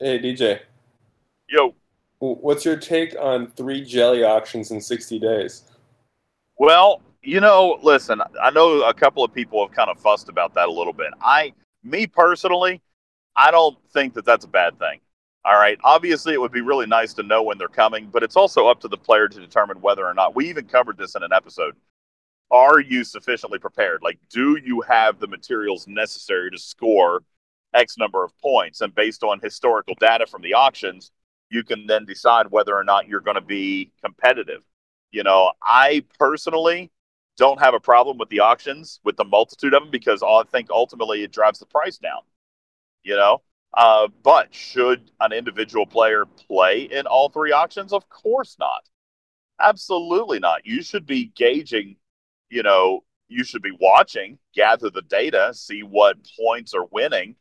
Hey, 0.00 0.18
DJ. 0.18 0.58
Yo. 1.48 1.74
What's 2.18 2.64
your 2.64 2.76
take 2.76 3.14
on 3.20 3.48
three 3.52 3.84
jelly 3.84 4.24
auctions 4.24 4.70
in 4.70 4.80
60 4.80 5.20
days? 5.20 5.64
Well, 6.58 7.00
you 7.22 7.40
know, 7.40 7.78
listen, 7.82 8.20
I 8.42 8.50
know 8.50 8.82
a 8.82 8.94
couple 8.94 9.22
of 9.22 9.32
people 9.32 9.64
have 9.64 9.74
kind 9.74 9.90
of 9.90 10.00
fussed 10.00 10.28
about 10.28 10.54
that 10.54 10.68
a 10.68 10.72
little 10.72 10.92
bit. 10.92 11.12
I, 11.20 11.52
me 11.84 12.06
personally, 12.06 12.80
I 13.36 13.50
don't 13.50 13.76
think 13.92 14.14
that 14.14 14.24
that's 14.24 14.44
a 14.44 14.48
bad 14.48 14.78
thing. 14.78 15.00
All 15.44 15.54
right. 15.54 15.78
Obviously, 15.84 16.32
it 16.32 16.40
would 16.40 16.52
be 16.52 16.62
really 16.62 16.86
nice 16.86 17.12
to 17.14 17.22
know 17.22 17.42
when 17.42 17.58
they're 17.58 17.68
coming, 17.68 18.08
but 18.10 18.22
it's 18.22 18.36
also 18.36 18.66
up 18.66 18.80
to 18.80 18.88
the 18.88 18.96
player 18.96 19.28
to 19.28 19.38
determine 19.38 19.80
whether 19.80 20.04
or 20.04 20.14
not. 20.14 20.34
We 20.34 20.48
even 20.48 20.66
covered 20.66 20.98
this 20.98 21.14
in 21.14 21.22
an 21.22 21.32
episode. 21.32 21.76
Are 22.50 22.80
you 22.80 23.04
sufficiently 23.04 23.58
prepared? 23.58 24.00
Like, 24.02 24.18
do 24.28 24.58
you 24.64 24.80
have 24.80 25.20
the 25.20 25.28
materials 25.28 25.86
necessary 25.86 26.50
to 26.50 26.58
score 26.58 27.22
X 27.74 27.96
number 27.98 28.24
of 28.24 28.36
points? 28.38 28.80
And 28.80 28.94
based 28.94 29.22
on 29.22 29.40
historical 29.40 29.94
data 30.00 30.26
from 30.26 30.42
the 30.42 30.54
auctions, 30.54 31.10
you 31.50 31.62
can 31.62 31.86
then 31.86 32.04
decide 32.04 32.50
whether 32.50 32.76
or 32.76 32.84
not 32.84 33.08
you're 33.08 33.20
going 33.20 33.36
to 33.36 33.40
be 33.40 33.92
competitive. 34.02 34.62
You 35.10 35.22
know, 35.22 35.52
I 35.62 36.04
personally 36.18 36.90
don't 37.36 37.60
have 37.60 37.74
a 37.74 37.80
problem 37.80 38.18
with 38.18 38.28
the 38.28 38.40
auctions, 38.40 39.00
with 39.04 39.16
the 39.16 39.24
multitude 39.24 39.74
of 39.74 39.82
them, 39.82 39.90
because 39.90 40.22
I 40.22 40.42
think 40.50 40.70
ultimately 40.70 41.22
it 41.22 41.32
drives 41.32 41.58
the 41.58 41.66
price 41.66 41.98
down. 41.98 42.22
You 43.02 43.16
know, 43.16 43.42
uh, 43.74 44.08
but 44.22 44.54
should 44.54 45.10
an 45.20 45.32
individual 45.32 45.86
player 45.86 46.24
play 46.26 46.82
in 46.82 47.06
all 47.06 47.28
three 47.28 47.52
auctions? 47.52 47.92
Of 47.92 48.08
course 48.08 48.56
not. 48.58 48.88
Absolutely 49.60 50.38
not. 50.38 50.64
You 50.64 50.82
should 50.82 51.06
be 51.06 51.26
gauging, 51.36 51.96
you 52.50 52.62
know, 52.62 53.04
you 53.28 53.44
should 53.44 53.62
be 53.62 53.76
watching, 53.80 54.38
gather 54.54 54.90
the 54.90 55.02
data, 55.02 55.52
see 55.54 55.82
what 55.82 56.16
points 56.38 56.74
are 56.74 56.86
winning, 56.90 57.36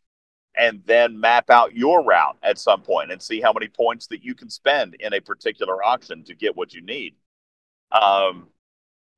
and 0.55 0.81
then 0.85 1.20
map 1.20 1.49
out 1.49 1.75
your 1.75 2.03
route 2.03 2.38
at 2.43 2.59
some 2.59 2.81
point 2.81 3.12
and 3.12 3.21
see 3.21 3.41
how 3.41 3.53
many 3.53 3.67
points 3.67 4.07
that 4.07 4.23
you 4.23 4.35
can 4.35 4.49
spend 4.49 4.95
in 4.99 5.13
a 5.13 5.21
particular 5.21 5.84
auction 5.84 6.23
to 6.23 6.35
get 6.35 6.55
what 6.55 6.73
you 6.73 6.82
need. 6.82 7.15
Um, 7.91 8.48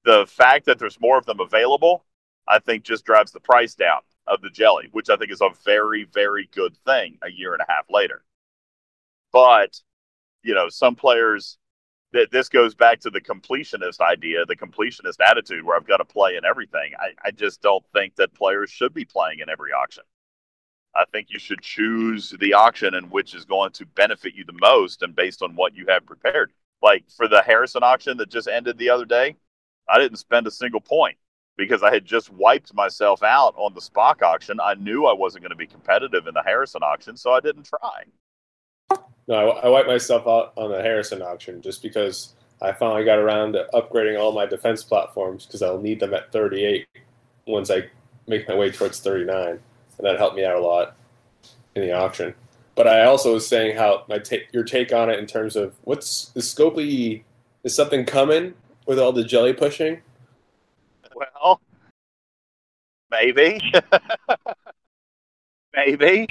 the 0.03 0.25
fact 0.28 0.66
that 0.66 0.80
there's 0.80 1.00
more 1.00 1.17
of 1.17 1.25
them 1.25 1.39
available, 1.39 2.06
I 2.47 2.59
think, 2.59 2.83
just 2.83 3.06
drives 3.06 3.31
the 3.31 3.39
price 3.39 3.75
down 3.75 4.02
of 4.28 4.41
the 4.41 4.50
jelly, 4.50 4.89
which 4.91 5.09
I 5.09 5.17
think 5.17 5.31
is 5.31 5.41
a 5.41 5.50
very, 5.63 6.06
very 6.13 6.50
good 6.53 6.78
thing 6.86 7.17
a 7.22 7.31
year 7.31 7.53
and 7.53 7.61
a 7.61 7.72
half 7.72 7.86
later. 7.89 8.23
But, 9.31 9.80
you 10.44 10.53
know, 10.53 10.69
some 10.69 10.95
players 10.95 11.58
that 12.13 12.31
this 12.31 12.47
goes 12.47 12.73
back 12.73 13.02
to 13.02 13.09
the 13.09 13.19
completionist 13.19 14.00
idea, 14.00 14.45
the 14.45 14.56
completionist 14.56 15.17
attitude 15.19 15.66
where 15.66 15.75
I've 15.75 15.88
got 15.88 15.97
to 15.97 16.06
play 16.06 16.38
in 16.38 16.45
everything. 16.45 16.94
I, 16.97 17.09
I 17.28 17.31
just 17.31 17.61
don't 17.61 17.83
think 17.94 18.16
that 18.16 18.33
players 18.33 18.69
should 18.69 18.94
be 18.94 19.06
playing 19.06 19.39
in 19.39 19.50
every 19.50 19.72
auction. 19.72 20.03
I 20.95 21.03
think 21.11 21.27
you 21.29 21.39
should 21.39 21.61
choose 21.61 22.33
the 22.39 22.53
auction 22.53 22.93
and 22.93 23.11
which 23.11 23.35
is 23.35 23.45
going 23.45 23.71
to 23.73 23.85
benefit 23.85 24.33
you 24.33 24.45
the 24.45 24.57
most 24.61 25.01
and 25.01 25.15
based 25.15 25.41
on 25.41 25.55
what 25.55 25.75
you 25.75 25.85
have 25.89 26.05
prepared. 26.05 26.53
Like 26.81 27.03
for 27.15 27.27
the 27.27 27.41
Harrison 27.41 27.83
auction 27.83 28.17
that 28.17 28.29
just 28.29 28.47
ended 28.47 28.77
the 28.77 28.89
other 28.89 29.05
day, 29.05 29.35
I 29.89 29.99
didn't 29.99 30.17
spend 30.17 30.47
a 30.47 30.51
single 30.51 30.81
point 30.81 31.17
because 31.57 31.83
I 31.83 31.93
had 31.93 32.05
just 32.05 32.31
wiped 32.31 32.73
myself 32.73 33.23
out 33.23 33.53
on 33.57 33.73
the 33.73 33.81
Spock 33.81 34.21
auction. 34.21 34.59
I 34.61 34.75
knew 34.75 35.05
I 35.05 35.13
wasn't 35.13 35.43
going 35.43 35.51
to 35.51 35.55
be 35.55 35.67
competitive 35.67 36.27
in 36.27 36.33
the 36.33 36.43
Harrison 36.43 36.83
auction, 36.83 37.16
so 37.17 37.31
I 37.31 37.39
didn't 37.39 37.66
try. 37.66 38.99
No, 39.27 39.35
I, 39.35 39.66
I 39.66 39.69
wiped 39.69 39.88
myself 39.88 40.27
out 40.27 40.53
on 40.55 40.71
the 40.71 40.81
Harrison 40.81 41.21
auction 41.21 41.61
just 41.61 41.81
because 41.81 42.35
I 42.61 42.71
finally 42.71 43.05
got 43.05 43.19
around 43.19 43.53
to 43.53 43.67
upgrading 43.73 44.19
all 44.19 44.31
my 44.31 44.45
defense 44.45 44.83
platforms 44.83 45.45
because 45.45 45.61
I'll 45.61 45.81
need 45.81 45.99
them 45.99 46.13
at 46.13 46.31
38 46.31 46.88
once 47.47 47.69
I 47.69 47.89
make 48.27 48.47
my 48.47 48.55
way 48.55 48.71
towards 48.71 48.99
39, 48.99 49.59
and 49.97 50.05
that 50.05 50.17
helped 50.17 50.35
me 50.35 50.45
out 50.45 50.55
a 50.55 50.59
lot 50.59 50.95
in 51.75 51.81
the 51.81 51.91
auction. 51.91 52.33
But 52.75 52.88
I 52.88 53.05
also 53.05 53.33
was 53.33 53.47
saying 53.47 53.77
how 53.77 54.03
my 54.09 54.19
take, 54.19 54.47
your 54.51 54.63
take 54.63 54.91
on 54.91 55.09
it 55.09 55.19
in 55.19 55.25
terms 55.25 55.55
of 55.55 55.75
what's 55.83 56.31
is 56.35 56.53
Scopely 56.53 57.23
is 57.63 57.75
something 57.75 58.05
coming 58.05 58.53
with 58.85 58.99
all 58.99 59.11
the 59.11 59.23
jelly 59.23 59.53
pushing? 59.53 60.01
Well, 61.16 61.61
maybe. 63.09 63.59
maybe. 65.75 66.28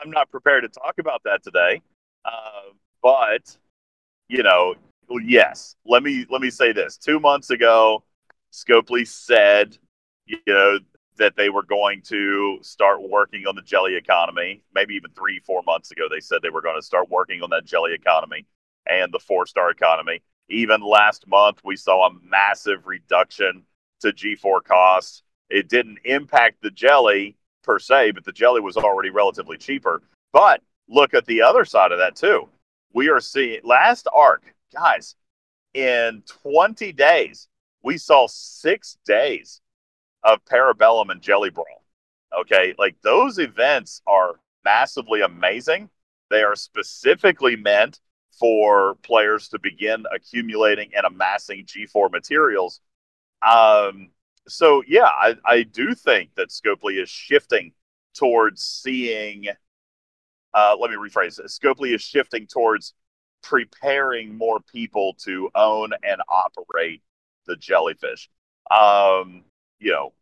I'm 0.00 0.10
not 0.10 0.30
prepared 0.30 0.62
to 0.62 0.68
talk 0.68 0.98
about 0.98 1.22
that 1.24 1.42
today. 1.42 1.82
Uh, 2.24 2.72
but, 3.02 3.56
you 4.28 4.42
know, 4.42 4.74
yes. 5.22 5.76
Let 5.84 6.02
me 6.02 6.26
let 6.30 6.40
me 6.40 6.50
say 6.50 6.72
this. 6.72 6.96
Two 6.96 7.18
months 7.18 7.50
ago, 7.50 8.04
Scopely 8.52 9.06
said, 9.06 9.76
you 10.26 10.38
know, 10.46 10.78
that 11.18 11.36
they 11.36 11.50
were 11.50 11.62
going 11.62 12.00
to 12.02 12.58
start 12.62 13.02
working 13.02 13.46
on 13.46 13.56
the 13.56 13.62
jelly 13.62 13.96
economy. 13.96 14.62
Maybe 14.74 14.94
even 14.94 15.10
three, 15.10 15.40
four 15.40 15.62
months 15.64 15.90
ago, 15.90 16.08
they 16.08 16.20
said 16.20 16.38
they 16.42 16.50
were 16.50 16.62
going 16.62 16.78
to 16.78 16.86
start 16.86 17.10
working 17.10 17.42
on 17.42 17.50
that 17.50 17.64
jelly 17.64 17.92
economy 17.92 18.46
and 18.86 19.12
the 19.12 19.18
four 19.18 19.46
star 19.46 19.70
economy. 19.70 20.22
Even 20.48 20.80
last 20.80 21.26
month, 21.26 21.60
we 21.64 21.76
saw 21.76 22.06
a 22.06 22.14
massive 22.24 22.86
reduction 22.86 23.64
to 24.00 24.12
G4 24.12 24.64
costs. 24.64 25.22
It 25.50 25.68
didn't 25.68 25.98
impact 26.04 26.62
the 26.62 26.70
jelly 26.70 27.36
per 27.62 27.78
se, 27.78 28.12
but 28.12 28.24
the 28.24 28.32
jelly 28.32 28.60
was 28.60 28.76
already 28.76 29.10
relatively 29.10 29.58
cheaper. 29.58 30.02
But 30.32 30.62
look 30.88 31.14
at 31.14 31.26
the 31.26 31.42
other 31.42 31.64
side 31.64 31.92
of 31.92 31.98
that 31.98 32.16
too. 32.16 32.48
We 32.94 33.10
are 33.10 33.20
seeing 33.20 33.60
last 33.64 34.08
arc, 34.14 34.54
guys, 34.72 35.16
in 35.74 36.22
20 36.42 36.92
days, 36.92 37.48
we 37.82 37.98
saw 37.98 38.26
six 38.26 38.96
days 39.06 39.60
of 40.22 40.44
Parabellum 40.44 41.10
and 41.10 41.22
Jelly 41.22 41.50
Brawl. 41.50 41.84
Okay, 42.40 42.74
like 42.78 42.96
those 43.02 43.38
events 43.38 44.02
are 44.06 44.40
massively 44.64 45.22
amazing. 45.22 45.88
They 46.30 46.42
are 46.42 46.56
specifically 46.56 47.56
meant 47.56 48.00
for 48.38 48.96
players 49.02 49.48
to 49.48 49.58
begin 49.58 50.04
accumulating 50.14 50.90
and 50.94 51.06
amassing 51.06 51.64
G4 51.64 52.10
materials. 52.10 52.80
Um, 53.46 54.10
so, 54.46 54.82
yeah, 54.86 55.06
I, 55.06 55.36
I 55.44 55.62
do 55.62 55.94
think 55.94 56.34
that 56.36 56.50
Scopely 56.50 57.02
is 57.02 57.08
shifting 57.08 57.72
towards 58.14 58.62
seeing. 58.62 59.46
Uh, 60.54 60.76
let 60.78 60.90
me 60.90 60.96
rephrase 60.96 61.38
it. 61.38 61.46
Scopely 61.46 61.94
is 61.94 62.02
shifting 62.02 62.46
towards 62.46 62.94
preparing 63.42 64.36
more 64.36 64.60
people 64.60 65.14
to 65.24 65.50
own 65.54 65.90
and 66.02 66.20
operate 66.28 67.02
the 67.46 67.56
jellyfish. 67.56 68.28
Um, 68.70 69.44
you 69.78 69.92
know, 69.92 70.12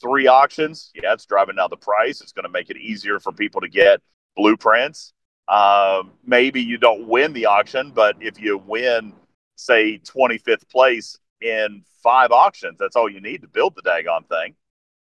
three 0.00 0.26
auctions. 0.26 0.90
Yeah, 0.94 1.12
it's 1.12 1.26
driving 1.26 1.56
down 1.56 1.70
the 1.70 1.76
price. 1.76 2.20
It's 2.20 2.32
going 2.32 2.44
to 2.44 2.48
make 2.50 2.70
it 2.70 2.76
easier 2.76 3.20
for 3.20 3.32
people 3.32 3.60
to 3.60 3.68
get 3.68 4.00
blueprints. 4.36 5.12
Um, 5.48 6.12
maybe 6.24 6.60
you 6.60 6.78
don't 6.78 7.08
win 7.08 7.32
the 7.32 7.46
auction, 7.46 7.92
but 7.94 8.16
if 8.20 8.40
you 8.40 8.58
win, 8.58 9.14
say, 9.56 9.98
25th 9.98 10.68
place 10.68 11.18
in 11.40 11.82
five 12.02 12.30
auctions, 12.32 12.76
that's 12.78 12.96
all 12.96 13.08
you 13.08 13.20
need 13.20 13.42
to 13.42 13.48
build 13.48 13.74
the 13.74 13.82
daggone 13.82 14.28
thing. 14.28 14.54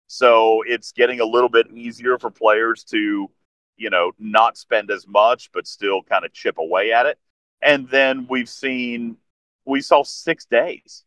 So 0.08 0.64
it's 0.66 0.92
getting 0.92 1.20
a 1.20 1.26
little 1.26 1.50
bit 1.50 1.68
easier 1.72 2.18
for 2.18 2.32
players 2.32 2.84
to, 2.86 3.30
you 3.78 3.90
know, 3.90 4.12
not 4.18 4.58
spend 4.58 4.92
as 4.92 5.08
much, 5.08 5.52
but 5.52 5.68
still 5.68 6.02
kind 6.04 6.26
of 6.26 6.34
chip 6.34 6.58
away 6.58 6.94
at 6.94 7.06
it. 7.06 7.20
And 7.62 7.88
then 7.90 8.26
we've 8.30 8.50
seen, 8.50 9.18
we 9.66 9.82
saw 9.82 10.04
six 10.04 10.46
days 10.46 11.04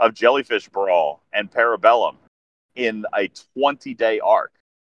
of 0.00 0.14
Jellyfish 0.14 0.68
Brawl 0.68 1.22
and 1.32 1.50
Parabellum 1.50 2.16
in 2.74 3.04
a 3.14 3.30
20 3.54 3.94
day 3.94 4.18
arc. 4.20 4.52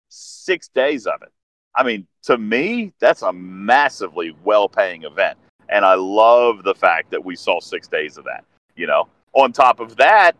Six 0.09 0.69
days 0.69 1.05
of 1.05 1.21
it. 1.21 1.31
I 1.75 1.83
mean, 1.83 2.07
to 2.23 2.37
me, 2.37 2.93
that's 2.99 3.21
a 3.21 3.33
massively 3.33 4.35
well 4.43 4.69
paying 4.69 5.03
event. 5.03 5.37
And 5.69 5.85
I 5.85 5.95
love 5.95 6.63
the 6.63 6.75
fact 6.75 7.11
that 7.11 7.23
we 7.23 7.35
saw 7.35 7.59
six 7.59 7.87
days 7.87 8.17
of 8.17 8.25
that. 8.25 8.45
You 8.75 8.87
know, 8.87 9.09
on 9.33 9.51
top 9.51 9.79
of 9.79 9.95
that, 9.97 10.35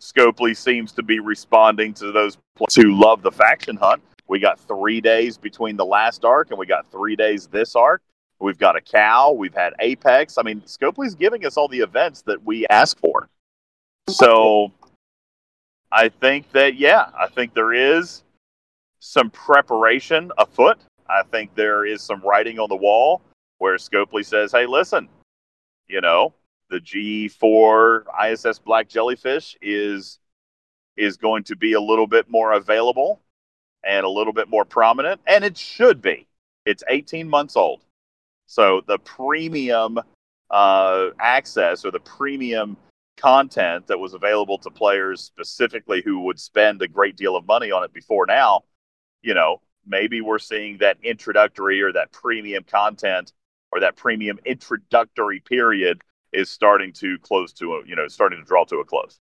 Scopely 0.00 0.56
seems 0.56 0.92
to 0.92 1.02
be 1.02 1.18
responding 1.18 1.92
to 1.94 2.12
those 2.12 2.38
who 2.74 2.94
love 2.94 3.22
the 3.22 3.32
faction 3.32 3.76
hunt. 3.76 4.02
We 4.28 4.38
got 4.38 4.58
three 4.60 5.00
days 5.00 5.38
between 5.38 5.76
the 5.76 5.84
last 5.84 6.24
arc 6.24 6.50
and 6.50 6.58
we 6.58 6.66
got 6.66 6.90
three 6.90 7.16
days 7.16 7.46
this 7.46 7.74
arc. 7.74 8.02
We've 8.38 8.58
got 8.58 8.76
a 8.76 8.80
cow. 8.80 9.32
We've 9.32 9.54
had 9.54 9.72
Apex. 9.80 10.36
I 10.36 10.42
mean, 10.42 10.60
Scopely's 10.62 11.14
giving 11.14 11.46
us 11.46 11.56
all 11.56 11.68
the 11.68 11.80
events 11.80 12.22
that 12.22 12.44
we 12.44 12.66
ask 12.68 12.98
for. 12.98 13.28
So 14.08 14.72
I 15.90 16.08
think 16.08 16.50
that, 16.52 16.76
yeah, 16.76 17.06
I 17.18 17.28
think 17.28 17.54
there 17.54 17.72
is 17.72 18.22
some 19.00 19.30
preparation 19.30 20.30
afoot. 20.38 20.78
I 21.08 21.22
think 21.22 21.54
there 21.54 21.84
is 21.84 22.02
some 22.02 22.20
writing 22.22 22.58
on 22.58 22.68
the 22.68 22.76
wall 22.76 23.22
where 23.58 23.76
Scopely 23.76 24.24
says, 24.24 24.52
hey, 24.52 24.66
listen, 24.66 25.08
you 25.88 26.00
know, 26.00 26.34
the 26.70 26.78
G4 26.78 28.04
ISS 28.24 28.58
Black 28.58 28.88
Jellyfish 28.88 29.56
is 29.62 30.18
is 30.96 31.16
going 31.16 31.44
to 31.44 31.56
be 31.56 31.74
a 31.74 31.80
little 31.80 32.06
bit 32.06 32.28
more 32.30 32.52
available 32.52 33.20
and 33.84 34.04
a 34.04 34.08
little 34.08 34.32
bit 34.32 34.48
more 34.48 34.64
prominent, 34.64 35.20
and 35.26 35.44
it 35.44 35.56
should 35.56 36.00
be. 36.00 36.26
It's 36.64 36.82
18 36.88 37.28
months 37.28 37.54
old. 37.54 37.82
So 38.46 38.80
the 38.86 38.98
premium 38.98 39.98
uh, 40.50 41.08
access 41.20 41.84
or 41.84 41.90
the 41.90 42.00
premium 42.00 42.76
content 43.16 43.86
that 43.86 43.98
was 43.98 44.14
available 44.14 44.58
to 44.58 44.70
players 44.70 45.20
specifically 45.20 46.02
who 46.04 46.20
would 46.20 46.38
spend 46.38 46.82
a 46.82 46.88
great 46.88 47.16
deal 47.16 47.36
of 47.36 47.46
money 47.46 47.70
on 47.70 47.84
it 47.84 47.92
before 47.92 48.26
now, 48.26 48.62
you 49.22 49.34
know, 49.34 49.60
maybe 49.86 50.20
we're 50.20 50.38
seeing 50.38 50.78
that 50.78 50.98
introductory 51.02 51.80
or 51.80 51.92
that 51.92 52.12
premium 52.12 52.64
content 52.64 53.32
or 53.72 53.80
that 53.80 53.96
premium 53.96 54.38
introductory 54.44 55.40
period 55.40 56.02
is 56.32 56.50
starting 56.50 56.92
to 56.92 57.18
close 57.18 57.52
to 57.52 57.74
a, 57.74 57.86
you 57.86 57.96
know, 57.96 58.08
starting 58.08 58.38
to 58.38 58.44
draw 58.44 58.64
to 58.64 58.76
a 58.76 58.84
close. 58.84 59.18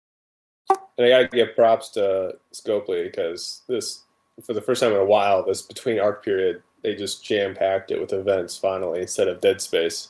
And 0.98 1.08
I 1.08 1.10
got 1.10 1.32
to 1.32 1.38
give 1.38 1.56
props 1.56 1.90
to 1.92 2.36
Scopely 2.54 3.06
because 3.06 3.64
this, 3.68 4.04
for 4.44 4.54
the 4.54 4.62
first 4.62 4.82
time 4.82 4.92
in 4.92 5.00
a 5.00 5.06
while, 5.06 5.44
this 5.46 5.62
between 5.62 6.00
arc 6.00 6.24
period, 6.24 6.62
they 6.84 6.96
just 6.96 7.24
jam 7.24 7.56
packed 7.56 7.92
it 7.92 8.00
with 8.00 8.14
events 8.14 8.58
finally 8.58 9.02
instead 9.02 9.28
of 9.28 9.42
dead 9.42 9.62
space. 9.62 10.10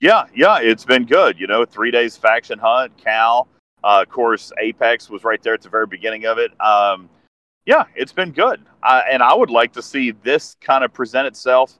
Yeah, 0.00 0.24
yeah, 0.34 0.58
it's 0.60 0.84
been 0.84 1.06
good. 1.06 1.38
You 1.38 1.46
know, 1.46 1.64
three 1.64 1.90
days 1.90 2.16
faction 2.16 2.58
hunt, 2.58 2.96
Cal. 2.98 3.48
Uh, 3.82 4.02
of 4.02 4.08
course, 4.08 4.52
Apex 4.58 5.08
was 5.08 5.24
right 5.24 5.42
there 5.42 5.54
at 5.54 5.62
the 5.62 5.68
very 5.68 5.86
beginning 5.86 6.26
of 6.26 6.38
it. 6.38 6.58
Um, 6.60 7.08
yeah, 7.64 7.84
it's 7.94 8.12
been 8.12 8.32
good. 8.32 8.60
Uh, 8.82 9.02
and 9.10 9.22
I 9.22 9.34
would 9.34 9.50
like 9.50 9.72
to 9.72 9.82
see 9.82 10.10
this 10.10 10.56
kind 10.60 10.84
of 10.84 10.92
present 10.92 11.26
itself 11.26 11.78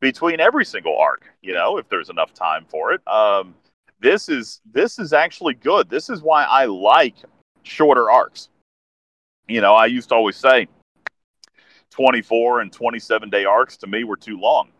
between 0.00 0.40
every 0.40 0.64
single 0.64 0.96
arc, 0.96 1.26
you 1.42 1.52
know, 1.52 1.78
if 1.78 1.88
there's 1.88 2.10
enough 2.10 2.32
time 2.32 2.64
for 2.68 2.92
it. 2.92 3.06
Um, 3.06 3.54
this 4.00 4.28
is 4.28 4.60
this 4.72 4.98
is 4.98 5.12
actually 5.12 5.54
good. 5.54 5.90
This 5.90 6.08
is 6.08 6.22
why 6.22 6.44
I 6.44 6.66
like 6.66 7.16
shorter 7.64 8.10
arcs. 8.10 8.48
You 9.48 9.60
know, 9.60 9.74
I 9.74 9.86
used 9.86 10.10
to 10.10 10.14
always 10.14 10.36
say 10.36 10.68
24 11.90 12.60
and 12.60 12.72
27 12.72 13.30
day 13.30 13.44
arcs 13.44 13.76
to 13.78 13.86
me 13.86 14.04
were 14.04 14.16
too 14.16 14.38
long. 14.38 14.70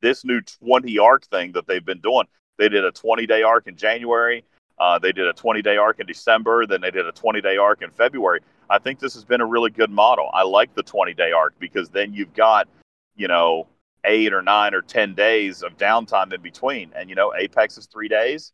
This 0.00 0.24
new 0.24 0.40
20 0.40 0.98
arc 0.98 1.24
thing 1.26 1.52
that 1.52 1.66
they've 1.66 1.84
been 1.84 2.00
doing, 2.00 2.26
they 2.58 2.68
did 2.68 2.84
a 2.84 2.92
20 2.92 3.26
day 3.26 3.42
arc 3.42 3.66
in 3.66 3.76
January. 3.76 4.44
Uh, 4.78 4.98
they 4.98 5.12
did 5.12 5.26
a 5.26 5.32
20 5.32 5.60
day 5.62 5.76
arc 5.76 6.00
in 6.00 6.06
December. 6.06 6.66
Then 6.66 6.80
they 6.80 6.90
did 6.90 7.06
a 7.06 7.12
20 7.12 7.40
day 7.40 7.56
arc 7.56 7.82
in 7.82 7.90
February. 7.90 8.40
I 8.70 8.78
think 8.78 8.98
this 8.98 9.14
has 9.14 9.24
been 9.24 9.40
a 9.40 9.46
really 9.46 9.70
good 9.70 9.90
model. 9.90 10.30
I 10.32 10.42
like 10.42 10.74
the 10.74 10.82
20 10.82 11.14
day 11.14 11.32
arc 11.32 11.58
because 11.58 11.90
then 11.90 12.14
you've 12.14 12.32
got, 12.34 12.68
you 13.16 13.28
know, 13.28 13.66
eight 14.04 14.32
or 14.32 14.42
nine 14.42 14.74
or 14.74 14.80
10 14.80 15.14
days 15.14 15.62
of 15.62 15.76
downtime 15.76 16.32
in 16.32 16.40
between. 16.40 16.90
And, 16.94 17.10
you 17.10 17.16
know, 17.16 17.34
Apex 17.34 17.76
is 17.76 17.86
three 17.86 18.08
days, 18.08 18.52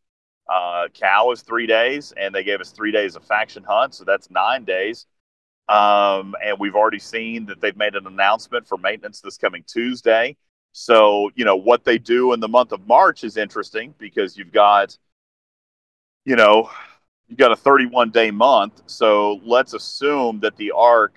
uh, 0.52 0.88
Cal 0.94 1.30
is 1.32 1.42
three 1.42 1.66
days, 1.66 2.12
and 2.16 2.34
they 2.34 2.42
gave 2.44 2.60
us 2.60 2.70
three 2.70 2.92
days 2.92 3.16
of 3.16 3.24
faction 3.24 3.62
hunt. 3.62 3.94
So 3.94 4.04
that's 4.04 4.30
nine 4.30 4.64
days. 4.64 5.06
Um, 5.68 6.34
and 6.44 6.58
we've 6.58 6.76
already 6.76 7.00
seen 7.00 7.46
that 7.46 7.60
they've 7.60 7.76
made 7.76 7.94
an 7.96 8.06
announcement 8.06 8.66
for 8.66 8.78
maintenance 8.78 9.20
this 9.20 9.36
coming 9.36 9.64
Tuesday. 9.66 10.36
So, 10.78 11.30
you 11.34 11.46
know, 11.46 11.56
what 11.56 11.84
they 11.84 11.96
do 11.96 12.34
in 12.34 12.40
the 12.40 12.48
month 12.48 12.70
of 12.70 12.86
March 12.86 13.24
is 13.24 13.38
interesting 13.38 13.94
because 13.96 14.36
you've 14.36 14.52
got, 14.52 14.98
you 16.26 16.36
know, 16.36 16.68
you've 17.28 17.38
got 17.38 17.50
a 17.50 17.56
31 17.56 18.10
day 18.10 18.30
month. 18.30 18.82
So 18.84 19.40
let's 19.42 19.72
assume 19.72 20.40
that 20.40 20.54
the 20.58 20.72
arc 20.72 21.14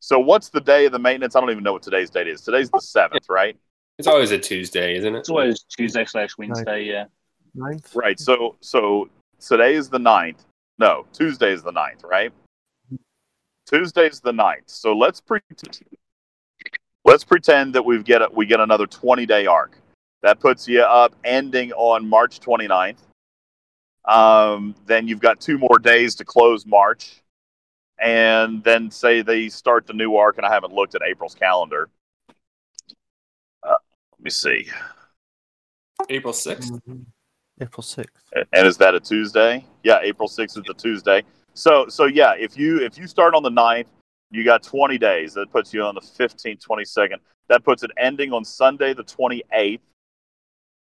so 0.00 0.18
what's 0.18 0.48
the 0.48 0.60
day 0.60 0.84
of 0.86 0.90
the 0.90 0.98
maintenance? 0.98 1.36
I 1.36 1.40
don't 1.40 1.50
even 1.50 1.62
know 1.62 1.74
what 1.74 1.82
today's 1.82 2.10
date 2.10 2.26
is. 2.26 2.40
Today's 2.40 2.68
the 2.68 2.80
seventh, 2.80 3.28
right? 3.28 3.56
It's 3.98 4.08
always 4.08 4.32
a 4.32 4.38
Tuesday, 4.38 4.96
isn't 4.96 5.14
it? 5.14 5.18
It's 5.20 5.30
always 5.30 5.62
Tuesday 5.62 6.04
slash 6.04 6.36
Wednesday, 6.36 6.82
yeah. 6.82 7.04
Ninth. 7.54 7.94
Right. 7.94 8.18
So 8.18 8.56
so 8.60 9.08
today 9.38 9.74
is 9.74 9.88
the 9.88 10.00
ninth. 10.00 10.44
No, 10.78 11.06
Tuesday 11.12 11.52
is 11.52 11.62
the 11.62 11.70
ninth, 11.70 12.02
right? 12.02 12.32
Mm-hmm. 12.92 12.96
Tuesday's 13.66 14.20
the 14.20 14.32
ninth. 14.32 14.68
So 14.68 14.92
let's 14.92 15.20
pretend 15.20 15.80
let's 17.06 17.24
pretend 17.24 17.74
that 17.74 17.84
we've 17.84 18.04
get 18.04 18.20
a, 18.20 18.28
we 18.32 18.44
get 18.44 18.60
another 18.60 18.86
20 18.86 19.24
day 19.24 19.46
arc. 19.46 19.78
That 20.22 20.40
puts 20.40 20.68
you 20.68 20.82
up 20.82 21.14
ending 21.24 21.72
on 21.72 22.06
March 22.08 22.40
29th. 22.40 22.98
Um, 24.04 24.74
then 24.86 25.08
you've 25.08 25.20
got 25.20 25.40
two 25.40 25.58
more 25.58 25.78
days 25.78 26.14
to 26.16 26.24
close 26.24 26.66
March 26.66 27.22
and 27.98 28.62
then 28.62 28.90
say 28.90 29.22
they 29.22 29.48
start 29.48 29.86
the 29.86 29.94
new 29.94 30.16
arc, 30.16 30.36
and 30.36 30.44
I 30.44 30.52
haven't 30.52 30.74
looked 30.74 30.94
at 30.94 31.00
April's 31.02 31.34
calendar. 31.34 31.88
Uh, 33.62 33.74
let 34.12 34.20
me 34.20 34.30
see. 34.30 34.68
April 36.10 36.34
6th? 36.34 36.70
Mm-hmm. 36.70 37.02
April 37.60 37.82
sixth. 37.82 38.32
And 38.52 38.66
is 38.66 38.76
that 38.78 38.94
a 38.94 39.00
Tuesday? 39.00 39.64
Yeah, 39.82 39.98
April 40.02 40.28
sixth 40.28 40.58
is 40.58 40.64
the 40.66 40.74
Tuesday. 40.74 41.22
So 41.54 41.86
so 41.88 42.04
yeah, 42.04 42.34
if 42.38 42.56
you 42.56 42.80
if 42.80 42.98
you 42.98 43.06
start 43.06 43.34
on 43.34 43.42
the 43.42 43.50
9th, 43.50 43.86
you 44.36 44.44
got 44.44 44.62
20 44.62 44.98
days. 44.98 45.34
That 45.34 45.50
puts 45.50 45.72
you 45.72 45.82
on 45.82 45.94
the 45.94 46.00
15th, 46.00 46.64
22nd. 46.64 47.16
That 47.48 47.64
puts 47.64 47.82
it 47.82 47.90
ending 47.96 48.32
on 48.32 48.44
Sunday 48.44 48.92
the 48.92 49.04
28th, 49.04 49.80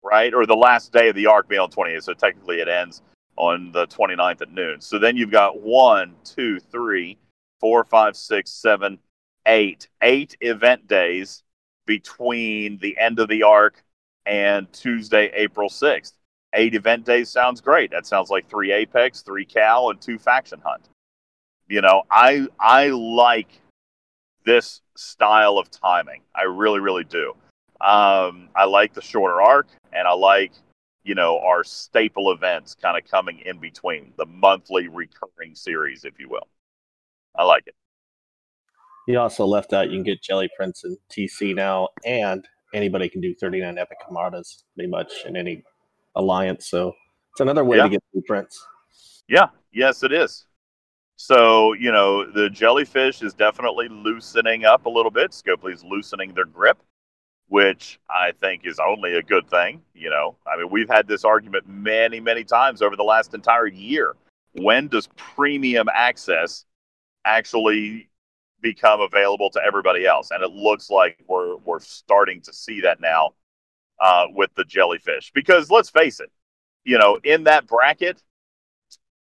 right? 0.02 0.32
Or 0.32 0.46
the 0.46 0.56
last 0.56 0.92
day 0.92 1.08
of 1.08 1.16
the 1.16 1.26
arc 1.26 1.48
being 1.48 1.60
on 1.60 1.70
28th. 1.70 2.04
So 2.04 2.14
technically 2.14 2.60
it 2.60 2.68
ends 2.68 3.02
on 3.36 3.72
the 3.72 3.86
29th 3.86 4.42
at 4.42 4.52
noon. 4.52 4.80
So 4.80 4.98
then 4.98 5.16
you've 5.16 5.30
got 5.30 5.60
one, 5.60 6.14
two, 6.24 6.60
three, 6.60 7.18
four, 7.60 7.84
five, 7.84 8.16
six, 8.16 8.50
seven, 8.50 8.98
eight, 9.46 9.88
eight 10.02 10.36
event 10.40 10.86
days 10.86 11.42
between 11.86 12.78
the 12.78 12.96
end 12.98 13.18
of 13.18 13.28
the 13.28 13.42
arc 13.42 13.82
and 14.26 14.72
Tuesday, 14.72 15.30
April 15.34 15.68
6th. 15.68 16.12
Eight 16.54 16.74
event 16.74 17.06
days 17.06 17.30
sounds 17.30 17.60
great. 17.60 17.90
That 17.90 18.06
sounds 18.06 18.28
like 18.28 18.48
three 18.48 18.72
Apex, 18.72 19.22
three 19.22 19.46
Cal, 19.46 19.88
and 19.90 20.00
two 20.00 20.18
Faction 20.18 20.60
Hunt. 20.62 20.88
You 21.72 21.80
know, 21.80 22.02
I 22.10 22.46
I 22.60 22.88
like 22.88 23.48
this 24.44 24.82
style 24.94 25.56
of 25.56 25.70
timing. 25.70 26.20
I 26.36 26.42
really, 26.42 26.80
really 26.80 27.04
do. 27.04 27.30
Um, 27.80 28.50
I 28.54 28.66
like 28.66 28.92
the 28.92 29.00
shorter 29.00 29.40
arc, 29.40 29.68
and 29.90 30.06
I 30.06 30.12
like 30.12 30.52
you 31.04 31.14
know, 31.14 31.38
our 31.38 31.64
staple 31.64 32.30
events 32.30 32.74
kind 32.74 32.98
of 33.02 33.10
coming 33.10 33.38
in 33.46 33.58
between 33.58 34.12
the 34.18 34.26
monthly 34.26 34.88
recurring 34.88 35.54
series, 35.54 36.04
if 36.04 36.20
you 36.20 36.28
will. 36.28 36.46
I 37.38 37.44
like 37.44 37.66
it. 37.66 37.74
He 39.06 39.16
also 39.16 39.46
left 39.46 39.72
out 39.72 39.88
you 39.90 39.96
can 39.96 40.04
get 40.04 40.22
Jelly 40.22 40.50
Prince 40.54 40.84
and 40.84 40.98
TC 41.10 41.54
now, 41.54 41.88
and 42.04 42.46
anybody 42.74 43.08
can 43.08 43.22
do 43.22 43.34
39 43.34 43.78
Epic 43.78 43.96
Armadas 44.06 44.64
pretty 44.74 44.90
much 44.90 45.10
in 45.24 45.36
any 45.38 45.64
alliance. 46.16 46.68
So 46.68 46.92
it's 47.32 47.40
another 47.40 47.64
way 47.64 47.78
Yeah. 47.78 47.84
to 47.84 47.88
get 47.88 48.02
blueprints. 48.12 48.62
Yeah, 49.26 49.48
yes, 49.72 50.02
it 50.02 50.12
is. 50.12 50.46
So, 51.16 51.72
you 51.74 51.92
know, 51.92 52.30
the 52.30 52.50
jellyfish 52.50 53.22
is 53.22 53.34
definitely 53.34 53.88
loosening 53.88 54.64
up 54.64 54.86
a 54.86 54.90
little 54.90 55.10
bit. 55.10 55.30
Scopely's 55.30 55.84
loosening 55.84 56.34
their 56.34 56.44
grip, 56.44 56.82
which 57.48 58.00
I 58.10 58.32
think 58.32 58.62
is 58.64 58.78
only 58.78 59.14
a 59.14 59.22
good 59.22 59.48
thing. 59.48 59.82
You 59.94 60.10
know, 60.10 60.36
I 60.46 60.56
mean, 60.56 60.70
we've 60.70 60.88
had 60.88 61.06
this 61.06 61.24
argument 61.24 61.68
many, 61.68 62.18
many 62.18 62.44
times 62.44 62.82
over 62.82 62.96
the 62.96 63.04
last 63.04 63.34
entire 63.34 63.68
year. 63.68 64.16
When 64.54 64.88
does 64.88 65.08
premium 65.16 65.88
access 65.94 66.64
actually 67.24 68.10
become 68.60 69.00
available 69.00 69.50
to 69.50 69.62
everybody 69.64 70.06
else? 70.06 70.30
And 70.30 70.42
it 70.42 70.50
looks 70.50 70.90
like 70.90 71.22
we're 71.28 71.56
we're 71.58 71.80
starting 71.80 72.40
to 72.42 72.52
see 72.52 72.80
that 72.80 73.00
now 73.00 73.34
uh, 74.00 74.26
with 74.30 74.50
the 74.54 74.64
jellyfish. 74.64 75.30
Because 75.34 75.70
let's 75.70 75.90
face 75.90 76.20
it, 76.20 76.30
you 76.84 76.98
know, 76.98 77.18
in 77.22 77.44
that 77.44 77.66
bracket, 77.66 78.22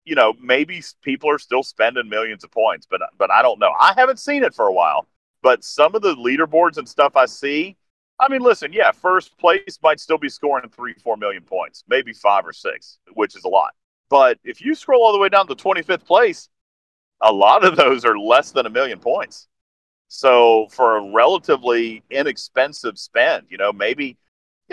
you 0.05 0.15
know, 0.15 0.33
maybe 0.39 0.81
people 1.01 1.29
are 1.29 1.39
still 1.39 1.63
spending 1.63 2.09
millions 2.09 2.43
of 2.43 2.51
points, 2.51 2.87
but 2.89 3.01
but 3.17 3.31
I 3.31 3.41
don't 3.41 3.59
know. 3.59 3.73
I 3.79 3.93
haven't 3.95 4.19
seen 4.19 4.43
it 4.43 4.53
for 4.53 4.67
a 4.67 4.73
while, 4.73 5.07
but 5.41 5.63
some 5.63 5.95
of 5.95 6.01
the 6.01 6.15
leaderboards 6.15 6.77
and 6.77 6.87
stuff 6.87 7.15
I 7.15 7.25
see, 7.25 7.77
I 8.19 8.29
mean, 8.29 8.41
listen, 8.41 8.73
yeah, 8.73 8.91
first 8.91 9.37
place 9.37 9.79
might 9.81 9.99
still 9.99 10.17
be 10.17 10.29
scoring 10.29 10.69
three, 10.69 10.93
four 10.93 11.17
million 11.17 11.43
points, 11.43 11.83
maybe 11.87 12.13
five 12.13 12.45
or 12.45 12.53
six, 12.53 12.99
which 13.13 13.35
is 13.35 13.43
a 13.43 13.49
lot. 13.49 13.73
But 14.09 14.39
if 14.43 14.61
you 14.61 14.75
scroll 14.75 15.03
all 15.03 15.13
the 15.13 15.19
way 15.19 15.29
down 15.29 15.47
to 15.47 15.55
25th 15.55 16.05
place, 16.05 16.49
a 17.21 17.31
lot 17.31 17.63
of 17.63 17.75
those 17.75 18.05
are 18.05 18.17
less 18.17 18.51
than 18.51 18.65
a 18.65 18.69
million 18.69 18.99
points. 18.99 19.47
So 20.07 20.67
for 20.69 20.97
a 20.97 21.11
relatively 21.11 22.03
inexpensive 22.11 22.99
spend, 22.99 23.47
you 23.49 23.57
know, 23.57 23.73
maybe 23.73 24.17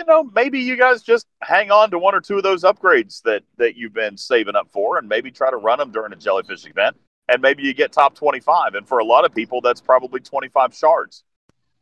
you 0.01 0.05
know, 0.07 0.23
maybe 0.33 0.59
you 0.59 0.75
guys 0.75 1.03
just 1.03 1.27
hang 1.41 1.71
on 1.71 1.91
to 1.91 1.99
one 1.99 2.15
or 2.15 2.21
two 2.21 2.37
of 2.37 2.43
those 2.43 2.63
upgrades 2.63 3.21
that 3.23 3.43
that 3.57 3.75
you've 3.75 3.93
been 3.93 4.17
saving 4.17 4.55
up 4.55 4.67
for, 4.71 4.97
and 4.97 5.07
maybe 5.07 5.31
try 5.31 5.49
to 5.51 5.57
run 5.57 5.77
them 5.79 5.91
during 5.91 6.11
a 6.11 6.15
jellyfish 6.15 6.65
event, 6.65 6.97
and 7.29 7.41
maybe 7.41 7.63
you 7.63 7.73
get 7.73 7.91
top 7.91 8.15
twenty-five. 8.15 8.73
And 8.75 8.87
for 8.87 8.99
a 8.99 9.05
lot 9.05 9.25
of 9.25 9.33
people, 9.33 9.61
that's 9.61 9.81
probably 9.81 10.19
twenty-five 10.19 10.75
shards. 10.75 11.23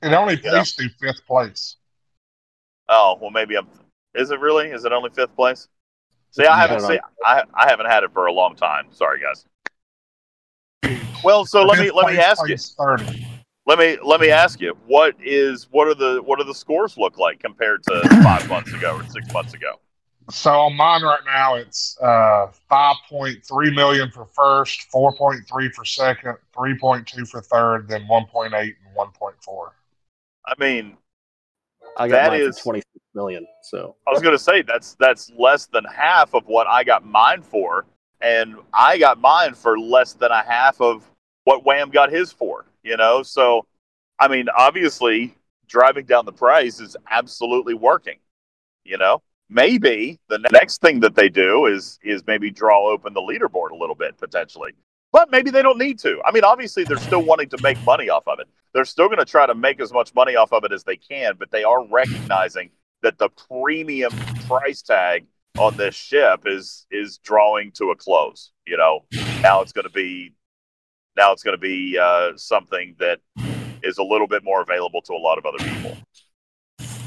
It 0.02 0.14
only 0.14 0.40
Yeah. 0.44 0.60
pays 0.60 0.76
to 0.76 0.90
fifth 1.00 1.26
place. 1.26 1.78
Oh, 2.90 3.18
well, 3.22 3.32
maybe 3.32 3.58
I'm. 3.58 3.68
Is 4.16 4.32
it 4.32 4.40
really? 4.40 4.70
Is 4.70 4.84
it 4.84 4.92
only 4.92 5.12
fifth 5.12 5.36
place? 5.36 5.68
See, 6.32 6.46
I 6.46 6.60
haven't 6.60 6.82
Yeah. 6.82 6.88
seen. 6.88 7.00
I 7.24 7.44
I 7.54 7.70
haven't 7.70 7.88
had 7.88 8.04
it 8.04 8.12
for 8.12 8.26
a 8.26 8.34
long 8.34 8.56
time. 8.56 8.88
Sorry, 8.92 9.22
guys. 9.22 9.46
Well, 11.24 11.46
so 11.46 11.64
let 11.64 11.80
me 11.80 11.92
let 11.92 12.08
me 12.08 12.18
ask 12.18 12.48
you. 12.48 12.58
Thirty. 12.58 13.29
Let 13.70 13.78
me 13.78 14.00
let 14.04 14.20
me 14.20 14.32
ask 14.32 14.60
you. 14.60 14.76
What 14.88 15.14
is 15.24 15.68
what 15.70 15.88
are 15.88 15.94
the 15.94 16.24
what 16.26 16.40
are 16.40 16.44
the 16.44 16.56
scores 16.56 16.98
look 16.98 17.20
like 17.20 17.40
compared 17.40 17.84
to 17.84 18.02
five 18.24 18.50
months 18.50 18.74
ago 18.74 18.96
or 18.96 19.04
six 19.10 19.32
months 19.32 19.54
ago? 19.54 19.74
So 20.32 20.50
on 20.50 20.76
mine 20.76 21.04
right 21.04 21.20
now, 21.24 21.54
it's 21.54 21.96
uh, 22.02 22.48
five 22.68 22.96
point 23.08 23.46
three 23.46 23.70
million 23.70 24.10
for 24.10 24.26
first, 24.26 24.90
four 24.92 25.16
point 25.16 25.42
three 25.48 25.70
for 25.70 25.86
second, 25.86 26.38
three 26.52 26.80
point 26.80 27.06
two 27.06 27.26
for 27.26 27.42
third, 27.42 27.88
then 27.88 28.08
one 28.08 28.26
point 28.26 28.56
eight 28.56 28.74
and 28.84 28.96
one 28.96 29.12
point 29.12 29.36
four. 29.44 29.76
I 30.48 30.56
mean, 30.60 30.98
I 31.96 32.08
got 32.08 32.16
That 32.16 32.32
mine 32.32 32.42
is- 32.42 32.58
for 32.58 32.64
26 32.72 32.88
million. 33.14 33.46
So 33.62 33.98
I 34.08 34.12
was 34.12 34.24
going 34.24 34.36
to 34.36 34.44
say 34.44 34.64
that's 34.64 34.96
that's 35.00 35.32
less 35.38 35.68
than 35.68 35.84
half 35.86 36.34
of 36.34 36.48
what 36.48 36.66
I 36.66 36.84
got 36.84 37.06
mine 37.06 37.44
for, 37.44 37.86
and 38.20 38.56
I 38.74 38.98
got 38.98 39.20
mine 39.20 39.54
for 39.54 39.78
less 39.78 40.14
than 40.14 40.32
a 40.32 40.42
half 40.42 40.82
of 40.82 41.06
what 41.50 41.66
Wham 41.66 41.90
got 41.90 42.12
his 42.12 42.32
for. 42.32 42.66
You 42.84 42.96
know, 42.96 43.24
so 43.24 43.66
I 44.20 44.28
mean, 44.28 44.50
obviously, 44.56 45.36
driving 45.68 46.06
down 46.06 46.26
the 46.26 46.32
price 46.32 46.80
is 46.80 46.96
absolutely 47.10 47.74
working. 47.74 48.20
You 48.84 49.00
know, 49.00 49.24
maybe 49.50 50.20
the 50.30 50.38
next 50.52 50.80
thing 50.80 51.00
that 51.00 51.16
they 51.16 51.28
do 51.28 51.66
is 51.66 51.98
is 52.04 52.22
maybe 52.28 52.52
draw 52.52 52.88
open 52.88 53.14
the 53.14 53.22
leaderboard 53.22 53.72
a 53.72 53.76
little 53.76 53.96
bit 53.96 54.16
potentially. 54.18 54.74
But 55.12 55.32
maybe 55.32 55.50
they 55.50 55.64
don't 55.64 55.80
need 55.80 55.98
to. 56.00 56.22
I 56.24 56.32
mean, 56.32 56.44
obviously, 56.44 56.84
they're 56.84 56.98
still 56.98 57.24
wanting 57.24 57.50
to 57.50 57.58
make 57.64 57.84
money 57.84 58.10
off 58.10 58.28
of 58.28 58.40
it. 58.40 58.48
They're 58.76 58.86
still 58.86 59.08
going 59.08 59.18
to 59.18 59.26
try 59.26 59.48
to 59.48 59.56
make 59.56 59.82
as 59.82 59.92
much 59.92 60.14
money 60.14 60.36
off 60.36 60.54
of 60.54 60.64
it 60.66 60.72
as 60.72 60.84
they 60.84 60.98
can, 60.98 61.34
but 61.40 61.50
they 61.50 61.64
are 61.64 61.84
recognizing 61.88 62.70
that 63.02 63.18
the 63.18 63.30
premium 63.30 64.12
price 64.48 64.84
tag 64.84 65.26
on 65.58 65.76
this 65.78 65.96
ship 65.96 66.44
is 66.46 66.86
is 66.92 67.18
drawing 67.18 67.72
to 67.72 67.90
a 67.90 67.96
close. 67.96 68.52
You 68.68 68.78
know, 68.78 69.06
now 69.42 69.62
it's 69.62 69.74
going 69.74 69.88
to 69.88 69.94
be 69.94 70.36
now 71.18 71.32
it's 71.32 71.44
going 71.44 71.56
to 71.56 71.62
be 71.62 71.98
uh, 71.98 72.32
something 72.36 72.96
that 73.00 73.20
is 73.84 73.98
a 73.98 74.04
little 74.04 74.28
bit 74.28 74.44
more 74.44 74.62
available 74.62 75.02
to 75.04 75.14
a 75.14 75.18
lot 75.18 75.38
of 75.38 75.46
other 75.46 75.58
people. 75.58 75.98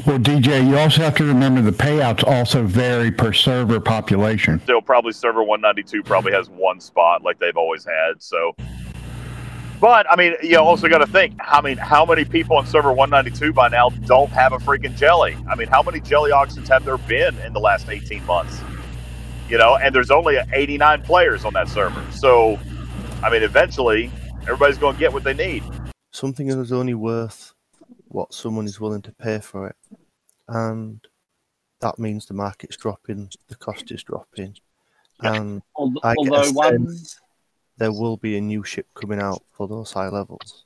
Well, 0.06 0.18
DJ, 0.18 0.66
you 0.68 0.78
also 0.78 1.02
have 1.02 1.14
to 1.16 1.25
remember 1.25 1.62
the 1.62 1.71
payouts 1.71 2.26
also 2.26 2.64
vary 2.64 3.12
per 3.12 3.32
server 3.32 3.78
population. 3.78 4.61
Still, 4.61 4.82
probably 4.82 5.12
server 5.12 5.44
192 5.44 6.02
probably 6.02 6.32
has 6.32 6.50
one 6.50 6.80
spot 6.80 7.23
like 7.23 7.38
they've 7.38 7.56
always 7.56 7.85
had. 7.85 8.21
So, 8.21 8.56
but 9.80 10.11
I 10.11 10.16
mean, 10.16 10.35
you 10.42 10.59
also 10.59 10.88
got 10.88 10.99
to 10.99 11.06
think. 11.06 11.35
I 11.40 11.61
mean, 11.61 11.76
how 11.76 12.04
many 12.04 12.25
people 12.25 12.56
on 12.56 12.66
server 12.66 12.92
192 12.92 13.52
by 13.52 13.68
now 13.68 13.90
don't 13.90 14.30
have 14.30 14.52
a 14.52 14.59
freaking 14.59 14.97
jelly? 14.97 15.37
I 15.49 15.54
mean, 15.54 15.68
how 15.68 15.82
many 15.82 16.00
jelly 16.00 16.32
auctions 16.32 16.68
have 16.68 16.85
there 16.85 16.99
been 16.99 17.38
in 17.38 17.52
the 17.52 17.61
last 17.61 17.88
18 17.88 18.25
months? 18.26 18.61
You 19.49 19.59
know, 19.59 19.76
and 19.76 19.94
there's 19.94 20.11
only 20.11 20.37
89 20.52 21.02
players 21.02 21.44
on 21.44 21.52
that 21.52 21.68
server. 21.68 22.04
So, 22.11 22.59
I 23.23 23.31
mean, 23.31 23.43
eventually, 23.45 24.11
everybody's 24.43 24.79
going 24.79 24.95
to 24.95 25.00
get 25.00 25.12
what 25.12 25.23
they 25.23 25.35
need. 25.35 25.62
Something 26.12 26.49
is 26.49 26.73
only 26.73 26.95
worth 26.95 27.55
what 28.09 28.35
someone 28.35 28.67
is 28.67 28.81
willing 28.81 29.02
to 29.02 29.12
pay 29.12 29.38
for 29.38 29.69
it. 29.69 29.76
And 30.49 31.00
that 31.81 31.99
means 31.99 32.26
the 32.26 32.35
market's 32.35 32.76
dropping, 32.76 33.31
the 33.49 33.57
cost 33.57 33.91
is 33.93 34.02
dropping. 34.02 34.57
And 35.21 35.62
Although, 35.76 36.00
I 36.02 36.14
get 36.14 36.33
although 36.33 36.50
one, 36.50 36.88
sense 36.88 37.21
there 37.79 37.93
will 37.93 38.17
be 38.17 38.37
a 38.37 38.41
new 38.41 38.64
ship 38.64 38.87
coming 38.95 39.21
out 39.21 39.43
for 39.52 39.69
those 39.69 39.93
high 39.93 40.09
levels. 40.09 40.64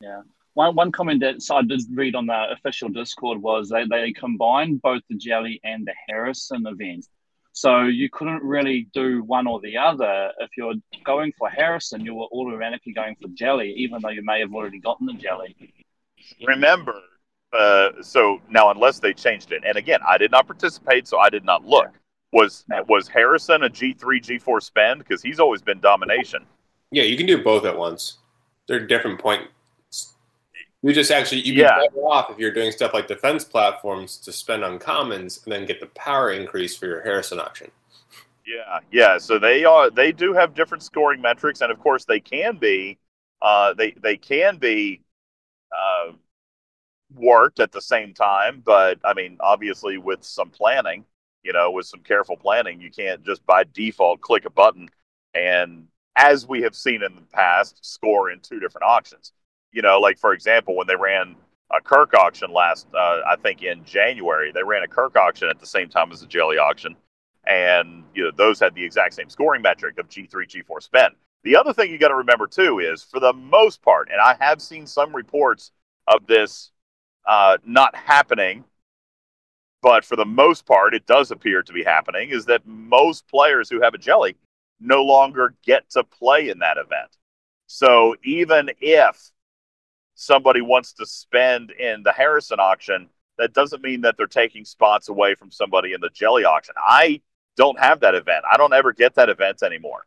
yeah, 0.00 0.22
one 0.54 0.74
one 0.74 0.92
comment 0.92 1.20
that 1.20 1.42
so 1.42 1.56
I 1.56 1.62
did 1.62 1.82
read 1.92 2.14
on 2.14 2.26
the 2.26 2.50
official 2.52 2.88
Discord 2.88 3.40
was 3.42 3.68
they 3.68 3.84
they 3.86 4.12
combined 4.12 4.82
both 4.82 5.02
the 5.08 5.16
Jelly 5.16 5.60
and 5.64 5.86
the 5.86 5.94
Harrison 6.08 6.66
event. 6.66 7.06
So 7.58 7.86
you 7.86 8.08
couldn't 8.08 8.44
really 8.44 8.86
do 8.94 9.24
one 9.24 9.48
or 9.48 9.60
the 9.60 9.76
other. 9.76 10.30
If 10.38 10.50
you're 10.56 10.74
going 11.04 11.32
for 11.36 11.48
Harrison, 11.50 12.04
you 12.04 12.14
were 12.14 12.28
automatically 12.32 12.92
going 12.92 13.16
for 13.20 13.26
Jelly, 13.34 13.74
even 13.76 14.00
though 14.00 14.10
you 14.10 14.24
may 14.24 14.38
have 14.38 14.54
already 14.54 14.78
gotten 14.78 15.08
the 15.08 15.14
Jelly. 15.14 15.56
remember 16.46 16.94
uh, 17.52 17.88
so 18.00 18.40
now 18.48 18.70
unless 18.70 19.00
they 19.00 19.12
changed 19.12 19.50
it 19.50 19.62
and 19.66 19.76
again 19.76 19.98
i 20.06 20.16
did 20.18 20.30
not 20.30 20.46
participate 20.46 21.08
so 21.08 21.18
i 21.18 21.28
did 21.30 21.44
not 21.44 21.64
look 21.64 21.90
was 22.32 22.64
No. 22.68 22.84
was 22.88 23.08
harrison 23.08 23.62
a 23.64 23.70
g3 23.70 23.96
g4 24.26 24.62
spend 24.62 24.98
because 24.98 25.22
he's 25.22 25.40
always 25.40 25.62
been 25.62 25.80
domination 25.80 26.44
Yeah, 26.92 27.04
you 27.04 27.16
can 27.16 27.26
do 27.26 27.42
both 27.42 27.64
at 27.64 27.76
once. 27.76 28.18
They're 28.68 28.86
different 28.86 29.18
points. 29.20 29.48
You 30.82 30.92
just 30.92 31.10
actually 31.10 31.40
you'd 31.42 31.56
be 31.56 31.62
Yeah. 31.62 31.74
better 31.74 32.02
off 32.06 32.30
if 32.30 32.38
you're 32.38 32.52
doing 32.52 32.70
stuff 32.72 32.94
like 32.94 33.08
defense 33.08 33.44
platforms 33.44 34.16
to 34.18 34.32
spend 34.32 34.64
on 34.64 34.78
commons 34.78 35.40
and 35.44 35.52
then 35.52 35.66
get 35.66 35.80
the 35.80 35.86
power 35.88 36.30
increase 36.30 36.76
for 36.76 36.86
your 36.86 37.00
Harrison 37.02 37.40
auction. 37.40 37.70
yeah 38.46 38.78
yeah 38.90 39.18
so 39.18 39.38
they 39.38 39.64
are 39.64 39.90
they 39.90 40.12
do 40.12 40.32
have 40.32 40.54
different 40.54 40.82
scoring 40.82 41.20
metrics 41.20 41.60
and 41.60 41.70
of 41.72 41.78
course 41.78 42.04
they 42.04 42.20
can 42.20 42.56
be 42.56 42.98
uh, 43.42 43.72
they 43.74 43.92
they 44.02 44.16
can 44.16 44.56
be 44.58 45.00
uh, 45.72 46.12
worked 47.14 47.60
at 47.60 47.72
the 47.72 47.80
same 47.80 48.12
time 48.14 48.62
but 48.64 48.98
i 49.04 49.14
mean 49.14 49.36
obviously 49.40 49.96
with 49.98 50.22
some 50.24 50.50
planning 50.50 51.04
you 51.42 51.52
know 51.52 51.70
with 51.70 51.86
some 51.86 52.00
careful 52.00 52.36
planning 52.36 52.80
you 52.80 52.90
can't 52.90 53.24
just 53.24 53.44
by 53.46 53.64
default 53.72 54.20
click 54.20 54.44
a 54.44 54.50
button 54.50 54.88
and 55.34 55.86
as 56.16 56.46
we 56.46 56.62
have 56.62 56.74
seen 56.76 57.02
in 57.02 57.14
the 57.14 57.22
past 57.32 57.78
score 57.84 58.30
in 58.30 58.40
two 58.40 58.60
different 58.60 58.84
auctions 58.84 59.32
you 59.72 59.82
know 59.82 59.98
like 59.98 60.18
for 60.18 60.32
example 60.32 60.76
when 60.76 60.86
they 60.86 60.96
ran 60.96 61.36
a 61.76 61.80
kirk 61.80 62.14
auction 62.14 62.52
last 62.52 62.86
uh, 62.94 63.20
i 63.26 63.36
think 63.36 63.62
in 63.62 63.84
january 63.84 64.52
they 64.52 64.62
ran 64.62 64.82
a 64.82 64.88
kirk 64.88 65.16
auction 65.16 65.48
at 65.48 65.58
the 65.58 65.66
same 65.66 65.88
time 65.88 66.12
as 66.12 66.20
the 66.20 66.26
jelly 66.26 66.58
auction. 66.58 66.96
And 67.46 68.04
you 68.14 68.24
know 68.24 68.30
those 68.36 68.60
had 68.60 68.74
the 68.74 68.84
exact 68.84 69.14
same 69.14 69.30
scoring 69.30 69.62
metric 69.62 69.98
of 69.98 70.08
g3 70.08 70.28
g4 70.30 70.82
spend. 70.82 71.14
The 71.44 71.56
other 71.56 71.72
thing 71.72 71.90
you 71.90 71.98
got 71.98 72.08
to 72.08 72.16
remember 72.16 72.46
too 72.46 72.80
is 72.80 73.04
for 73.04 73.20
the 73.20 73.32
most 73.32 73.80
part 73.80 74.08
and 74.10 74.20
i 74.20 74.36
have 74.38 74.60
seen 74.60 74.86
some 74.86 75.14
reports 75.14 75.72
of 76.06 76.26
this 76.26 76.72
uh, 77.26 77.58
not 77.64 77.94
happening 77.94 78.64
but 79.82 80.04
for 80.04 80.16
the 80.16 80.24
most 80.24 80.66
part 80.66 80.94
it 80.94 81.06
does 81.06 81.30
appear 81.30 81.62
to 81.62 81.72
be 81.72 81.84
happening 81.84 82.30
is 82.30 82.44
that 82.46 82.66
most 82.66 83.28
players 83.28 83.68
who 83.70 83.80
have 83.80 83.94
a 83.94 83.98
jelly 83.98 84.36
no 84.80 85.02
longer 85.02 85.54
get 85.64 85.88
to 85.90 86.04
play 86.04 86.48
in 86.48 86.58
that 86.60 86.78
event. 86.78 87.16
So 87.66 88.16
even 88.24 88.70
if 88.80 89.30
somebody 90.20 90.60
wants 90.60 90.92
to 90.94 91.06
spend 91.06 91.70
in 91.70 92.02
the 92.02 92.10
harrison 92.12 92.58
auction 92.58 93.08
that 93.38 93.52
doesn't 93.52 93.82
mean 93.84 94.00
that 94.00 94.16
they're 94.16 94.26
taking 94.26 94.64
spots 94.64 95.08
away 95.08 95.36
from 95.36 95.48
somebody 95.48 95.92
in 95.92 96.00
the 96.00 96.10
jelly 96.10 96.44
auction. 96.44 96.74
I 96.76 97.20
don't 97.56 97.78
have 97.78 98.00
that 98.00 98.16
event. 98.16 98.44
I 98.50 98.56
don't 98.56 98.72
ever 98.72 98.92
get 98.92 99.14
that 99.14 99.28
event 99.28 99.62
anymore. 99.62 100.06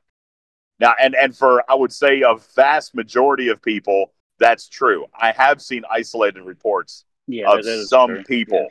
Now 0.82 0.94
and 1.02 1.16
and 1.16 1.36
for 1.36 1.64
i 1.72 1.76
would 1.76 1.94
say 1.94 2.22
a 2.22 2.36
vast 2.56 2.94
majority 2.94 3.48
of 3.48 3.62
people 3.62 4.12
that's 4.38 4.68
true. 4.68 5.06
I 5.18 5.32
have 5.32 5.62
seen 5.62 5.84
isolated 5.90 6.42
reports 6.42 7.06
Yeah, 7.28 7.50
of 7.52 7.64
some 7.88 8.10
true. 8.10 8.24
people. 8.24 8.68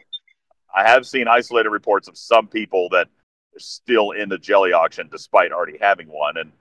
I 0.75 0.88
have 0.88 1.06
seen 1.06 1.26
isolated 1.28 1.70
reports 1.70 2.09
of 2.09 2.18
some 2.18 2.49
people 2.49 2.88
that 2.90 3.06
are 3.06 3.59
still 3.61 4.11
in 4.11 4.28
the 4.28 4.37
jelly 4.38 4.73
auction 4.73 5.09
despite 5.11 5.52
already 5.52 5.78
having 5.80 6.09
one, 6.09 6.37
and 6.37 6.52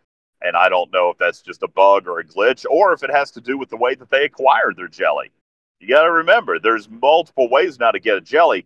and 0.41 0.55
I 0.55 0.69
don't 0.69 0.91
know 0.91 1.09
if 1.09 1.17
that's 1.17 1.41
just 1.41 1.63
a 1.63 1.67
bug 1.67 2.07
or 2.07 2.19
a 2.19 2.25
glitch, 2.25 2.65
or 2.69 2.93
if 2.93 3.03
it 3.03 3.11
has 3.11 3.31
to 3.31 3.41
do 3.41 3.57
with 3.57 3.69
the 3.69 3.77
way 3.77 3.95
that 3.95 4.09
they 4.09 4.25
acquired 4.25 4.77
their 4.77 4.87
jelly. 4.87 5.31
You 5.79 5.87
got 5.87 6.03
to 6.03 6.11
remember, 6.11 6.59
there's 6.59 6.89
multiple 6.89 7.49
ways 7.49 7.79
now 7.79 7.91
to 7.91 7.99
get 7.99 8.17
a 8.17 8.21
jelly, 8.21 8.65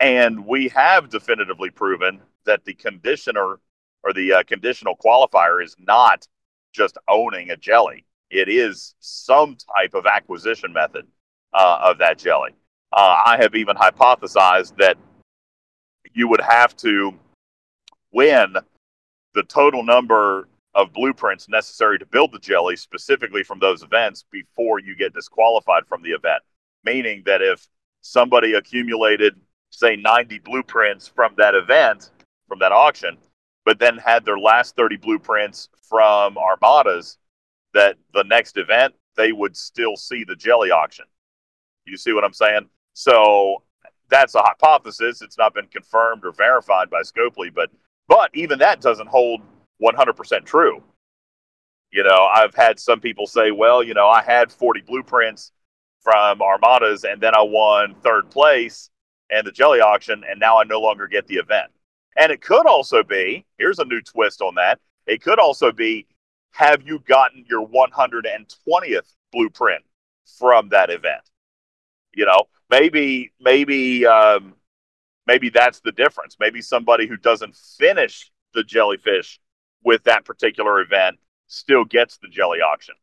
and 0.00 0.46
we 0.46 0.68
have 0.68 1.10
definitively 1.10 1.70
proven 1.70 2.20
that 2.46 2.64
the 2.64 2.74
conditioner 2.74 3.58
or 4.02 4.12
the 4.12 4.34
uh, 4.34 4.42
conditional 4.44 4.96
qualifier 4.96 5.62
is 5.62 5.76
not 5.78 6.26
just 6.72 6.98
owning 7.08 7.50
a 7.50 7.56
jelly. 7.56 8.04
It 8.30 8.48
is 8.48 8.94
some 9.00 9.56
type 9.76 9.94
of 9.94 10.06
acquisition 10.06 10.72
method 10.72 11.06
uh, 11.52 11.78
of 11.82 11.98
that 11.98 12.18
jelly. 12.18 12.50
Uh, 12.92 13.16
I 13.24 13.36
have 13.40 13.54
even 13.54 13.76
hypothesized 13.76 14.76
that 14.76 14.96
you 16.12 16.28
would 16.28 16.40
have 16.40 16.76
to 16.78 17.12
win 18.12 18.56
the 19.34 19.42
total 19.42 19.82
number 19.82 20.48
of 20.74 20.92
blueprints 20.92 21.48
necessary 21.48 21.98
to 21.98 22.06
build 22.06 22.32
the 22.32 22.38
jelly 22.38 22.76
specifically 22.76 23.42
from 23.42 23.58
those 23.58 23.82
events 23.82 24.24
before 24.30 24.80
you 24.80 24.96
get 24.96 25.14
disqualified 25.14 25.86
from 25.86 26.02
the 26.02 26.10
event. 26.10 26.42
Meaning 26.84 27.22
that 27.26 27.42
if 27.42 27.66
somebody 28.00 28.54
accumulated, 28.54 29.34
say, 29.70 29.96
90 29.96 30.40
blueprints 30.40 31.08
from 31.08 31.34
that 31.36 31.54
event, 31.54 32.10
from 32.48 32.58
that 32.58 32.72
auction, 32.72 33.16
but 33.64 33.78
then 33.78 33.96
had 33.96 34.24
their 34.24 34.38
last 34.38 34.76
30 34.76 34.96
blueprints 34.96 35.68
from 35.88 36.36
armadas, 36.36 37.18
that 37.72 37.96
the 38.12 38.24
next 38.24 38.56
event, 38.56 38.94
they 39.16 39.32
would 39.32 39.56
still 39.56 39.96
see 39.96 40.24
the 40.24 40.36
jelly 40.36 40.70
auction. 40.70 41.04
You 41.86 41.96
see 41.96 42.12
what 42.12 42.24
I'm 42.24 42.32
saying? 42.32 42.68
So 42.94 43.62
that's 44.08 44.34
a 44.34 44.42
hypothesis. 44.42 45.22
It's 45.22 45.38
not 45.38 45.54
been 45.54 45.66
confirmed 45.66 46.24
or 46.24 46.32
verified 46.32 46.90
by 46.90 47.02
Scopely, 47.02 47.52
but 47.52 47.70
but 48.06 48.30
even 48.34 48.58
that 48.58 48.80
doesn't 48.80 49.08
hold 49.08 49.40
100% 49.82 50.44
true. 50.44 50.82
You 51.90 52.02
know, 52.02 52.28
I've 52.34 52.54
had 52.54 52.80
some 52.80 53.00
people 53.00 53.26
say, 53.26 53.50
well, 53.50 53.82
you 53.82 53.94
know, 53.94 54.08
I 54.08 54.22
had 54.22 54.50
40 54.50 54.80
blueprints 54.82 55.52
from 56.00 56.42
Armadas 56.42 57.04
and 57.04 57.20
then 57.20 57.34
I 57.36 57.42
won 57.42 57.94
third 58.02 58.30
place 58.30 58.90
and 59.30 59.46
the 59.46 59.52
jelly 59.52 59.80
auction 59.80 60.22
and 60.28 60.40
now 60.40 60.60
I 60.60 60.64
no 60.64 60.80
longer 60.80 61.06
get 61.06 61.26
the 61.26 61.36
event. 61.36 61.70
And 62.16 62.30
it 62.30 62.40
could 62.40 62.66
also 62.66 63.02
be, 63.02 63.44
here's 63.58 63.78
a 63.78 63.84
new 63.84 64.00
twist 64.00 64.40
on 64.40 64.54
that. 64.56 64.80
It 65.06 65.22
could 65.22 65.38
also 65.38 65.72
be 65.72 66.06
have 66.52 66.82
you 66.82 67.00
gotten 67.00 67.44
your 67.48 67.66
120th 67.66 69.14
blueprint 69.32 69.82
from 70.38 70.68
that 70.68 70.90
event? 70.90 71.22
You 72.14 72.26
know, 72.26 72.44
maybe 72.70 73.32
maybe 73.40 74.06
um, 74.06 74.54
maybe 75.26 75.50
that's 75.50 75.80
the 75.80 75.90
difference. 75.90 76.36
Maybe 76.38 76.62
somebody 76.62 77.08
who 77.08 77.16
doesn't 77.16 77.56
finish 77.56 78.30
the 78.54 78.62
jellyfish 78.62 79.40
with 79.84 80.02
that 80.04 80.24
particular 80.24 80.80
event 80.80 81.18
still 81.46 81.84
gets 81.84 82.18
the 82.18 82.28
jelly 82.28 82.58
auction. 82.58 82.94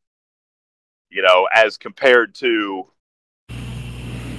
You 1.10 1.22
know, 1.22 1.48
as 1.54 1.78
compared 1.78 2.36
to 2.36 2.88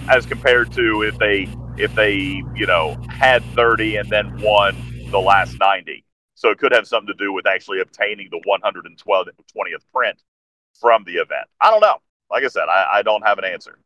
as 0.09 0.27
compared 0.27 0.73
to 0.73 1.03
if 1.03 1.17
they 1.19 1.49
if 1.77 1.95
they 1.95 2.15
you 2.55 2.67
know 2.67 2.97
had 3.09 3.43
30 3.55 3.97
and 3.97 4.11
then 4.11 4.41
won 4.41 4.77
the 5.11 5.21
last 5.21 5.59
90. 5.61 6.05
So 6.35 6.51
it 6.51 6.59
could 6.59 6.73
have 6.73 6.89
something 6.89 7.07
to 7.07 7.25
do 7.25 7.33
with 7.33 7.47
actually 7.47 7.81
obtaining 7.81 8.29
the 8.31 8.41
120th 8.49 9.85
print 9.95 10.23
from 10.81 11.05
the 11.05 11.13
event. 11.13 11.47
I 11.61 11.71
don't 11.71 11.81
know. 11.81 11.99
Like 12.31 12.43
I 12.43 12.49
said, 12.49 12.65
I, 12.69 12.87
I 12.95 13.03
don't 13.03 13.25
have 13.25 13.39
an 13.39 13.45
answer. 13.45 13.79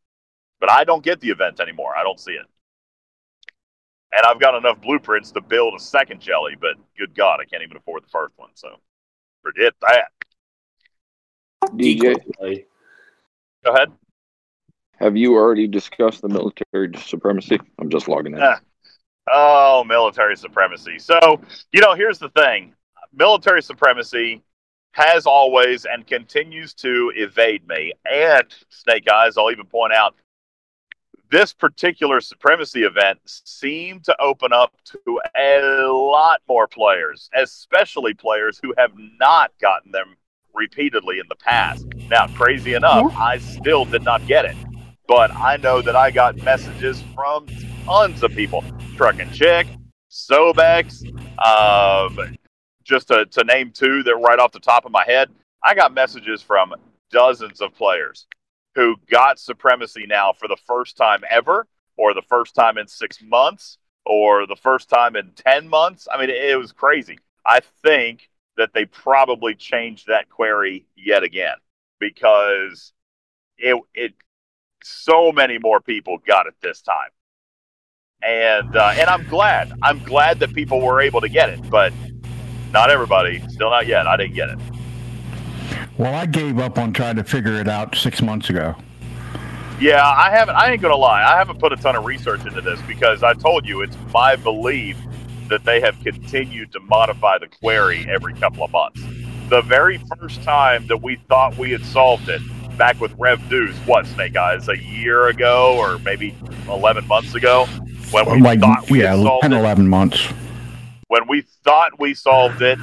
But 0.58 0.70
I 0.70 0.84
don't 0.84 1.04
get 1.04 1.20
the 1.20 1.28
event 1.28 1.60
anymore. 1.60 1.94
I 1.94 2.02
don't 2.02 2.18
see 2.18 2.32
it. 2.32 2.46
And 4.12 4.24
I've 4.26 4.40
got 4.40 4.54
enough 4.54 4.80
blueprints 4.80 5.30
to 5.32 5.40
build 5.40 5.74
a 5.74 5.80
second 5.80 6.20
jelly, 6.20 6.54
but 6.60 6.76
good 6.98 7.14
God, 7.14 7.40
I 7.40 7.44
can't 7.44 7.62
even 7.62 7.76
afford 7.76 8.04
the 8.04 8.08
first 8.08 8.32
one. 8.36 8.50
So 8.54 8.68
forget 9.42 9.74
that. 9.82 10.08
DJ, 11.74 12.14
Go 13.64 13.72
ahead. 13.72 13.90
have 14.98 15.16
you 15.16 15.34
already 15.34 15.66
discussed 15.66 16.22
the 16.22 16.28
military 16.28 16.90
supremacy? 16.96 17.58
I'm 17.80 17.90
just 17.90 18.06
logging 18.08 18.34
in. 18.34 18.42
Ah. 18.42 18.60
Oh, 19.28 19.82
military 19.84 20.36
supremacy. 20.36 21.00
So, 21.00 21.18
you 21.72 21.80
know, 21.80 21.94
here's 21.94 22.18
the 22.20 22.28
thing 22.30 22.74
military 23.12 23.62
supremacy 23.62 24.42
has 24.92 25.26
always 25.26 25.84
and 25.84 26.06
continues 26.06 26.72
to 26.74 27.12
evade 27.16 27.66
me. 27.66 27.92
And, 28.10 28.44
Snake 28.70 29.10
Eyes, 29.10 29.36
I'll 29.36 29.50
even 29.50 29.66
point 29.66 29.92
out 29.92 30.14
this 31.30 31.52
particular 31.52 32.20
supremacy 32.20 32.82
event 32.82 33.18
seemed 33.24 34.04
to 34.04 34.16
open 34.20 34.52
up 34.52 34.72
to 34.84 35.20
a 35.36 35.86
lot 35.88 36.40
more 36.48 36.68
players, 36.68 37.28
especially 37.34 38.14
players 38.14 38.60
who 38.62 38.74
have 38.78 38.92
not 39.18 39.52
gotten 39.60 39.92
them 39.92 40.16
repeatedly 40.54 41.18
in 41.18 41.26
the 41.28 41.36
past. 41.36 41.86
Now, 42.08 42.28
crazy 42.28 42.74
enough, 42.74 43.14
I 43.16 43.38
still 43.38 43.84
did 43.84 44.02
not 44.02 44.26
get 44.26 44.44
it. 44.44 44.56
But 45.08 45.30
I 45.32 45.56
know 45.56 45.82
that 45.82 45.94
I 45.94 46.10
got 46.10 46.36
messages 46.38 47.02
from 47.14 47.46
tons 47.84 48.22
of 48.22 48.32
people. 48.32 48.64
Truck 48.96 49.18
and 49.20 49.32
Chick, 49.32 49.66
Sobex, 50.10 51.04
um, 51.38 52.36
just 52.82 53.08
to, 53.08 53.26
to 53.26 53.44
name 53.44 53.72
two 53.72 54.02
that 54.04 54.16
right 54.16 54.38
off 54.38 54.52
the 54.52 54.60
top 54.60 54.86
of 54.86 54.92
my 54.92 55.04
head, 55.04 55.28
I 55.62 55.74
got 55.74 55.92
messages 55.92 56.42
from 56.42 56.74
dozens 57.10 57.60
of 57.60 57.74
players 57.74 58.26
who 58.76 58.94
got 59.10 59.40
supremacy 59.40 60.04
now 60.06 60.34
for 60.34 60.46
the 60.46 60.56
first 60.66 60.96
time 60.98 61.22
ever, 61.28 61.66
or 61.96 62.12
the 62.12 62.22
first 62.22 62.54
time 62.54 62.76
in 62.76 62.86
six 62.86 63.22
months, 63.22 63.78
or 64.04 64.46
the 64.46 64.54
first 64.54 64.90
time 64.90 65.16
in 65.16 65.32
10 65.34 65.68
months. 65.68 66.06
I 66.12 66.20
mean, 66.20 66.28
it 66.28 66.58
was 66.58 66.72
crazy. 66.72 67.18
I 67.44 67.60
think 67.82 68.28
that 68.58 68.74
they 68.74 68.84
probably 68.84 69.54
changed 69.54 70.06
that 70.08 70.28
query 70.28 70.86
yet 70.94 71.22
again 71.22 71.56
because 71.98 72.92
it, 73.56 73.80
it 73.94 74.12
so 74.84 75.32
many 75.32 75.58
more 75.58 75.80
people 75.80 76.18
got 76.26 76.46
it 76.46 76.54
this 76.60 76.82
time. 76.82 77.10
And 78.22 78.76
uh, 78.76 78.92
and 78.94 79.08
I'm 79.08 79.26
glad. 79.28 79.72
I'm 79.82 80.02
glad 80.02 80.38
that 80.40 80.54
people 80.54 80.80
were 80.80 81.00
able 81.00 81.20
to 81.20 81.28
get 81.28 81.48
it, 81.48 81.70
but 81.70 81.92
not 82.72 82.90
everybody. 82.90 83.42
Still 83.48 83.70
not 83.70 83.86
yet. 83.86 84.06
I 84.06 84.16
didn't 84.16 84.34
get 84.34 84.48
it. 84.50 84.58
Well, 85.98 86.14
I 86.14 86.26
gave 86.26 86.58
up 86.58 86.78
on 86.78 86.92
trying 86.92 87.16
to 87.16 87.24
figure 87.24 87.54
it 87.54 87.68
out 87.68 87.94
six 87.94 88.20
months 88.20 88.50
ago. 88.50 88.74
Yeah, 89.80 90.02
I 90.06 90.30
haven't. 90.30 90.54
I 90.56 90.70
ain't 90.72 90.80
gonna 90.82 90.96
lie. 90.96 91.22
I 91.22 91.36
haven't 91.36 91.58
put 91.58 91.72
a 91.72 91.76
ton 91.76 91.96
of 91.96 92.04
research 92.04 92.44
into 92.46 92.60
this 92.62 92.80
because 92.82 93.22
I 93.22 93.34
told 93.34 93.66
you 93.66 93.82
it's 93.82 93.96
my 94.12 94.36
belief 94.36 94.96
that 95.48 95.64
they 95.64 95.80
have 95.80 95.98
continued 96.02 96.72
to 96.72 96.80
modify 96.80 97.38
the 97.38 97.46
query 97.46 98.06
every 98.08 98.34
couple 98.34 98.64
of 98.64 98.70
months. 98.70 99.02
The 99.48 99.62
very 99.62 99.98
first 100.18 100.42
time 100.42 100.86
that 100.88 101.02
we 101.02 101.16
thought 101.28 101.56
we 101.56 101.70
had 101.72 101.84
solved 101.84 102.28
it, 102.28 102.40
back 102.76 103.00
with 103.00 103.12
Rev 103.18 103.46
Deuce, 103.48 103.76
what 103.86 104.06
Snake 104.06 104.36
Eyes, 104.36 104.68
a 104.68 104.76
year 104.78 105.28
ago 105.28 105.76
or 105.78 105.98
maybe 106.00 106.34
eleven 106.68 107.06
months 107.06 107.34
ago, 107.34 107.66
when 108.10 108.28
we 108.30 108.40
like, 108.40 108.60
thought 108.60 108.90
we 108.90 109.02
yeah, 109.02 109.14
had 109.14 109.20
solved 109.22 109.42
10, 109.42 109.52
it. 109.52 109.58
11 109.58 109.88
months. 109.88 110.32
when 111.08 111.28
we 111.28 111.42
thought 111.64 111.92
we 111.98 112.14
solved 112.14 112.62
it, 112.62 112.78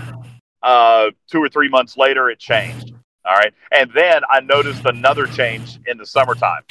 uh, 0.61 1.09
two 1.29 1.41
or 1.41 1.49
three 1.49 1.69
months 1.69 1.97
later, 1.97 2.29
it 2.29 2.39
changed. 2.39 2.92
All 3.25 3.35
right. 3.35 3.53
And 3.71 3.91
then 3.93 4.21
I 4.29 4.41
noticed 4.41 4.85
another 4.85 5.25
change 5.27 5.79
in 5.87 5.97
the 5.97 6.05
summertime. 6.05 6.63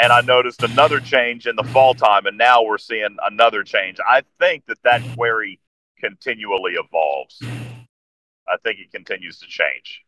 And 0.00 0.12
I 0.12 0.20
noticed 0.20 0.62
another 0.62 1.00
change 1.00 1.46
in 1.46 1.56
the 1.56 1.64
fall 1.64 1.94
time. 1.94 2.26
And 2.26 2.38
now 2.38 2.62
we're 2.62 2.78
seeing 2.78 3.16
another 3.24 3.64
change. 3.64 3.98
I 4.06 4.22
think 4.38 4.66
that 4.66 4.78
that 4.84 5.02
query 5.16 5.58
continually 5.98 6.74
evolves. 6.74 7.42
I 7.42 8.56
think 8.62 8.78
it 8.78 8.92
continues 8.92 9.40
to 9.40 9.46
change. 9.46 10.04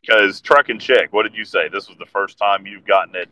Because 0.00 0.40
Truck 0.40 0.68
and 0.68 0.80
Chick, 0.80 1.12
what 1.12 1.22
did 1.22 1.34
you 1.34 1.44
say? 1.44 1.68
This 1.68 1.88
was 1.88 1.96
the 1.98 2.06
first 2.06 2.36
time 2.36 2.66
you've 2.66 2.86
gotten 2.86 3.14
it, 3.14 3.28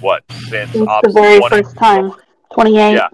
what, 0.00 0.22
since 0.48 0.70
It's 0.74 0.84
the 0.84 1.10
very 1.12 1.38
20? 1.40 1.62
first 1.62 1.76
time. 1.76 2.12
28. 2.52 2.92
Yeah. 2.92 3.08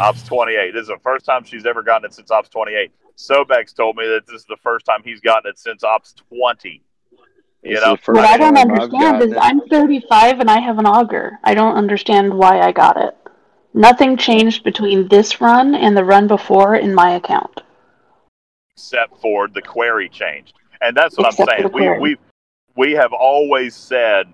Ops 0.00 0.22
28. 0.22 0.72
This 0.72 0.82
is 0.82 0.88
the 0.88 0.98
first 1.02 1.26
time 1.26 1.44
she's 1.44 1.66
ever 1.66 1.82
gotten 1.82 2.06
it 2.06 2.14
since 2.14 2.30
Ops 2.30 2.48
28. 2.48 2.90
Sobex 3.16 3.74
told 3.74 3.96
me 3.96 4.06
that 4.06 4.26
this 4.26 4.40
is 4.40 4.46
the 4.46 4.56
first 4.62 4.86
time 4.86 5.00
he's 5.04 5.20
gotten 5.20 5.50
it 5.50 5.58
since 5.58 5.82
Ops 5.82 6.14
20. 6.28 6.82
You 7.62 7.74
This 7.74 7.82
know, 7.82 7.96
What 8.06 8.24
I 8.24 8.36
don't 8.36 8.56
understand 8.56 9.22
is 9.22 9.32
it. 9.32 9.38
I'm 9.40 9.60
35 9.68 10.40
and 10.40 10.50
I 10.50 10.60
have 10.60 10.78
an 10.78 10.86
Augur. 10.86 11.38
I 11.42 11.54
don't 11.54 11.74
understand 11.76 12.32
why 12.34 12.60
I 12.60 12.72
got 12.72 12.96
it. 12.96 13.16
Nothing 13.74 14.16
changed 14.16 14.62
between 14.64 15.08
this 15.08 15.40
run 15.40 15.74
and 15.74 15.96
the 15.96 16.04
run 16.04 16.28
before 16.28 16.76
in 16.76 16.94
my 16.94 17.10
account. 17.16 17.62
except 18.72 19.20
for 19.20 19.48
the 19.48 19.62
query 19.62 20.08
changed. 20.08 20.54
And 20.80 20.96
that's 20.96 21.16
what 21.16 21.28
Except 21.32 21.50
I'm 21.50 21.72
saying. 21.72 21.98
We, 21.98 21.98
we, 21.98 22.16
we 22.76 22.92
have 22.92 23.12
always 23.12 23.74
said 23.74 24.26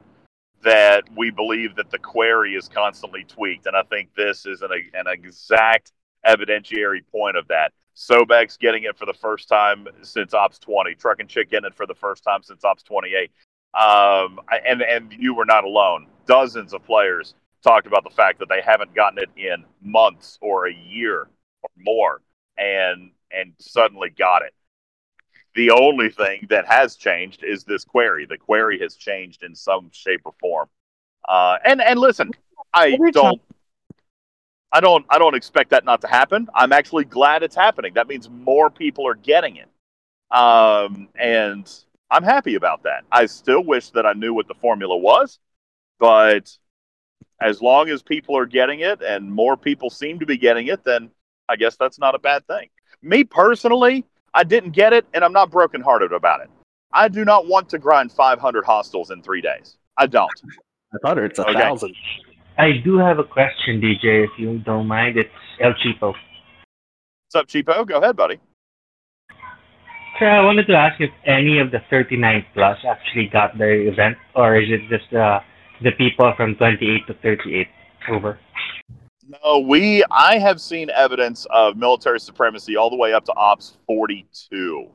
that 0.62 1.04
we 1.16 1.30
believe 1.30 1.76
that 1.76 1.90
the 1.90 1.98
query 1.98 2.54
is 2.54 2.68
constantly 2.68 3.24
tweaked. 3.24 3.66
And 3.66 3.76
I 3.76 3.82
think 3.84 4.10
this 4.16 4.46
is 4.46 4.62
an, 4.62 4.70
an 4.94 5.06
exact 5.06 5.92
evidentiary 6.26 7.00
point 7.10 7.36
of 7.36 7.48
that. 7.48 7.72
Sobex 7.96 8.58
getting 8.58 8.84
it 8.84 8.96
for 8.96 9.06
the 9.06 9.14
first 9.14 9.48
time 9.48 9.86
since 10.02 10.34
Ops 10.34 10.58
20. 10.58 10.94
Truck 10.94 11.20
and 11.20 11.28
Chick 11.28 11.50
getting 11.50 11.66
it 11.66 11.74
for 11.74 11.86
the 11.86 11.94
first 11.94 12.24
time 12.24 12.42
since 12.42 12.64
Ops 12.64 12.82
28. 12.82 13.30
Um, 13.74 14.40
and, 14.66 14.82
and 14.82 15.12
you 15.12 15.34
were 15.34 15.44
not 15.44 15.64
alone. 15.64 16.06
Dozens 16.26 16.72
of 16.72 16.84
players 16.84 17.34
talked 17.62 17.86
about 17.86 18.04
the 18.04 18.10
fact 18.10 18.38
that 18.38 18.48
they 18.48 18.60
haven't 18.60 18.94
gotten 18.94 19.18
it 19.18 19.30
in 19.36 19.64
months 19.82 20.38
or 20.40 20.66
a 20.66 20.74
year 20.74 21.28
or 21.62 21.70
more. 21.78 22.20
And 22.58 23.12
and 23.32 23.54
suddenly 23.58 24.10
got 24.10 24.42
it. 24.42 24.54
The 25.54 25.70
only 25.70 26.10
thing 26.10 26.46
that 26.50 26.66
has 26.66 26.96
changed 26.96 27.44
is 27.44 27.64
this 27.64 27.84
query. 27.84 28.26
The 28.26 28.38
query 28.38 28.78
has 28.80 28.96
changed 28.96 29.42
in 29.42 29.54
some 29.54 29.90
shape 29.92 30.22
or 30.24 30.34
form. 30.40 30.68
Uh, 31.28 31.58
and 31.64 31.80
and 31.80 31.98
listen, 31.98 32.30
I 32.72 32.96
don't, 33.12 33.40
I 34.72 34.80
don't, 34.80 35.04
I 35.10 35.18
don't 35.18 35.34
expect 35.34 35.70
that 35.70 35.84
not 35.84 36.00
to 36.00 36.06
happen. 36.06 36.48
I'm 36.54 36.72
actually 36.72 37.04
glad 37.04 37.42
it's 37.42 37.54
happening. 37.54 37.94
That 37.94 38.08
means 38.08 38.30
more 38.30 38.70
people 38.70 39.06
are 39.06 39.14
getting 39.14 39.56
it, 39.56 39.68
um, 40.36 41.08
and 41.14 41.70
I'm 42.10 42.22
happy 42.22 42.54
about 42.54 42.82
that. 42.84 43.04
I 43.10 43.26
still 43.26 43.62
wish 43.62 43.90
that 43.90 44.06
I 44.06 44.12
knew 44.14 44.32
what 44.34 44.48
the 44.48 44.54
formula 44.54 44.96
was, 44.96 45.38
but 45.98 46.50
as 47.40 47.60
long 47.60 47.88
as 47.88 48.02
people 48.02 48.36
are 48.36 48.46
getting 48.46 48.80
it 48.80 49.02
and 49.02 49.30
more 49.30 49.56
people 49.56 49.90
seem 49.90 50.18
to 50.20 50.26
be 50.26 50.36
getting 50.36 50.68
it, 50.68 50.84
then 50.84 51.10
I 51.48 51.56
guess 51.56 51.76
that's 51.76 51.98
not 51.98 52.14
a 52.14 52.18
bad 52.18 52.46
thing. 52.46 52.68
Me 53.02 53.24
personally, 53.24 54.04
I 54.32 54.44
didn't 54.44 54.70
get 54.70 54.92
it, 54.92 55.04
and 55.12 55.24
I'm 55.24 55.32
not 55.32 55.50
brokenhearted 55.50 56.12
about 56.12 56.40
it. 56.40 56.50
I 56.92 57.08
do 57.08 57.24
not 57.24 57.46
want 57.46 57.68
to 57.70 57.78
grind 57.78 58.12
500 58.12 58.64
hostels 58.64 59.10
in 59.10 59.22
three 59.22 59.40
days. 59.40 59.76
I 59.96 60.06
don't. 60.06 60.30
I 60.94 60.98
thought 60.98 61.18
it's 61.18 61.38
a 61.38 61.48
Okay. 61.48 61.58
thousand. 61.58 61.94
I 62.58 62.72
do 62.84 62.98
have 62.98 63.18
a 63.18 63.24
question, 63.24 63.80
DJ, 63.80 64.24
if 64.24 64.30
you 64.38 64.58
don't 64.58 64.86
mind. 64.86 65.16
It's 65.16 65.30
El 65.60 65.72
Chipo. 65.74 66.12
What's 66.12 67.34
up, 67.34 67.48
Cheapo? 67.48 67.86
Go 67.86 67.98
ahead, 67.98 68.16
buddy. 68.16 68.38
So 70.18 70.26
I 70.26 70.44
wanted 70.44 70.66
to 70.66 70.74
ask 70.74 71.00
if 71.00 71.10
any 71.24 71.58
of 71.58 71.70
the 71.70 71.78
39 71.88 72.44
plus 72.52 72.78
actually 72.86 73.28
got 73.32 73.56
their 73.56 73.80
event, 73.80 74.18
or 74.36 74.60
is 74.60 74.68
it 74.68 74.80
just 74.90 75.12
uh, 75.14 75.40
the 75.82 75.92
people 75.92 76.32
from 76.36 76.54
28 76.56 77.06
to 77.06 77.14
38 77.22 77.66
over? 78.10 78.38
No, 79.26 79.60
we. 79.60 80.04
I 80.10 80.38
have 80.38 80.60
seen 80.60 80.90
evidence 80.90 81.46
of 81.50 81.76
military 81.76 82.20
supremacy 82.20 82.76
all 82.76 82.90
the 82.90 82.96
way 82.96 83.14
up 83.14 83.24
to 83.24 83.32
Ops 83.32 83.78
42, 83.86 84.90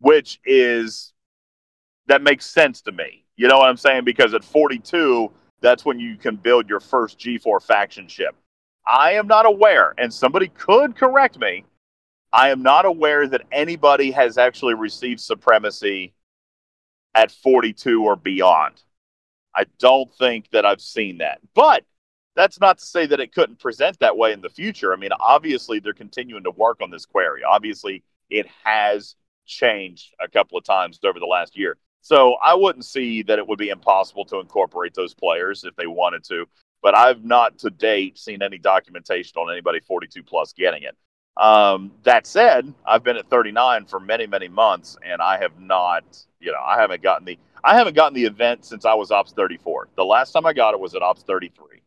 which 0.00 0.40
is 0.44 1.12
that 2.06 2.22
makes 2.22 2.44
sense 2.44 2.82
to 2.82 2.92
me. 2.92 3.24
You 3.36 3.46
know 3.46 3.58
what 3.58 3.68
I'm 3.68 3.76
saying? 3.76 4.04
Because 4.04 4.34
at 4.34 4.42
42, 4.42 5.30
that's 5.62 5.84
when 5.84 5.98
you 5.98 6.16
can 6.16 6.36
build 6.36 6.68
your 6.68 6.80
first 6.80 7.18
G4 7.18 7.62
faction 7.62 8.08
ship. 8.08 8.34
I 8.86 9.12
am 9.12 9.26
not 9.26 9.46
aware, 9.46 9.94
and 9.96 10.12
somebody 10.12 10.48
could 10.48 10.96
correct 10.96 11.38
me. 11.38 11.64
I 12.32 12.50
am 12.50 12.62
not 12.62 12.84
aware 12.84 13.28
that 13.28 13.42
anybody 13.52 14.10
has 14.10 14.38
actually 14.38 14.74
received 14.74 15.20
supremacy 15.20 16.14
at 17.14 17.30
42 17.30 18.04
or 18.04 18.16
beyond. 18.16 18.82
I 19.54 19.66
don't 19.78 20.12
think 20.14 20.50
that 20.50 20.64
I've 20.64 20.80
seen 20.80 21.18
that. 21.18 21.40
But 21.54 21.84
that's 22.34 22.58
not 22.58 22.78
to 22.78 22.86
say 22.86 23.06
that 23.06 23.20
it 23.20 23.34
couldn't 23.34 23.58
present 23.58 23.98
that 24.00 24.16
way 24.16 24.32
in 24.32 24.40
the 24.40 24.48
future. 24.48 24.92
I 24.92 24.96
mean, 24.96 25.10
obviously, 25.20 25.78
they're 25.78 25.92
continuing 25.92 26.44
to 26.44 26.50
work 26.50 26.80
on 26.80 26.90
this 26.90 27.04
query. 27.04 27.42
Obviously, 27.44 28.02
it 28.30 28.46
has 28.64 29.14
changed 29.44 30.14
a 30.20 30.28
couple 30.28 30.56
of 30.56 30.64
times 30.64 30.98
over 31.04 31.20
the 31.20 31.26
last 31.26 31.56
year. 31.56 31.76
So 32.02 32.34
I 32.44 32.54
wouldn't 32.54 32.84
see 32.84 33.22
that 33.22 33.38
it 33.38 33.46
would 33.46 33.58
be 33.58 33.70
impossible 33.70 34.24
to 34.26 34.40
incorporate 34.40 34.92
those 34.94 35.14
players 35.14 35.64
if 35.64 35.74
they 35.76 35.86
wanted 35.86 36.24
to. 36.24 36.46
But 36.82 36.96
I've 36.96 37.24
not 37.24 37.58
to 37.58 37.70
date 37.70 38.18
seen 38.18 38.42
any 38.42 38.58
documentation 38.58 39.38
on 39.38 39.50
anybody 39.50 39.78
42 39.80 40.22
plus 40.24 40.52
getting 40.52 40.82
it. 40.82 40.96
Um, 41.36 41.92
that 42.02 42.26
said, 42.26 42.74
I've 42.84 43.04
been 43.04 43.16
at 43.16 43.30
39 43.30 43.86
for 43.86 44.00
many, 44.00 44.26
many 44.26 44.48
months, 44.48 44.98
and 45.02 45.22
I 45.22 45.38
have 45.38 45.58
not, 45.60 46.02
you 46.40 46.50
know, 46.52 46.60
I 46.62 46.78
haven't 46.78 47.02
gotten 47.02 47.24
the, 47.24 47.38
I 47.64 47.76
haven't 47.76 47.94
gotten 47.94 48.14
the 48.14 48.24
event 48.24 48.64
since 48.64 48.84
I 48.84 48.94
was 48.94 49.10
Ops 49.12 49.32
34. 49.32 49.88
The 49.96 50.04
last 50.04 50.32
time 50.32 50.44
I 50.44 50.52
got 50.52 50.74
it 50.74 50.80
was 50.80 50.94
at 50.96 51.02
Ops 51.02 51.22
33. 51.22 51.80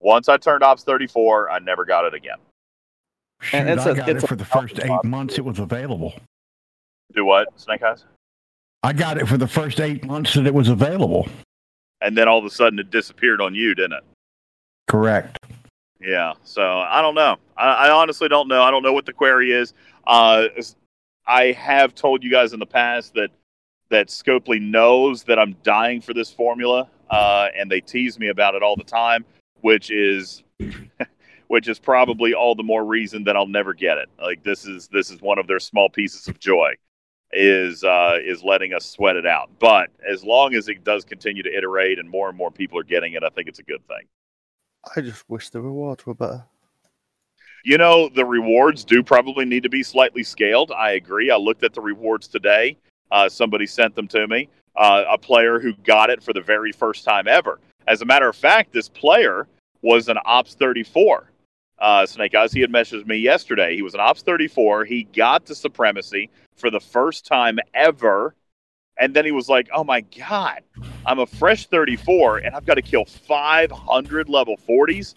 Once 0.00 0.28
I 0.28 0.36
turned 0.36 0.62
Ops 0.62 0.84
34, 0.84 1.50
I 1.50 1.58
never 1.58 1.84
got 1.84 2.04
it 2.06 2.14
again. 2.14 2.38
Shoot, 3.40 3.56
And 3.56 3.68
it's 3.70 3.84
I 3.86 3.90
a- 3.90 3.94
got 3.96 4.08
it's 4.08 4.22
it 4.22 4.24
a 4.24 4.28
for 4.28 4.36
the 4.36 4.44
first 4.44 4.78
eight 4.82 5.04
months 5.04 5.36
it 5.36 5.44
was 5.44 5.58
available. 5.58 6.14
Do 7.12 7.24
what, 7.24 7.48
Snake 7.60 7.82
Eyes? 7.82 8.04
I 8.82 8.92
got 8.92 9.18
it 9.18 9.28
for 9.28 9.36
the 9.36 9.46
first 9.46 9.80
eight 9.80 10.04
months 10.04 10.34
that 10.34 10.46
it 10.46 10.54
was 10.54 10.68
available. 10.68 11.28
And 12.00 12.18
then 12.18 12.26
all 12.28 12.38
of 12.38 12.44
a 12.44 12.50
sudden 12.50 12.78
it 12.78 12.90
disappeared 12.90 13.40
on 13.40 13.54
you, 13.54 13.74
didn't 13.74 13.92
it? 13.92 14.04
Correct. 14.88 15.38
Yeah. 16.00 16.32
So 16.42 16.62
I 16.62 17.00
don't 17.00 17.14
know. 17.14 17.36
I, 17.56 17.88
I 17.88 17.90
honestly 17.90 18.28
don't 18.28 18.48
know. 18.48 18.62
I 18.62 18.70
don't 18.70 18.82
know 18.82 18.92
what 18.92 19.06
the 19.06 19.12
query 19.12 19.52
is. 19.52 19.72
Uh, 20.04 20.46
I 21.26 21.52
have 21.52 21.94
told 21.94 22.24
you 22.24 22.30
guys 22.30 22.52
in 22.52 22.58
the 22.58 22.66
past 22.66 23.14
that 23.14 23.30
that 23.90 24.08
Scopely 24.08 24.60
knows 24.60 25.22
that 25.24 25.38
I'm 25.38 25.54
dying 25.62 26.00
for 26.00 26.14
this 26.14 26.32
formula, 26.32 26.88
uh, 27.10 27.48
and 27.54 27.70
they 27.70 27.80
tease 27.80 28.18
me 28.18 28.28
about 28.28 28.54
it 28.54 28.62
all 28.62 28.74
the 28.74 28.82
time, 28.82 29.24
which 29.60 29.90
is 29.90 30.42
which 31.46 31.68
is 31.68 31.78
probably 31.78 32.34
all 32.34 32.56
the 32.56 32.62
more 32.64 32.84
reason 32.84 33.22
that 33.24 33.36
I'll 33.36 33.46
never 33.46 33.74
get 33.74 33.98
it. 33.98 34.08
Like 34.20 34.42
this 34.42 34.66
is 34.66 34.88
this 34.88 35.10
is 35.10 35.20
one 35.20 35.38
of 35.38 35.46
their 35.46 35.60
small 35.60 35.88
pieces 35.88 36.26
of 36.26 36.40
joy 36.40 36.74
is 37.32 37.84
uh, 37.84 38.18
is 38.22 38.42
letting 38.42 38.74
us 38.74 38.84
sweat 38.84 39.16
it 39.16 39.26
out. 39.26 39.50
But 39.58 39.90
as 40.08 40.24
long 40.24 40.54
as 40.54 40.68
it 40.68 40.84
does 40.84 41.04
continue 41.04 41.42
to 41.42 41.56
iterate 41.56 41.98
and 41.98 42.08
more 42.08 42.28
and 42.28 42.36
more 42.36 42.50
people 42.50 42.78
are 42.78 42.84
getting 42.84 43.14
it, 43.14 43.22
I 43.24 43.28
think 43.30 43.48
it's 43.48 43.58
a 43.58 43.64
good 43.64 43.86
thing. 43.88 44.06
I 44.96 45.00
just 45.00 45.28
wish 45.28 45.50
the 45.50 45.60
rewards 45.60 46.04
were 46.06 46.14
better. 46.14 46.44
You 47.64 47.78
know, 47.78 48.08
the 48.08 48.24
rewards 48.24 48.84
do 48.84 49.02
probably 49.02 49.44
need 49.44 49.62
to 49.62 49.68
be 49.68 49.84
slightly 49.84 50.24
scaled. 50.24 50.72
I 50.72 50.92
agree. 50.92 51.30
I 51.30 51.36
looked 51.36 51.62
at 51.62 51.74
the 51.74 51.80
rewards 51.80 52.26
today. 52.26 52.76
Uh, 53.10 53.28
somebody 53.28 53.66
sent 53.66 53.94
them 53.94 54.08
to 54.08 54.26
me. 54.26 54.48
Uh, 54.74 55.04
a 55.08 55.18
player 55.18 55.60
who 55.60 55.74
got 55.84 56.10
it 56.10 56.22
for 56.22 56.32
the 56.32 56.40
very 56.40 56.72
first 56.72 57.04
time 57.04 57.28
ever. 57.28 57.60
As 57.86 58.02
a 58.02 58.04
matter 58.04 58.28
of 58.28 58.34
fact, 58.34 58.72
this 58.72 58.88
player 58.88 59.46
was 59.82 60.08
an 60.08 60.18
Ops 60.24 60.54
34. 60.54 61.30
Uh, 61.78 62.06
Snake 62.06 62.34
Eyes, 62.34 62.52
he 62.52 62.60
had 62.60 62.70
messaged 62.70 63.06
me 63.06 63.16
yesterday. 63.16 63.76
He 63.76 63.82
was 63.82 63.94
an 63.94 64.00
Ops 64.00 64.22
34. 64.22 64.84
He 64.84 65.04
got 65.04 65.44
the 65.44 65.54
supremacy 65.54 66.30
for 66.56 66.70
the 66.70 66.80
first 66.80 67.26
time 67.26 67.58
ever. 67.74 68.34
And 68.98 69.14
then 69.14 69.24
he 69.24 69.32
was 69.32 69.48
like, 69.48 69.68
oh 69.74 69.84
my 69.84 70.02
God, 70.02 70.62
I'm 71.06 71.18
a 71.18 71.26
fresh 71.26 71.66
34 71.66 72.38
and 72.38 72.54
I've 72.54 72.66
got 72.66 72.74
to 72.74 72.82
kill 72.82 73.04
500 73.04 74.28
level 74.28 74.56
40s. 74.68 75.14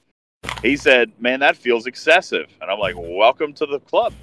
He 0.61 0.77
said, 0.77 1.11
man, 1.19 1.39
that 1.41 1.57
feels 1.57 1.85
excessive. 1.85 2.49
And 2.61 2.71
I'm 2.71 2.79
like, 2.79 2.95
welcome 2.97 3.53
to 3.53 3.65
the 3.65 3.79
club. 3.79 4.13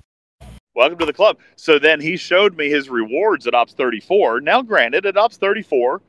Welcome 0.74 0.98
to 0.98 1.06
the 1.06 1.12
club. 1.12 1.38
So 1.56 1.78
then 1.78 2.00
he 2.00 2.16
showed 2.16 2.56
me 2.56 2.70
his 2.70 2.88
rewards 2.88 3.46
at 3.46 3.54
Ops 3.54 3.74
34. 3.74 4.40
Now, 4.40 4.62
granted, 4.62 5.04
at 5.04 5.18
Ops 5.18 5.36
34, 5.36 6.00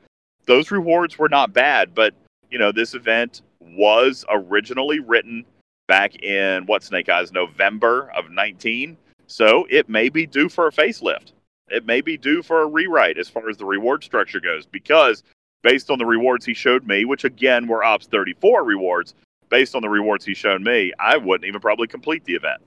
those 0.46 0.70
rewards 0.70 1.18
were 1.18 1.28
not 1.28 1.52
bad, 1.52 1.94
but 1.94 2.14
you 2.50 2.58
know, 2.58 2.72
this 2.72 2.94
event 2.94 3.42
was 3.60 4.24
originally 4.30 5.00
written 5.00 5.44
back 5.86 6.22
in 6.22 6.64
what 6.66 6.82
Snake 6.82 7.08
Eyes 7.08 7.32
November 7.32 8.10
of 8.16 8.30
19. 8.30 8.96
So 9.26 9.66
it 9.70 9.88
may 9.88 10.08
be 10.08 10.26
due 10.26 10.48
for 10.48 10.66
a 10.66 10.72
facelift. 10.72 11.32
It 11.68 11.86
may 11.86 12.00
be 12.00 12.16
due 12.16 12.42
for 12.42 12.62
a 12.62 12.66
rewrite 12.66 13.18
as 13.18 13.28
far 13.28 13.48
as 13.48 13.56
the 13.56 13.64
reward 13.64 14.04
structure 14.04 14.40
goes, 14.40 14.66
because 14.66 15.22
based 15.62 15.90
on 15.90 15.98
the 15.98 16.06
rewards 16.06 16.44
he 16.44 16.54
showed 16.54 16.86
me, 16.86 17.04
which 17.04 17.24
again 17.24 17.66
were 17.66 17.82
Ops 17.82 18.06
34 18.06 18.64
rewards, 18.64 19.14
based 19.48 19.74
on 19.74 19.82
the 19.82 19.88
rewards 19.88 20.24
he 20.24 20.34
showed 20.34 20.62
me, 20.62 20.92
I 20.98 21.16
wouldn't 21.16 21.46
even 21.46 21.60
probably 21.60 21.86
complete 21.86 22.24
the 22.24 22.34
event. 22.34 22.62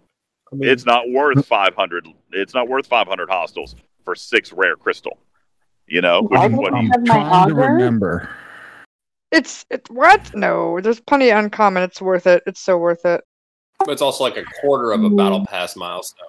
I 0.51 0.55
mean, 0.55 0.69
It's 0.69 0.85
not 0.85 1.09
worth 1.09 1.45
500. 1.45 2.07
It's 2.31 2.53
not 2.53 2.67
worth 2.67 2.87
500 2.87 3.29
hostiles 3.29 3.75
for 4.03 4.15
six 4.15 4.51
rare 4.51 4.75
crystal. 4.75 5.17
You 5.87 6.01
know, 6.01 6.23
which 6.23 6.39
I 6.39 6.47
is 6.47 6.53
what 6.53 6.71
don't 6.71 6.87
have 6.87 7.01
my 7.01 7.05
Trying 7.05 7.49
to 7.49 7.55
remember. 7.55 8.29
It's 9.31 9.65
it, 9.69 9.89
what? 9.89 10.33
No, 10.35 10.79
there's 10.81 10.99
plenty 10.99 11.29
of 11.29 11.39
uncommon. 11.39 11.83
It's 11.83 12.01
worth 12.01 12.27
it. 12.27 12.43
It's 12.45 12.61
so 12.61 12.77
worth 12.77 13.05
it. 13.05 13.21
But 13.79 13.89
it's 13.89 14.01
also 14.01 14.23
like 14.23 14.37
a 14.37 14.43
quarter 14.61 14.91
of 14.91 15.03
a 15.03 15.07
mm-hmm. 15.07 15.15
battle 15.15 15.45
pass 15.45 15.75
milestone. 15.75 16.27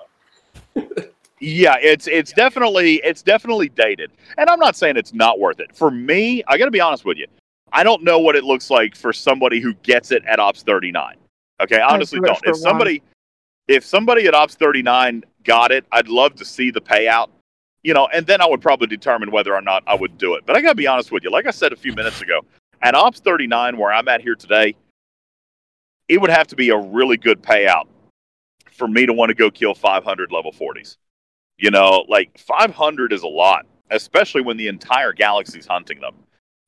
Yeah, 1.40 1.76
it's 1.80 2.06
it's 2.08 2.32
definitely 2.32 3.00
it's 3.04 3.22
definitely 3.22 3.68
dated, 3.68 4.10
and 4.36 4.50
I'm 4.50 4.58
not 4.58 4.76
saying 4.76 4.96
it's 4.96 5.14
not 5.14 5.38
worth 5.38 5.60
it. 5.60 5.74
For 5.74 5.90
me, 5.90 6.42
I 6.48 6.58
got 6.58 6.64
to 6.64 6.70
be 6.70 6.80
honest 6.80 7.04
with 7.04 7.16
you. 7.16 7.26
I 7.72 7.84
don't 7.84 8.02
know 8.02 8.18
what 8.18 8.34
it 8.34 8.44
looks 8.44 8.70
like 8.70 8.96
for 8.96 9.12
somebody 9.12 9.60
who 9.60 9.74
gets 9.74 10.10
it 10.10 10.24
at 10.24 10.40
Ops 10.40 10.62
39. 10.62 11.14
Okay, 11.60 11.78
I 11.78 11.94
honestly 11.94 12.20
don't. 12.20 12.38
If 12.44 12.56
somebody 12.56 13.02
if 13.68 13.84
somebody 13.84 14.26
at 14.26 14.34
Ops 14.34 14.56
39 14.56 15.24
got 15.44 15.70
it, 15.70 15.84
I'd 15.92 16.08
love 16.08 16.34
to 16.36 16.44
see 16.44 16.70
the 16.70 16.80
payout. 16.80 17.28
You 17.84 17.94
know, 17.94 18.08
and 18.12 18.26
then 18.26 18.40
I 18.40 18.46
would 18.46 18.60
probably 18.60 18.88
determine 18.88 19.30
whether 19.30 19.54
or 19.54 19.60
not 19.60 19.84
I 19.86 19.94
would 19.94 20.18
do 20.18 20.34
it. 20.34 20.44
But 20.44 20.56
I 20.56 20.60
got 20.60 20.70
to 20.70 20.74
be 20.74 20.88
honest 20.88 21.12
with 21.12 21.22
you. 21.22 21.30
Like 21.30 21.46
I 21.46 21.52
said 21.52 21.72
a 21.72 21.76
few 21.76 21.92
minutes 21.92 22.20
ago, 22.20 22.40
at 22.82 22.94
Ops 22.96 23.20
39, 23.20 23.76
where 23.78 23.92
I'm 23.92 24.08
at 24.08 24.20
here 24.20 24.34
today, 24.34 24.74
it 26.08 26.20
would 26.20 26.30
have 26.30 26.48
to 26.48 26.56
be 26.56 26.70
a 26.70 26.76
really 26.76 27.16
good 27.16 27.40
payout 27.40 27.86
for 28.78 28.88
me 28.88 29.04
to 29.04 29.12
want 29.12 29.28
to 29.28 29.34
go 29.34 29.50
kill 29.50 29.74
500 29.74 30.32
level 30.32 30.52
40s. 30.52 30.96
You 31.58 31.70
know, 31.70 32.04
like 32.08 32.38
500 32.38 33.12
is 33.12 33.24
a 33.24 33.28
lot, 33.28 33.66
especially 33.90 34.42
when 34.42 34.56
the 34.56 34.68
entire 34.68 35.12
galaxy's 35.12 35.66
hunting 35.66 36.00
them. 36.00 36.14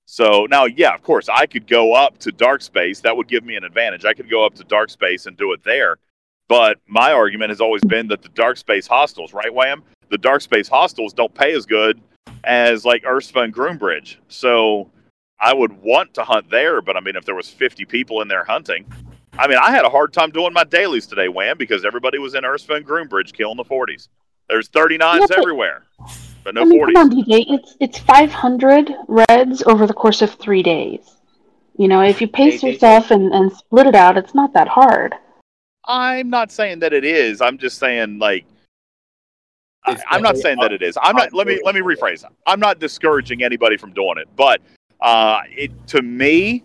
So 0.06 0.48
now, 0.50 0.64
yeah, 0.64 0.92
of 0.92 1.02
course, 1.02 1.28
I 1.28 1.46
could 1.46 1.68
go 1.68 1.94
up 1.94 2.18
to 2.18 2.32
dark 2.32 2.62
space. 2.62 3.00
That 3.00 3.16
would 3.16 3.28
give 3.28 3.44
me 3.44 3.54
an 3.54 3.62
advantage. 3.62 4.04
I 4.04 4.12
could 4.12 4.28
go 4.28 4.44
up 4.44 4.54
to 4.54 4.64
dark 4.64 4.90
space 4.90 5.26
and 5.26 5.36
do 5.36 5.52
it 5.52 5.62
there. 5.62 5.98
But 6.48 6.78
my 6.88 7.12
argument 7.12 7.50
has 7.50 7.60
always 7.60 7.82
been 7.82 8.08
that 8.08 8.22
the 8.22 8.28
dark 8.30 8.56
space 8.56 8.88
hostiles, 8.88 9.32
right, 9.32 9.54
Wham? 9.54 9.84
The 10.08 10.18
dark 10.18 10.40
space 10.40 10.66
hostiles 10.66 11.12
don't 11.12 11.32
pay 11.32 11.52
as 11.52 11.64
good 11.64 12.00
as 12.42 12.84
like 12.84 13.04
Ursva 13.04 13.44
and 13.44 13.54
Groombridge. 13.54 14.16
So 14.26 14.90
I 15.38 15.54
would 15.54 15.80
want 15.80 16.14
to 16.14 16.24
hunt 16.24 16.50
there, 16.50 16.82
but 16.82 16.96
I 16.96 17.00
mean, 17.00 17.14
if 17.14 17.24
there 17.24 17.36
was 17.36 17.48
50 17.48 17.84
people 17.84 18.20
in 18.20 18.26
there 18.26 18.44
hunting, 18.44 18.84
I 19.40 19.46
mean, 19.46 19.56
I 19.56 19.70
had 19.70 19.86
a 19.86 19.88
hard 19.88 20.12
time 20.12 20.30
doing 20.30 20.52
my 20.52 20.64
dailies 20.64 21.06
today, 21.06 21.28
Wham, 21.28 21.56
because 21.56 21.86
everybody 21.86 22.18
was 22.18 22.34
in 22.34 22.44
Ursva 22.44 22.76
and 22.76 22.86
Groombridge 22.86 23.32
killing 23.32 23.56
the 23.56 23.64
40s. 23.64 24.08
There's 24.50 24.68
39s 24.68 25.20
Yeah, 25.20 25.26
but- 25.28 25.38
everywhere, 25.38 25.84
but 26.44 26.54
no 26.54 26.60
I 26.62 26.64
mean, 26.64 26.78
40s. 26.78 26.92
come 26.92 26.96
on, 26.96 27.10
DJ. 27.10 27.44
It's 27.48 27.76
it's 27.80 27.98
500 28.00 28.92
reds 29.08 29.62
over 29.62 29.86
the 29.86 29.94
course 29.94 30.20
of 30.20 30.34
three 30.34 30.62
days. 30.62 31.16
You 31.78 31.88
know, 31.88 32.02
if 32.02 32.20
you 32.20 32.28
pace 32.28 32.60
Hey, 32.60 32.72
yourself 32.72 33.10
and, 33.10 33.32
and 33.32 33.50
split 33.50 33.86
it 33.86 33.94
out, 33.94 34.18
it's 34.18 34.34
not 34.34 34.52
that 34.52 34.68
hard. 34.68 35.14
I'm 35.86 36.28
not 36.28 36.52
saying 36.52 36.80
that 36.80 36.92
it 36.92 37.04
is. 37.04 37.40
I'm 37.40 37.56
just 37.56 37.78
saying 37.78 38.18
like 38.18 38.44
I, 39.86 39.92
It's 39.92 40.02
I'm 40.10 40.20
not 40.20 40.36
saying 40.36 40.58
that 40.60 40.72
it 40.72 40.82
is. 40.82 40.98
I'm 41.00 41.16
not. 41.16 41.32
Let 41.32 41.46
me 41.46 41.58
let 41.64 41.74
me 41.74 41.80
rephrase. 41.80 42.24
I'm 42.46 42.60
not 42.60 42.78
discouraging 42.78 43.42
anybody 43.42 43.78
from 43.78 43.94
doing 43.94 44.18
it, 44.18 44.28
but 44.36 44.60
uh, 45.00 45.40
it 45.48 45.70
to 45.86 46.02
me, 46.02 46.64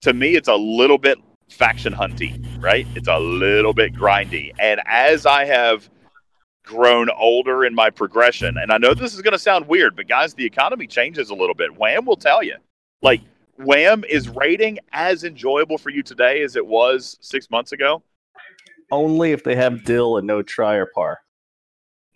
to 0.00 0.14
me, 0.14 0.36
it's 0.36 0.48
a 0.48 0.54
little 0.56 0.96
bit 0.96 1.18
faction 1.48 1.92
hunty, 1.92 2.44
right? 2.62 2.86
It's 2.94 3.08
a 3.08 3.18
little 3.18 3.72
bit 3.72 3.94
grindy, 3.94 4.52
and 4.58 4.80
as 4.86 5.26
I 5.26 5.44
have 5.44 5.88
grown 6.64 7.10
older 7.10 7.64
in 7.64 7.74
my 7.74 7.90
progression, 7.90 8.56
and 8.56 8.72
I 8.72 8.78
know 8.78 8.94
this 8.94 9.14
is 9.14 9.22
going 9.22 9.32
to 9.32 9.38
sound 9.38 9.68
weird, 9.68 9.96
but 9.96 10.08
guys, 10.08 10.34
the 10.34 10.46
economy 10.46 10.86
changes 10.86 11.30
a 11.30 11.34
little 11.34 11.54
bit. 11.54 11.76
Wham 11.76 12.06
will 12.06 12.16
tell 12.16 12.42
you, 12.42 12.56
like 13.02 13.20
Wham 13.58 14.04
is 14.04 14.28
rating 14.28 14.78
as 14.92 15.24
enjoyable 15.24 15.78
for 15.78 15.90
you 15.90 16.02
today 16.02 16.42
as 16.42 16.56
it 16.56 16.66
was 16.66 17.16
six 17.20 17.50
months 17.50 17.72
ago. 17.72 18.02
Only 18.90 19.32
if 19.32 19.44
they 19.44 19.56
have 19.56 19.84
dill 19.84 20.18
and 20.18 20.26
no 20.26 20.42
try 20.42 20.74
or 20.74 20.86
par. 20.86 21.20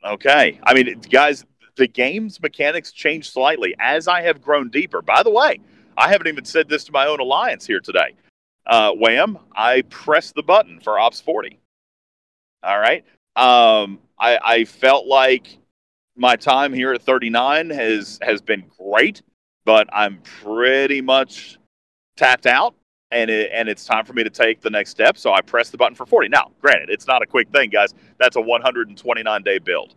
Okay. 0.04 0.60
I 0.64 0.74
mean, 0.74 1.00
guys, 1.10 1.44
the 1.76 1.86
game's 1.86 2.40
mechanics 2.40 2.92
change 2.92 3.30
slightly 3.30 3.74
as 3.78 4.08
I 4.08 4.22
have 4.22 4.42
grown 4.42 4.68
deeper. 4.68 5.02
By 5.02 5.22
the 5.22 5.30
way, 5.30 5.60
I 5.96 6.08
haven't 6.10 6.28
even 6.28 6.44
said 6.44 6.68
this 6.68 6.84
to 6.84 6.92
my 6.92 7.06
own 7.06 7.20
alliance 7.20 7.66
here 7.66 7.80
today. 7.80 8.14
Uh, 8.68 8.92
Wham, 8.92 9.38
I 9.56 9.82
pressed 9.88 10.34
the 10.34 10.42
button 10.42 10.80
for 10.80 10.98
Ops 10.98 11.20
40. 11.20 11.58
All 12.62 12.78
right. 12.78 13.04
Um, 13.34 14.00
I, 14.18 14.38
I 14.44 14.64
felt 14.64 15.06
like 15.06 15.58
my 16.16 16.36
time 16.36 16.72
here 16.72 16.92
at 16.92 17.02
39 17.02 17.70
has 17.70 18.18
has 18.22 18.42
been 18.42 18.64
great, 18.76 19.22
but 19.64 19.88
I'm 19.92 20.18
pretty 20.22 21.00
much 21.00 21.58
tapped 22.16 22.46
out, 22.46 22.74
and 23.12 23.30
it, 23.30 23.50
and 23.54 23.68
it's 23.68 23.84
time 23.84 24.04
for 24.04 24.12
me 24.12 24.24
to 24.24 24.30
take 24.30 24.60
the 24.60 24.70
next 24.70 24.90
step. 24.90 25.16
So 25.16 25.32
I 25.32 25.40
pressed 25.40 25.70
the 25.70 25.78
button 25.78 25.94
for 25.94 26.04
40. 26.04 26.28
Now, 26.28 26.50
granted, 26.60 26.90
it's 26.90 27.06
not 27.06 27.22
a 27.22 27.26
quick 27.26 27.48
thing, 27.50 27.70
guys. 27.70 27.94
That's 28.18 28.36
a 28.36 28.40
129 28.40 29.42
day 29.42 29.58
build. 29.58 29.94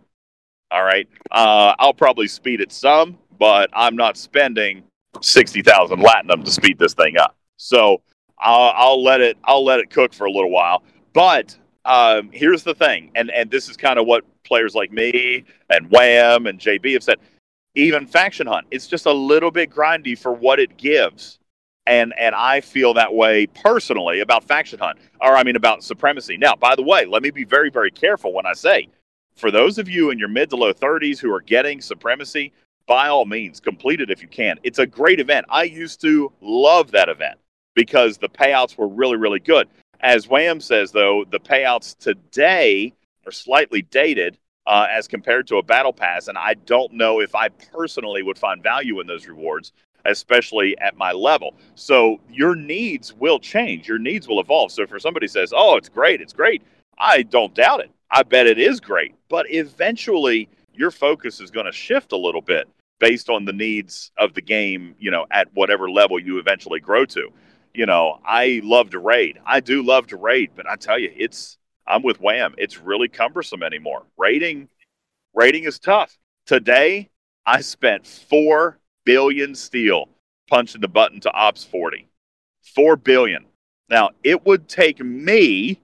All 0.70 0.84
right. 0.84 1.10
Uh, 1.32 1.74
I'll 1.80 1.94
probably 1.94 2.28
speed 2.28 2.62
it 2.62 2.72
some, 2.72 3.18
but 3.38 3.70
I'm 3.74 3.96
not 3.96 4.16
spending 4.16 4.84
60,000 5.20 6.00
latinum 6.00 6.46
to 6.46 6.52
speed 6.52 6.80
this 6.80 6.94
thing 6.94 7.18
up. 7.18 7.36
So 7.58 8.02
I'll, 8.42 8.74
I'll 8.76 9.04
let 9.04 9.22
it 9.22 9.38
I'll 9.44 9.64
let 9.64 9.80
it 9.80 9.90
cook 9.90 10.14
for 10.14 10.26
a 10.26 10.32
little 10.32 10.52
while. 10.52 10.84
But 11.14 11.58
um, 11.86 12.30
here's 12.32 12.64
the 12.64 12.76
thing, 12.76 13.12
and 13.16 13.30
and 13.32 13.50
this 13.50 13.70
is 13.70 13.78
kind 13.78 14.00
of 14.00 14.06
what 14.06 14.24
players 14.44 14.76
like 14.76 14.92
me 14.92 15.46
and 15.70 15.90
Wham 15.90 16.48
and 16.48 16.60
JB 16.60 16.94
have 16.94 17.04
said. 17.04 17.18
Even 17.74 18.06
faction 18.06 18.48
hunt, 18.48 18.68
it's 18.70 18.86
just 18.86 19.06
a 19.06 19.14
little 19.14 19.50
bit 19.50 19.70
grindy 19.70 20.18
for 20.18 20.34
what 20.34 20.60
it 20.60 20.76
gives, 20.78 21.40
and 21.86 22.14
and 22.18 22.36
I 22.36 22.60
feel 22.60 22.94
that 22.96 23.14
way 23.14 23.48
personally 23.48 24.20
about 24.20 24.44
faction 24.44 24.78
hunt, 24.78 25.00
or 25.22 25.38
I 25.38 25.44
mean 25.44 25.56
about 25.56 25.84
supremacy. 25.84 26.36
Now, 26.36 26.56
by 26.56 26.76
the 26.76 26.84
way, 26.84 27.06
let 27.06 27.24
me 27.24 27.32
be 27.32 27.46
very 27.46 27.70
very 27.70 27.92
careful 27.92 28.34
when 28.34 28.46
I 28.46 28.54
say, 28.54 28.90
for 29.36 29.52
those 29.52 29.78
of 29.78 29.88
you 29.88 30.10
in 30.10 30.20
your 30.20 30.28
mid 30.28 30.50
to 30.50 30.58
low 30.58 30.74
30s 30.74 31.20
who 31.20 31.34
are 31.34 31.40
getting 31.40 31.80
supremacy, 31.80 32.52
by 32.88 33.08
all 33.08 33.26
means, 33.26 33.62
complete 33.62 34.02
it 34.02 34.10
if 34.10 34.22
you 34.22 34.28
can. 34.28 34.60
It's 34.64 34.80
a 34.80 34.86
great 34.86 35.22
event. 35.22 35.46
I 35.50 35.64
used 35.64 36.02
to 36.02 36.30
love 36.42 36.92
that 36.92 37.08
event 37.08 37.40
because 37.74 38.18
the 38.18 38.30
payouts 38.30 38.78
were 38.78 38.88
really 38.88 39.18
really 39.18 39.40
good. 39.40 39.68
As 40.02 40.28
Wham 40.28 40.60
says, 40.60 40.92
though, 40.92 41.26
the 41.30 41.40
payouts 41.40 41.98
today 41.98 42.94
are 43.26 43.32
slightly 43.32 43.84
dated 43.84 44.38
uh, 44.66 44.88
as 44.90 45.08
compared 45.08 45.48
to 45.48 45.58
a 45.58 45.64
battle 45.64 45.94
pass, 45.94 46.28
and 46.28 46.38
I 46.38 46.56
don't 46.66 46.94
know 46.94 47.20
if 47.22 47.36
I 47.36 47.50
personally 47.50 48.24
would 48.24 48.38
find 48.38 48.64
value 48.64 49.00
in 49.00 49.08
those 49.08 49.28
rewards 49.28 49.74
especially 50.06 50.78
at 50.80 50.98
my 50.98 51.12
level. 51.12 51.56
So 51.76 52.20
your 52.30 52.56
needs 52.56 53.14
will 53.14 53.40
change, 53.40 53.88
your 53.88 54.00
needs 54.00 54.28
will 54.28 54.40
evolve. 54.40 54.72
So 54.72 54.86
for 54.88 55.00
somebody 55.00 55.28
says, 55.28 55.54
"Oh, 55.56 55.76
it's 55.78 55.90
great, 55.90 56.22
it's 56.22 56.34
great," 56.34 56.62
I 56.98 57.24
don't 57.24 57.54
doubt 57.54 57.82
it. 57.82 57.92
I 58.10 58.24
bet 58.24 58.48
it 58.48 58.60
is 58.60 58.80
great, 58.80 59.16
but 59.30 59.50
eventually 59.50 60.50
your 60.74 60.92
focus 60.92 61.40
is 61.40 61.52
going 61.52 61.66
to 61.66 61.72
shift 61.72 62.12
a 62.12 62.18
little 62.18 62.42
bit 62.42 62.68
based 63.00 63.30
on 63.30 63.46
the 63.46 63.54
needs 63.54 64.12
of 64.18 64.34
the 64.34 64.42
game, 64.42 64.96
you 65.00 65.12
know, 65.12 65.26
at 65.32 65.48
whatever 65.54 65.90
level 65.90 66.20
you 66.20 66.38
eventually 66.38 66.80
grow 66.80 67.06
to. 67.06 67.30
You 67.74 67.86
know, 67.86 68.20
I 68.26 68.62
love 68.64 68.90
to 68.92 69.00
raid. 69.00 69.40
I 69.46 69.60
do 69.60 69.84
love 69.84 70.08
to 70.08 70.18
raid, 70.18 70.52
but 70.56 70.68
I 70.68 70.76
tell 70.76 71.00
you, 71.00 71.12
it's 71.16 71.58
I'm 71.88 72.04
with 72.04 72.20
Wham. 72.20 72.54
It's 72.58 72.80
really 72.80 73.08
cumbersome 73.08 73.64
anymore. 73.64 74.04
Raiding 74.18 74.70
raiding 75.34 75.64
is 75.64 75.80
tough. 75.80 76.18
Today, 76.46 77.10
I 77.46 77.62
spent 77.62 78.06
4 78.06 78.78
billion 79.06 79.56
steel 79.56 80.10
punching 80.50 80.82
the 80.82 80.88
button 80.88 81.20
to 81.22 81.32
ops 81.32 81.64
40 81.64 82.08
4 82.76 82.96
billion 82.98 83.46
now 83.90 84.10
it 84.24 84.46
would 84.46 84.68
take 84.68 85.00
me 85.00 85.82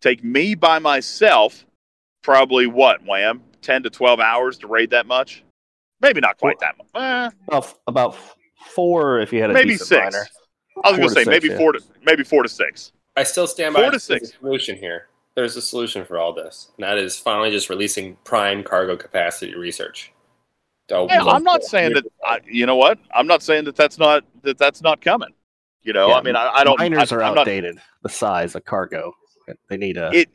take 0.00 0.24
me 0.24 0.54
by 0.54 0.78
myself 0.78 1.66
probably 2.22 2.66
what 2.66 3.04
wham 3.04 3.42
10 3.60 3.82
to 3.82 3.90
12 3.90 4.20
hours 4.20 4.58
to 4.58 4.68
raid 4.68 4.90
that 4.90 5.06
much 5.06 5.44
maybe 6.00 6.20
not 6.20 6.38
quite 6.38 6.58
that 6.60 6.78
much 6.78 6.86
eh, 6.94 7.30
About, 7.48 7.74
about 7.86 8.16
four 8.74 9.20
if 9.20 9.32
you 9.32 9.40
had 9.40 9.50
a 9.50 9.54
maybe 9.54 9.76
six 9.76 10.14
miner. 10.14 10.26
I 10.84 10.90
was 10.90 10.98
going 10.98 11.08
to 11.08 11.14
to 11.14 11.20
say 11.20 11.24
six, 11.24 11.28
maybe 11.28 11.48
yeah. 11.48 11.56
four 11.58 11.72
to 11.72 11.80
maybe 12.04 12.24
four 12.24 12.42
to 12.42 12.48
six 12.48 12.92
I 13.16 13.24
still 13.24 13.48
stand 13.48 13.74
by 13.74 13.80
Four 13.80 13.90
by 13.90 13.98
to 13.98 14.08
there's 14.08 14.22
a 14.22 14.26
six. 14.26 14.38
solution 14.38 14.76
here. 14.76 15.08
There's 15.34 15.56
a 15.56 15.62
solution 15.62 16.04
for 16.04 16.18
all 16.20 16.32
this, 16.32 16.70
and 16.76 16.84
that 16.84 16.98
is 16.98 17.16
finally 17.18 17.50
just 17.50 17.68
releasing 17.68 18.14
prime 18.22 18.62
cargo 18.62 18.96
capacity 18.96 19.56
research. 19.56 20.12
To 20.88 20.94
open 20.96 21.16
yeah, 21.16 21.24
i'm 21.30 21.42
not 21.44 21.64
saying 21.64 21.92
that 21.94 22.04
I, 22.24 22.40
you 22.46 22.64
know 22.64 22.76
what 22.76 22.98
i'm 23.14 23.26
not 23.26 23.42
saying 23.42 23.66
that 23.66 23.76
that's 23.76 23.98
not 23.98 24.24
that 24.42 24.56
that's 24.56 24.80
not 24.80 25.02
coming 25.02 25.34
you 25.82 25.92
know 25.92 26.08
Yeah, 26.08 26.14
i 26.14 26.22
mean 26.22 26.34
i, 26.34 26.48
I 26.48 26.64
don't 26.64 26.78
Miners 26.78 27.12
I, 27.12 27.16
are 27.16 27.22
I'm 27.22 27.34
not, 27.34 27.42
outdated. 27.42 27.78
The 28.02 28.08
size 28.08 28.54
of 28.54 28.64
cargo, 28.64 29.12
they 29.68 29.76
need 29.76 29.98
a. 29.98 30.10
it 30.14 30.30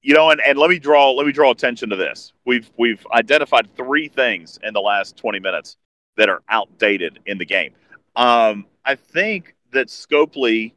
you 0.00 0.14
know 0.14 0.30
and, 0.30 0.40
and 0.46 0.56
let 0.56 0.70
me 0.70 0.78
draw 0.78 1.10
let 1.10 1.26
me 1.26 1.32
draw 1.32 1.50
attention 1.50 1.90
to 1.90 1.96
this 1.96 2.34
we've 2.44 2.70
we've 2.78 3.04
identified 3.14 3.68
three 3.76 4.06
things 4.06 4.60
in 4.62 4.72
the 4.72 4.80
last 4.80 5.16
20 5.16 5.40
minutes 5.40 5.76
that 6.16 6.28
are 6.28 6.42
outdated 6.48 7.18
in 7.26 7.36
the 7.36 7.44
game 7.44 7.72
um 8.14 8.64
i 8.86 8.94
think 8.94 9.54
that 9.72 9.88
scopely 9.88 10.72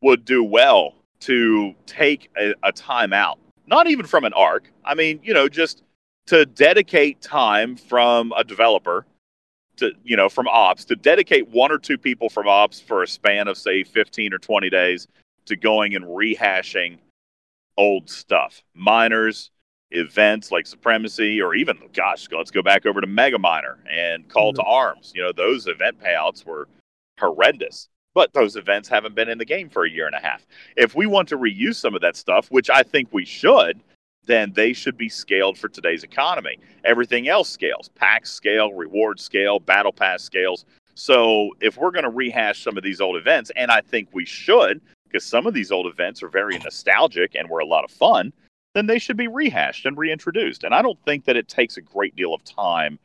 would 0.00 0.24
do 0.24 0.42
well 0.42 0.94
to 1.20 1.74
take 1.86 2.30
a, 2.38 2.54
a 2.62 2.72
time 2.72 3.12
out 3.12 3.38
not 3.66 3.86
even 3.86 4.06
from 4.06 4.24
an 4.24 4.32
arc. 4.32 4.70
I 4.84 4.94
mean 4.94 5.20
you 5.22 5.34
know 5.34 5.48
just 5.48 5.82
to 6.26 6.46
dedicate 6.46 7.20
time 7.20 7.76
from 7.76 8.32
a 8.36 8.44
developer 8.44 9.06
to 9.76 9.92
you 10.04 10.16
know 10.16 10.28
from 10.28 10.48
ops 10.48 10.84
to 10.86 10.96
dedicate 10.96 11.48
one 11.48 11.72
or 11.72 11.78
two 11.78 11.98
people 11.98 12.28
from 12.28 12.46
ops 12.46 12.80
for 12.80 13.02
a 13.02 13.06
span 13.06 13.48
of 13.48 13.56
say 13.56 13.82
15 13.82 14.34
or 14.34 14.38
20 14.38 14.70
days 14.70 15.08
to 15.46 15.56
going 15.56 15.94
and 15.96 16.04
rehashing 16.04 16.98
old 17.76 18.08
stuff. 18.08 18.62
Miners 18.74 19.50
events 19.90 20.50
like 20.50 20.66
supremacy 20.66 21.40
or 21.40 21.54
even 21.54 21.78
gosh 21.92 22.26
let's 22.32 22.50
go 22.50 22.62
back 22.62 22.86
over 22.86 23.00
to 23.02 23.06
mega 23.06 23.38
miner 23.38 23.78
and 23.90 24.26
call 24.28 24.52
to 24.52 24.60
mm-hmm. 24.60 24.70
arms. 24.70 25.12
You 25.14 25.22
know 25.22 25.32
those 25.32 25.66
event 25.66 25.98
payouts 26.00 26.44
were 26.44 26.68
horrendous. 27.18 27.88
But 28.14 28.32
those 28.34 28.56
events 28.56 28.88
haven't 28.88 29.14
been 29.14 29.28
in 29.28 29.38
the 29.38 29.44
game 29.44 29.70
for 29.70 29.84
a 29.84 29.90
year 29.90 30.06
and 30.06 30.14
a 30.14 30.20
half. 30.20 30.46
If 30.76 30.94
we 30.94 31.06
want 31.06 31.28
to 31.30 31.38
reuse 31.38 31.76
some 31.76 31.94
of 31.94 32.00
that 32.02 32.16
stuff 32.16 32.50
which 32.50 32.68
i 32.70 32.82
think 32.82 33.08
we 33.12 33.24
should 33.24 33.80
then 34.26 34.52
they 34.52 34.72
should 34.72 34.96
be 34.96 35.08
scaled 35.08 35.58
for 35.58 35.68
today's 35.68 36.04
economy. 36.04 36.56
Everything 36.84 37.28
else 37.28 37.48
scales. 37.48 37.88
Pack 37.96 38.24
scale 38.24 38.72
reward 38.72 39.18
scale 39.18 39.58
battle 39.58 39.92
pass 39.92 40.22
scales. 40.22 40.64
So 40.94 41.50
if 41.60 41.76
we're 41.76 41.90
going 41.90 42.04
to 42.04 42.10
rehash 42.10 42.62
some 42.62 42.76
of 42.76 42.84
these 42.84 43.00
old 43.00 43.16
events 43.16 43.50
and 43.56 43.70
i 43.70 43.80
think 43.80 44.08
we 44.12 44.24
should 44.24 44.80
because 45.12 45.24
some 45.24 45.46
of 45.46 45.54
these 45.54 45.70
old 45.70 45.86
events 45.86 46.22
are 46.22 46.28
very 46.28 46.58
nostalgic 46.58 47.34
and 47.34 47.48
were 47.48 47.58
a 47.58 47.66
lot 47.66 47.84
of 47.84 47.90
fun, 47.90 48.32
then 48.74 48.86
they 48.86 48.98
should 48.98 49.16
be 49.16 49.28
rehashed 49.28 49.84
and 49.84 49.98
reintroduced. 49.98 50.64
And 50.64 50.74
I 50.74 50.80
don't 50.80 50.98
think 51.04 51.24
that 51.26 51.36
it 51.36 51.48
takes 51.48 51.76
a 51.76 51.82
great 51.82 52.16
deal 52.16 52.32
of 52.32 52.42
time 52.44 52.98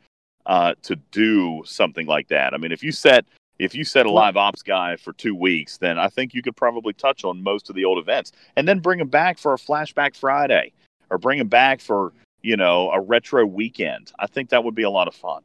uh, 0.46 0.74
to 0.82 0.96
do 1.10 1.62
something 1.66 2.06
like 2.06 2.28
that. 2.28 2.54
I 2.54 2.56
mean, 2.56 2.72
if 2.72 2.82
you 2.82 2.92
set 2.92 3.26
if 3.58 3.74
you 3.74 3.84
set 3.84 4.06
a 4.06 4.10
live 4.10 4.36
ops 4.36 4.62
guy 4.62 4.96
for 4.96 5.12
two 5.12 5.34
weeks, 5.34 5.78
then 5.78 5.98
I 5.98 6.08
think 6.08 6.34
you 6.34 6.42
could 6.42 6.56
probably 6.56 6.92
touch 6.92 7.24
on 7.24 7.42
most 7.42 7.68
of 7.68 7.74
the 7.76 7.84
old 7.84 7.98
events, 7.98 8.32
and 8.56 8.66
then 8.68 8.78
bring 8.78 8.98
them 8.98 9.08
back 9.08 9.38
for 9.38 9.52
a 9.52 9.56
flashback 9.56 10.16
Friday, 10.16 10.72
or 11.10 11.18
bring 11.18 11.38
them 11.38 11.48
back 11.48 11.80
for 11.80 12.12
you 12.42 12.56
know 12.56 12.90
a 12.92 13.00
retro 13.00 13.44
weekend. 13.44 14.12
I 14.18 14.26
think 14.26 14.50
that 14.50 14.62
would 14.64 14.74
be 14.74 14.84
a 14.84 14.90
lot 14.90 15.08
of 15.08 15.14
fun. 15.14 15.42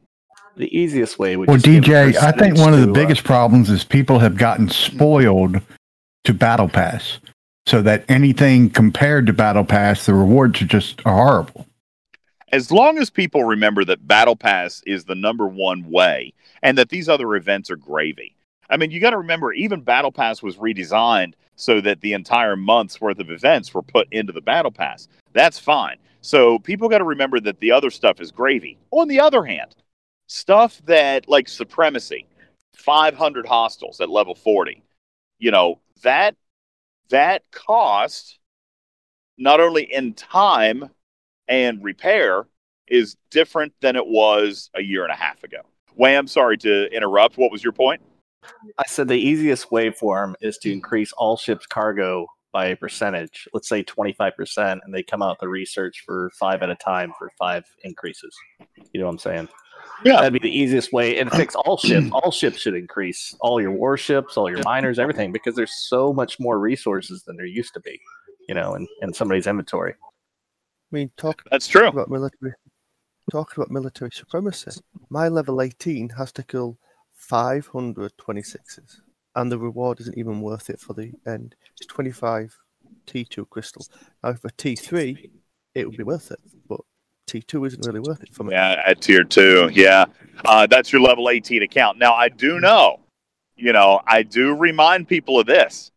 the 0.56 0.76
easiest 0.76 1.18
way 1.18 1.36
would 1.36 1.48
Well, 1.48 1.56
just 1.56 1.66
give 1.66 1.84
a 1.84 2.12
DJ, 2.12 2.16
I 2.16 2.30
think 2.30 2.56
one 2.58 2.72
of 2.72 2.78
the 2.78 2.86
to, 2.86 2.92
uh, 2.92 2.94
biggest 2.94 3.24
problems 3.24 3.70
is 3.70 3.82
people 3.82 4.20
have 4.20 4.36
gotten 4.36 4.68
spoiled 4.68 5.60
to 6.22 6.32
Battle 6.32 6.68
Pass, 6.68 7.18
so 7.66 7.82
that 7.82 8.04
anything 8.08 8.70
compared 8.70 9.26
to 9.26 9.32
Battle 9.32 9.64
Pass, 9.64 10.06
the 10.06 10.14
rewards 10.14 10.62
are 10.62 10.66
just 10.66 11.00
horrible. 11.00 11.66
As 12.54 12.70
long 12.70 12.98
as 12.98 13.10
people 13.10 13.42
remember 13.42 13.84
that 13.84 14.06
Battle 14.06 14.36
Pass 14.36 14.80
is 14.86 15.06
the 15.06 15.16
number 15.16 15.48
one 15.48 15.90
way 15.90 16.32
and 16.62 16.78
that 16.78 16.88
these 16.88 17.08
other 17.08 17.34
events 17.34 17.68
are 17.68 17.76
gravy. 17.76 18.36
I 18.70 18.76
mean, 18.76 18.92
you 18.92 19.00
got 19.00 19.10
to 19.10 19.18
remember, 19.18 19.52
even 19.52 19.80
Battle 19.80 20.12
Pass 20.12 20.40
was 20.40 20.56
redesigned 20.56 21.34
so 21.56 21.80
that 21.80 22.00
the 22.00 22.12
entire 22.12 22.54
month's 22.54 23.00
worth 23.00 23.18
of 23.18 23.28
events 23.28 23.74
were 23.74 23.82
put 23.82 24.06
into 24.12 24.32
the 24.32 24.40
Battle 24.40 24.70
Pass. 24.70 25.08
That's 25.32 25.58
fine. 25.58 25.96
So 26.20 26.60
people 26.60 26.88
got 26.88 26.98
to 26.98 27.04
remember 27.04 27.40
that 27.40 27.58
the 27.58 27.72
other 27.72 27.90
stuff 27.90 28.20
is 28.20 28.30
gravy. 28.30 28.78
On 28.92 29.08
the 29.08 29.18
other 29.18 29.44
hand, 29.44 29.74
stuff 30.28 30.80
that 30.86 31.28
like 31.28 31.48
Supremacy, 31.48 32.24
500 32.76 33.46
hostiles 33.46 34.00
at 34.00 34.08
level 34.08 34.36
40, 34.36 34.80
you 35.40 35.50
know, 35.50 35.80
that 36.04 36.36
that 37.08 37.42
cost 37.50 38.38
not 39.38 39.58
only 39.58 39.92
in 39.92 40.14
time 40.14 40.90
and 41.48 41.82
repair 41.82 42.46
is 42.88 43.16
different 43.30 43.72
than 43.80 43.96
it 43.96 44.06
was 44.06 44.70
a 44.74 44.82
year 44.82 45.04
and 45.04 45.12
a 45.12 45.16
half 45.16 45.42
ago. 45.44 45.58
Wham, 45.94 46.26
sorry 46.26 46.58
to 46.58 46.94
interrupt. 46.94 47.38
What 47.38 47.52
was 47.52 47.62
your 47.62 47.72
point? 47.72 48.02
I 48.78 48.84
said 48.86 49.08
the 49.08 49.14
easiest 49.14 49.70
way 49.70 49.90
for 49.90 50.20
them 50.20 50.36
is 50.40 50.58
to 50.58 50.72
increase 50.72 51.12
all 51.12 51.36
ships' 51.36 51.66
cargo 51.66 52.26
by 52.52 52.66
a 52.66 52.76
percentage. 52.76 53.48
Let's 53.52 53.68
say 53.68 53.82
25%, 53.82 54.80
and 54.84 54.94
they 54.94 55.02
come 55.02 55.22
out 55.22 55.38
the 55.40 55.48
research 55.48 56.02
for 56.04 56.30
five 56.38 56.62
at 56.62 56.70
a 56.70 56.76
time 56.76 57.12
for 57.18 57.30
five 57.38 57.64
increases. 57.82 58.34
You 58.92 59.00
know 59.00 59.06
what 59.06 59.12
I'm 59.12 59.18
saying? 59.18 59.48
Yeah. 60.04 60.16
That'd 60.16 60.32
be 60.34 60.38
the 60.38 60.56
easiest 60.56 60.92
way. 60.92 61.18
And 61.18 61.30
fix 61.32 61.54
all 61.54 61.76
ships. 61.76 62.08
All 62.12 62.30
ships 62.30 62.60
should 62.60 62.74
increase. 62.74 63.34
All 63.40 63.60
your 63.60 63.72
warships, 63.72 64.36
all 64.36 64.50
your 64.50 64.62
miners, 64.62 64.98
everything, 64.98 65.32
because 65.32 65.54
there's 65.54 65.74
so 65.74 66.12
much 66.12 66.38
more 66.38 66.58
resources 66.58 67.24
than 67.24 67.36
there 67.36 67.46
used 67.46 67.74
to 67.74 67.80
be, 67.80 68.00
you 68.48 68.54
know, 68.54 68.74
in, 68.74 68.86
in 69.02 69.12
somebody's 69.12 69.46
inventory. 69.46 69.94
I 70.94 70.96
mean, 70.96 71.10
talk 71.16 71.42
That's 71.50 71.66
true. 71.66 71.88
about 71.88 72.08
military. 72.08 72.52
Talking 73.32 73.54
about 73.56 73.72
military 73.72 74.12
supremacy, 74.12 74.70
my 75.10 75.26
level 75.26 75.60
18 75.60 76.10
has 76.10 76.30
to 76.32 76.44
kill 76.44 76.78
526s, 77.30 79.00
and 79.34 79.50
the 79.50 79.58
reward 79.58 79.98
isn't 80.00 80.16
even 80.16 80.40
worth 80.40 80.70
it 80.70 80.78
for 80.78 80.92
the 80.92 81.10
end. 81.26 81.56
It's 81.76 81.86
25 81.86 82.56
T2 83.08 83.48
crystals. 83.50 83.88
Now, 84.22 84.34
for 84.34 84.50
T3, 84.50 85.30
it 85.74 85.84
would 85.84 85.96
be 85.96 86.04
worth 86.04 86.30
it, 86.30 86.38
but 86.68 86.80
T2 87.28 87.66
isn't 87.66 87.86
really 87.86 88.00
worth 88.00 88.22
it 88.22 88.32
for 88.32 88.44
me. 88.44 88.52
Yeah, 88.52 88.80
at 88.86 89.00
tier 89.00 89.24
two. 89.24 89.70
Yeah. 89.72 90.04
Uh, 90.44 90.68
that's 90.68 90.92
your 90.92 91.02
level 91.02 91.28
18 91.28 91.62
account. 91.62 91.98
Now, 91.98 92.14
I 92.14 92.28
do 92.28 92.60
know, 92.60 93.00
you 93.56 93.72
know, 93.72 94.00
I 94.06 94.22
do 94.22 94.54
remind 94.54 95.08
people 95.08 95.40
of 95.40 95.46
this. 95.46 95.90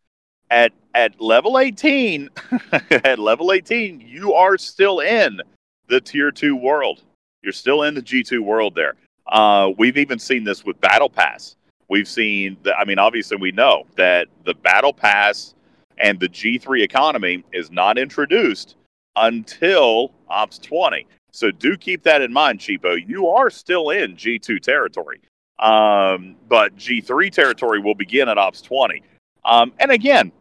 At 0.50 0.72
at 0.98 1.20
level 1.20 1.60
18, 1.60 2.28
at 2.90 3.20
level 3.20 3.52
18, 3.52 4.00
you 4.00 4.34
are 4.34 4.58
still 4.58 4.98
in 4.98 5.40
the 5.86 6.00
tier 6.00 6.32
two 6.32 6.56
world. 6.56 7.02
You're 7.40 7.52
still 7.52 7.84
in 7.84 7.94
the 7.94 8.02
G2 8.02 8.40
world 8.40 8.74
there. 8.74 8.94
Uh, 9.28 9.70
we've 9.78 9.96
even 9.96 10.18
seen 10.18 10.42
this 10.42 10.64
with 10.64 10.80
Battle 10.80 11.08
Pass. 11.08 11.54
We've 11.88 12.08
seen 12.08 12.56
I 12.76 12.84
mean, 12.84 12.98
obviously, 12.98 13.36
we 13.36 13.52
know 13.52 13.84
that 13.96 14.26
the 14.44 14.54
Battle 14.54 14.92
Pass 14.92 15.54
and 15.98 16.18
the 16.18 16.28
G3 16.28 16.82
economy 16.82 17.44
is 17.52 17.70
not 17.70 17.96
introduced 17.96 18.74
until 19.14 20.10
Ops 20.28 20.58
20. 20.58 21.06
So 21.30 21.52
do 21.52 21.76
keep 21.76 22.02
that 22.02 22.22
in 22.22 22.32
mind, 22.32 22.58
Cheapo. 22.58 22.98
You 23.06 23.28
are 23.28 23.50
still 23.50 23.90
in 23.90 24.16
G2 24.16 24.60
territory. 24.60 25.20
Um, 25.60 26.34
but 26.48 26.76
G3 26.76 27.30
territory 27.30 27.78
will 27.78 27.94
begin 27.94 28.28
at 28.28 28.36
Ops 28.36 28.60
20. 28.62 29.02
Um, 29.44 29.72
and 29.78 29.90
again, 29.90 30.32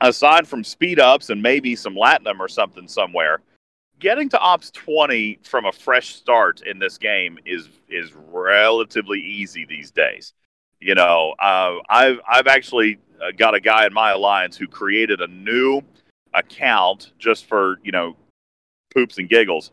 aside 0.00 0.46
from 0.46 0.64
speed 0.64 0.98
ups 0.98 1.30
and 1.30 1.42
maybe 1.42 1.76
some 1.76 1.94
Latinum 1.94 2.40
or 2.40 2.48
something 2.48 2.88
somewhere, 2.88 3.40
getting 3.98 4.28
to 4.30 4.38
Ops 4.38 4.70
20 4.70 5.40
from 5.44 5.66
a 5.66 5.72
fresh 5.72 6.14
start 6.14 6.62
in 6.62 6.78
this 6.78 6.98
game 6.98 7.38
is 7.44 7.68
is 7.88 8.12
relatively 8.32 9.20
easy 9.20 9.64
these 9.64 9.90
days. 9.90 10.32
You 10.80 10.94
know, 10.94 11.34
uh, 11.40 11.76
I've 11.88 12.18
I've 12.28 12.46
actually 12.46 12.98
uh, 13.22 13.32
got 13.36 13.54
a 13.54 13.60
guy 13.60 13.86
in 13.86 13.92
my 13.92 14.12
alliance 14.12 14.56
who 14.56 14.66
created 14.66 15.20
a 15.20 15.28
new 15.28 15.82
account 16.34 17.12
just 17.18 17.46
for 17.46 17.78
you 17.84 17.92
know 17.92 18.16
poops 18.94 19.18
and 19.18 19.28
giggles. 19.28 19.72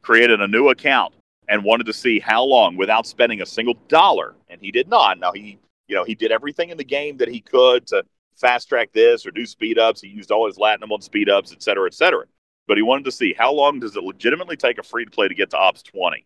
Created 0.00 0.40
a 0.40 0.48
new 0.48 0.68
account 0.68 1.12
and 1.48 1.64
wanted 1.64 1.84
to 1.84 1.92
see 1.92 2.20
how 2.20 2.44
long 2.44 2.76
without 2.76 3.06
spending 3.06 3.42
a 3.42 3.46
single 3.46 3.74
dollar, 3.88 4.36
and 4.48 4.60
he 4.60 4.70
did 4.70 4.88
not. 4.88 5.18
Now 5.18 5.32
he 5.32 5.58
you 5.88 5.96
know 5.96 6.04
he 6.04 6.14
did 6.14 6.30
everything 6.30 6.70
in 6.70 6.76
the 6.76 6.84
game 6.84 7.16
that 7.16 7.28
he 7.28 7.40
could 7.40 7.86
to 7.88 8.04
fast 8.40 8.68
track 8.68 8.90
this 8.92 9.26
or 9.26 9.30
do 9.30 9.44
speed 9.46 9.78
ups. 9.78 10.00
He 10.00 10.08
used 10.08 10.30
all 10.30 10.46
his 10.46 10.56
Latinum 10.58 10.90
on 10.92 11.00
speed 11.00 11.28
ups, 11.28 11.52
et 11.52 11.62
cetera, 11.62 11.86
et 11.86 11.94
cetera 11.94 12.24
but 12.68 12.76
he 12.76 12.82
wanted 12.82 13.06
to 13.06 13.10
see 13.10 13.32
how 13.36 13.50
long 13.50 13.80
does 13.80 13.96
it 13.96 14.04
legitimately 14.04 14.54
take 14.56 14.78
a 14.78 14.82
free 14.82 15.04
to 15.04 15.10
play 15.10 15.26
to 15.26 15.34
get 15.34 15.50
to 15.50 15.56
ops 15.56 15.82
20 15.82 16.24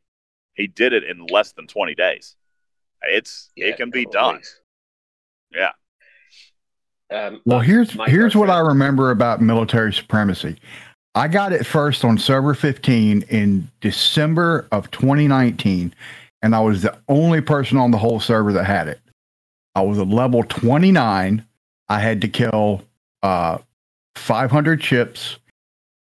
he 0.54 0.66
did 0.66 0.92
it 0.92 1.04
in 1.04 1.24
less 1.28 1.52
than 1.52 1.66
20 1.66 1.94
days 1.94 2.36
it's 3.02 3.50
Yeah, 3.56 3.66
it 3.68 3.76
can 3.78 3.90
be 3.90 4.04
done 4.04 4.34
weeks. 4.34 4.60
yeah 5.54 5.70
Um, 7.10 7.40
Well, 7.46 7.60
here's 7.60 7.94
my 7.94 8.08
here's 8.08 8.36
what 8.36 8.50
I 8.50 8.58
remember 8.58 9.10
about 9.10 9.40
military 9.40 9.92
supremacy. 9.92 10.56
I 11.14 11.28
got 11.28 11.52
it 11.52 11.64
first 11.66 12.04
on 12.04 12.16
server 12.18 12.54
15 12.54 13.22
in 13.28 13.70
December 13.82 14.66
of 14.72 14.90
2019, 14.92 15.94
and 16.42 16.54
I 16.54 16.60
was 16.60 16.82
the 16.82 16.98
only 17.08 17.42
person 17.42 17.76
on 17.76 17.90
the 17.90 17.98
whole 17.98 18.18
server 18.18 18.52
that 18.54 18.64
had 18.64 18.88
it. 18.88 19.00
I 19.74 19.82
was 19.82 19.98
a 19.98 20.04
level 20.04 20.42
29. 20.42 21.44
I 21.88 21.98
had 22.00 22.20
to 22.22 22.28
kill 22.28 22.82
uh, 23.22 23.58
500 24.16 24.80
chips 24.80 25.36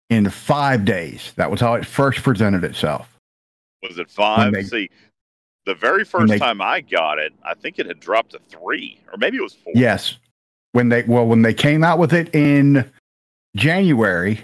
in 0.09 0.29
five 0.29 0.85
days. 0.85 1.33
That 1.35 1.49
was 1.51 1.59
how 1.59 1.73
it 1.75 1.85
first 1.85 2.21
presented 2.23 2.63
itself. 2.63 3.07
was 3.83 3.97
it 3.97 4.09
five 4.09 4.53
they- 4.53 4.63
see 4.63 4.89
the 5.65 5.73
very 5.75 6.03
first 6.03 6.29
they- 6.31 6.37
time 6.39 6.61
i 6.61 6.81
got 6.81 7.17
it 7.19 7.33
i 7.43 7.53
think 7.53 7.77
it 7.79 7.85
had 7.85 7.99
dropped 7.99 8.31
to 8.31 8.39
three 8.49 8.99
or 9.11 9.17
maybe 9.17 9.37
it 9.37 9.41
was 9.41 9.53
four 9.53 9.73
Yes. 9.75 10.17
When 10.73 10.89
they 10.89 11.03
well, 11.03 11.25
when 11.27 11.41
they 11.41 11.53
came 11.53 11.83
out 11.83 11.99
with 11.99 12.13
it 12.13 12.33
in 12.33 12.89
January, 13.57 14.39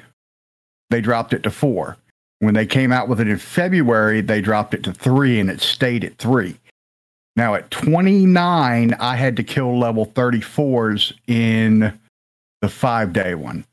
they 0.89 0.99
dropped 1.01 1.31
it 1.33 1.41
to 1.43 1.49
four. 1.51 1.95
When 2.39 2.53
they 2.53 2.65
came 2.65 2.91
out 2.91 3.07
with 3.07 3.21
it 3.21 3.27
in 3.29 3.37
February, 3.37 4.19
they 4.21 4.41
dropped 4.41 4.73
it 4.73 4.83
to 4.83 4.93
three 4.93 5.39
and 5.39 5.49
it 5.49 5.61
stayed 5.61 6.03
at 6.03 6.17
three. 6.17 6.57
Now 7.37 7.53
at 7.53 7.69
29, 7.69 8.95
I 8.99 9.15
had 9.15 9.35
to 9.35 9.43
kill 9.43 9.77
level 9.77 10.07
34s 10.07 11.13
in 11.27 11.97
the 12.61 12.67
five 12.67 13.13
day 13.13 13.35
one. 13.35 13.63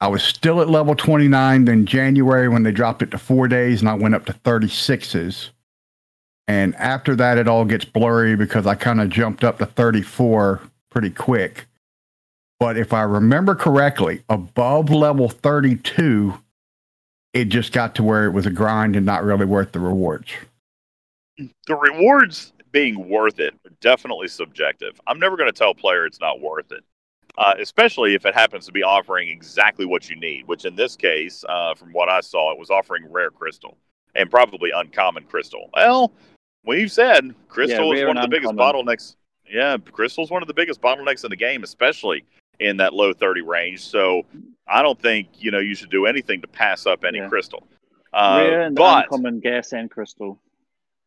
I 0.00 0.08
was 0.08 0.24
still 0.24 0.60
at 0.62 0.70
level 0.70 0.96
29 0.96 1.66
then 1.66 1.84
January 1.86 2.48
when 2.48 2.62
they 2.62 2.72
dropped 2.72 3.02
it 3.02 3.10
to 3.10 3.18
four 3.18 3.46
days 3.46 3.80
and 3.80 3.90
I 3.90 3.94
went 3.94 4.14
up 4.14 4.24
to 4.24 4.32
36s. 4.32 5.50
And 6.48 6.74
after 6.76 7.14
that, 7.14 7.38
it 7.38 7.46
all 7.46 7.66
gets 7.66 7.84
blurry 7.84 8.36
because 8.36 8.66
I 8.66 8.74
kind 8.74 9.00
of 9.00 9.10
jumped 9.10 9.44
up 9.44 9.58
to 9.58 9.66
34 9.66 10.60
pretty 10.90 11.10
quick. 11.10 11.66
But 12.58 12.78
if 12.78 12.92
I 12.92 13.02
remember 13.02 13.54
correctly, 13.54 14.22
above 14.28 14.88
level 14.90 15.28
32, 15.28 16.34
it 17.34 17.44
just 17.46 17.72
got 17.72 17.94
to 17.96 18.02
where 18.02 18.24
it 18.24 18.32
was 18.32 18.46
a 18.46 18.50
grind 18.50 18.96
and 18.96 19.04
not 19.04 19.24
really 19.24 19.46
worth 19.46 19.72
the 19.72 19.80
rewards. 19.80 20.30
the 21.38 21.76
rewards 21.76 22.52
being 22.72 23.08
worth 23.08 23.38
it 23.38 23.54
definitely 23.80 24.28
subjective. 24.28 25.00
I'm 25.06 25.18
never 25.18 25.36
going 25.36 25.48
to 25.48 25.56
tell 25.56 25.70
a 25.70 25.74
player 25.74 26.06
it's 26.06 26.20
not 26.20 26.40
worth 26.40 26.72
it, 26.72 26.82
uh, 27.38 27.54
especially 27.60 28.14
if 28.14 28.26
it 28.26 28.34
happens 28.34 28.66
to 28.66 28.72
be 28.72 28.82
offering 28.82 29.28
exactly 29.28 29.84
what 29.84 30.08
you 30.10 30.16
need. 30.16 30.48
Which 30.48 30.64
in 30.64 30.74
this 30.74 30.96
case, 30.96 31.44
uh, 31.48 31.74
from 31.74 31.92
what 31.92 32.08
I 32.08 32.20
saw, 32.20 32.52
it 32.52 32.58
was 32.58 32.70
offering 32.70 33.10
rare 33.12 33.30
crystal 33.30 33.76
and 34.16 34.30
probably 34.30 34.70
uncommon 34.74 35.24
crystal. 35.24 35.70
Well, 35.74 36.12
we've 36.64 36.90
said 36.90 37.34
crystal 37.48 37.92
is 37.92 38.04
one 38.04 38.16
of 38.16 38.22
the 38.22 38.28
biggest 38.28 38.50
uncommon. 38.52 38.86
bottlenecks. 38.86 39.16
Yeah, 39.48 39.76
crystal's 39.92 40.30
one 40.30 40.42
of 40.42 40.48
the 40.48 40.54
biggest 40.54 40.80
bottlenecks 40.80 41.24
in 41.24 41.30
the 41.30 41.36
game, 41.36 41.62
especially 41.62 42.24
in 42.58 42.78
that 42.78 42.94
low 42.94 43.12
30 43.12 43.42
range. 43.42 43.80
So 43.80 44.24
I 44.66 44.82
don't 44.82 45.00
think 45.00 45.28
you 45.38 45.50
know 45.50 45.58
you 45.58 45.74
should 45.74 45.90
do 45.90 46.06
anything 46.06 46.40
to 46.40 46.48
pass 46.48 46.86
up 46.86 47.04
any 47.04 47.18
Yeah. 47.18 47.28
crystal. 47.28 47.66
Uh, 48.14 48.36
Rare 48.38 48.60
and 48.62 48.76
but 48.76 49.04
uncommon 49.04 49.40
gas 49.40 49.72
and 49.72 49.90
crystal. 49.90 50.38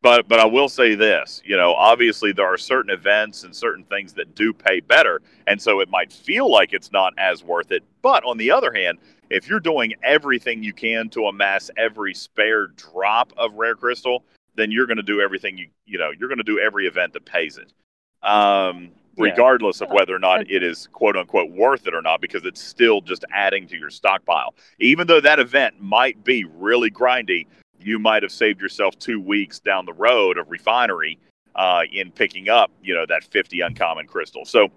But 0.05 0.27
but 0.27 0.39
I 0.39 0.45
will 0.45 0.69
say 0.69 0.93
this, 0.93 1.41
you 1.43 1.57
know, 1.57 1.73
obviously 1.73 2.31
there 2.31 2.45
are 2.45 2.59
certain 2.59 2.91
events 2.91 3.43
and 3.43 3.55
certain 3.55 3.83
things 3.85 4.13
that 4.13 4.35
do 4.35 4.53
pay 4.53 4.79
better, 4.79 5.19
and 5.47 5.59
so 5.59 5.79
it 5.79 5.89
might 5.89 6.13
feel 6.13 6.49
like 6.51 6.73
it's 6.73 6.91
not 6.91 7.11
as 7.17 7.43
worth 7.43 7.71
it. 7.71 7.83
But 8.03 8.23
on 8.23 8.37
the 8.37 8.51
other 8.51 8.71
hand, 8.71 8.99
if 9.31 9.49
you're 9.49 9.59
doing 9.59 9.95
everything 10.03 10.61
you 10.61 10.73
can 10.73 11.09
to 11.09 11.25
amass 11.25 11.71
every 11.75 12.13
spare 12.13 12.67
drop 12.67 13.33
of 13.35 13.55
rare 13.55 13.73
crystal, 13.73 14.23
then 14.53 14.69
you're 14.69 14.85
going 14.85 14.97
to 14.97 15.03
do 15.03 15.21
everything 15.21 15.57
you 15.57 15.69
you 15.87 15.97
know 15.97 16.11
you're 16.19 16.29
going 16.29 16.37
to 16.37 16.43
do 16.43 16.59
every 16.59 16.85
event 16.85 17.13
that 17.13 17.25
pays 17.25 17.57
it, 17.57 17.73
um, 18.21 18.91
Yeah. 19.17 19.23
regardless 19.31 19.81
of 19.81 19.89
whether 19.89 20.13
or 20.15 20.19
not 20.19 20.51
it 20.51 20.61
is 20.61 20.87
quote 20.91 21.17
unquote 21.17 21.49
worth 21.49 21.87
it 21.87 21.95
or 21.95 22.03
not, 22.03 22.21
because 22.21 22.45
it's 22.45 22.61
still 22.61 23.01
just 23.01 23.25
adding 23.33 23.65
to 23.69 23.75
your 23.75 23.89
stockpile. 23.89 24.53
Even 24.79 25.07
though 25.07 25.19
that 25.21 25.39
event 25.39 25.81
might 25.81 26.23
be 26.23 26.43
really 26.43 26.91
grindy, 26.91 27.47
you 27.79 27.99
might 27.99 28.23
have 28.23 28.31
saved 28.31 28.61
yourself 28.61 28.97
two 28.99 29.19
weeks 29.19 29.59
down 29.59 29.85
the 29.85 29.93
road 29.93 30.37
of 30.37 30.49
refinery 30.49 31.19
uh, 31.55 31.83
in 31.91 32.11
picking 32.11 32.49
up, 32.49 32.71
you 32.81 32.93
know, 32.93 33.05
that 33.07 33.23
50 33.23 33.61
uncommon 33.61 34.07
crystal. 34.07 34.45
So 34.45 34.69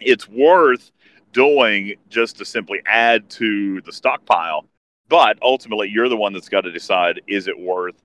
it's 0.00 0.28
worth 0.28 0.90
doing 1.32 1.94
just 2.08 2.38
to 2.38 2.44
simply 2.44 2.80
add 2.86 3.28
to 3.30 3.80
the 3.82 3.92
stockpile. 3.92 4.66
But 5.08 5.38
ultimately, 5.42 5.88
you're 5.88 6.08
the 6.08 6.16
one 6.16 6.32
that's 6.32 6.48
got 6.48 6.62
to 6.62 6.72
decide 6.72 7.20
is 7.26 7.48
it 7.48 7.58
worth 7.58 7.96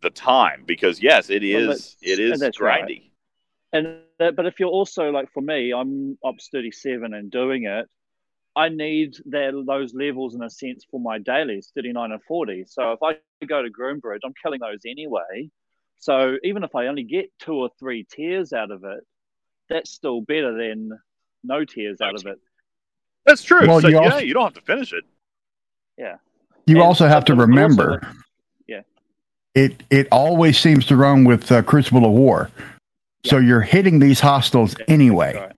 the 0.00 0.10
time? 0.10 0.64
Because 0.66 1.02
yes, 1.02 1.30
it 1.30 1.42
Well, 1.42 1.72
is. 1.72 1.96
and 2.02 2.42
is 2.42 2.60
right. 2.60 2.84
grindy. 2.84 3.10
And 3.72 3.98
that, 4.18 4.36
but 4.36 4.46
if 4.46 4.58
you're 4.58 4.70
also 4.70 5.10
like 5.10 5.30
for 5.32 5.42
me, 5.42 5.72
I'm 5.72 6.18
ops 6.24 6.48
37 6.50 7.14
and 7.14 7.30
doing 7.30 7.64
it. 7.64 7.86
I 8.56 8.68
need 8.68 9.16
that, 9.26 9.62
those 9.66 9.94
levels 9.94 10.34
in 10.34 10.42
a 10.42 10.50
sense 10.50 10.84
for 10.90 11.00
my 11.00 11.18
dailies, 11.18 11.70
39 11.74 12.12
and 12.12 12.22
40. 12.24 12.64
So 12.66 12.92
if 12.92 13.02
I 13.02 13.16
go 13.46 13.62
to 13.62 13.70
Groombridge, 13.70 14.20
I'm 14.24 14.34
killing 14.42 14.60
those 14.60 14.80
anyway. 14.86 15.50
So 15.98 16.36
even 16.42 16.64
if 16.64 16.74
I 16.74 16.86
only 16.88 17.04
get 17.04 17.30
two 17.38 17.54
or 17.54 17.70
three 17.78 18.04
tiers 18.10 18.52
out 18.52 18.70
of 18.70 18.84
it, 18.84 19.00
that's 19.68 19.90
still 19.90 20.20
better 20.20 20.52
than 20.56 20.98
no 21.44 21.64
tiers 21.64 22.00
out 22.00 22.16
of 22.16 22.26
it. 22.26 22.38
That's 23.24 23.42
true. 23.42 23.66
Well, 23.68 23.80
so, 23.80 23.88
you 23.88 23.94
yeah, 24.00 24.00
also- 24.12 24.18
you 24.18 24.34
don't 24.34 24.44
have 24.44 24.54
to 24.54 24.60
finish 24.62 24.92
it. 24.92 25.04
Yeah. 25.96 26.16
You 26.66 26.76
And- 26.76 26.84
also 26.84 27.06
have 27.06 27.24
to 27.26 27.32
but- 27.36 27.36
but 27.36 27.42
also, 27.42 27.48
remember 27.50 28.14
yeah. 28.66 28.80
it 29.54 29.82
it 29.90 30.08
always 30.10 30.58
seems 30.58 30.86
to 30.86 30.96
run 30.96 31.24
with 31.24 31.50
uh, 31.52 31.62
Crucible 31.62 32.04
of 32.04 32.12
War. 32.12 32.50
So 33.26 33.36
you're 33.38 33.60
hitting 33.60 33.98
these 33.98 34.18
hostiles 34.20 34.74
anyway. 34.88 35.34
Right. 35.36 35.52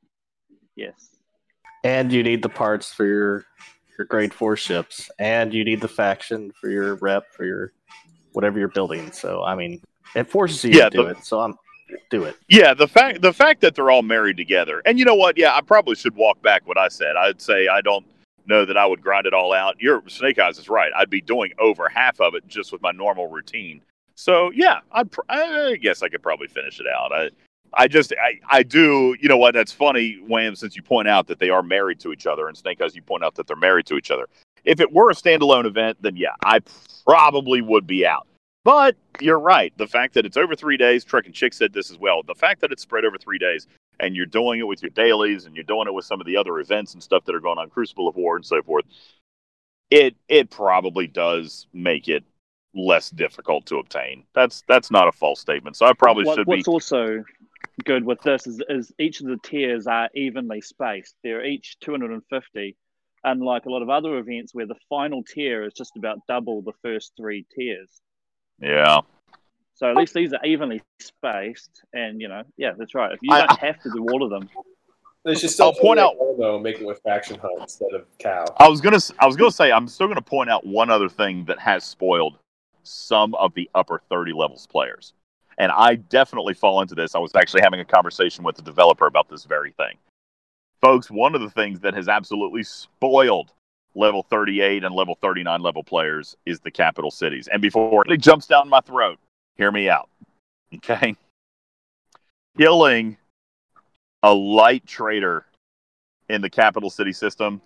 Yes. 0.74 1.11
And 1.84 2.12
you 2.12 2.22
need 2.22 2.42
the 2.42 2.48
parts 2.48 2.92
for 2.92 3.04
your 3.06 3.44
your 3.98 4.06
grade 4.06 4.32
four 4.32 4.56
ships, 4.56 5.10
and 5.18 5.52
you 5.52 5.64
need 5.64 5.80
the 5.80 5.88
faction 5.88 6.50
for 6.60 6.70
your 6.70 6.94
rep 6.96 7.32
for 7.32 7.44
your 7.44 7.72
whatever 8.32 8.58
you're 8.58 8.68
building. 8.68 9.12
So 9.12 9.42
I 9.44 9.54
mean, 9.54 9.82
it 10.14 10.30
forces 10.30 10.64
you 10.64 10.70
Yeah, 10.78 10.88
to 10.88 10.96
do 10.96 11.04
the- 11.04 11.10
it. 11.10 11.24
So 11.24 11.40
I'm 11.40 11.56
do 12.10 12.24
it. 12.24 12.36
Yeah, 12.48 12.72
the 12.72 12.88
fact 12.88 13.20
the 13.20 13.32
fact 13.32 13.60
that 13.60 13.74
they're 13.74 13.90
all 13.90 14.02
married 14.02 14.36
together, 14.36 14.80
and 14.86 14.98
you 14.98 15.04
know 15.04 15.14
what? 15.14 15.36
Yeah, 15.36 15.54
I 15.54 15.60
probably 15.60 15.94
should 15.94 16.14
walk 16.16 16.40
back 16.40 16.66
what 16.66 16.78
I 16.78 16.88
said. 16.88 17.16
I'd 17.16 17.40
say 17.42 17.68
I 17.68 17.80
don't 17.82 18.06
know 18.46 18.64
that 18.64 18.76
I 18.76 18.86
would 18.86 19.02
grind 19.02 19.26
it 19.26 19.34
all 19.34 19.52
out. 19.52 19.80
Your 19.80 20.02
Snake 20.08 20.38
Eyes 20.38 20.58
is 20.58 20.68
right. 20.68 20.90
I'd 20.96 21.10
be 21.10 21.20
doing 21.20 21.52
over 21.58 21.88
half 21.88 22.20
of 22.20 22.34
it 22.34 22.46
just 22.48 22.72
with 22.72 22.80
my 22.82 22.92
normal 22.92 23.28
routine. 23.28 23.82
So 24.14 24.50
yeah, 24.54 24.80
I'd 24.92 25.10
pr- 25.10 25.20
I 25.28 25.76
guess 25.82 26.02
I 26.02 26.08
could 26.08 26.22
probably 26.22 26.46
finish 26.48 26.80
it 26.80 26.86
out. 26.86 27.12
I 27.12 27.30
I 27.74 27.88
just 27.88 28.12
I, 28.22 28.38
I 28.48 28.62
do. 28.62 29.16
You 29.20 29.28
know 29.28 29.36
what? 29.36 29.54
That's 29.54 29.72
funny, 29.72 30.18
Wham. 30.26 30.54
Since 30.56 30.76
you 30.76 30.82
point 30.82 31.08
out 31.08 31.26
that 31.28 31.38
they 31.38 31.50
are 31.50 31.62
married 31.62 32.00
to 32.00 32.12
each 32.12 32.26
other, 32.26 32.48
and 32.48 32.56
Snake 32.56 32.80
Eyes, 32.80 32.94
you 32.94 33.02
point 33.02 33.24
out 33.24 33.34
that 33.36 33.46
they're 33.46 33.56
married 33.56 33.86
to 33.86 33.96
each 33.96 34.10
other. 34.10 34.28
If 34.64 34.80
it 34.80 34.92
were 34.92 35.10
a 35.10 35.14
standalone 35.14 35.64
event, 35.64 35.98
then 36.00 36.16
yeah, 36.16 36.34
I 36.44 36.60
probably 37.04 37.60
would 37.62 37.86
be 37.86 38.06
out. 38.06 38.26
But 38.64 38.96
you're 39.20 39.40
right. 39.40 39.72
The 39.76 39.88
fact 39.88 40.14
that 40.14 40.24
it's 40.24 40.36
over 40.36 40.54
three 40.54 40.76
days, 40.76 41.04
Trek 41.04 41.26
and 41.26 41.34
Chick 41.34 41.52
said 41.52 41.72
this 41.72 41.90
as 41.90 41.98
well. 41.98 42.22
The 42.22 42.34
fact 42.34 42.60
that 42.60 42.70
it's 42.70 42.82
spread 42.82 43.04
over 43.04 43.18
three 43.18 43.38
days 43.38 43.66
and 43.98 44.14
you're 44.14 44.26
doing 44.26 44.60
it 44.60 44.66
with 44.66 44.82
your 44.82 44.90
dailies 44.90 45.46
and 45.46 45.56
you're 45.56 45.64
doing 45.64 45.88
it 45.88 45.94
with 45.94 46.04
some 46.04 46.20
of 46.20 46.26
the 46.26 46.36
other 46.36 46.60
events 46.60 46.94
and 46.94 47.02
stuff 47.02 47.24
that 47.24 47.34
are 47.34 47.40
going 47.40 47.58
on, 47.58 47.70
Crucible 47.70 48.06
of 48.06 48.14
War 48.14 48.36
and 48.36 48.46
so 48.46 48.62
forth, 48.62 48.84
it 49.90 50.14
it 50.28 50.50
probably 50.50 51.06
does 51.06 51.66
make 51.72 52.08
it 52.08 52.24
less 52.74 53.10
difficult 53.10 53.66
to 53.66 53.76
obtain. 53.78 54.24
That's 54.32 54.62
that's 54.68 54.90
not 54.90 55.08
a 55.08 55.12
false 55.12 55.40
statement. 55.40 55.76
So 55.76 55.86
I 55.86 55.92
probably 55.92 56.24
What- 56.24 56.36
should 56.36 56.46
be 56.46 56.50
what's 56.50 56.68
also 56.68 57.24
good 57.84 58.04
with 58.04 58.20
this 58.22 58.46
is, 58.46 58.62
is 58.68 58.92
each 58.98 59.20
of 59.20 59.26
the 59.26 59.38
tiers 59.42 59.86
are 59.86 60.08
evenly 60.14 60.60
spaced. 60.60 61.14
They're 61.22 61.44
each 61.44 61.78
250, 61.80 62.76
unlike 63.24 63.66
a 63.66 63.70
lot 63.70 63.82
of 63.82 63.90
other 63.90 64.18
events 64.18 64.54
where 64.54 64.66
the 64.66 64.76
final 64.88 65.22
tier 65.22 65.64
is 65.64 65.72
just 65.72 65.96
about 65.96 66.18
double 66.28 66.62
the 66.62 66.72
first 66.82 67.12
three 67.16 67.46
tiers. 67.54 68.00
Yeah. 68.60 69.00
So 69.74 69.88
at 69.90 69.96
least 69.96 70.14
these 70.14 70.32
are 70.32 70.44
evenly 70.44 70.82
spaced, 71.00 71.82
and 71.92 72.20
you 72.20 72.28
know, 72.28 72.42
yeah, 72.56 72.72
that's 72.76 72.94
right. 72.94 73.10
If 73.12 73.18
you 73.22 73.32
I- 73.34 73.46
don't 73.46 73.58
have 73.58 73.80
to 73.82 73.90
do 73.90 74.06
all 74.10 74.22
of 74.22 74.30
them, 74.30 74.48
They 75.24 75.34
should 75.36 75.50
still 75.50 75.66
I'll 75.66 75.72
point 75.74 75.98
out- 76.00 76.16
though, 76.38 76.58
make 76.58 76.80
it 76.80 76.86
with 76.86 77.00
faction 77.02 77.38
hunt 77.38 77.60
instead 77.60 77.92
of 77.94 78.06
cow. 78.18 78.44
I 78.58 78.68
was 78.68 78.80
gonna 78.80 78.96
s- 78.96 79.12
I 79.20 79.26
was 79.26 79.36
gonna 79.36 79.50
say 79.52 79.72
I'm 79.72 79.88
still 79.88 80.08
gonna 80.08 80.20
point 80.20 80.50
out 80.50 80.66
one 80.66 80.90
other 80.90 81.08
thing 81.08 81.44
that 81.46 81.58
has 81.60 81.84
spoiled 81.84 82.38
some 82.82 83.34
of 83.36 83.54
the 83.54 83.70
upper 83.74 84.00
30 84.10 84.32
levels 84.32 84.66
players. 84.66 85.14
And 85.62 85.70
I 85.70 85.94
definitely 85.94 86.54
fall 86.54 86.82
into 86.82 86.96
this. 86.96 87.14
I 87.14 87.20
was 87.20 87.30
actually 87.36 87.62
having 87.62 87.78
a 87.78 87.84
conversation 87.84 88.42
with 88.42 88.56
the 88.56 88.62
developer 88.62 89.06
about 89.06 89.28
this 89.28 89.44
very 89.44 89.70
thing. 89.70 89.96
Folks, 90.80 91.08
one 91.08 91.36
of 91.36 91.40
the 91.40 91.50
things 91.50 91.78
that 91.78 91.94
has 91.94 92.08
absolutely 92.08 92.64
spoiled 92.64 93.52
level 93.94 94.24
38 94.24 94.82
and 94.82 94.92
level 94.92 95.16
39 95.22 95.62
level 95.62 95.84
players 95.84 96.36
is 96.46 96.58
the 96.58 96.70
capital 96.72 97.12
cities. 97.12 97.46
And 97.46 97.62
before 97.62 98.02
it 98.08 98.20
jumps 98.20 98.48
down 98.48 98.68
my 98.68 98.80
throat, 98.80 99.20
hear 99.56 99.70
me 99.70 99.88
out. 99.88 100.08
Okay? 100.74 101.14
Killing 102.58 103.16
a 104.24 104.34
light 104.34 104.84
trader 104.84 105.46
in 106.28 106.40
the 106.40 106.50
capital 106.50 106.90
city 106.90 107.12
system 107.12 107.60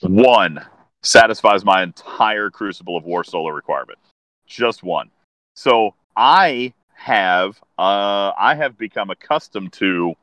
one 0.00 0.64
satisfies 1.02 1.66
my 1.66 1.82
entire 1.82 2.48
Crucible 2.48 2.96
of 2.96 3.04
War 3.04 3.24
solo 3.24 3.50
requirement. 3.50 3.98
Just 4.46 4.82
one. 4.82 5.10
So 5.54 5.94
I 6.16 6.72
have 6.96 7.60
uh, 7.78 8.32
I 8.36 8.54
have 8.56 8.76
become 8.76 9.10
accustomed 9.10 9.72
to 9.74 10.14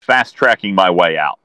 fast 0.00 0.34
tracking 0.34 0.74
my 0.74 0.90
way 0.90 1.18
out. 1.18 1.38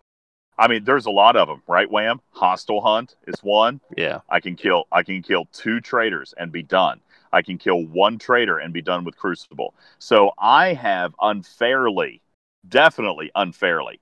I 0.58 0.68
mean, 0.68 0.84
there's 0.84 1.08
a 1.08 1.12
lot 1.12 1.36
of 1.36 1.48
them, 1.48 1.64
right? 1.68 1.90
Wham! 1.90 2.22
Hostile 2.30 2.82
hunt 2.82 3.16
is 3.26 3.42
one. 3.42 3.82
Yeah. 3.98 4.20
I 4.30 4.40
can 4.40 4.56
kill 4.56 4.86
I 4.92 5.04
can 5.04 5.22
kill 5.24 5.46
two 5.52 5.82
traders 5.82 6.34
and 6.38 6.52
be 6.52 6.62
done. 6.62 7.02
I 7.34 7.42
can 7.42 7.58
kill 7.58 7.86
one 7.86 8.20
trader 8.20 8.60
and 8.60 8.74
be 8.74 8.82
done 8.82 9.04
with 9.04 9.18
Crucible. 9.18 9.74
So 10.00 10.32
I 10.38 10.74
have 10.74 11.16
unfairly, 11.20 12.22
definitely 12.68 13.32
unfairly, 13.36 14.00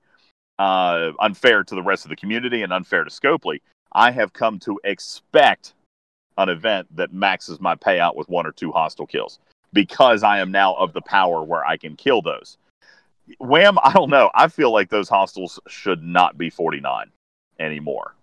uh, 0.58 1.12
unfair 1.18 1.64
to 1.64 1.74
the 1.74 1.82
rest 1.82 2.04
of 2.04 2.10
the 2.10 2.16
community 2.16 2.62
and 2.62 2.72
unfair 2.72 3.04
to 3.04 3.10
Scopely, 3.10 3.62
I 3.92 4.10
have 4.10 4.32
come 4.32 4.58
to 4.60 4.80
expect 4.84 5.74
an 6.36 6.48
event 6.48 6.94
that 6.96 7.12
maxes 7.12 7.60
my 7.60 7.76
payout 7.76 8.16
with 8.16 8.28
one 8.28 8.46
or 8.46 8.52
two 8.52 8.72
hostile 8.72 9.06
kills 9.06 9.38
because 9.72 10.22
I 10.22 10.40
am 10.40 10.50
now 10.50 10.74
of 10.74 10.92
the 10.92 11.00
power 11.02 11.42
where 11.42 11.64
I 11.64 11.76
can 11.76 11.96
kill 11.96 12.22
those. 12.22 12.58
Wham, 13.38 13.78
I 13.82 13.92
don't 13.92 14.10
know. 14.10 14.30
I 14.34 14.48
feel 14.48 14.72
like 14.72 14.90
those 14.90 15.08
hostiles 15.08 15.60
should 15.68 16.02
not 16.02 16.36
be 16.36 16.50
49 16.50 17.10
anymore. 17.58 18.16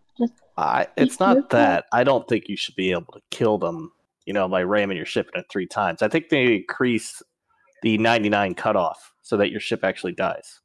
I, 0.58 0.88
it's 0.98 1.20
not 1.20 1.52
that. 1.52 1.86
I 1.93 2.04
don't 2.04 2.28
think 2.28 2.50
you 2.50 2.58
should 2.58 2.76
be 2.76 2.91
able 2.91 3.14
to 3.14 3.22
kill 3.30 3.60
them, 3.60 3.91
you 4.26 4.34
know, 4.34 4.48
by 4.48 4.64
ramming 4.64 4.98
your 4.98 5.06
ship 5.06 5.30
in 5.34 5.41
it 5.41 5.45
three 5.50 5.68
times. 5.68 6.02
I 6.02 6.08
think 6.08 6.30
they 6.30 6.56
increase 6.56 7.22
the 7.84 7.98
99 8.00 8.56
cutoff 8.56 9.14
so 9.22 9.38
that 9.38 9.52
your 9.52 9.60
ship 9.60 9.84
actually 9.84 10.14
dies. 10.14 10.60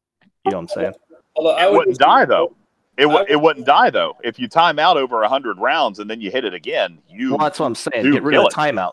You 0.45 0.53
know 0.53 0.57
what 0.59 0.63
I'm 0.63 0.69
saying? 0.69 0.93
Although 1.37 1.51
I 1.51 1.65
It 1.67 1.71
would 1.71 1.77
wouldn't 1.77 1.99
die 1.99 2.25
though. 2.25 2.57
It, 2.97 3.03
w- 3.03 3.25
it 3.29 3.41
wouldn't 3.41 3.67
die 3.67 3.91
though. 3.91 4.17
If 4.25 4.39
you 4.39 4.49
time 4.49 4.79
out 4.79 4.97
over 4.97 5.21
100 5.21 5.59
rounds 5.59 5.99
and 5.99 6.09
then 6.11 6.21
you 6.21 6.31
hit 6.31 6.45
it 6.45 6.55
again, 6.55 6.99
you 7.09 7.31
Well, 7.31 7.39
that's 7.39 7.61
what 7.61 7.67
I'm 7.67 7.75
saying. 7.75 8.05
do 8.05 8.13
Get 8.13 8.23
rid 8.23 8.35
kill 8.35 8.47
of 8.47 8.51
the 8.51 8.57
timeout. 8.57 8.93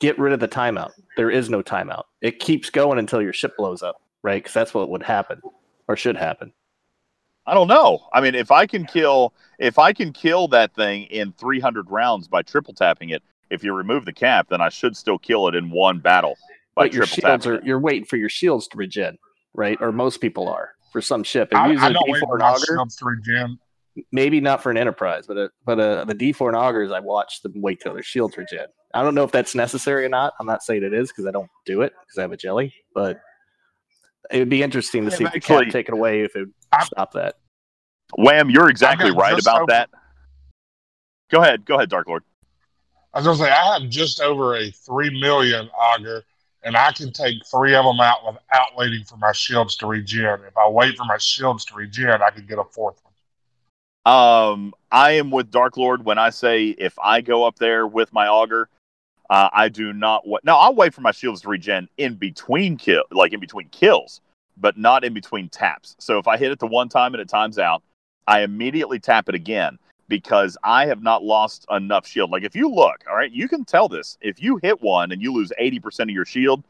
Get 0.00 0.18
rid 0.18 0.32
of 0.32 0.40
the 0.40 0.48
timeout. 0.48 0.92
There 1.16 1.30
is 1.30 1.50
no 1.50 1.62
timeout. 1.62 2.04
It 2.20 2.38
keeps 2.38 2.70
going 2.70 2.98
until 2.98 3.20
your 3.20 3.32
ship 3.32 3.56
blows 3.56 3.82
up, 3.82 4.00
right? 4.22 4.40
Because 4.42 4.54
that's 4.54 4.72
what 4.74 4.90
would 4.90 5.02
happen 5.02 5.40
or 5.88 5.96
should 5.96 6.16
happen. 6.16 6.52
I 7.46 7.54
don't 7.54 7.66
know. 7.68 8.06
I 8.12 8.20
mean, 8.20 8.34
if 8.34 8.50
I 8.50 8.66
can 8.66 8.84
kill 8.84 9.32
if 9.58 9.78
I 9.78 9.92
can 9.92 10.12
kill 10.12 10.48
that 10.48 10.74
thing 10.74 11.04
in 11.04 11.32
300 11.32 11.90
rounds 11.90 12.28
by 12.28 12.42
triple 12.42 12.74
tapping 12.74 13.08
it, 13.10 13.22
if 13.50 13.64
you 13.64 13.72
remove 13.72 14.04
the 14.04 14.12
cap, 14.12 14.48
then 14.50 14.60
I 14.60 14.68
should 14.68 14.96
still 14.96 15.18
kill 15.18 15.48
it 15.48 15.54
in 15.54 15.70
one 15.70 15.98
battle 15.98 16.36
by 16.74 16.84
But 16.84 16.92
your 16.94 17.06
shields 17.06 17.44
tapping. 17.44 17.52
are 17.60 17.64
you're 17.64 17.80
waiting 17.80 18.04
for 18.04 18.16
your 18.18 18.28
shields 18.28 18.68
to 18.68 18.76
regen, 18.76 19.18
right? 19.54 19.78
Or 19.80 19.90
most 19.92 20.20
people 20.20 20.46
are 20.48 20.72
for 20.92 21.00
some 21.00 21.24
ship. 21.24 21.48
I, 21.54 21.64
And 21.64 21.72
using 21.72 21.86
I 21.86 21.90
a 21.90 21.92
don't 21.94 22.10
wait 22.10 22.20
for 22.20 22.34
and 22.36 22.42
my 22.42 22.50
Augur, 22.50 22.64
shields 22.66 22.96
to 22.96 23.04
regen. 23.06 23.58
Maybe 24.12 24.40
not 24.40 24.62
for 24.62 24.70
an 24.70 24.76
enterprise, 24.76 25.26
but 25.26 25.36
uh 25.38 25.48
but 25.64 25.80
uh, 25.80 26.04
the 26.04 26.14
D4 26.14 26.48
and 26.48 26.56
Augurs, 26.56 26.90
I 26.92 27.00
watch 27.00 27.42
them 27.42 27.52
wait 27.56 27.80
till 27.80 27.94
their 27.94 28.02
shields 28.02 28.36
regen. 28.36 28.66
I 28.94 29.02
don't 29.02 29.14
know 29.14 29.24
if 29.24 29.32
that's 29.32 29.54
necessary 29.54 30.04
or 30.04 30.08
not. 30.08 30.34
I'm 30.40 30.46
not 30.46 30.62
saying 30.62 30.82
it 30.82 30.94
is 30.94 31.08
because 31.08 31.26
I 31.26 31.30
don't 31.30 31.50
do 31.66 31.82
it 31.82 31.92
because 32.00 32.18
I 32.18 32.22
have 32.22 32.32
a 32.32 32.36
jelly, 32.36 32.74
but 32.94 33.20
it 34.30 34.38
would 34.38 34.48
be 34.48 34.62
interesting 34.62 35.04
to 35.04 35.10
Yeah, 35.10 35.16
see 35.16 35.24
if 35.24 35.30
the 35.32 35.36
actually- 35.36 35.64
cap 35.66 35.72
take 35.72 35.88
it 35.88 35.94
away 35.94 36.22
if 36.22 36.34
it 36.36 36.40
would 36.40 36.82
stop 36.84 37.12
that. 37.12 37.36
Wham, 38.16 38.50
you're 38.50 38.70
exactly 38.70 39.10
right 39.10 39.38
about 39.38 39.62
over- 39.62 39.72
that. 39.72 39.90
Go 41.30 41.42
ahead, 41.42 41.64
go 41.66 41.76
ahead, 41.76 41.90
Dark 41.90 42.08
Lord. 42.08 42.24
I 43.12 43.18
was 43.18 43.26
gonna 43.26 43.38
say 43.38 43.50
I 43.50 43.78
have 43.78 43.88
just 43.90 44.20
over 44.20 44.56
a 44.56 44.70
three 44.70 45.10
million 45.20 45.68
Augur, 45.78 46.24
and 46.62 46.76
I 46.76 46.92
can 46.92 47.12
take 47.12 47.44
three 47.50 47.74
of 47.74 47.84
them 47.84 48.00
out 48.00 48.24
without 48.24 48.76
waiting 48.76 49.04
for 49.04 49.16
my 49.16 49.32
shields 49.32 49.76
to 49.76 49.86
regen. 49.86 50.40
If 50.46 50.56
I 50.56 50.68
wait 50.68 50.96
for 50.96 51.04
my 51.04 51.18
shields 51.18 51.64
to 51.66 51.74
regen, 51.74 52.22
I 52.22 52.30
can 52.30 52.46
get 52.46 52.58
a 52.58 52.64
fourth 52.64 53.00
one. 53.02 53.07
Um, 54.06 54.72
I 54.90 55.12
am 55.12 55.30
with 55.30 55.50
Dark 55.50 55.76
Lord 55.76 56.04
when 56.04 56.18
I 56.18 56.30
say 56.30 56.68
if 56.68 56.98
I 56.98 57.20
go 57.20 57.44
up 57.44 57.56
there 57.58 57.86
with 57.86 58.12
my 58.12 58.26
Augur, 58.26 58.68
uh, 59.28 59.50
I 59.52 59.68
do 59.68 59.92
not. 59.92 60.26
Wa- 60.26 60.40
now 60.44 60.56
I'll 60.56 60.74
wait 60.74 60.94
for 60.94 61.02
my 61.02 61.12
shields 61.12 61.42
to 61.42 61.48
regen 61.48 61.88
in 61.98 62.14
between 62.14 62.76
kill, 62.76 63.02
like 63.10 63.32
in 63.32 63.40
between 63.40 63.68
kills, 63.68 64.20
but 64.56 64.78
not 64.78 65.04
in 65.04 65.12
between 65.12 65.48
taps. 65.50 65.94
So 65.98 66.18
if 66.18 66.26
I 66.26 66.38
hit 66.38 66.50
it 66.50 66.58
the 66.58 66.66
one 66.66 66.88
time 66.88 67.14
and 67.14 67.20
it 67.20 67.28
times 67.28 67.58
out, 67.58 67.82
I 68.26 68.40
immediately 68.42 68.98
tap 68.98 69.28
it 69.28 69.34
again 69.34 69.78
because 70.08 70.56
I 70.64 70.86
have 70.86 71.02
not 71.02 71.22
lost 71.22 71.66
enough 71.70 72.06
shield. 72.06 72.30
Like 72.30 72.44
if 72.44 72.56
you 72.56 72.70
look, 72.70 73.04
all 73.08 73.16
right, 73.16 73.30
you 73.30 73.48
can 73.48 73.64
tell 73.64 73.88
this. 73.88 74.16
If 74.22 74.42
you 74.42 74.58
hit 74.62 74.80
one 74.80 75.12
and 75.12 75.20
you 75.20 75.32
lose 75.32 75.52
eighty 75.58 75.78
percent 75.78 76.08
of 76.08 76.14
your 76.14 76.24
shield, 76.24 76.64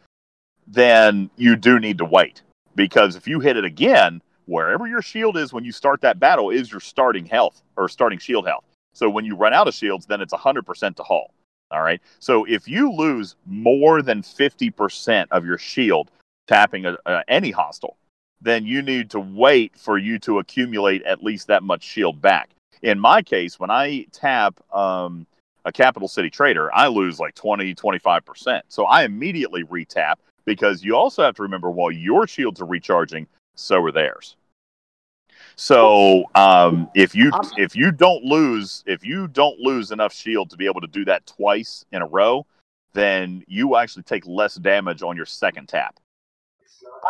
then 0.66 1.30
you 1.36 1.54
do 1.54 1.78
need 1.78 1.98
to 1.98 2.04
wait 2.04 2.42
because 2.74 3.14
if 3.14 3.28
you 3.28 3.38
hit 3.40 3.56
it 3.56 3.64
again, 3.64 4.20
wherever 4.48 4.86
your 4.86 5.02
shield 5.02 5.36
is 5.36 5.52
when 5.52 5.64
you 5.64 5.72
start 5.72 6.00
that 6.00 6.18
battle 6.18 6.50
is 6.50 6.70
your 6.70 6.80
starting 6.80 7.26
health 7.26 7.62
or 7.76 7.88
starting 7.88 8.18
shield 8.18 8.46
health. 8.46 8.64
So 8.94 9.08
when 9.08 9.24
you 9.24 9.36
run 9.36 9.52
out 9.52 9.68
of 9.68 9.74
shields, 9.74 10.06
then 10.06 10.20
it's 10.20 10.32
100% 10.32 10.96
to 10.96 11.02
hull. 11.02 11.32
All 11.70 11.82
right. 11.82 12.00
So 12.18 12.44
if 12.44 12.66
you 12.66 12.90
lose 12.90 13.36
more 13.46 14.00
than 14.00 14.22
50% 14.22 15.26
of 15.30 15.44
your 15.44 15.58
shield 15.58 16.10
tapping 16.46 16.86
a, 16.86 16.96
a, 17.04 17.22
any 17.28 17.50
hostile, 17.50 17.96
then 18.40 18.64
you 18.64 18.80
need 18.80 19.10
to 19.10 19.20
wait 19.20 19.76
for 19.76 19.98
you 19.98 20.18
to 20.20 20.38
accumulate 20.38 21.02
at 21.02 21.22
least 21.22 21.48
that 21.48 21.62
much 21.62 21.82
shield 21.82 22.22
back. 22.22 22.50
In 22.80 22.98
my 22.98 23.20
case, 23.22 23.60
when 23.60 23.70
I 23.70 24.06
tap 24.12 24.58
um, 24.72 25.26
a 25.66 25.72
capital 25.72 26.08
city 26.08 26.30
trader, 26.30 26.74
I 26.74 26.86
lose 26.86 27.20
like 27.20 27.34
20, 27.34 27.74
25%. 27.74 28.62
So 28.68 28.84
I 28.84 29.04
immediately 29.04 29.64
retap 29.64 30.14
because 30.46 30.82
you 30.82 30.96
also 30.96 31.22
have 31.22 31.34
to 31.34 31.42
remember 31.42 31.70
while 31.70 31.90
your 31.90 32.26
shields 32.26 32.62
are 32.62 32.66
recharging, 32.66 33.26
so 33.58 33.82
are 33.82 33.92
theirs. 33.92 34.36
So 35.56 36.24
um, 36.34 36.88
if 36.94 37.14
you 37.14 37.32
if 37.56 37.74
you 37.74 37.90
don't 37.90 38.22
lose 38.22 38.84
if 38.86 39.04
you 39.04 39.26
don't 39.26 39.58
lose 39.58 39.90
enough 39.90 40.14
shield 40.14 40.50
to 40.50 40.56
be 40.56 40.66
able 40.66 40.80
to 40.80 40.86
do 40.86 41.04
that 41.06 41.26
twice 41.26 41.84
in 41.90 42.00
a 42.00 42.06
row, 42.06 42.46
then 42.92 43.42
you 43.48 43.76
actually 43.76 44.04
take 44.04 44.26
less 44.26 44.54
damage 44.54 45.02
on 45.02 45.16
your 45.16 45.26
second 45.26 45.68
tap. 45.68 45.98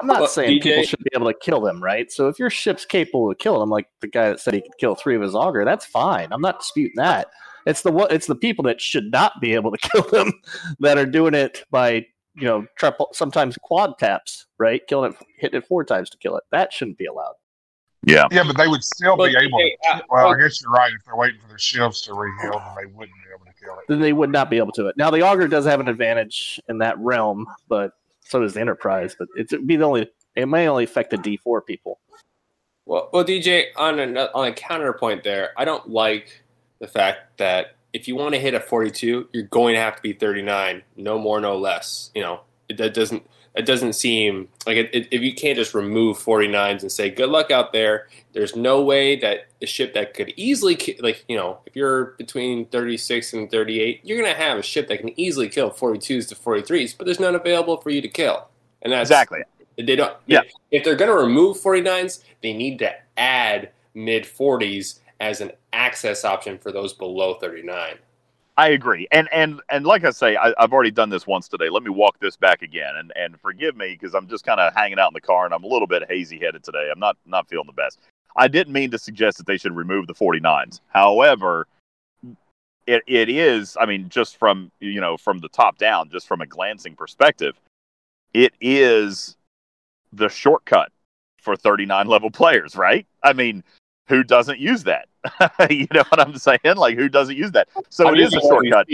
I'm 0.00 0.06
not 0.06 0.20
Well, 0.20 0.28
saying 0.28 0.60
people 0.62 0.82
should 0.82 1.02
be 1.04 1.10
able 1.14 1.30
to 1.30 1.38
kill 1.38 1.60
them, 1.60 1.82
right? 1.82 2.10
So 2.10 2.28
if 2.28 2.38
your 2.38 2.50
ship's 2.50 2.84
capable 2.84 3.30
of 3.30 3.38
killing 3.38 3.60
them, 3.60 3.70
like 3.70 3.88
the 4.00 4.06
guy 4.06 4.30
that 4.30 4.40
said 4.40 4.54
he 4.54 4.60
could 4.60 4.76
kill 4.78 4.94
three 4.94 5.16
of 5.16 5.22
his 5.22 5.34
Augur, 5.34 5.64
that's 5.64 5.86
fine. 5.86 6.28
I'm 6.32 6.40
not 6.40 6.60
disputing 6.60 6.96
that. 6.96 7.28
It's 7.66 7.82
the 7.82 7.92
what 7.92 8.12
it's 8.12 8.26
the 8.26 8.34
people 8.34 8.64
that 8.64 8.80
should 8.80 9.10
not 9.10 9.40
be 9.40 9.54
able 9.54 9.70
to 9.72 9.78
kill 9.90 10.02
them 10.04 10.32
that 10.80 10.96
are 10.96 11.06
doing 11.06 11.34
it 11.34 11.64
by 11.70 12.06
you 12.38 12.44
know 12.46 12.66
triple 12.76 13.08
sometimes 13.12 13.56
quad 13.60 13.98
taps, 13.98 14.46
right? 14.58 14.86
Killing 14.86 15.12
it, 15.12 15.18
hitting 15.38 15.58
it 15.58 15.66
four 15.66 15.84
times 15.84 16.10
to 16.10 16.18
kill 16.18 16.36
it. 16.36 16.44
That 16.50 16.72
shouldn't 16.72 16.98
be 16.98 17.06
allowed. 17.06 17.34
Yeah. 18.04 18.26
Yeah, 18.30 18.44
but 18.46 18.56
they 18.56 18.68
would 18.68 18.84
still 18.84 19.16
Well, 19.16 19.28
be 19.28 19.36
able 19.36 19.58
hey, 19.58 19.76
to. 19.82 19.96
uh, 19.96 20.00
Well, 20.08 20.32
I 20.32 20.40
guess 20.40 20.62
you're 20.62 20.70
right. 20.70 20.92
If 20.92 21.04
they're 21.04 21.16
waiting 21.16 21.40
for 21.40 21.48
their 21.48 21.58
shields 21.58 22.00
to 22.02 22.12
reheal, 22.12 22.52
then 22.52 22.74
they 22.76 22.86
wouldn't 22.86 23.16
be 23.16 23.34
able 23.34 23.44
to 23.46 23.52
kill 23.60 23.74
it. 23.74 23.84
Then 23.88 24.00
they 24.00 24.12
would 24.12 24.30
not 24.30 24.50
be 24.50 24.58
able 24.58 24.70
to 24.72 24.86
it. 24.86 24.96
Now 24.96 25.10
the 25.10 25.22
Augur 25.22 25.48
does 25.48 25.64
have 25.66 25.80
an 25.80 25.88
advantage 25.88 26.60
in 26.68 26.78
that 26.78 26.96
realm, 27.00 27.46
but 27.68 27.92
so 28.20 28.40
does 28.40 28.54
the 28.54 28.60
enterprise. 28.60 29.16
But 29.18 29.28
it's, 29.36 29.52
it'd 29.52 29.66
be 29.66 29.76
the 29.76 29.84
only. 29.84 30.08
It 30.36 30.46
may 30.46 30.68
only 30.68 30.84
affect 30.84 31.10
the 31.10 31.16
D4 31.16 31.66
people. 31.66 31.98
Well, 32.86 33.10
well, 33.12 33.24
DJ, 33.24 33.66
on 33.76 33.98
a, 33.98 34.30
on 34.32 34.46
a 34.46 34.52
counterpoint 34.52 35.24
there, 35.24 35.50
I 35.56 35.64
don't 35.64 35.88
like 35.90 36.42
the 36.78 36.86
fact 36.86 37.36
that 37.38 37.74
if 37.98 38.08
you 38.08 38.16
want 38.16 38.34
to 38.34 38.40
hit 38.40 38.54
a 38.54 38.60
42, 38.60 39.28
you're 39.32 39.42
going 39.44 39.74
to 39.74 39.80
have 39.80 39.96
to 39.96 40.02
be 40.02 40.12
39, 40.12 40.82
no 40.96 41.18
more, 41.18 41.40
no 41.40 41.56
less. 41.56 42.10
You 42.14 42.22
know, 42.22 42.40
it, 42.68 42.76
that 42.76 42.94
doesn't 42.94 43.26
it 43.54 43.66
doesn't 43.66 43.94
seem 43.94 44.48
like 44.66 44.76
it, 44.76 44.90
it, 44.94 45.08
if 45.10 45.20
you 45.22 45.34
can't 45.34 45.56
just 45.56 45.74
remove 45.74 46.16
49s 46.18 46.82
and 46.82 46.92
say 46.92 47.10
good 47.10 47.28
luck 47.28 47.50
out 47.50 47.72
there. 47.72 48.06
There's 48.32 48.54
no 48.54 48.82
way 48.82 49.16
that 49.16 49.48
a 49.60 49.66
ship 49.66 49.94
that 49.94 50.14
could 50.14 50.32
easily 50.36 50.78
like 51.00 51.24
you 51.28 51.36
know 51.36 51.58
if 51.66 51.74
you're 51.74 52.14
between 52.18 52.66
36 52.66 53.32
and 53.32 53.50
38, 53.50 54.00
you're 54.04 54.20
gonna 54.22 54.34
have 54.34 54.58
a 54.58 54.62
ship 54.62 54.86
that 54.88 55.00
can 55.00 55.18
easily 55.18 55.48
kill 55.48 55.70
42s 55.70 56.28
to 56.28 56.36
43s, 56.36 56.96
but 56.96 57.04
there's 57.04 57.18
none 57.18 57.34
available 57.34 57.78
for 57.80 57.90
you 57.90 58.00
to 58.00 58.08
kill, 58.08 58.46
and 58.82 58.92
that's 58.92 59.10
Exactly. 59.10 59.42
they 59.76 59.96
don't. 59.96 60.14
Yeah. 60.26 60.42
If 60.70 60.84
they're 60.84 60.94
going 60.96 61.10
to 61.10 61.16
remove 61.16 61.56
49s, 61.56 62.22
they 62.42 62.52
need 62.52 62.78
to 62.80 62.92
add 63.16 63.70
mid 63.94 64.24
40s 64.24 65.00
as 65.20 65.40
an 65.40 65.52
access 65.72 66.24
option 66.24 66.58
for 66.58 66.72
those 66.72 66.92
below 66.92 67.34
39. 67.34 67.98
I 68.56 68.70
agree, 68.70 69.06
and 69.12 69.28
and 69.32 69.60
and 69.70 69.86
like 69.86 70.04
I 70.04 70.10
say, 70.10 70.34
I, 70.34 70.52
I've 70.58 70.72
already 70.72 70.90
done 70.90 71.10
this 71.10 71.28
once 71.28 71.46
today. 71.46 71.68
Let 71.68 71.84
me 71.84 71.90
walk 71.90 72.18
this 72.18 72.36
back 72.36 72.62
again, 72.62 72.96
and 72.96 73.12
and 73.14 73.40
forgive 73.40 73.76
me 73.76 73.90
because 73.92 74.14
I'm 74.14 74.26
just 74.26 74.44
kind 74.44 74.58
of 74.58 74.74
hanging 74.74 74.98
out 74.98 75.10
in 75.10 75.14
the 75.14 75.20
car 75.20 75.44
and 75.44 75.54
I'm 75.54 75.62
a 75.62 75.68
little 75.68 75.86
bit 75.86 76.02
hazy 76.08 76.40
headed 76.40 76.64
today. 76.64 76.90
I'm 76.92 76.98
not 76.98 77.16
not 77.24 77.48
feeling 77.48 77.68
the 77.68 77.72
best. 77.72 78.00
I 78.36 78.48
didn't 78.48 78.72
mean 78.72 78.90
to 78.90 78.98
suggest 78.98 79.38
that 79.38 79.46
they 79.46 79.58
should 79.58 79.76
remove 79.76 80.08
the 80.08 80.14
49s. 80.14 80.80
However, 80.88 81.68
it, 82.86 83.02
it 83.06 83.28
is. 83.28 83.76
I 83.80 83.86
mean, 83.86 84.08
just 84.08 84.38
from 84.38 84.72
you 84.80 85.00
know 85.00 85.16
from 85.16 85.38
the 85.38 85.48
top 85.48 85.78
down, 85.78 86.10
just 86.10 86.26
from 86.26 86.40
a 86.40 86.46
glancing 86.46 86.96
perspective, 86.96 87.60
it 88.34 88.54
is 88.60 89.36
the 90.12 90.28
shortcut 90.28 90.90
for 91.40 91.54
39 91.54 92.08
level 92.08 92.30
players, 92.30 92.74
right? 92.74 93.06
I 93.22 93.34
mean, 93.34 93.62
who 94.08 94.24
doesn't 94.24 94.58
use 94.58 94.84
that? 94.84 95.08
you 95.70 95.86
know 95.92 96.04
what 96.08 96.20
I'm 96.20 96.36
saying? 96.36 96.58
Like, 96.76 96.96
who 96.96 97.08
doesn't 97.08 97.36
use 97.36 97.52
that? 97.52 97.68
So 97.90 98.06
I 98.06 98.10
it 98.10 98.14
mean, 98.14 98.22
is 98.22 98.34
a 98.34 98.40
shortcut. 98.40 98.88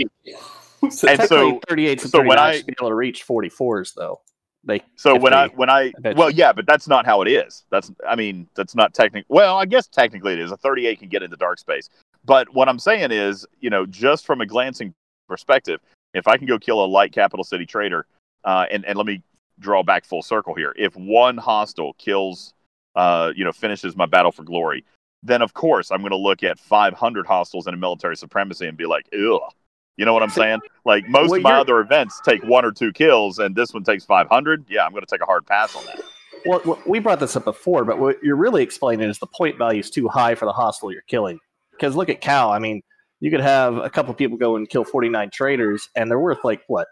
So 0.91 1.07
and 1.07 1.21
so, 1.23 1.59
38 1.67 2.01
and 2.01 2.11
so 2.11 2.21
when 2.21 2.37
I 2.37 2.57
should 2.57 2.67
be 2.67 2.75
able 2.79 2.89
to 2.89 2.95
reach 2.95 3.25
44s 3.25 3.93
though. 3.93 4.21
They 4.63 4.81
so 4.95 5.15
if 5.15 5.21
when 5.21 5.33
I 5.33 5.47
when 5.49 5.69
I 5.69 5.93
bet 5.99 6.15
well 6.15 6.31
yeah, 6.31 6.51
but 6.51 6.65
that's 6.65 6.87
not 6.87 7.05
how 7.05 7.21
it 7.21 7.27
is. 7.27 7.65
That's 7.69 7.91
I 8.07 8.15
mean 8.15 8.47
that's 8.55 8.73
not 8.73 8.93
technical. 8.93 9.33
Well, 9.33 9.57
I 9.57 9.65
guess 9.65 9.87
technically 9.87 10.33
it 10.33 10.39
is. 10.39 10.51
A 10.51 10.57
38 10.57 10.99
can 10.99 11.09
get 11.09 11.21
into 11.21 11.37
dark 11.37 11.59
space, 11.59 11.89
but 12.25 12.51
what 12.53 12.67
I'm 12.67 12.79
saying 12.79 13.11
is, 13.11 13.45
you 13.59 13.69
know, 13.69 13.85
just 13.85 14.25
from 14.25 14.41
a 14.41 14.45
glancing 14.45 14.93
perspective, 15.29 15.79
if 16.15 16.27
I 16.27 16.37
can 16.37 16.47
go 16.47 16.57
kill 16.57 16.83
a 16.83 16.87
light 16.87 17.11
capital 17.11 17.43
city 17.43 17.67
trader, 17.67 18.07
uh, 18.43 18.65
and 18.71 18.83
and 18.85 18.97
let 18.97 19.05
me 19.05 19.21
draw 19.59 19.83
back 19.83 20.03
full 20.03 20.23
circle 20.23 20.55
here. 20.55 20.73
If 20.77 20.95
one 20.95 21.37
hostile 21.37 21.93
kills, 21.93 22.53
uh, 22.95 23.33
you 23.35 23.45
know, 23.45 23.51
finishes 23.51 23.95
my 23.95 24.07
battle 24.07 24.31
for 24.31 24.43
glory, 24.43 24.83
then 25.25 25.41
of 25.41 25.53
course 25.53 25.91
I'm 25.91 25.99
going 25.99 26.11
to 26.11 26.17
look 26.17 26.43
at 26.43 26.59
500 26.59 27.25
hostiles 27.25 27.67
in 27.67 27.73
a 27.73 27.77
military 27.77 28.15
supremacy 28.15 28.67
and 28.67 28.77
be 28.77 28.85
like, 28.85 29.07
ugh. 29.13 29.41
You 29.97 30.03
know 30.03 30.13
what 30.13 30.23
I'm 30.23 30.29
saying? 30.29 30.59
Like 30.83 31.07
most 31.07 31.29
Well, 31.29 31.37
of 31.37 31.43
my 31.43 31.53
other 31.53 31.79
events 31.79 32.19
take 32.25 32.43
one 32.43 32.65
or 32.65 32.71
two 32.71 32.91
kills, 32.91 33.39
and 33.39 33.55
this 33.55 33.73
one 33.73 33.83
takes 33.83 34.03
500. 34.03 34.65
Yeah, 34.69 34.85
I'm 34.85 34.91
going 34.91 35.03
to 35.03 35.07
take 35.09 35.21
a 35.21 35.25
hard 35.25 35.45
pass 35.45 35.73
on 35.75 35.85
that. 35.85 36.01
Well, 36.45 36.79
we 36.85 36.99
brought 36.99 37.19
this 37.19 37.35
up 37.35 37.45
before, 37.45 37.85
but 37.85 37.97
what 37.97 38.21
you're 38.21 38.35
really 38.35 38.61
explaining 38.61 39.09
is 39.09 39.17
the 39.19 39.27
point 39.27 39.57
value 39.57 39.79
is 39.79 39.89
too 39.89 40.07
high 40.09 40.35
for 40.35 40.45
the 40.45 40.51
hostile 40.51 40.91
you're 40.91 41.01
killing. 41.03 41.39
Because 41.71 41.95
look 41.95 42.09
at 42.09 42.21
Cal. 42.21 42.51
I 42.51 42.59
mean, 42.59 42.83
you 43.19 43.31
could 43.31 43.39
have 43.39 43.77
a 43.77 43.89
couple 43.89 44.13
people 44.13 44.37
go 44.37 44.57
and 44.57 44.69
kill 44.69 44.83
49 44.83 45.29
traders, 45.31 45.89
and 45.95 46.11
they're 46.11 46.19
worth 46.19 46.43
like 46.43 46.61
what, 46.67 46.87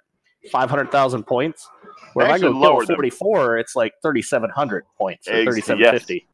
500,000 0.51 1.23
points. 1.23 1.69
Where 2.13 2.25
if 2.25 2.31
I 2.31 2.39
go 2.39 2.51
kill 2.51 2.59
lower 2.59 2.85
them. 2.85 2.95
44, 2.95 3.57
it's 3.57 3.75
like 3.75 3.93
3,700 4.01 4.85
points 4.97 5.27
or 5.27 5.33
Ex- 5.33 5.43
3,750. 5.43 6.25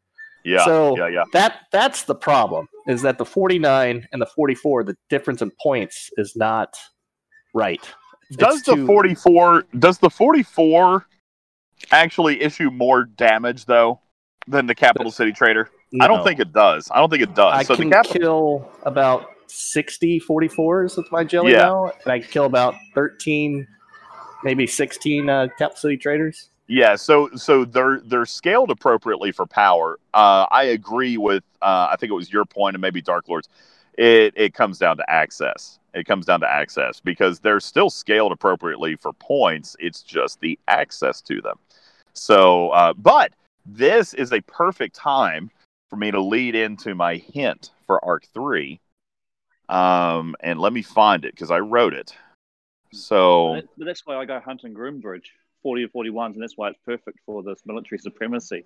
Yeah, 0.46 0.64
So 0.66 0.98
yeah, 0.98 1.08
yeah. 1.08 1.24
that 1.34 1.62
that's 1.72 2.04
the 2.04 2.16
problem 2.16 2.68
is 2.88 3.02
that 3.02 3.18
the 3.18 3.26
49 3.26 4.08
and 4.12 4.22
the 4.22 4.26
44, 4.26 4.84
the 4.86 4.96
difference 5.10 5.42
in 5.42 5.52
points 5.62 6.10
is 6.18 6.34
not 6.36 6.76
right. 7.54 7.82
Does 8.32 8.58
It's 8.58 8.66
the 8.68 8.76
too- 8.76 8.86
44 8.86 9.64
does 9.78 9.98
the 10.00 10.10
44 10.10 11.06
actually 11.92 12.42
issue 12.42 12.70
more 12.72 13.04
damage 13.04 13.66
though 13.66 14.00
than 14.48 14.66
the 14.68 14.76
capital 14.76 15.12
city 15.12 15.32
trader? 15.32 15.70
I 16.00 16.08
don't 16.08 16.24
think 16.24 16.40
it 16.40 16.54
does. 16.54 16.90
I 16.92 17.00
don't 17.00 17.10
think 17.10 17.24
it 17.24 17.34
does. 17.36 17.54
I 17.54 17.64
so 17.64 17.76
can 17.76 17.90
the 17.90 17.96
capital 17.96 18.20
kill 18.20 18.72
about 18.84 19.26
60 19.48 20.20
44s 20.30 20.96
with 20.98 21.12
my 21.12 21.24
jelly 21.24 21.52
Yeah. 21.54 21.64
now, 21.64 21.86
and 22.04 22.14
I 22.14 22.20
can 22.20 22.30
kill 22.30 22.46
about 22.46 22.76
13, 22.94 23.68
maybe 24.44 24.68
16 24.68 25.28
uh, 25.30 25.48
Cap 25.58 25.76
City 25.78 25.98
traders. 25.98 26.49
Yeah, 26.70 26.98
so 26.98 27.32
so 27.36 27.66
they're 27.66 28.00
they're 28.02 28.28
scaled 28.28 28.70
appropriately 28.70 29.32
for 29.32 29.48
power. 29.48 29.98
Uh, 30.14 30.46
I 30.52 30.66
agree 30.66 31.18
with 31.18 31.44
uh, 31.64 31.88
I 31.92 31.96
think 31.96 32.12
it 32.12 32.16
was 32.16 32.32
your 32.32 32.46
point 32.46 32.76
and 32.76 32.82
maybe 32.82 33.02
Dark 33.02 33.28
Lords. 33.28 33.50
It 33.98 34.36
it 34.38 34.54
comes 34.54 34.78
down 34.78 34.98
to 34.98 35.10
access. 35.10 35.80
It 35.96 36.06
comes 36.06 36.28
down 36.28 36.42
to 36.42 36.48
access 36.48 37.00
because 37.00 37.40
they're 37.40 37.60
still 37.60 37.90
scaled 37.90 38.32
appropriately 38.32 38.96
for 38.96 39.14
points. 39.14 39.76
It's 39.80 40.04
just 40.04 40.42
the 40.42 40.60
access 40.68 41.22
to 41.22 41.42
them. 41.42 41.58
So, 42.14 42.70
uh, 42.70 42.94
but 42.94 43.34
this 43.66 44.14
is 44.14 44.32
a 44.32 44.42
perfect 44.42 44.96
time 44.96 45.50
for 45.90 45.96
me 45.96 46.12
to 46.12 46.22
lead 46.22 46.54
into 46.54 46.94
my 46.94 47.16
hint 47.16 47.72
for 47.88 48.04
Arc 48.06 48.28
Three. 48.32 48.80
Um, 49.70 50.36
and 50.40 50.60
let 50.60 50.72
me 50.72 50.84
find 50.84 51.26
it 51.26 51.34
because 51.34 51.50
I 51.50 51.60
wrote 51.62 51.96
it. 51.96 52.14
So. 52.94 53.60
That's 53.76 54.06
why 54.06 54.18
I 54.18 54.26
go 54.26 54.40
hunting 54.40 54.76
Groombridge, 54.76 55.30
40 55.64 55.86
or 55.86 56.04
41s, 56.04 56.34
and 56.34 56.42
that's 56.42 56.58
why 56.58 56.70
it's 56.70 56.80
perfect 56.86 57.20
for 57.26 57.44
this 57.44 57.62
military 57.66 58.00
supremacy. 58.00 58.64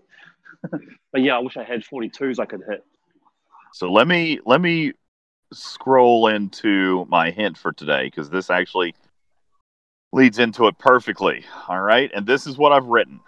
but 1.12 1.22
yeah, 1.22 1.36
I 1.36 1.40
wish 1.40 1.58
I 1.58 1.64
had 1.64 1.84
42s 1.84 2.40
I 2.40 2.46
could 2.46 2.62
hit. 2.68 2.84
So 3.74 3.92
let 3.92 4.08
me 4.08 4.40
let 4.46 4.62
me 4.62 4.94
scroll 5.52 6.28
into 6.28 7.06
my 7.10 7.32
hint 7.32 7.58
for 7.58 7.72
today 7.72 8.06
because 8.06 8.30
this 8.30 8.50
actually 8.50 8.96
leads 10.12 10.40
into 10.40 10.68
it 10.68 10.78
perfectly. 10.78 11.44
All 11.68 11.82
right, 11.82 12.12
and 12.14 12.26
this 12.26 12.46
is 12.46 12.58
what 12.58 12.72
I've 12.72 12.86
written. 12.86 13.20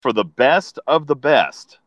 For 0.00 0.12
the 0.12 0.24
best 0.24 0.78
of 0.86 1.06
the 1.06 1.16
best, 1.16 1.78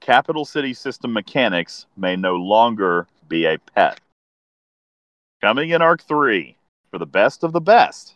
capital 0.00 0.44
city 0.44 0.74
system 0.74 1.12
mechanics 1.12 1.86
may 1.96 2.16
no 2.16 2.34
longer 2.36 3.06
be 3.28 3.44
a 3.44 3.58
pet. 3.58 4.00
Coming 5.42 5.70
in 5.70 5.82
Arc 5.82 6.02
3, 6.02 6.56
for 6.90 6.98
the 6.98 7.06
best 7.06 7.44
of 7.44 7.52
the 7.52 7.60
best, 7.60 8.15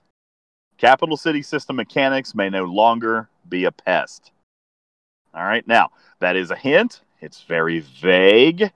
capital 0.80 1.16
city 1.16 1.42
system 1.42 1.76
mechanics 1.76 2.34
may 2.34 2.48
no 2.48 2.64
longer 2.64 3.28
be 3.48 3.66
a 3.66 3.70
pest. 3.70 4.32
All 5.34 5.44
right, 5.44 5.66
now 5.68 5.90
that 6.20 6.36
is 6.36 6.50
a 6.50 6.56
hint. 6.56 7.02
It's 7.20 7.42
very 7.42 7.80
vague, 7.80 8.72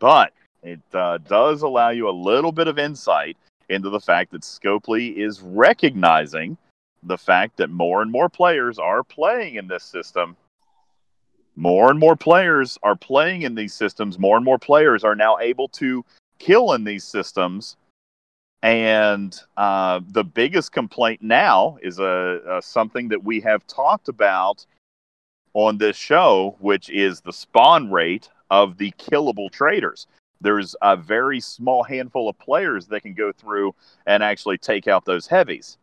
but 0.00 0.32
it 0.64 0.80
uh, 0.92 1.18
does 1.18 1.62
allow 1.62 1.90
you 1.90 2.08
a 2.08 2.10
little 2.10 2.50
bit 2.50 2.66
of 2.66 2.78
insight 2.78 3.36
into 3.68 3.88
the 3.88 4.00
fact 4.00 4.32
that 4.32 4.42
Scopely 4.42 5.16
is 5.16 5.40
recognizing 5.40 6.58
the 7.04 7.16
fact 7.16 7.56
that 7.56 7.70
more 7.70 8.02
and 8.02 8.10
more 8.10 8.28
players 8.28 8.78
are 8.78 9.04
playing 9.04 9.54
in 9.54 9.68
this 9.68 9.84
system. 9.84 10.36
More 11.54 11.90
and 11.90 12.00
more 12.00 12.16
players 12.16 12.78
are 12.82 12.96
playing 12.96 13.42
in 13.42 13.54
these 13.54 13.74
systems. 13.74 14.18
More 14.18 14.36
and 14.36 14.44
more 14.44 14.58
players 14.58 15.04
are 15.04 15.14
now 15.14 15.38
able 15.38 15.68
to 15.68 16.04
kill 16.40 16.72
in 16.72 16.82
these 16.82 17.04
systems. 17.04 17.76
And 18.62 19.38
uh, 19.56 20.00
the 20.08 20.22
biggest 20.22 20.70
complaint 20.72 21.20
now 21.20 21.78
is 21.82 21.98
a, 21.98 22.40
a 22.48 22.62
something 22.62 23.08
that 23.08 23.24
we 23.24 23.40
have 23.40 23.66
talked 23.66 24.08
about 24.08 24.64
on 25.54 25.78
this 25.78 25.96
show, 25.96 26.56
which 26.60 26.88
is 26.88 27.20
the 27.20 27.32
spawn 27.32 27.90
rate 27.90 28.28
of 28.50 28.78
the 28.78 28.92
killable 28.92 29.50
traders. 29.50 30.06
There's 30.40 30.76
a 30.82 30.96
very 30.96 31.40
small 31.40 31.82
handful 31.82 32.28
of 32.28 32.38
players 32.38 32.86
that 32.88 33.02
can 33.02 33.14
go 33.14 33.32
through 33.32 33.74
and 34.06 34.22
actually 34.22 34.58
take 34.58 34.86
out 34.86 35.04
those 35.04 35.26
heavies. 35.26 35.78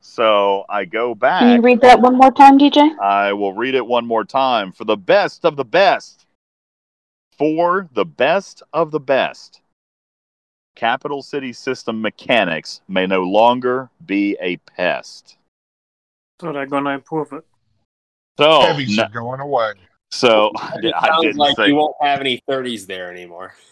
So 0.00 0.64
I 0.68 0.84
go 0.84 1.14
back. 1.14 1.40
Can 1.40 1.56
you 1.56 1.62
read 1.62 1.80
that 1.80 2.00
one 2.00 2.16
more 2.16 2.30
time, 2.30 2.58
DJ? 2.58 2.96
I 2.98 3.32
will 3.32 3.54
read 3.54 3.74
it 3.74 3.86
one 3.86 4.06
more 4.06 4.24
time. 4.24 4.70
For 4.70 4.84
the 4.84 4.96
best 4.96 5.44
of 5.44 5.56
the 5.56 5.64
best, 5.64 6.26
for 7.38 7.88
the 7.94 8.04
best 8.04 8.62
of 8.72 8.90
the 8.90 9.00
best, 9.00 9.60
capital 10.74 11.22
city 11.22 11.52
system 11.52 12.00
mechanics 12.00 12.80
may 12.88 13.06
no 13.06 13.22
longer 13.22 13.90
be 14.06 14.36
a 14.40 14.56
pest. 14.58 15.36
So 16.40 16.52
they're 16.52 16.66
gonna 16.66 16.90
improve 16.90 17.32
it. 17.32 17.44
So, 18.38 18.62
Heavies 18.62 18.96
no- 18.96 19.04
are 19.04 19.08
going 19.10 19.40
away. 19.40 19.72
so 20.10 20.50
It 20.82 20.92
I 20.96 21.06
sounds 21.08 21.22
didn't 21.22 21.36
like 21.38 21.56
say. 21.56 21.68
you 21.68 21.76
won't 21.76 21.94
have 22.00 22.20
any 22.20 22.42
30s 22.48 22.86
there 22.86 23.10
anymore. 23.10 23.54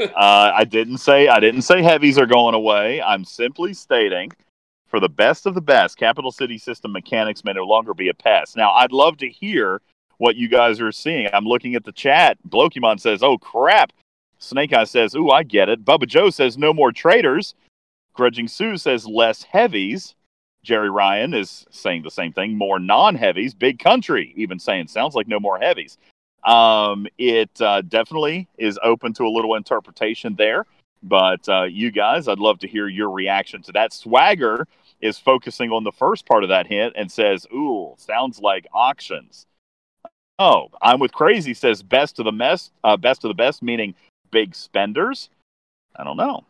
Uh, 0.00 0.52
I 0.54 0.64
didn't 0.64 0.98
say 0.98 1.28
I 1.28 1.38
didn't 1.40 1.62
say 1.62 1.82
heavies 1.82 2.18
are 2.18 2.26
going 2.26 2.54
away. 2.54 3.00
I'm 3.02 3.24
simply 3.24 3.72
stating, 3.74 4.30
for 4.86 5.00
the 5.00 5.08
best 5.08 5.46
of 5.46 5.54
the 5.54 5.60
best, 5.60 5.96
capital 5.96 6.30
city 6.30 6.56
system 6.58 6.92
mechanics 6.92 7.44
may 7.44 7.52
no 7.52 7.64
longer 7.64 7.94
be 7.94 8.08
a 8.08 8.14
pest. 8.14 8.56
Now, 8.56 8.72
I'd 8.72 8.92
love 8.92 9.16
to 9.18 9.28
hear 9.28 9.80
what 10.18 10.36
you 10.36 10.48
guys 10.48 10.80
are 10.80 10.92
seeing. 10.92 11.28
I'm 11.32 11.44
looking 11.46 11.74
at 11.74 11.84
the 11.84 11.92
chat. 11.92 12.38
Blokimon 12.48 13.00
says, 13.00 13.22
"Oh 13.22 13.38
crap." 13.38 13.92
Snake 14.44 14.72
Eye 14.72 14.84
says, 14.84 15.14
"Ooh, 15.14 15.30
I 15.30 15.42
get 15.42 15.68
it." 15.68 15.84
Bubba 15.84 16.06
Joe 16.06 16.30
says, 16.30 16.58
"No 16.58 16.72
more 16.72 16.92
traders." 16.92 17.54
Grudging 18.12 18.48
Sue 18.48 18.76
says, 18.76 19.06
"Less 19.06 19.42
heavies." 19.42 20.14
Jerry 20.62 20.90
Ryan 20.90 21.34
is 21.34 21.66
saying 21.70 22.02
the 22.02 22.10
same 22.10 22.32
thing. 22.32 22.56
More 22.56 22.78
non-heavies. 22.78 23.54
Big 23.54 23.78
Country 23.78 24.32
even 24.36 24.58
saying, 24.58 24.88
"Sounds 24.88 25.14
like 25.14 25.28
no 25.28 25.40
more 25.40 25.58
heavies." 25.58 25.98
Um, 26.44 27.06
it 27.18 27.50
uh, 27.60 27.82
definitely 27.82 28.48
is 28.58 28.78
open 28.82 29.12
to 29.14 29.24
a 29.24 29.30
little 29.30 29.54
interpretation 29.54 30.34
there. 30.36 30.66
But 31.02 31.46
uh, 31.48 31.64
you 31.64 31.90
guys, 31.90 32.28
I'd 32.28 32.38
love 32.38 32.58
to 32.60 32.68
hear 32.68 32.88
your 32.88 33.10
reaction 33.10 33.62
to 33.62 33.72
that. 33.72 33.92
Swagger 33.92 34.66
is 35.00 35.18
focusing 35.18 35.70
on 35.70 35.84
the 35.84 35.92
first 35.92 36.26
part 36.26 36.44
of 36.44 36.48
that 36.48 36.66
hint 36.66 36.94
and 36.96 37.12
says, 37.12 37.46
"Ooh, 37.52 37.94
sounds 37.98 38.40
like 38.40 38.66
auctions." 38.72 39.46
Oh, 40.38 40.68
I'm 40.82 40.98
with 40.98 41.12
Crazy 41.12 41.54
says 41.54 41.82
best 41.82 42.18
of 42.18 42.24
the 42.24 42.32
best, 42.32 42.72
uh, 42.82 42.96
best 42.96 43.24
of 43.24 43.28
the 43.28 43.34
best, 43.34 43.62
meaning 43.62 43.94
big 44.34 44.54
spenders. 44.56 45.30
I 45.94 46.02
don't 46.02 46.16
know. 46.16 46.44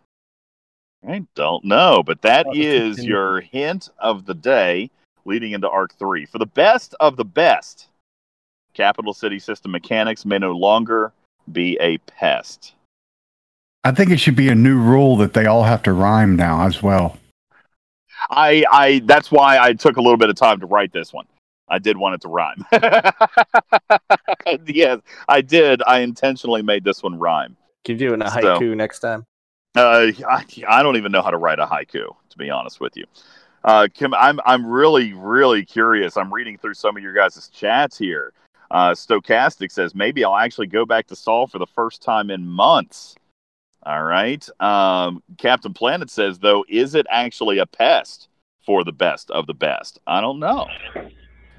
I 1.07 1.27
don't 1.35 1.65
know, 1.65 2.03
but 2.03 2.23
that 2.23 2.47
is 2.55 3.05
your 3.05 3.43
hint 3.43 3.91
of 3.99 4.25
the 4.25 4.33
day 4.33 4.91
leading 5.27 5.53
into 5.53 5.69
Arc 5.69 5.95
3. 5.99 6.25
For 6.25 6.39
the 6.39 6.47
best 6.47 6.95
of 6.99 7.17
the 7.17 7.27
best, 7.27 7.89
Capital 8.73 9.13
City 9.13 9.39
System 9.39 9.71
mechanics 9.71 10.25
may 10.25 10.39
no 10.39 10.53
longer 10.53 11.13
be 11.53 11.77
a 11.79 11.99
pest. 11.99 12.73
I 13.85 13.93
think 13.93 14.11
it 14.11 14.17
should 14.17 14.35
be 14.35 14.49
a 14.49 14.55
new 14.55 14.81
rule 14.81 15.19
that 15.19 15.35
they 15.35 15.45
all 15.45 15.65
have 15.65 15.83
to 15.83 15.93
rhyme 15.93 16.37
now 16.37 16.67
as 16.67 16.83
well. 16.83 17.19
I, 18.31 18.65
I 18.73 19.03
that's 19.05 19.31
why 19.31 19.59
I 19.59 19.75
took 19.75 19.99
a 19.99 20.01
little 20.01 20.17
bit 20.17 20.31
of 20.31 20.37
time 20.37 20.59
to 20.61 20.67
write 20.67 20.91
this 20.91 21.13
one. 21.13 21.27
I 21.69 21.79
did 21.79 21.99
want 21.99 22.15
it 22.15 22.23
to 22.23 22.29
rhyme. 22.29 22.65
yes, 24.67 25.01
I 25.29 25.43
did. 25.43 25.83
I 25.87 25.99
intentionally 25.99 26.63
made 26.63 26.83
this 26.83 27.03
one 27.03 27.19
rhyme. 27.19 27.59
Can 27.85 27.95
you 27.95 27.99
do 27.99 28.11
it 28.11 28.15
in 28.15 28.23
a 28.23 28.31
So- 28.31 28.59
haiku 28.59 28.77
next 28.77 29.01
time? 29.01 29.27
Uh, 29.77 30.13
I, 30.29 30.45
I 30.69 30.83
don't 30.85 30.97
even 30.97 31.11
know 31.11 31.21
how 31.23 31.31
to 31.31 31.37
write 31.37 31.59
a 31.59 31.67
haiku, 31.67 32.15
to 32.31 32.39
be 32.39 32.49
honest 32.49 32.81
with 32.81 32.97
you. 32.97 33.05
Uh, 33.65 33.89
Kim, 33.93 34.15
I'm 34.15 34.39
I'm 34.47 34.65
really 34.67 35.15
really 35.15 35.65
curious. 35.65 36.17
I'm 36.17 36.33
reading 36.33 36.59
through 36.59 36.75
some 36.75 36.97
of 36.97 37.03
your 37.03 37.13
guys' 37.15 37.49
chats 37.49 37.97
here. 37.99 38.33
Uh, 38.71 38.91
Stochastic 38.91 39.73
says 39.73 39.95
maybe 39.95 40.25
I'll 40.25 40.37
actually 40.37 40.67
go 40.69 40.85
back 40.87 41.07
to 41.09 41.17
Saul 41.17 41.47
for 41.47 41.59
the 41.59 41.67
first 41.67 42.03
time 42.03 42.31
in 42.31 42.47
months. 42.47 43.17
All 43.85 44.03
right. 44.05 44.47
Um, 44.61 45.23
Captain 45.39 45.73
Planet 45.75 46.09
says 46.11 46.39
though, 46.39 46.65
is 46.69 46.95
it 46.95 47.07
actually 47.11 47.59
a 47.59 47.67
pest 47.67 48.29
for 48.65 48.85
the 48.85 48.93
best 48.93 49.31
of 49.31 49.47
the 49.47 49.55
best? 49.55 49.99
I 50.07 50.21
don't 50.21 50.39
know. 50.39 50.67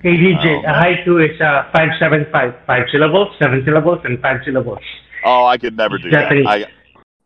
Hey 0.02 0.16
DJ, 0.18 0.64
Oh. 0.64 0.70
a 0.70 0.74
haiku 0.74 1.30
is 1.34 1.40
uh, 1.42 1.70
five 1.74 1.90
seven 2.00 2.28
five, 2.32 2.54
five 2.68 2.84
syllables, 2.92 3.30
seven 3.40 3.64
syllables, 3.66 4.00
and 4.06 4.22
five 4.22 4.42
syllables. 4.46 4.80
Oh, 5.26 5.46
I 5.46 5.58
could 5.58 5.76
never 5.76 5.98
do 5.98 6.12
that. 6.12 6.32
I 6.32 6.68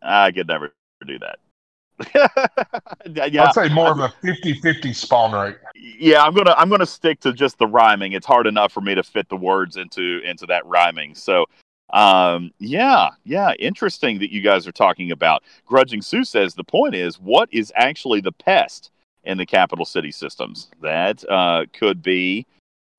I 0.02 0.32
could 0.32 0.47
never 0.47 0.72
do 1.06 1.20
that. 1.20 1.39
yeah, 3.34 3.43
I'd 3.43 3.54
say 3.54 3.68
more 3.68 3.91
of 3.91 4.00
a 4.00 4.14
50-50 4.24 4.95
spawn 4.95 5.34
rate. 5.34 5.58
yeah 5.76 6.24
i'm 6.24 6.34
gonna 6.34 6.56
i'm 6.58 6.70
gonna 6.70 6.86
stick 6.86 7.20
to 7.20 7.34
just 7.34 7.58
the 7.58 7.68
rhyming. 7.68 8.14
It's 8.14 8.26
hard 8.26 8.47
enough 8.47 8.72
for 8.72 8.80
me 8.80 8.95
to 8.95 9.04
fit 9.04 9.28
the 9.28 9.36
words 9.36 9.76
into 9.76 10.22
into 10.24 10.45
that 10.45 10.66
rhyming. 10.66 11.14
So 11.14 11.45
um 11.91 12.52
yeah 12.60 13.10
yeah 13.26 13.54
interesting 13.60 14.20
that 14.20 14.32
you 14.32 14.41
guys 14.41 14.66
are 14.66 14.72
talking 14.72 15.12
about. 15.12 15.43
Grudging 15.66 16.02
sue 16.02 16.24
says 16.24 16.54
the 16.54 16.64
point 16.64 16.95
is 16.95 17.20
what 17.20 17.50
is 17.52 17.74
actually 17.76 18.22
the 18.22 18.32
pest 18.32 18.91
in 19.26 19.38
the 19.38 19.45
capital 19.45 19.84
city 19.84 20.12
systems? 20.12 20.70
That 20.82 21.30
uh 21.30 21.66
could 21.74 22.02
be 22.02 22.47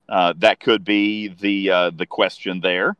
uh 0.09 0.33
that 0.37 0.59
could 0.59 0.85
be 0.85 1.29
the 1.29 1.71
uh 1.71 1.89
the 1.89 2.05
question 2.05 2.59
there 2.61 2.95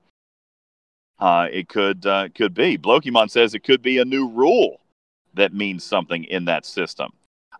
uh 1.22 1.48
it 1.52 1.70
could 1.70 2.06
uh 2.06 2.28
could 2.36 2.54
be 2.54 2.78
blokimon 2.78 3.30
says 3.30 3.54
it 3.54 3.64
could 3.64 3.82
be 3.82 3.98
a 4.00 4.06
new 4.06 4.28
rule 4.28 4.82
that 5.34 5.54
means 5.54 5.84
something 5.84 6.26
in 6.26 6.46
that 6.46 6.66
system 6.66 7.12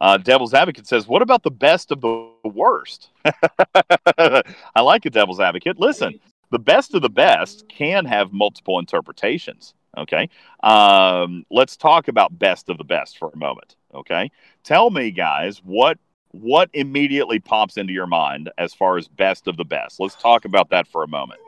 uh, 0.02 0.18
Devil's 0.18 0.56
Advocate 0.56 0.88
says, 0.88 1.08
"What 1.08 1.22
about 1.22 1.44
the 1.44 1.52
best 1.52 1.92
of 1.92 2.02
the 2.02 2.32
worst?" 2.44 3.12
I 4.18 4.82
like 4.82 5.06
a 5.06 5.12
Devil's 5.12 5.40
Advocate. 5.40 5.80
Listen, 5.80 6.20
the 6.50 6.58
best 6.58 6.96
of 6.96 7.04
the 7.04 7.10
best 7.10 7.70
can 7.70 8.06
have 8.06 8.34
multiple 8.34 8.80
interpretations. 8.80 9.76
Okay, 9.98 10.28
um, 10.64 11.46
let's 11.52 11.78
talk 11.78 12.08
about 12.08 12.38
best 12.40 12.68
of 12.70 12.80
the 12.80 12.84
best 12.84 13.20
for 13.20 13.30
a 13.32 13.38
moment. 13.38 13.76
Okay, 13.94 14.32
tell 14.64 14.90
me, 14.90 15.12
guys, 15.12 15.62
what 15.64 16.00
what 16.32 16.70
immediately 16.74 17.40
pops 17.40 17.78
into 17.78 17.94
your 17.94 18.08
mind 18.08 18.50
as 18.58 18.74
far 18.74 18.98
as 18.98 19.08
best 19.08 19.48
of 19.48 19.56
the 19.56 19.66
best? 19.66 20.00
Let's 20.00 20.16
talk 20.16 20.46
about 20.46 20.70
that 20.72 20.88
for 20.88 21.04
a 21.04 21.08
moment. 21.08 21.42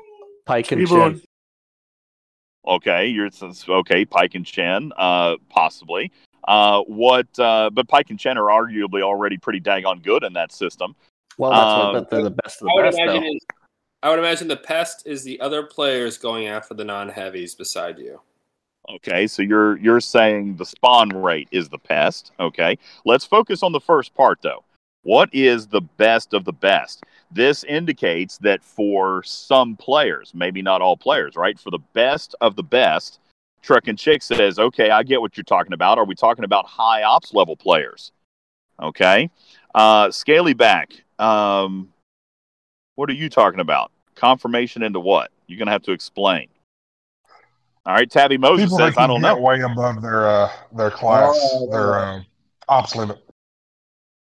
Pike 0.45 0.71
and 0.73 0.85
T-Bone. 0.85 1.13
Chin. 1.15 1.21
Okay, 2.65 3.07
you're 3.07 3.29
okay. 3.67 4.05
Pike 4.05 4.35
and 4.35 4.45
Chen, 4.45 4.91
uh, 4.97 5.35
possibly. 5.49 6.11
Uh, 6.47 6.81
what? 6.81 7.27
Uh, 7.37 7.69
but 7.71 7.87
Pike 7.87 8.09
and 8.09 8.19
Chen 8.19 8.37
are 8.37 8.47
arguably 8.47 9.01
already 9.01 9.37
pretty 9.37 9.59
daggone 9.59 10.01
good 10.01 10.23
in 10.23 10.33
that 10.33 10.51
system. 10.51 10.95
Well, 11.37 11.51
that's 11.51 11.73
Um, 11.73 11.93
what 11.93 12.09
they're 12.09 12.23
the 12.23 12.29
best 12.43 12.61
of 12.61 12.67
I 12.67 12.71
the 12.71 12.75
would 12.75 12.83
best, 12.83 12.99
imagine 12.99 13.23
though. 13.23 13.29
is, 13.29 13.45
I 14.03 14.09
would 14.09 14.19
imagine 14.19 14.47
the 14.47 14.57
pest 14.57 15.03
is 15.05 15.23
the 15.23 15.39
other 15.41 15.63
players 15.63 16.17
going 16.17 16.47
after 16.47 16.73
the 16.73 16.83
non-heavies 16.83 17.55
beside 17.55 17.97
you. 17.97 18.19
Okay, 18.89 19.27
so 19.27 19.41
you're 19.41 19.77
you're 19.77 20.01
saying 20.01 20.57
the 20.57 20.65
spawn 20.65 21.09
rate 21.09 21.47
is 21.51 21.69
the 21.69 21.77
pest. 21.77 22.31
Okay, 22.39 22.77
let's 23.05 23.23
focus 23.25 23.63
on 23.63 23.71
the 23.71 23.79
first 23.79 24.13
part 24.13 24.41
though. 24.41 24.63
What 25.03 25.29
is 25.33 25.67
the 25.67 25.81
best 25.81 26.33
of 26.33 26.43
the 26.45 26.53
best? 26.53 27.03
This 27.33 27.63
indicates 27.63 28.37
that 28.39 28.63
for 28.63 29.23
some 29.23 29.75
players, 29.75 30.31
maybe 30.35 30.61
not 30.61 30.81
all 30.81 30.95
players, 30.95 31.35
right? 31.35 31.59
For 31.59 31.71
the 31.71 31.79
best 31.93 32.35
of 32.41 32.55
the 32.55 32.63
best, 32.63 33.19
Truck 33.63 33.87
and 33.87 33.97
Chick 33.97 34.21
says, 34.21 34.59
"Okay, 34.59 34.89
I 34.91 35.03
get 35.03 35.19
what 35.21 35.35
you're 35.35 35.43
talking 35.43 35.73
about. 35.73 35.97
Are 35.97 36.05
we 36.05 36.15
talking 36.15 36.43
about 36.45 36.67
high 36.67 37.03
ops 37.03 37.33
level 37.33 37.55
players?" 37.55 38.11
Okay, 38.81 39.29
uh, 39.73 40.07
Scalyback. 40.07 41.01
Um, 41.17 41.91
what 42.95 43.09
are 43.09 43.13
you 43.13 43.29
talking 43.29 43.59
about? 43.61 43.91
Confirmation 44.15 44.83
into 44.83 44.99
what? 44.99 45.31
You're 45.47 45.57
gonna 45.57 45.71
have 45.71 45.83
to 45.83 45.91
explain. 45.91 46.49
All 47.85 47.93
right, 47.93 48.09
Tabby 48.09 48.37
Moses 48.37 48.65
People 48.65 48.77
says, 48.77 48.97
"I 48.97 49.07
don't 49.07 49.21
get 49.21 49.35
know." 49.35 49.41
way 49.41 49.61
above 49.61 50.01
their 50.01 50.27
uh, 50.27 50.51
their 50.71 50.91
class, 50.91 51.35
Oh. 51.53 51.71
their 51.71 51.99
um, 51.99 52.25
ops 52.67 52.95
limit. 52.95 53.17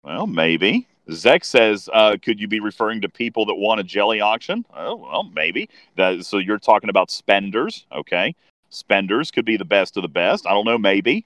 Well, 0.03 0.27
maybe. 0.27 0.87
Zek 1.11 1.45
says, 1.45 1.89
uh, 1.93 2.17
could 2.21 2.39
you 2.39 2.47
be 2.47 2.59
referring 2.59 3.01
to 3.01 3.09
people 3.09 3.45
that 3.45 3.55
won 3.55 3.79
a 3.79 3.83
jelly 3.83 4.21
auction? 4.21 4.65
Oh, 4.75 4.95
well, 4.95 5.23
maybe. 5.23 5.69
That, 5.97 6.25
so 6.25 6.37
you're 6.37 6.57
talking 6.57 6.89
about 6.89 7.11
spenders, 7.11 7.85
okay? 7.91 8.35
Spenders 8.69 9.31
could 9.31 9.45
be 9.45 9.57
the 9.57 9.65
best 9.65 9.97
of 9.97 10.01
the 10.01 10.09
best. 10.09 10.47
I 10.47 10.51
don't 10.51 10.65
know, 10.65 10.77
maybe. 10.77 11.25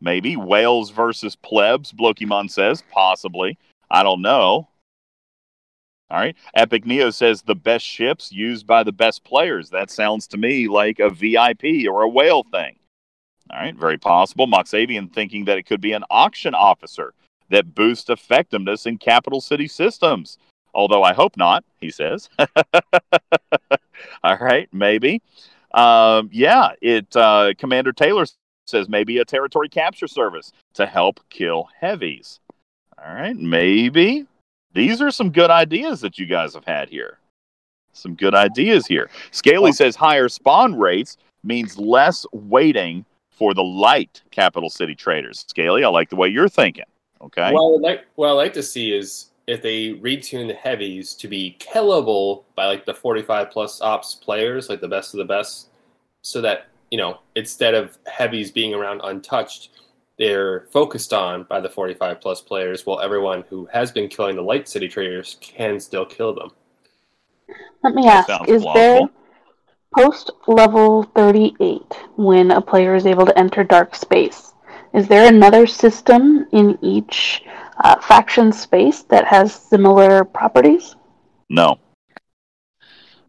Maybe. 0.00 0.36
Whales 0.36 0.90
versus 0.90 1.36
plebs, 1.36 1.92
Blokimon 1.92 2.50
says, 2.50 2.82
possibly. 2.92 3.58
I 3.90 4.02
don't 4.02 4.20
know. 4.20 4.68
All 6.10 6.18
right. 6.20 6.36
Epic 6.54 6.84
Neo 6.84 7.10
says 7.10 7.42
the 7.42 7.54
best 7.54 7.84
ships 7.84 8.30
used 8.30 8.66
by 8.66 8.84
the 8.84 8.92
best 8.92 9.24
players. 9.24 9.70
That 9.70 9.90
sounds 9.90 10.26
to 10.28 10.36
me 10.36 10.68
like 10.68 10.98
a 11.00 11.08
VIP 11.08 11.88
or 11.90 12.02
a 12.02 12.08
whale 12.08 12.44
thing. 12.44 12.76
All 13.50 13.58
right. 13.58 13.74
Very 13.74 13.98
possible. 13.98 14.46
Moxavian 14.46 15.12
thinking 15.12 15.46
that 15.46 15.56
it 15.56 15.64
could 15.64 15.80
be 15.80 15.92
an 15.92 16.04
auction 16.10 16.54
officer 16.54 17.14
that 17.54 17.74
boost 17.74 18.10
effectiveness 18.10 18.84
in 18.84 18.98
capital 18.98 19.40
city 19.40 19.68
systems. 19.68 20.38
Although 20.74 21.04
I 21.04 21.12
hope 21.12 21.36
not, 21.36 21.64
he 21.80 21.88
says. 21.90 22.28
All 24.24 24.36
right, 24.38 24.68
maybe. 24.72 25.22
Um, 25.72 26.28
yeah, 26.32 26.70
it. 26.82 27.14
Uh, 27.16 27.52
Commander 27.56 27.92
Taylor 27.92 28.26
says 28.66 28.88
maybe 28.88 29.18
a 29.18 29.24
territory 29.24 29.68
capture 29.68 30.08
service 30.08 30.52
to 30.74 30.84
help 30.84 31.20
kill 31.30 31.68
heavies. 31.78 32.40
All 32.98 33.14
right, 33.14 33.36
maybe. 33.36 34.26
These 34.72 35.00
are 35.00 35.12
some 35.12 35.30
good 35.30 35.50
ideas 35.50 36.00
that 36.00 36.18
you 36.18 36.26
guys 36.26 36.54
have 36.54 36.64
had 36.64 36.88
here. 36.88 37.18
Some 37.92 38.16
good 38.16 38.34
ideas 38.34 38.86
here. 38.86 39.08
Scaly 39.30 39.70
says 39.70 39.94
higher 39.94 40.28
spawn 40.28 40.76
rates 40.76 41.16
means 41.44 41.78
less 41.78 42.26
waiting 42.32 43.04
for 43.30 43.54
the 43.54 43.62
light 43.62 44.22
capital 44.32 44.70
city 44.70 44.96
traders. 44.96 45.44
Scaly, 45.48 45.84
I 45.84 45.88
like 45.88 46.10
the 46.10 46.16
way 46.16 46.28
you're 46.28 46.48
thinking. 46.48 46.84
Okay. 47.24 47.52
What 47.52 47.76
I'd 47.76 47.80
like, 47.80 48.06
what 48.16 48.28
I'd 48.28 48.32
like 48.32 48.52
to 48.54 48.62
see 48.62 48.92
is 48.92 49.30
if 49.46 49.62
they 49.62 49.94
retune 49.94 50.48
the 50.48 50.54
heavies 50.54 51.14
to 51.14 51.28
be 51.28 51.56
killable 51.58 52.44
by 52.54 52.66
like 52.66 52.84
the 52.86 52.94
45 52.94 53.50
plus 53.50 53.80
ops 53.80 54.14
players, 54.14 54.68
like 54.68 54.80
the 54.80 54.88
best 54.88 55.14
of 55.14 55.18
the 55.18 55.24
best, 55.24 55.68
so 56.22 56.40
that 56.40 56.68
you 56.90 56.98
know 56.98 57.20
instead 57.34 57.74
of 57.74 57.98
heavies 58.06 58.50
being 58.50 58.74
around 58.74 59.00
untouched, 59.04 59.70
they're 60.18 60.66
focused 60.70 61.12
on 61.12 61.44
by 61.44 61.60
the 61.60 61.68
45 61.68 62.20
plus 62.20 62.40
players, 62.40 62.86
while 62.86 63.00
everyone 63.00 63.44
who 63.48 63.66
has 63.72 63.90
been 63.90 64.08
killing 64.08 64.36
the 64.36 64.42
light 64.42 64.68
city 64.68 64.88
traders 64.88 65.36
can 65.40 65.80
still 65.80 66.06
kill 66.06 66.34
them. 66.34 66.50
Let 67.82 67.94
me 67.94 68.06
ask: 68.06 68.28
sounds 68.28 68.48
Is 68.48 68.64
there 68.74 69.02
post 69.96 70.30
level 70.46 71.04
thirty-eight 71.14 71.92
when 72.16 72.50
a 72.50 72.60
player 72.60 72.94
is 72.94 73.06
able 73.06 73.26
to 73.26 73.38
enter 73.38 73.62
dark 73.62 73.94
space? 73.94 74.53
Is 74.94 75.08
there 75.08 75.26
another 75.26 75.66
system 75.66 76.46
in 76.52 76.78
each 76.80 77.42
uh, 77.82 78.00
faction 78.00 78.52
space 78.52 79.02
that 79.02 79.26
has 79.26 79.52
similar 79.52 80.24
properties? 80.24 80.94
No. 81.50 81.80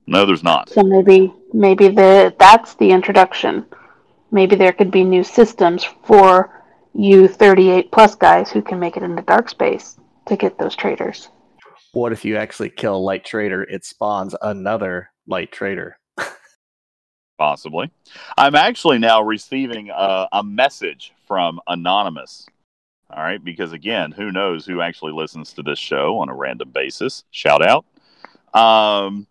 No, 0.06 0.28
there's 0.28 0.44
not. 0.44 0.70
So 0.70 0.84
maybe 0.84 1.34
maybe 1.54 1.88
the 1.88 2.36
that's 2.38 2.76
the 2.76 2.92
introduction. 2.92 3.66
Maybe 4.30 4.56
there 4.56 4.74
could 4.74 4.92
be 4.92 5.04
new 5.04 5.24
systems 5.24 5.84
for 6.04 6.64
you 6.94 7.28
38 7.28 7.92
plus 7.92 8.14
guys 8.14 8.52
who 8.52 8.62
can 8.62 8.80
make 8.80 8.96
it 8.96 9.02
into 9.02 9.24
dark 9.24 9.50
space 9.50 9.98
to 10.28 10.38
get 10.38 10.60
those 10.60 10.76
traders. 10.76 11.30
What 11.94 12.12
if 12.12 12.24
you 12.24 12.38
actually 12.38 12.70
kill 12.70 12.96
a 12.96 12.98
light 12.98 13.26
trader? 13.26 13.64
It 13.64 13.86
spawns 13.86 14.36
another 14.40 15.10
light 15.28 15.52
trader. 15.52 15.98
Possibly. 17.38 17.92
I'm 18.38 18.56
actually 18.56 18.98
now 18.98 19.22
receiving 19.22 19.90
a, 19.90 20.28
a 20.32 20.44
message 20.44 21.14
from 21.28 21.60
Anonymous. 21.68 22.46
All 23.10 23.22
right, 23.22 23.44
because 23.44 23.72
again, 23.72 24.12
who 24.12 24.32
knows 24.32 24.66
who 24.66 24.82
actually 24.82 25.12
listens 25.12 25.54
to 25.54 25.64
this 25.64 25.78
show 25.78 26.18
on 26.20 26.30
a 26.30 26.34
random 26.34 26.72
basis? 26.72 27.24
Shout 27.32 27.62
out. 27.62 27.86
Um, 28.54 29.28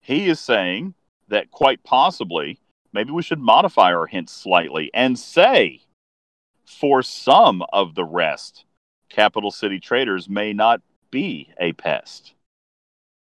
he 0.00 0.28
is 0.28 0.40
saying 0.40 0.94
that 1.28 1.50
quite 1.50 1.82
possibly, 1.84 2.58
maybe 2.92 3.10
we 3.10 3.22
should 3.22 3.40
modify 3.40 3.92
our 3.92 4.06
hints 4.06 4.32
slightly 4.32 4.90
and 4.94 5.18
say, 5.18 5.82
for 6.64 7.02
some 7.02 7.62
of 7.72 7.94
the 7.94 8.04
rest, 8.04 8.64
capital 9.08 9.50
city 9.50 9.78
traders 9.78 10.28
may 10.28 10.52
not 10.52 10.80
be 11.10 11.50
a 11.58 11.72
pest. 11.72 12.34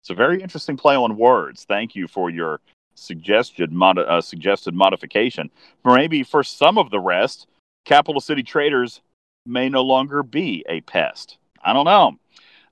It's 0.02 0.10
a 0.10 0.14
very 0.14 0.42
interesting 0.42 0.76
play 0.76 0.96
on 0.96 1.16
words. 1.16 1.64
Thank 1.64 1.94
you 1.94 2.08
for 2.08 2.28
your 2.30 2.60
suggested 2.96 3.70
mod- 3.70 3.98
uh, 3.98 4.20
suggested 4.20 4.74
modification. 4.74 5.50
Maybe 5.84 6.22
for 6.22 6.42
some 6.42 6.78
of 6.78 6.90
the 6.90 7.00
rest, 7.00 7.46
capital 7.84 8.20
city 8.20 8.42
traders 8.42 9.00
may 9.46 9.68
no 9.68 9.82
longer 9.82 10.22
be 10.22 10.64
a 10.68 10.80
pest. 10.80 11.38
I 11.64 11.72
don't 11.72 11.84
know. 11.84 12.18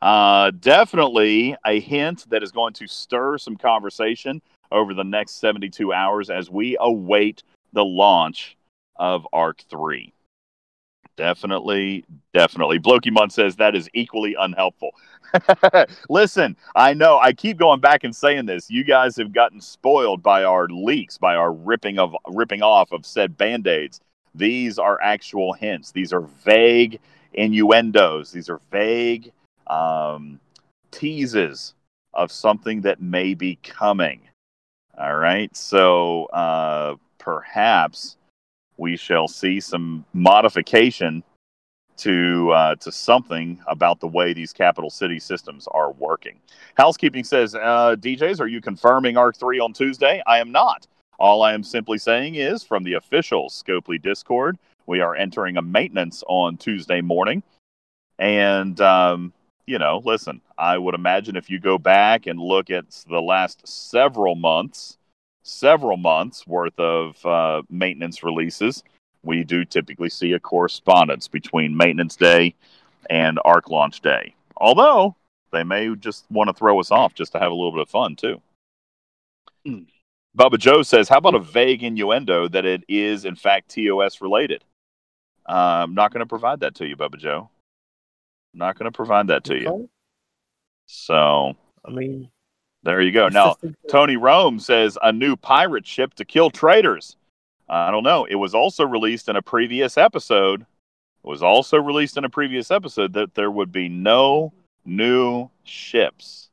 Uh, 0.03 0.51
definitely 0.51 1.57
a 1.64 1.81
hint 1.81 2.29
that 2.29 2.43
is 2.43 2.53
going 2.53 2.75
to 2.75 2.87
stir 2.87 3.39
some 3.39 3.57
conversation 3.57 4.43
over 4.70 4.93
the 4.93 5.05
next 5.05 5.41
72 5.41 5.93
hours 5.93 6.31
as 6.31 6.51
we 6.51 6.77
await 6.81 7.43
the 7.72 7.85
launch 7.85 8.57
of 8.97 9.27
Arc 9.33 9.62
3. 9.70 10.12
Definitely, 11.17 12.05
definitely. 12.33 12.81
Blokey 12.81 13.31
says 13.31 13.57
that 13.57 13.75
is 13.75 13.89
equally 13.95 14.35
unhelpful. 14.39 14.91
Listen, 16.09 16.57
I 16.75 16.95
know 16.95 17.19
I 17.19 17.33
keep 17.33 17.57
going 17.57 17.81
back 17.81 18.05
and 18.05 18.15
saying 18.15 18.47
this. 18.47 18.71
You 18.71 18.85
guys 18.85 19.17
have 19.17 19.33
gotten 19.33 19.61
spoiled 19.61 20.23
by 20.23 20.45
our 20.45 20.69
leaks, 20.69 21.19
by 21.19 21.37
our 21.37 21.53
ripping 21.53 21.99
of 21.99 22.17
ripping 22.29 22.62
off 22.62 22.93
of 22.93 23.07
said 23.07 23.37
band-aids. 23.37 24.01
These 24.35 24.79
are 24.79 25.01
actual 25.01 25.53
hints. 25.53 25.93
These 25.93 26.12
are 26.12 26.23
vague 26.45 26.99
innuendos. 27.33 28.33
These 28.33 28.51
are 28.51 28.61
vague 28.71 29.33
um, 29.69 30.41
teases 30.91 31.75
of 32.12 32.33
something 32.33 32.81
that 32.83 33.01
may 33.01 33.35
be 33.35 33.57
coming. 33.62 34.21
All 34.99 35.17
right. 35.17 35.55
So 35.57 36.27
uh, 36.27 36.97
perhaps 37.19 38.17
we 38.77 38.97
shall 38.97 39.29
see 39.29 39.61
some 39.61 40.05
modification 40.12 41.22
to 41.97 42.51
uh, 42.51 42.75
to 42.77 42.91
something 42.91 43.61
about 43.68 44.01
the 44.01 44.07
way 44.07 44.33
these 44.33 44.53
capital 44.53 44.91
city 44.91 45.18
systems 45.18 45.68
are 45.68 45.93
working. 45.93 46.41
Housekeeping 46.77 47.25
says, 47.25 47.55
uh, 47.55 47.97
DJs, 47.99 48.41
are 48.41 48.47
you 48.47 48.61
confirming 48.61 49.16
Arc 49.16 49.37
Three 49.37 49.61
on 49.61 49.72
Tuesday? 49.72 50.22
I 50.27 50.39
am 50.39 50.51
not. 50.51 50.87
All 51.18 51.43
I 51.43 51.55
am 51.55 51.62
simply 51.62 51.99
saying 51.99 52.35
is, 52.35 52.64
from 52.64 52.83
the 52.83 52.95
official 52.95 53.49
Scopely 53.49 54.03
Discord, 54.03 54.59
we 54.87 55.01
are 55.01 55.14
entering 55.14 55.57
a 55.57 55.62
maintenance 55.62 56.25
on 56.27 56.57
Tuesday 56.57 57.01
morning, 57.01 57.43
and 58.18 58.81
um, 58.81 59.33
you 59.66 59.79
know, 59.79 60.03
listen, 60.05 60.41
I 60.59 60.77
would 60.77 60.95
imagine 60.95 61.37
if 61.37 61.49
you 61.49 61.61
go 61.61 61.79
back 61.79 62.27
and 62.27 62.39
look 62.39 62.70
at 62.70 62.91
the 63.09 63.22
last 63.22 63.66
several 63.66 64.35
months, 64.35 64.99
several 65.45 65.97
months 65.97 66.47
worth 66.47 66.78
of 66.80 67.24
uh, 67.24 67.62
maintenance 67.70 68.24
releases, 68.24 68.82
we 69.22 69.45
do 69.45 69.64
typically 69.64 70.11
see 70.11 70.32
a 70.32 70.40
correspondence 70.40 71.28
between 71.28 71.76
maintenance 71.76 72.16
day 72.16 72.55
and 73.09 73.38
arc 73.45 73.70
launch 73.70 74.01
day. 74.01 74.34
Although 74.57 75.14
they 75.53 75.62
may 75.62 75.95
just 75.97 76.24
want 76.30 76.49
to 76.49 76.55
throw 76.55 76.80
us 76.80 76.90
off 76.90 77.14
just 77.14 77.32
to 77.32 77.38
have 77.38 77.53
a 77.53 77.55
little 77.55 77.72
bit 77.72 77.82
of 77.82 77.88
fun 77.88 78.16
too. 78.16 78.40
Mm. 79.66 79.86
Bubba 80.36 80.59
Joe 80.59 80.82
says, 80.82 81.09
"How 81.09 81.18
about 81.18 81.36
a 81.36 81.38
vague 81.38 81.84
innuendo 81.84 82.49
that 82.49 82.64
it 82.64 82.82
is 82.88 83.24
in 83.24 83.36
fact 83.36 83.68
TOS 83.68 84.20
related?" 84.20 84.64
Uh, 85.49 85.84
I'm 85.84 85.95
not 85.95 86.12
going 86.12 86.20
to 86.20 86.26
provide 86.26 86.61
that 86.61 86.74
to 86.76 86.86
you, 86.86 86.97
Bubba 86.97 87.18
Joe. 87.18 87.51
I'm 88.53 88.59
Not 88.59 88.78
going 88.78 88.90
to 88.90 88.97
provide 88.97 89.28
that 89.28 89.45
to 89.45 89.55
you. 89.55 89.88
So, 90.86 91.55
I 91.84 91.90
mean, 91.90 92.30
there 92.85 93.01
you 93.01 93.12
go. 93.12 93.28
Now, 93.28 93.57
Tony 93.91 94.16
Rome 94.16 94.61
says 94.61 94.99
a 95.03 95.12
new 95.12 95.37
pirate 95.37 95.87
ship 95.87 96.14
to 96.14 96.24
kill 96.24 96.51
traitors. 96.51 97.16
I 97.68 97.91
don't 97.91 98.03
know. 98.03 98.26
It 98.26 98.35
was 98.35 98.55
also 98.55 98.85
released 98.85 99.28
in 99.28 99.37
a 99.37 99.43
previous 99.43 99.97
episode. 99.97 100.62
It 100.62 101.28
was 101.28 101.43
also 101.43 101.78
released 101.78 102.18
in 102.18 102.24
a 102.24 102.30
previous 102.30 102.70
episode 102.70 103.14
that 103.14 103.35
there 103.35 103.51
would 103.51 103.72
be 103.72 103.89
no 103.89 104.53
new 104.85 105.49
ships 105.64 106.51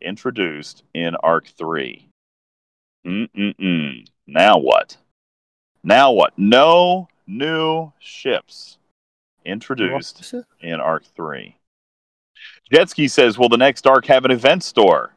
introduced 0.00 0.82
in 0.94 1.14
Arc 1.16 1.48
3. 1.48 2.08
Mm-mm-mm. 3.06 4.06
Now 4.26 4.58
what? 4.58 4.96
Now 5.84 6.12
what? 6.12 6.32
No 6.38 7.08
new 7.26 7.92
ships 7.98 8.78
introduced 9.44 10.34
in 10.60 10.80
Arc 10.80 11.04
3. 11.14 11.54
Jetski 12.72 13.10
says, 13.10 13.38
Will 13.38 13.48
the 13.48 13.56
next 13.56 13.86
arc 13.86 14.06
have 14.06 14.24
an 14.24 14.30
event 14.30 14.64
store? 14.64 15.12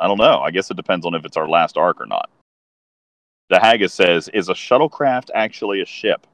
I 0.00 0.08
don't 0.08 0.18
know. 0.18 0.40
I 0.40 0.50
guess 0.50 0.70
it 0.70 0.78
depends 0.78 1.04
on 1.04 1.14
if 1.14 1.26
it's 1.26 1.36
our 1.36 1.48
last 1.48 1.76
arc 1.76 2.00
or 2.00 2.06
not. 2.06 2.30
The 3.50 3.60
Haggis 3.60 3.92
says, 3.92 4.28
Is 4.28 4.48
a 4.48 4.54
shuttlecraft 4.54 5.28
actually 5.34 5.82
a 5.82 5.86
ship? 5.86 6.26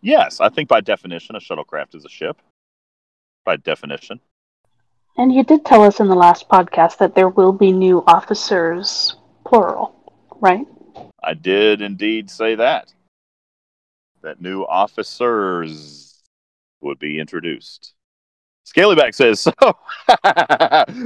Yes, 0.00 0.40
I 0.40 0.48
think 0.48 0.68
by 0.68 0.80
definition, 0.80 1.36
a 1.36 1.38
shuttlecraft 1.38 1.94
is 1.94 2.06
a 2.06 2.08
ship. 2.08 2.40
By 3.44 3.56
definition. 3.56 4.20
And 5.18 5.34
you 5.34 5.44
did 5.44 5.64
tell 5.66 5.82
us 5.82 6.00
in 6.00 6.08
the 6.08 6.14
last 6.14 6.48
podcast 6.48 6.98
that 6.98 7.14
there 7.14 7.28
will 7.28 7.52
be 7.52 7.72
new 7.72 8.04
officers, 8.06 9.16
plural, 9.44 9.94
right? 10.40 10.66
I 11.22 11.34
did 11.34 11.82
indeed 11.82 12.30
say 12.30 12.54
that. 12.54 12.94
That 14.22 14.40
new 14.40 14.62
officers 14.62 16.22
would 16.80 16.98
be 16.98 17.18
introduced. 17.18 17.94
Scalyback 18.64 19.14
says 19.14 19.40
so. 19.40 19.52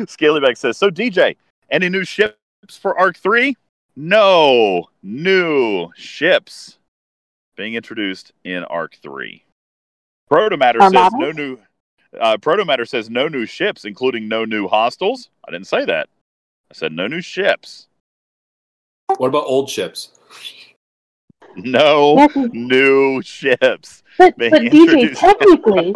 Scalyback 0.06 0.58
says 0.58 0.76
so. 0.76 0.90
DJ, 0.90 1.36
any 1.72 1.88
new 1.88 2.04
ships 2.04 2.36
for 2.80 2.96
Arc 2.96 3.16
Three? 3.16 3.56
No 3.96 4.88
new 5.02 5.90
ships 5.96 6.78
being 7.56 7.74
introduced 7.74 8.32
in 8.44 8.62
Arc 8.64 8.96
Three. 9.02 9.44
Protomatter 10.30 10.80
says 10.90 11.12
no 11.14 11.32
new. 11.32 11.58
Uh, 12.20 12.36
Protomatter 12.36 12.86
says 12.86 13.10
no 13.10 13.26
new 13.26 13.46
ships, 13.46 13.84
including 13.84 14.28
no 14.28 14.44
new 14.44 14.68
hostiles. 14.68 15.30
I 15.48 15.50
didn't 15.50 15.66
say 15.66 15.84
that. 15.86 16.08
I 16.70 16.74
said 16.74 16.92
no 16.92 17.06
new 17.06 17.20
ships. 17.20 17.88
What 19.16 19.28
about 19.28 19.44
old 19.44 19.68
ships? 19.68 20.18
No 21.56 22.28
new 22.52 23.22
ships. 23.22 24.02
But, 24.18 24.36
but 24.36 24.52
DJ, 24.52 25.16
technically, 25.16 25.92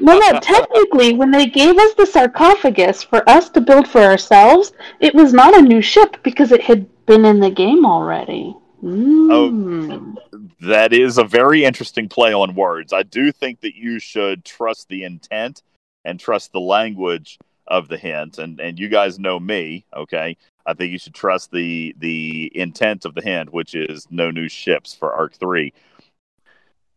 no, 0.00 0.18
no, 0.18 0.40
technically, 0.40 1.14
when 1.14 1.30
they 1.30 1.46
gave 1.46 1.78
us 1.78 1.94
the 1.94 2.06
sarcophagus 2.06 3.02
for 3.02 3.28
us 3.28 3.50
to 3.50 3.60
build 3.60 3.86
for 3.86 4.00
ourselves, 4.00 4.72
it 5.00 5.14
was 5.14 5.32
not 5.32 5.56
a 5.56 5.62
new 5.62 5.82
ship 5.82 6.16
because 6.22 6.50
it 6.50 6.62
had 6.62 6.86
been 7.06 7.24
in 7.24 7.40
the 7.40 7.50
game 7.50 7.84
already. 7.84 8.56
Mm. 8.82 9.30
Oh, 9.30 10.48
that 10.60 10.92
is 10.92 11.18
a 11.18 11.24
very 11.24 11.64
interesting 11.64 12.08
play 12.08 12.32
on 12.32 12.54
words. 12.54 12.92
I 12.92 13.02
do 13.02 13.32
think 13.32 13.60
that 13.60 13.74
you 13.74 13.98
should 13.98 14.44
trust 14.44 14.88
the 14.88 15.04
intent 15.04 15.62
and 16.04 16.18
trust 16.18 16.52
the 16.52 16.60
language 16.60 17.38
of 17.66 17.88
the 17.88 17.98
hint. 17.98 18.38
And 18.38 18.60
and 18.60 18.78
you 18.78 18.88
guys 18.88 19.18
know 19.18 19.38
me, 19.38 19.84
okay? 19.94 20.36
I 20.68 20.74
think 20.74 20.92
you 20.92 20.98
should 20.98 21.14
trust 21.14 21.50
the 21.50 21.94
the 21.98 22.52
intent 22.54 23.04
of 23.04 23.14
the 23.14 23.22
hint, 23.22 23.52
which 23.52 23.74
is 23.74 24.06
no 24.10 24.30
new 24.30 24.48
ships 24.48 24.94
for 24.94 25.12
Arc 25.12 25.34
Three 25.34 25.72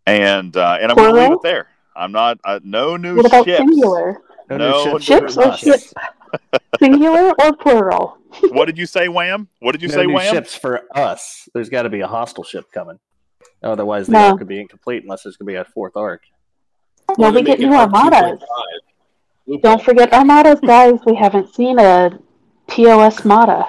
and 0.05 0.55
uh, 0.57 0.77
and 0.81 0.91
I'm 0.91 0.97
going 0.97 1.13
to 1.13 1.21
leave 1.21 1.31
it 1.31 1.41
there. 1.41 1.67
I'm 1.95 2.11
not 2.11 2.39
uh, 2.43 2.59
no 2.63 2.97
new 2.97 3.17
what 3.17 3.25
about 3.25 3.45
ships. 3.45 3.57
singular? 3.59 4.21
No, 4.49 4.57
no 4.57 4.99
ships, 4.99 5.35
ships 5.35 5.37
or 5.37 5.57
ships? 5.57 5.93
singular 6.79 7.33
or 7.41 7.55
plural? 7.55 8.17
what 8.51 8.65
did 8.65 8.77
you 8.77 8.85
say, 8.85 9.07
Wham? 9.07 9.47
What 9.59 9.73
did 9.73 9.81
you 9.81 9.87
no 9.89 9.93
say, 9.95 10.05
new 10.05 10.13
Wham? 10.13 10.33
Ships 10.33 10.55
for 10.55 10.83
us. 10.95 11.47
There's 11.53 11.69
got 11.69 11.83
to 11.83 11.89
be 11.89 12.01
a 12.01 12.07
hostile 12.07 12.43
ship 12.43 12.71
coming. 12.73 12.99
Otherwise, 13.63 14.07
the 14.07 14.13
No. 14.13 14.29
arc 14.29 14.39
could 14.39 14.47
be 14.47 14.59
incomplete 14.59 15.03
unless 15.03 15.23
there's 15.23 15.37
going 15.37 15.47
to 15.47 15.51
be 15.53 15.55
a 15.57 15.65
fourth 15.65 15.95
arc. 15.95 16.23
No, 17.17 17.29
we 17.31 17.41
get 17.43 17.59
new 17.59 17.73
armadas. 17.73 18.41
Don't 19.61 19.83
forget 19.83 20.13
armadas, 20.13 20.59
guys. 20.61 20.99
We 21.05 21.15
haven't 21.15 21.53
seen 21.53 21.77
a 21.77 22.17
TOS 22.71 23.25
Mata. 23.25 23.67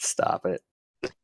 Stop 0.00 0.46
it. 0.46 0.60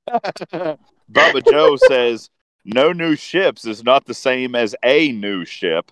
Bubba 1.12 1.44
Joe 1.44 1.76
says 1.76 2.30
no 2.64 2.92
new 2.92 3.16
ships 3.16 3.66
is 3.66 3.82
not 3.82 4.04
the 4.04 4.14
same 4.14 4.54
as 4.54 4.74
a 4.84 5.10
new 5.12 5.44
ship. 5.44 5.90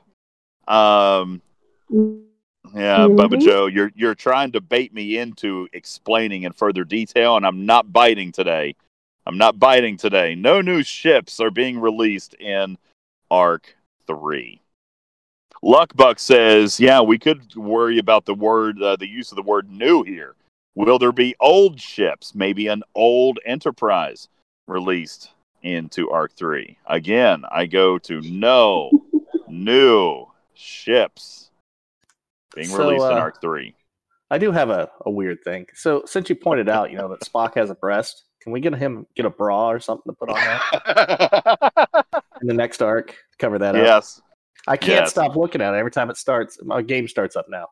Um, 0.69 1.43
yeah, 1.91 3.09
Bubba 3.09 3.35
Mhm. 3.35 3.43
Joe, 3.43 3.67
you're 3.67 3.91
you're 3.97 4.15
trying 4.15 4.53
to 4.53 4.61
bait 4.61 4.95
me 4.95 5.19
into 5.19 5.69
explaining 5.73 6.45
in 6.45 6.53
further 6.53 6.85
detail, 6.85 7.37
and 7.37 7.45
I'm 7.45 7.67
not 7.67 7.93
biting 7.93 8.31
today. 8.31 8.77
I'm 9.27 9.39
not 9.39 9.59
biting 9.59 9.97
today. 9.97 10.35
No 10.37 10.61
new 10.61 10.83
ships 10.85 11.41
are 11.41 11.51
being 11.51 11.81
released 11.81 12.35
in 12.35 12.79
Arc 13.31 13.77
Three. 14.07 14.61
Luckbuck 15.65 16.19
says, 16.21 16.79
"Yeah, 16.79 17.01
we 17.01 17.19
could 17.19 17.55
worry 17.57 17.99
about 17.99 18.25
the 18.25 18.35
word, 18.35 18.81
uh, 18.81 18.97
the 18.97 19.09
use 19.09 19.33
of 19.33 19.37
the 19.37 19.43
word 19.43 19.69
new 19.71 20.03
here. 20.05 20.37
Will 20.75 20.99
there 20.99 21.13
be 21.13 21.35
old 21.41 21.81
ships? 21.81 22.35
Maybe 22.35 22.69
an 22.69 22.83
old 22.95 23.39
Enterprise 23.45 24.29
released 24.67 25.31
into 25.63 26.11
Arc 26.11 26.33
Three? 26.35 26.79
Again, 26.87 27.45
I 27.51 27.67
go 27.67 27.99
to 27.99 28.21
no 28.23 28.93
new 29.49 30.27
ships 30.55 31.51
being 32.55 32.69
So, 32.69 32.79
released 32.89 33.11
in 33.11 33.19
uh, 33.19 33.21
Arc 33.21 33.41
Three. 33.41 33.75
I 34.31 34.39
do 34.39 34.53
have 34.53 34.71
a, 34.71 34.89
a 35.05 35.11
weird 35.11 35.43
thing. 35.43 35.67
So 35.75 36.05
since 36.07 36.29
you 36.29 36.37
pointed 36.37 36.69
out, 36.69 36.93
you 36.93 36.97
know, 36.97 37.09
that 37.09 37.21
Spock 37.21 37.55
has 37.57 37.69
a 37.69 37.75
breast, 37.75 38.25
can 38.41 38.53
we 38.53 38.61
get 38.61 38.75
him 38.77 39.07
get 39.17 39.27
a 39.27 39.31
bra 39.31 39.71
or 39.71 39.81
something 39.81 40.11
to 40.13 40.17
put 40.17 40.29
on 40.31 40.41
that 40.45 42.05
in 42.41 42.47
the 42.47 42.55
next 42.55 42.81
arc? 42.81 43.17
Cover 43.41 43.59
that 43.59 43.75
up. 43.75 43.83
Yes, 43.83 44.23
I 44.69 44.77
can't 44.77 44.91
Yes. 45.03 45.11
stop 45.11 45.35
looking 45.35 45.61
at 45.61 45.75
it 45.75 45.79
every 45.79 45.91
time 45.91 46.11
it 46.11 46.17
starts. 46.17 46.59
My 46.63 46.81
game 46.81 47.09
starts 47.09 47.35
up 47.35 47.47
now. 47.49 47.69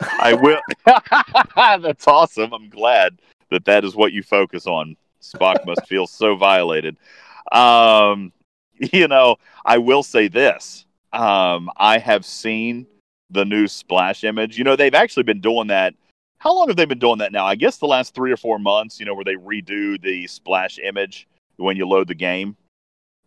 I 0.00 0.32
will. 0.34 0.60
That's 1.82 2.06
awesome. 2.06 2.52
I'm 2.52 2.68
glad 2.68 3.18
that 3.50 3.64
that 3.64 3.84
is 3.84 3.94
what 3.94 4.12
you 4.12 4.22
focus 4.22 4.66
on 4.66 4.96
Spock 5.22 5.66
must 5.66 5.86
feel 5.86 6.06
so 6.06 6.36
violated. 6.36 6.96
Um, 7.52 8.32
you 8.92 9.08
know, 9.08 9.36
I 9.64 9.78
will 9.78 10.02
say 10.02 10.28
this. 10.28 10.86
Um, 11.12 11.70
I 11.76 11.98
have 11.98 12.24
seen 12.24 12.86
the 13.30 13.44
new 13.44 13.66
splash 13.68 14.24
image. 14.24 14.58
You 14.58 14.64
know, 14.64 14.76
they've 14.76 14.94
actually 14.94 15.24
been 15.24 15.40
doing 15.40 15.68
that. 15.68 15.94
How 16.38 16.54
long 16.54 16.68
have 16.68 16.76
they 16.76 16.86
been 16.86 16.98
doing 16.98 17.18
that 17.18 17.32
now? 17.32 17.44
I 17.44 17.54
guess 17.54 17.76
the 17.76 17.86
last 17.86 18.14
three 18.14 18.32
or 18.32 18.36
four 18.36 18.58
months, 18.58 18.98
you 18.98 19.06
know, 19.06 19.14
where 19.14 19.24
they 19.24 19.34
redo 19.34 20.00
the 20.00 20.26
splash 20.26 20.78
image 20.78 21.28
when 21.56 21.76
you 21.76 21.86
load 21.86 22.08
the 22.08 22.14
game. 22.14 22.56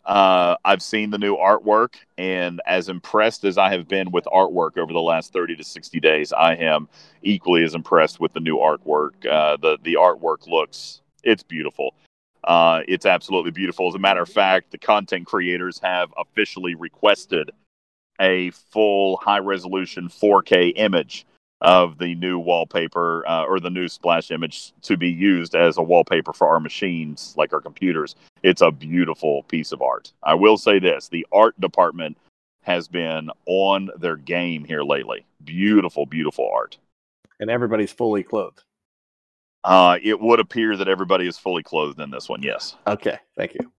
Uh, 0.06 0.56
I've 0.64 0.82
seen 0.82 1.10
the 1.10 1.18
new 1.18 1.36
artwork, 1.36 1.94
and 2.18 2.60
as 2.66 2.88
impressed 2.88 3.44
as 3.44 3.56
I 3.56 3.70
have 3.70 3.88
been 3.88 4.10
with 4.10 4.24
artwork 4.26 4.76
over 4.76 4.92
the 4.92 5.00
last 5.00 5.32
30 5.32 5.56
to 5.56 5.64
60 5.64 5.98
days, 6.00 6.32
I 6.32 6.54
am 6.56 6.88
equally 7.22 7.64
as 7.64 7.74
impressed 7.74 8.20
with 8.20 8.34
the 8.34 8.40
new 8.40 8.58
artwork. 8.58 9.26
Uh, 9.26 9.56
the 9.56 9.78
the 9.82 9.94
artwork 9.94 10.46
looks 10.46 11.00
it's 11.22 11.42
beautiful. 11.42 11.94
Uh, 12.44 12.82
it's 12.86 13.06
absolutely 13.06 13.50
beautiful. 13.50 13.88
As 13.88 13.94
a 13.94 13.98
matter 13.98 14.20
of 14.20 14.28
fact, 14.28 14.70
the 14.70 14.78
content 14.78 15.26
creators 15.26 15.80
have 15.82 16.12
officially 16.18 16.74
requested 16.74 17.50
a 18.20 18.50
full 18.50 19.16
high 19.16 19.38
resolution 19.38 20.08
4K 20.08 20.74
image 20.76 21.26
of 21.60 21.98
the 21.98 22.14
new 22.16 22.38
wallpaper 22.38 23.26
uh, 23.26 23.44
or 23.44 23.58
the 23.60 23.70
new 23.70 23.88
splash 23.88 24.30
image 24.30 24.72
to 24.82 24.96
be 24.96 25.08
used 25.08 25.54
as 25.54 25.78
a 25.78 25.82
wallpaper 25.82 26.32
for 26.32 26.48
our 26.48 26.60
machines, 26.60 27.34
like 27.36 27.52
our 27.52 27.60
computers. 27.60 28.16
It's 28.42 28.60
a 28.60 28.70
beautiful 28.70 29.44
piece 29.44 29.72
of 29.72 29.80
art. 29.80 30.12
I 30.22 30.34
will 30.34 30.58
say 30.58 30.78
this 30.78 31.08
the 31.08 31.26
art 31.32 31.58
department 31.60 32.18
has 32.62 32.88
been 32.88 33.30
on 33.46 33.90
their 33.98 34.16
game 34.16 34.64
here 34.64 34.82
lately. 34.82 35.24
Beautiful, 35.44 36.06
beautiful 36.06 36.50
art. 36.52 36.78
And 37.40 37.50
everybody's 37.50 37.92
fully 37.92 38.22
clothed. 38.22 38.62
Uh, 39.64 39.98
it 40.02 40.20
would 40.20 40.40
appear 40.40 40.76
that 40.76 40.88
everybody 40.88 41.26
is 41.26 41.38
fully 41.38 41.62
clothed 41.62 41.98
in 42.00 42.10
this 42.10 42.28
one. 42.28 42.42
Yes. 42.42 42.76
Okay. 42.86 43.18
Thank 43.36 43.54
you. 43.54 43.72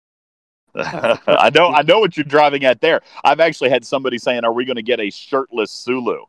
I 0.75 1.51
know. 1.53 1.69
I 1.69 1.83
know 1.83 1.99
what 1.99 2.17
you're 2.17 2.25
driving 2.25 2.65
at 2.65 2.81
there. 2.81 3.01
I've 3.23 3.39
actually 3.39 3.69
had 3.69 3.85
somebody 3.85 4.17
saying, 4.17 4.43
"Are 4.43 4.51
we 4.51 4.65
going 4.65 4.75
to 4.75 4.83
get 4.83 4.99
a 4.99 5.09
shirtless 5.09 5.71
Sulu?" 5.71 6.25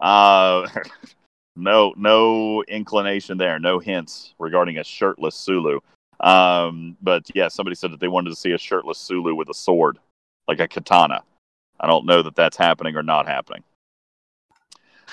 Uh, 0.00 0.68
no, 1.56 1.94
no 1.96 2.62
inclination 2.64 3.38
there. 3.38 3.58
No 3.58 3.78
hints 3.78 4.34
regarding 4.38 4.78
a 4.78 4.84
shirtless 4.84 5.34
Sulu. 5.34 5.80
Um, 6.20 6.96
but 7.00 7.24
yeah, 7.34 7.48
somebody 7.48 7.74
said 7.74 7.92
that 7.92 8.00
they 8.00 8.08
wanted 8.08 8.30
to 8.30 8.36
see 8.36 8.52
a 8.52 8.58
shirtless 8.58 8.98
Sulu 8.98 9.34
with 9.34 9.48
a 9.48 9.54
sword, 9.54 9.98
like 10.48 10.60
a 10.60 10.68
katana. 10.68 11.22
I 11.78 11.86
don't 11.86 12.06
know 12.06 12.22
that 12.22 12.36
that's 12.36 12.56
happening 12.56 12.96
or 12.96 13.02
not 13.02 13.26
happening. 13.26 13.62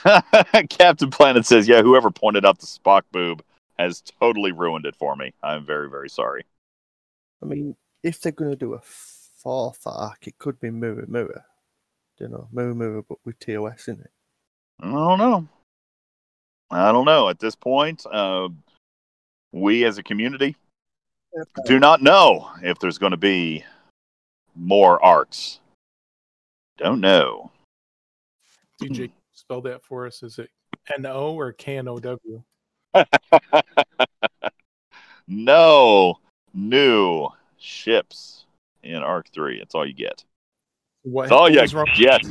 Captain 0.69 1.09
Planet 1.09 1.45
says, 1.45 1.67
"Yeah, 1.67 1.81
whoever 1.81 2.11
pointed 2.11 2.45
out 2.45 2.59
the 2.59 2.65
Spock 2.65 3.03
boob 3.11 3.41
has 3.79 4.01
totally 4.19 4.51
ruined 4.51 4.85
it 4.85 4.95
for 4.95 5.15
me. 5.15 5.33
I'm 5.41 5.65
very, 5.65 5.89
very 5.89 6.09
sorry." 6.09 6.45
I 7.41 7.45
mean, 7.45 7.75
if 8.03 8.19
they're 8.21 8.31
going 8.31 8.51
to 8.51 8.57
do 8.57 8.73
a 8.73 8.81
fourth 8.81 9.81
arc, 9.85 10.27
it 10.27 10.37
could 10.37 10.59
be 10.59 10.69
Mirror 10.69 11.05
Mirror. 11.07 11.45
You 12.19 12.27
know, 12.27 12.47
Mirror 12.51 12.75
Mirror, 12.75 13.03
but 13.03 13.19
with 13.23 13.39
TOS 13.39 13.87
in 13.87 14.01
it. 14.01 14.11
I 14.79 14.91
don't 14.91 15.17
know. 15.17 15.47
I 16.69 16.91
don't 16.91 17.05
know. 17.05 17.29
At 17.29 17.39
this 17.39 17.55
point, 17.55 18.05
uh, 18.11 18.49
we 19.51 19.85
as 19.85 19.97
a 19.97 20.03
community 20.03 20.55
do 21.65 21.79
not 21.79 22.01
know 22.01 22.49
if 22.61 22.79
there's 22.79 22.97
going 22.97 23.11
to 23.11 23.17
be 23.17 23.63
more 24.55 25.03
arcs. 25.03 25.59
Don't 26.77 26.99
know. 26.99 27.51
DJ, 28.81 29.11
spell 29.33 29.61
that 29.61 29.83
for 29.83 30.05
us. 30.05 30.21
Is 30.23 30.39
it 30.39 30.49
N 30.95 31.05
O 31.05 31.33
or 31.33 31.51
K 31.51 31.77
N 31.77 31.87
O 31.87 31.97
W? 31.97 32.43
no 35.27 36.19
new 36.53 37.27
ships 37.57 38.45
in 38.83 38.97
Arc 38.97 39.29
3. 39.33 39.59
That's 39.59 39.75
all 39.75 39.85
you 39.85 39.93
get. 39.93 40.23
What 41.03 41.29
That's 41.29 41.31
all 41.31 41.49
you 41.49 41.55
get. 41.95 42.23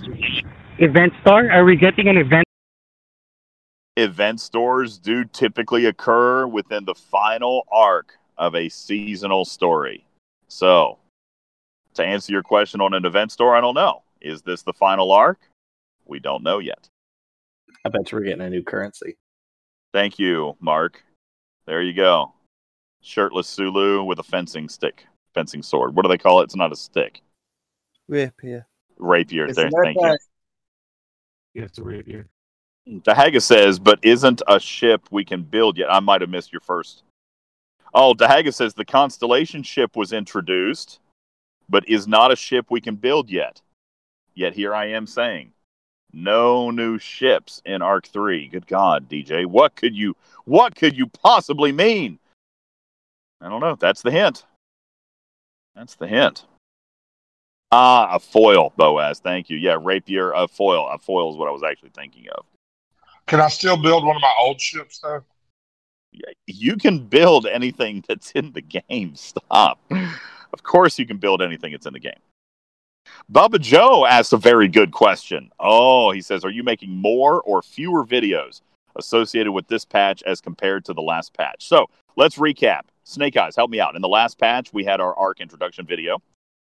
Event 0.79 1.13
store? 1.23 1.51
Are 1.51 1.65
we 1.65 1.77
getting 1.77 2.09
an 2.09 2.19
event? 2.19 2.45
Event 3.97 4.41
stores 4.41 4.99
do 4.99 5.25
typically 5.25 5.87
occur 5.87 6.47
within 6.47 6.85
the 6.85 6.95
final 6.95 7.67
arc 7.73 8.13
of 8.37 8.55
a 8.55 8.69
seasonal 8.69 9.47
story. 9.47 10.05
So, 10.49 10.99
to 11.95 12.05
answer 12.05 12.31
your 12.33 12.43
question 12.43 12.83
on 12.83 12.93
an 12.93 13.07
event 13.07 13.33
store, 13.33 13.57
I 13.57 13.63
don't 13.63 13.75
know. 13.75 14.03
Is 14.21 14.43
this 14.43 14.63
the 14.63 14.75
final 14.75 15.13
arc? 15.13 15.39
We 16.05 16.19
don't 16.21 16.43
know 16.43 16.59
yet. 16.59 16.89
I 17.85 17.89
bet 17.89 18.13
you 18.13 18.19
we're 18.19 18.25
getting 18.25 18.43
a 18.43 18.51
new 18.51 18.63
currency. 18.63 19.17
Thank 19.95 20.19
you, 20.19 20.57
Mark. 20.61 21.03
There 21.67 21.81
you 21.81 21.95
go. 21.95 22.35
Shirtless 23.01 23.49
Sulu 23.49 24.05
with 24.05 24.19
a 24.19 24.23
fencing 24.23 24.69
stick, 24.69 25.07
fencing 25.33 25.63
sword. 25.63 25.97
What 25.97 26.03
do 26.03 26.09
they 26.09 26.19
call 26.19 26.41
it? 26.41 26.45
It's 26.45 26.57
not 26.57 26.73
a 26.73 26.77
stick. 26.77 27.23
Rapier. 28.09 28.67
Rapier. 28.99 29.47
It's 29.47 29.57
There. 29.57 29.71
not 29.71 29.83
Thank 29.83 29.97
you. 30.01 30.17
That- 31.57 31.63
Yes, 31.63 31.73
the 31.73 31.83
rapier. 31.83 32.29
Dahaga 32.87 33.43
says, 33.43 33.79
but 33.79 33.99
isn't 34.03 34.43
a 34.47 34.61
ship 34.61 35.09
we 35.11 35.25
can 35.25 35.43
build 35.43 35.77
yet? 35.77 35.93
I 35.93 36.01
might 36.01 36.21
have 36.21 36.31
missed 36.31 36.53
your 36.53 36.61
first. 36.61 37.03
Oh, 37.93 38.15
Dahaga 38.15 38.55
says 38.55 38.75
the 38.75 38.85
Constellation 38.85 39.63
ship 39.63 39.97
was 39.97 40.13
introduced, 40.13 41.01
but 41.69 41.89
is 41.89 42.07
not 42.07 42.31
a 42.31 42.37
ship 42.37 42.67
we 42.71 42.81
can 42.81 42.95
build 42.95 43.31
yet. 43.31 43.61
Yet 44.35 44.53
here 44.53 44.75
I 44.75 44.87
am 44.87 45.07
saying, 45.07 45.53
no 46.13 46.71
new 46.71 46.99
ships 46.99 47.61
in 47.65 47.83
Arc 47.83 48.07
3. 48.07 48.49
Good 48.49 48.67
God, 48.67 49.09
DJ. 49.09 49.47
What 49.47 49.75
could 49.75 49.97
you 49.97 50.15
what 50.45 50.77
could 50.77 50.97
you 50.97 51.07
possibly 51.07 51.73
mean? 51.73 52.19
I 53.41 53.49
don't 53.49 53.61
know. 53.61 53.75
That's 53.75 54.03
the 54.03 54.11
hint. 54.11 54.45
That's 55.75 55.97
the 55.97 56.07
hint. 56.07 56.45
Ah, 57.73 58.15
a 58.15 58.21
foil, 58.21 58.73
Boaz. 58.77 59.21
Thank 59.21 59.51
you. 59.51 59.57
Yeah, 59.57 59.79
rapier, 59.81 60.33
a 60.33 60.47
foil. 60.47 60.89
A 60.89 60.99
foil 60.99 61.31
is 61.33 61.37
what 61.37 61.49
I 61.49 61.53
was 61.53 61.63
actually 61.63 61.91
thinking 61.91 62.27
of. 62.37 62.45
Can 63.27 63.41
I 63.41 63.49
still 63.49 63.77
build 63.77 64.05
one 64.05 64.17
of 64.17 64.23
my 64.23 64.33
old 64.41 64.61
ships 64.61 65.01
though? 65.01 65.23
you 66.47 66.77
can 66.77 67.01
build 67.01 67.47
anything 67.47 68.03
that's 68.09 68.31
in 68.33 68.53
the 68.53 68.63
game. 68.63 69.15
Stop. 69.17 69.79
Of 70.53 70.63
course, 70.63 70.99
you 70.99 71.07
can 71.07 71.19
build 71.19 71.43
anything 71.43 71.73
that's 71.73 71.87
in 71.87 71.93
the 71.93 72.01
game. 72.01 72.21
Bubba 73.31 73.61
Joe 73.61 74.07
asked 74.07 74.33
a 74.33 74.39
very 74.39 74.69
good 74.69 74.93
question. 74.93 75.51
Oh, 75.61 76.13
he 76.13 76.23
says, 76.23 76.45
Are 76.45 76.51
you 76.51 76.63
making 76.63 76.91
more 76.91 77.43
or 77.43 77.61
fewer 77.61 78.07
videos 78.07 78.63
associated 78.95 79.53
with 79.53 79.69
this 79.69 79.85
patch 79.85 80.23
as 80.23 80.41
compared 80.41 80.85
to 80.87 80.95
the 80.95 81.03
last 81.03 81.35
patch? 81.35 81.67
So 81.69 81.91
let's 82.17 82.37
recap. 82.37 82.83
Snake 83.05 83.37
Eyes, 83.37 83.55
help 83.55 83.71
me 83.71 83.81
out. 83.81 83.97
In 83.97 84.03
the 84.03 84.09
last 84.09 84.39
patch, 84.39 84.73
we 84.73 84.85
had 84.85 85.01
our 85.01 85.15
ARC 85.19 85.41
introduction 85.41 85.85
video. 85.87 86.23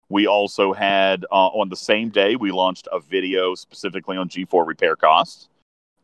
We 0.08 0.26
also 0.26 0.72
had, 0.72 1.24
uh, 1.30 1.48
on 1.48 1.68
the 1.68 1.76
same 1.76 2.10
day, 2.10 2.36
we 2.36 2.50
launched 2.50 2.88
a 2.92 3.00
video 3.00 3.54
specifically 3.54 4.16
on 4.16 4.28
G4 4.28 4.66
repair 4.66 4.96
costs. 4.96 5.48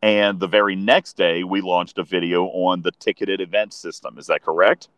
And 0.02 0.40
the 0.40 0.46
very 0.46 0.76
next 0.76 1.16
day, 1.16 1.44
we 1.44 1.60
launched 1.60 1.98
a 1.98 2.02
video 2.02 2.46
on 2.46 2.80
the 2.80 2.92
ticketed 2.92 3.40
event 3.40 3.74
system. 3.74 4.18
Is 4.18 4.26
that 4.28 4.42
correct? 4.42 4.88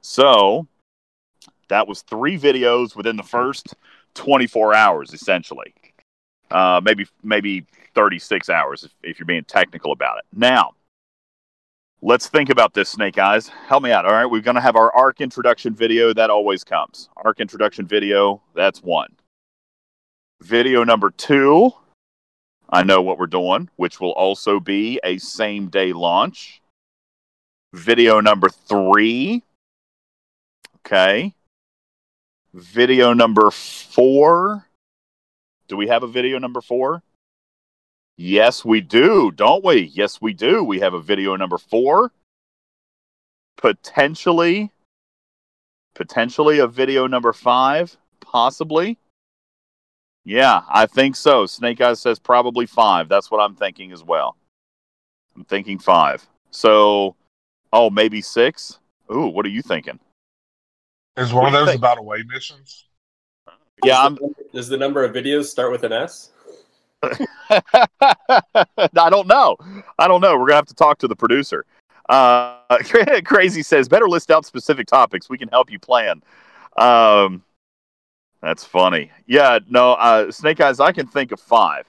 So 0.00 0.66
that 1.68 1.86
was 1.86 2.02
three 2.02 2.38
videos 2.38 2.96
within 2.96 3.16
the 3.16 3.22
first 3.22 3.74
24 4.14 4.74
hours, 4.74 5.12
essentially. 5.12 5.74
Uh, 6.50 6.80
maybe 6.84 7.06
maybe 7.22 7.66
36 7.94 8.50
hours 8.50 8.84
if, 8.84 8.92
if 9.02 9.18
you're 9.18 9.26
being 9.26 9.44
technical 9.44 9.92
about 9.92 10.18
it. 10.18 10.24
Now, 10.34 10.72
let's 12.02 12.26
think 12.26 12.50
about 12.50 12.74
this, 12.74 12.90
Snake 12.90 13.16
Eyes. 13.16 13.48
Help 13.48 13.84
me 13.84 13.92
out. 13.92 14.04
All 14.04 14.12
right, 14.12 14.26
we're 14.26 14.42
going 14.42 14.56
to 14.56 14.60
have 14.60 14.76
our 14.76 14.92
ARC 14.94 15.20
introduction 15.20 15.74
video. 15.74 16.12
That 16.12 16.28
always 16.28 16.64
comes. 16.64 17.08
ARC 17.16 17.40
introduction 17.40 17.86
video. 17.86 18.42
That's 18.54 18.82
one. 18.82 19.16
Video 20.42 20.84
number 20.84 21.10
two. 21.10 21.70
I 22.68 22.82
know 22.82 23.00
what 23.00 23.18
we're 23.18 23.26
doing, 23.26 23.70
which 23.76 24.00
will 24.00 24.12
also 24.12 24.58
be 24.58 24.98
a 25.04 25.18
same 25.18 25.68
day 25.68 25.92
launch. 25.92 26.60
Video 27.72 28.20
number 28.20 28.48
three. 28.48 29.42
Okay. 30.84 31.34
Video 32.52 33.12
number 33.12 33.50
four. 33.50 34.66
Do 35.68 35.76
we 35.76 35.86
have 35.88 36.02
a 36.02 36.08
video 36.08 36.38
number 36.38 36.60
four? 36.60 37.02
Yes, 38.24 38.64
we 38.64 38.80
do, 38.80 39.32
don't 39.32 39.64
we? 39.64 39.90
Yes, 39.94 40.22
we 40.22 40.32
do. 40.32 40.62
We 40.62 40.78
have 40.78 40.94
a 40.94 41.00
video 41.00 41.34
number 41.34 41.58
four. 41.58 42.12
Potentially, 43.56 44.70
potentially 45.96 46.60
a 46.60 46.68
video 46.68 47.08
number 47.08 47.32
five, 47.32 47.96
possibly. 48.20 48.96
Yeah, 50.24 50.62
I 50.68 50.86
think 50.86 51.16
so. 51.16 51.46
Snake 51.46 51.80
Eyes 51.80 51.98
says 51.98 52.20
probably 52.20 52.64
five. 52.64 53.08
That's 53.08 53.28
what 53.28 53.40
I'm 53.40 53.56
thinking 53.56 53.90
as 53.90 54.04
well. 54.04 54.36
I'm 55.34 55.44
thinking 55.44 55.80
five. 55.80 56.24
So, 56.52 57.16
oh, 57.72 57.90
maybe 57.90 58.22
six. 58.22 58.78
Ooh, 59.12 59.26
what 59.26 59.44
are 59.46 59.48
you 59.48 59.62
thinking? 59.62 59.98
Is 61.16 61.32
one 61.32 61.46
of 61.46 61.66
those 61.66 61.74
about 61.74 61.98
away 61.98 62.22
missions? 62.28 62.86
Yeah, 63.84 64.00
I'm. 64.00 64.16
Does 64.54 64.68
the 64.68 64.76
number 64.76 65.02
of 65.02 65.12
videos 65.12 65.46
start 65.46 65.72
with 65.72 65.82
an 65.82 65.92
S? 65.92 66.31
I 67.50 69.10
don't 69.10 69.26
know. 69.26 69.56
I 69.98 70.08
don't 70.08 70.20
know. 70.20 70.38
We're 70.38 70.46
gonna 70.46 70.56
have 70.56 70.66
to 70.66 70.74
talk 70.74 70.98
to 70.98 71.08
the 71.08 71.16
producer. 71.16 71.64
Uh, 72.08 72.58
Crazy 73.24 73.62
says, 73.62 73.88
better 73.88 74.08
list 74.08 74.30
out 74.30 74.46
specific 74.46 74.86
topics. 74.86 75.28
We 75.28 75.38
can 75.38 75.48
help 75.48 75.70
you 75.70 75.78
plan. 75.78 76.22
Um, 76.76 77.42
that's 78.40 78.64
funny. 78.64 79.10
Yeah, 79.26 79.60
no, 79.68 79.92
uh, 79.92 80.30
Snake 80.32 80.60
Eyes, 80.60 80.80
I 80.80 80.92
can 80.92 81.06
think 81.06 81.32
of 81.32 81.40
five. 81.40 81.86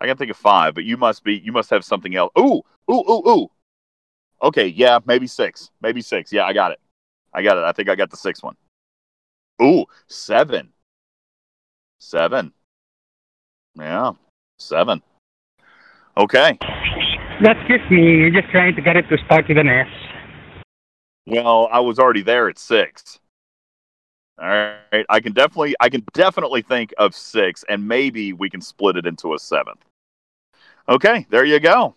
I 0.00 0.06
can 0.06 0.16
think 0.16 0.30
of 0.30 0.36
five, 0.36 0.74
but 0.74 0.84
you 0.84 0.96
must 0.96 1.24
be, 1.24 1.38
you 1.38 1.52
must 1.52 1.70
have 1.70 1.84
something 1.84 2.14
else. 2.14 2.32
Ooh, 2.38 2.62
ooh, 2.90 3.04
ooh, 3.10 3.28
ooh. 3.28 3.50
Okay, 4.42 4.66
yeah, 4.66 4.98
maybe 5.06 5.26
six. 5.26 5.70
Maybe 5.80 6.02
six. 6.02 6.32
Yeah, 6.32 6.44
I 6.44 6.52
got 6.52 6.72
it. 6.72 6.80
I 7.32 7.42
got 7.42 7.56
it. 7.56 7.64
I 7.64 7.72
think 7.72 7.88
I 7.88 7.94
got 7.94 8.10
the 8.10 8.16
sixth 8.16 8.42
one. 8.42 8.56
Ooh, 9.62 9.86
seven. 10.08 10.72
Seven. 11.98 12.52
Yeah, 13.78 14.12
seven. 14.58 15.02
Okay. 16.16 16.58
That's 17.42 17.58
just 17.68 17.90
me. 17.90 18.18
You're 18.18 18.30
just 18.30 18.50
trying 18.50 18.76
to 18.76 18.82
get 18.82 18.96
it 18.96 19.08
to 19.08 19.16
start 19.24 19.46
with 19.48 19.58
an 19.58 19.68
S. 19.68 19.86
Well, 21.26 21.68
I 21.72 21.80
was 21.80 21.98
already 21.98 22.22
there 22.22 22.48
at 22.48 22.58
six. 22.58 23.18
All 24.40 24.48
right, 24.48 25.06
I 25.08 25.20
can 25.20 25.32
definitely, 25.32 25.74
I 25.80 25.88
can 25.88 26.04
definitely 26.14 26.62
think 26.62 26.92
of 26.98 27.14
six, 27.14 27.64
and 27.68 27.86
maybe 27.86 28.32
we 28.32 28.50
can 28.50 28.60
split 28.60 28.96
it 28.96 29.06
into 29.06 29.34
a 29.34 29.38
seventh. 29.38 29.84
Okay, 30.88 31.26
there 31.30 31.44
you 31.44 31.60
go. 31.60 31.94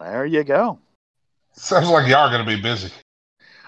There 0.00 0.26
you 0.26 0.42
go. 0.42 0.78
Sounds 1.52 1.88
like 1.88 2.08
y'all 2.08 2.28
are 2.28 2.30
going 2.30 2.44
to 2.44 2.56
be 2.56 2.60
busy. 2.60 2.92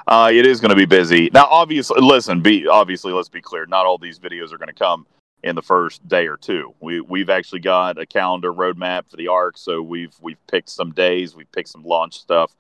Uh, 0.07 0.31
it 0.33 0.47
is 0.47 0.61
going 0.61 0.71
to 0.71 0.77
be 0.77 0.87
busy 0.87 1.31
now. 1.33 1.47
Obviously, 1.49 2.01
listen. 2.01 2.41
Be 2.41 2.67
obviously, 2.67 3.13
let's 3.13 3.29
be 3.29 3.41
clear. 3.41 3.67
Not 3.67 3.87
all 3.87 3.99
these 3.99 4.19
videos 4.19 4.53
are 4.53 4.59
going 4.59 4.69
to 4.69 4.75
come 4.75 5.07
in 5.45 5.55
the 5.55 5.63
first 5.63 6.07
day 6.09 6.27
or 6.27 6.39
two. 6.39 6.75
We 6.81 7.03
we've 7.03 7.29
actually 7.29 7.61
got 7.61 7.99
a 7.99 8.07
calendar 8.07 8.53
roadmap 8.53 9.11
for 9.11 9.17
the 9.17 9.29
arc, 9.29 9.59
so 9.59 9.83
we've 9.83 10.15
we've 10.21 10.45
picked 10.47 10.71
some 10.71 10.91
days, 10.91 11.37
we've 11.37 11.53
picked 11.53 11.69
some 11.69 11.85
launch 11.85 12.19
stuff. 12.19 12.57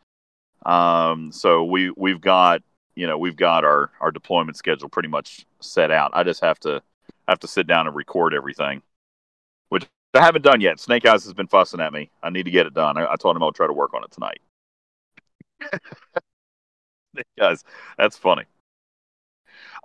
Um, 0.66 1.32
so 1.32 1.64
we 1.64 1.90
we've 1.96 2.20
got 2.20 2.62
you 2.94 3.06
know 3.06 3.16
we've 3.16 3.36
got 3.36 3.64
our 3.64 3.90
our 4.00 4.10
deployment 4.12 4.58
schedule 4.58 4.90
pretty 4.90 5.08
much 5.08 5.46
set 5.60 5.90
out. 5.90 6.10
I 6.14 6.24
just 6.24 6.42
have 6.42 6.60
to 6.60 6.82
have 7.26 7.40
to 7.40 7.48
sit 7.48 7.66
down 7.66 7.86
and 7.86 7.96
record 7.96 8.34
everything, 8.34 8.82
which 9.70 9.86
I 10.12 10.22
haven't 10.22 10.42
done 10.42 10.60
yet. 10.60 10.78
Snake 10.78 11.06
Eyes 11.06 11.24
has 11.24 11.32
been 11.32 11.48
fussing 11.48 11.80
at 11.80 11.92
me. 11.92 12.10
I 12.22 12.28
need 12.28 12.44
to 12.44 12.50
get 12.50 12.66
it 12.66 12.74
done. 12.74 12.98
I, 12.98 13.12
I 13.12 13.16
told 13.16 13.34
him 13.34 13.42
I'll 13.42 13.52
try 13.52 13.66
to 13.66 13.72
work 13.72 13.94
on 13.94 14.04
it 14.04 14.10
tonight. 14.10 14.40
Guys, 17.38 17.64
that's 17.96 18.18
funny. 18.18 18.44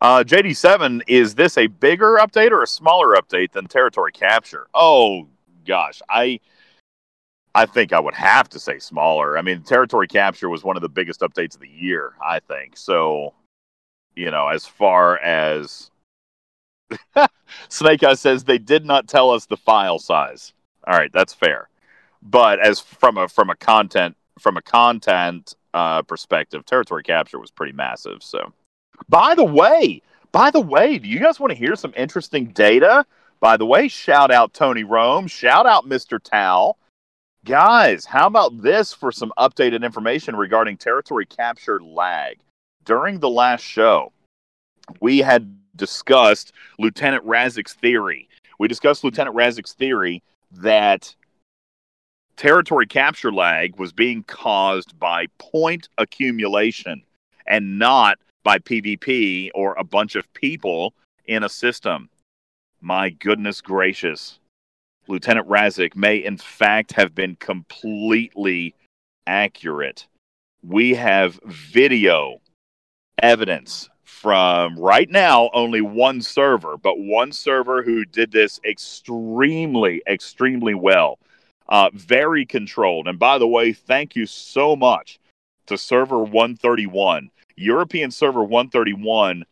Uh, 0.02 0.24
JD7, 0.24 1.02
is 1.08 1.36
this 1.36 1.58
a 1.58 1.68
bigger 1.68 2.18
update 2.22 2.52
or 2.52 2.64
a 2.64 2.68
smaller 2.68 3.16
update 3.16 3.52
than 3.52 3.66
territory 3.66 4.12
capture? 4.12 4.68
Oh 4.74 5.28
gosh, 5.66 6.02
I 6.10 6.40
I 7.56 7.66
think 7.66 7.94
I 7.94 8.00
would 8.00 8.14
have 8.14 8.48
to 8.50 8.60
say 8.60 8.80
smaller. 8.80 9.38
I 9.38 9.42
mean, 9.42 9.64
territory 9.64 10.08
capture 10.08 10.50
was 10.50 10.64
one 10.64 10.76
of 10.76 10.82
the 10.82 10.90
biggest 10.90 11.22
updates 11.22 11.56
of 11.56 11.62
the 11.62 11.68
year, 11.70 12.14
I 12.24 12.40
think. 12.40 12.78
So, 12.78 13.34
you 14.16 14.30
know, 14.30 14.48
as 14.48 14.66
far 14.66 15.18
as 15.18 15.90
Snake 17.70 18.04
Eyes 18.04 18.20
says 18.20 18.44
they 18.44 18.58
did 18.58 18.86
not 18.86 19.08
tell 19.08 19.32
us 19.32 19.46
the 19.46 19.58
file 19.58 20.00
size. 20.00 20.54
All 20.88 20.98
right, 20.98 21.12
that's 21.12 21.34
fair. 21.34 21.70
But 22.22 22.60
as 22.60 22.80
from 22.80 23.18
a 23.18 23.28
from 23.28 23.50
a 23.50 23.56
content 23.56 24.16
from 24.40 24.58
a 24.58 24.62
content 24.62 25.56
uh, 25.74 26.02
perspective, 26.04 26.66
territory 26.66 27.04
capture 27.04 27.40
was 27.40 27.52
pretty 27.52 27.74
massive. 27.74 28.22
So, 28.22 28.54
by 29.08 29.36
the 29.36 29.44
way, 29.44 30.02
by 30.32 30.52
the 30.52 30.60
way, 30.60 30.98
do 30.98 31.08
you 31.08 31.20
guys 31.20 31.40
want 31.40 31.52
to 31.52 31.58
hear 31.58 31.76
some 31.76 31.94
interesting 31.96 32.48
data? 32.48 33.06
By 33.40 33.58
the 33.58 33.66
way, 33.66 33.88
shout 33.88 34.32
out 34.32 34.54
Tony 34.54 34.84
Rome, 34.84 35.28
shout 35.28 35.66
out 35.66 35.88
Mr. 35.88 36.20
Tal. 36.22 36.78
Guys, 37.46 38.04
how 38.06 38.28
about 38.28 38.62
this 38.62 38.94
for 38.94 39.12
some 39.12 39.32
updated 39.38 39.84
information 39.84 40.36
regarding 40.36 40.78
territory 40.78 41.26
capture 41.26 41.80
lag? 41.82 42.38
During 42.84 43.20
the 43.20 43.30
last 43.30 43.62
show, 43.62 44.12
we 45.00 45.20
had 45.20 45.56
discussed 45.76 46.52
Lieutenant 46.78 47.26
Razik's 47.26 47.74
theory. 47.74 48.28
We 48.60 48.68
discussed 48.68 49.04
Lieutenant 49.04 49.36
Razik's 49.36 49.74
theory 49.74 50.22
that 50.52 51.16
territory 52.36 52.88
capture 52.88 53.32
lag 53.32 53.80
was 53.80 53.94
being 53.94 54.24
caused 54.24 55.00
by 55.00 55.28
point 55.38 55.88
accumulation 55.98 57.04
and 57.48 57.80
not 57.80 58.18
by 58.44 58.60
PvP 58.60 59.50
or 59.54 59.76
a 59.78 59.84
bunch 59.84 60.16
of 60.16 60.32
people 60.34 60.94
in 61.26 61.44
a 61.44 61.50
system. 61.50 62.10
My 62.82 63.10
goodness 63.10 63.62
gracious. 63.62 64.40
Lieutenant 65.08 65.48
Razik 65.48 65.96
may, 65.96 66.18
in 66.18 66.38
fact, 66.38 66.94
have 66.94 67.16
been 67.16 67.36
completely 67.36 68.76
accurate. 69.26 70.08
We 70.64 70.94
have 70.96 71.40
video 71.46 72.42
evidence 73.22 73.90
from 74.04 74.78
right 74.78 75.10
now 75.10 75.50
only 75.54 75.82
one 75.82 76.22
server, 76.22 76.78
but 76.78 77.00
one 77.00 77.32
server 77.32 77.82
who 77.82 78.06
did 78.06 78.32
this 78.32 78.60
extremely, 78.66 80.02
extremely 80.08 80.74
well 80.74 81.20
uh, 81.70 81.90
very 81.94 82.46
controlled. 82.46 83.08
And 83.08 83.18
by 83.18 83.38
the 83.38 83.48
way, 83.48 83.72
thank 83.72 84.16
you 84.16 84.26
so 84.26 84.76
much 84.76 85.20
to 85.68 85.78
Server 85.78 86.20
131. 86.20 87.30
European 87.60 88.10
Server 88.10 88.42
131 88.42 89.44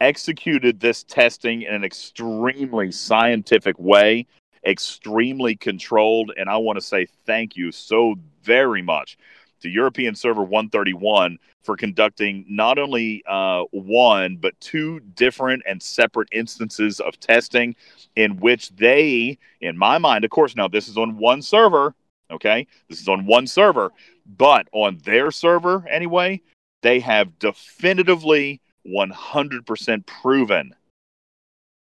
executed 0.00 0.80
this 0.80 1.04
testing 1.04 1.62
in 1.62 1.74
an 1.74 1.84
extremely 1.84 2.90
scientific 2.90 3.78
way, 3.78 4.26
extremely 4.64 5.56
controlled. 5.56 6.32
And 6.38 6.48
I 6.48 6.56
want 6.56 6.78
to 6.78 6.84
say 6.84 7.06
thank 7.26 7.56
you 7.56 7.70
so 7.70 8.14
very 8.42 8.80
much 8.80 9.18
to 9.60 9.68
European 9.68 10.14
Server 10.14 10.42
131 10.42 11.38
for 11.62 11.76
conducting 11.76 12.46
not 12.48 12.78
only 12.78 13.22
uh, 13.28 13.64
one, 13.72 14.38
but 14.38 14.58
two 14.60 15.00
different 15.00 15.62
and 15.68 15.82
separate 15.82 16.28
instances 16.32 16.98
of 16.98 17.20
testing 17.20 17.76
in 18.16 18.38
which 18.38 18.70
they, 18.70 19.36
in 19.60 19.76
my 19.76 19.98
mind, 19.98 20.24
of 20.24 20.30
course, 20.30 20.56
now 20.56 20.66
this 20.66 20.88
is 20.88 20.96
on 20.96 21.18
one 21.18 21.42
server, 21.42 21.94
okay? 22.30 22.66
This 22.88 23.02
is 23.02 23.08
on 23.08 23.26
one 23.26 23.46
server, 23.46 23.90
but 24.24 24.66
on 24.72 24.98
their 25.04 25.30
server 25.30 25.86
anyway, 25.90 26.40
they 26.82 27.00
have 27.00 27.38
definitively 27.38 28.60
100% 28.86 30.06
proven 30.06 30.74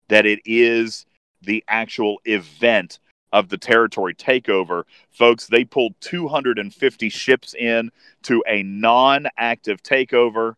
that 0.10 0.26
it 0.26 0.39
is 0.45 1.06
the 1.41 1.64
actual 1.68 2.20
event 2.26 3.00
of 3.32 3.50
the 3.50 3.58
territory 3.58 4.14
takeover. 4.14 4.84
Folks, 5.12 5.47
they 5.47 5.64
pulled 5.64 5.93
250 6.02 7.10
ships 7.10 7.54
in 7.54 7.91
to 8.24 8.43
a 8.47 8.64
non 8.64 9.28
active 9.38 9.82
takeover 9.84 10.56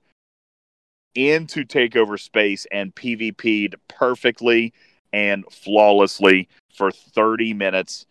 into 1.13 1.65
takeover 1.65 2.19
space 2.19 2.65
and 2.71 2.95
PvP'd 2.95 3.75
perfectly 3.89 4.73
and 5.11 5.43
flawlessly 5.51 6.47
for 6.73 6.91
30 6.91 7.53
minutes. 7.53 8.05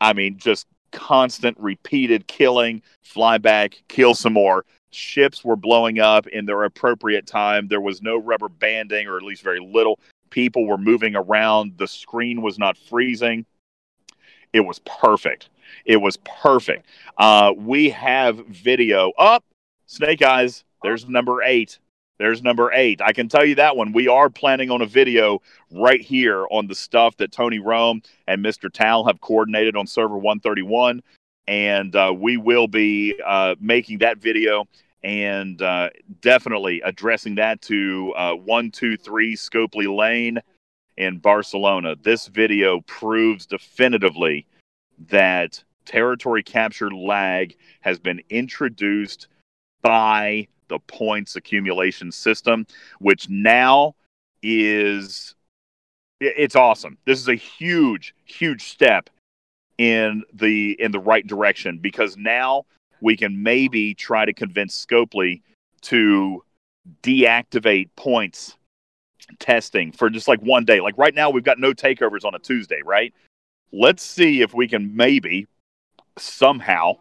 I 0.00 0.12
mean, 0.12 0.38
just 0.38 0.66
constant, 0.92 1.58
repeated 1.58 2.28
killing, 2.28 2.82
fly 3.02 3.38
back, 3.38 3.82
kill 3.88 4.14
some 4.14 4.34
more. 4.34 4.64
Ships 4.90 5.44
were 5.44 5.56
blowing 5.56 6.00
up 6.00 6.26
in 6.26 6.46
their 6.46 6.64
appropriate 6.64 7.26
time. 7.26 7.68
There 7.68 7.80
was 7.80 8.02
no 8.02 8.16
rubber 8.16 8.48
banding, 8.48 9.06
or 9.06 9.16
at 9.16 9.22
least 9.22 9.42
very 9.42 9.60
little. 9.60 10.00
People 10.30 10.66
were 10.66 10.78
moving 10.78 11.14
around. 11.14 11.76
The 11.76 11.88
screen 11.88 12.42
was 12.42 12.58
not 12.58 12.76
freezing. 12.76 13.46
It 14.52 14.60
was 14.60 14.80
perfect. 14.80 15.48
It 15.84 15.98
was 15.98 16.16
perfect. 16.18 16.86
Uh, 17.18 17.52
we 17.56 17.90
have 17.90 18.44
video 18.46 19.12
up. 19.18 19.44
Snake 19.86 20.22
Eyes, 20.22 20.64
there's 20.82 21.08
number 21.08 21.42
eight. 21.42 21.78
There's 22.18 22.42
number 22.42 22.70
eight. 22.74 23.00
I 23.00 23.12
can 23.12 23.28
tell 23.28 23.46
you 23.46 23.54
that 23.54 23.76
one. 23.76 23.92
We 23.92 24.06
are 24.06 24.28
planning 24.28 24.70
on 24.70 24.82
a 24.82 24.86
video 24.86 25.40
right 25.70 26.02
here 26.02 26.46
on 26.50 26.66
the 26.66 26.74
stuff 26.74 27.16
that 27.16 27.32
Tony 27.32 27.58
Rome 27.58 28.02
and 28.26 28.44
Mr. 28.44 28.70
Tal 28.70 29.06
have 29.06 29.22
coordinated 29.22 29.74
on 29.74 29.86
server 29.86 30.18
131. 30.18 31.02
And 31.46 31.94
uh, 31.96 32.14
we 32.16 32.36
will 32.36 32.68
be 32.68 33.20
uh, 33.26 33.56
making 33.60 33.98
that 33.98 34.18
video 34.18 34.66
and 35.02 35.60
uh, 35.62 35.90
definitely 36.20 36.80
addressing 36.82 37.36
that 37.36 37.62
to 37.62 38.12
uh, 38.16 38.34
123 38.34 39.34
Scopely 39.34 39.94
Lane 39.94 40.38
in 40.96 41.18
Barcelona. 41.18 41.96
This 42.02 42.26
video 42.26 42.80
proves 42.82 43.46
definitively 43.46 44.46
that 45.08 45.62
territory 45.86 46.42
capture 46.42 46.90
lag 46.90 47.56
has 47.80 47.98
been 47.98 48.20
introduced 48.28 49.28
by 49.82 50.46
the 50.68 50.78
points 50.80 51.36
accumulation 51.36 52.12
system, 52.12 52.66
which 52.98 53.28
now 53.28 53.94
is 54.42 55.34
it's 56.20 56.54
awesome. 56.54 56.98
This 57.06 57.18
is 57.18 57.28
a 57.28 57.34
huge, 57.34 58.14
huge 58.24 58.64
step 58.64 59.08
in 59.80 60.22
the 60.34 60.76
in 60.78 60.92
the 60.92 60.98
right 60.98 61.26
direction 61.26 61.78
because 61.78 62.14
now 62.18 62.66
we 63.00 63.16
can 63.16 63.42
maybe 63.42 63.94
try 63.94 64.26
to 64.26 64.32
convince 64.34 64.84
Scopely 64.84 65.40
to 65.80 66.44
deactivate 67.02 67.88
points 67.96 68.58
testing 69.38 69.90
for 69.90 70.10
just 70.10 70.28
like 70.28 70.40
one 70.40 70.66
day. 70.66 70.80
Like 70.82 70.98
right 70.98 71.14
now, 71.14 71.30
we've 71.30 71.44
got 71.44 71.58
no 71.58 71.72
takeovers 71.72 72.26
on 72.26 72.34
a 72.34 72.38
Tuesday, 72.38 72.82
right? 72.84 73.14
Let's 73.72 74.02
see 74.02 74.42
if 74.42 74.52
we 74.52 74.68
can 74.68 74.94
maybe 74.94 75.46
somehow 76.18 76.96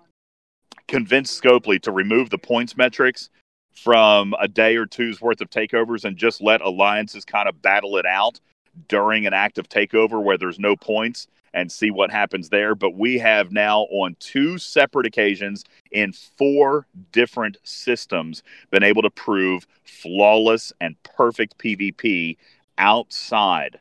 convince 0.88 1.38
Scopely 1.38 1.82
to 1.82 1.92
remove 1.92 2.30
the 2.30 2.38
points 2.38 2.78
metrics 2.78 3.30
from 3.74 4.34
a 4.40 4.48
day 4.48 4.78
or 4.78 4.86
two's 4.86 5.20
worth 5.20 5.42
of 5.42 5.50
takeovers 5.50 6.06
and 6.06 6.16
just 6.16 6.42
let 6.42 6.62
alliances 6.62 7.26
kind 7.26 7.50
of 7.50 7.62
battle 7.62 7.98
it 7.98 8.06
out 8.06 8.40
during 8.88 9.28
an 9.28 9.34
active 9.34 9.68
takeover 9.68 10.24
where 10.24 10.38
there's 10.38 10.60
no 10.60 10.78
points 10.78 11.28
and 11.54 11.72
see 11.72 11.92
what 11.92 12.12
happens 12.12 12.50
there. 12.50 12.76
But 12.76 12.96
we 12.96 13.18
have 13.20 13.52
now, 13.52 13.82
on 13.92 14.16
two 14.20 14.58
separate 14.58 15.06
occasions 15.06 15.64
in 15.92 16.14
four 16.14 16.86
different 17.12 17.58
systems, 17.64 18.44
been 18.72 18.84
able 18.84 19.02
to 19.02 19.10
prove 19.10 19.68
flawless 19.84 20.74
and 20.80 21.02
perfect 21.04 21.58
PvP 21.58 22.38
outside 22.78 23.80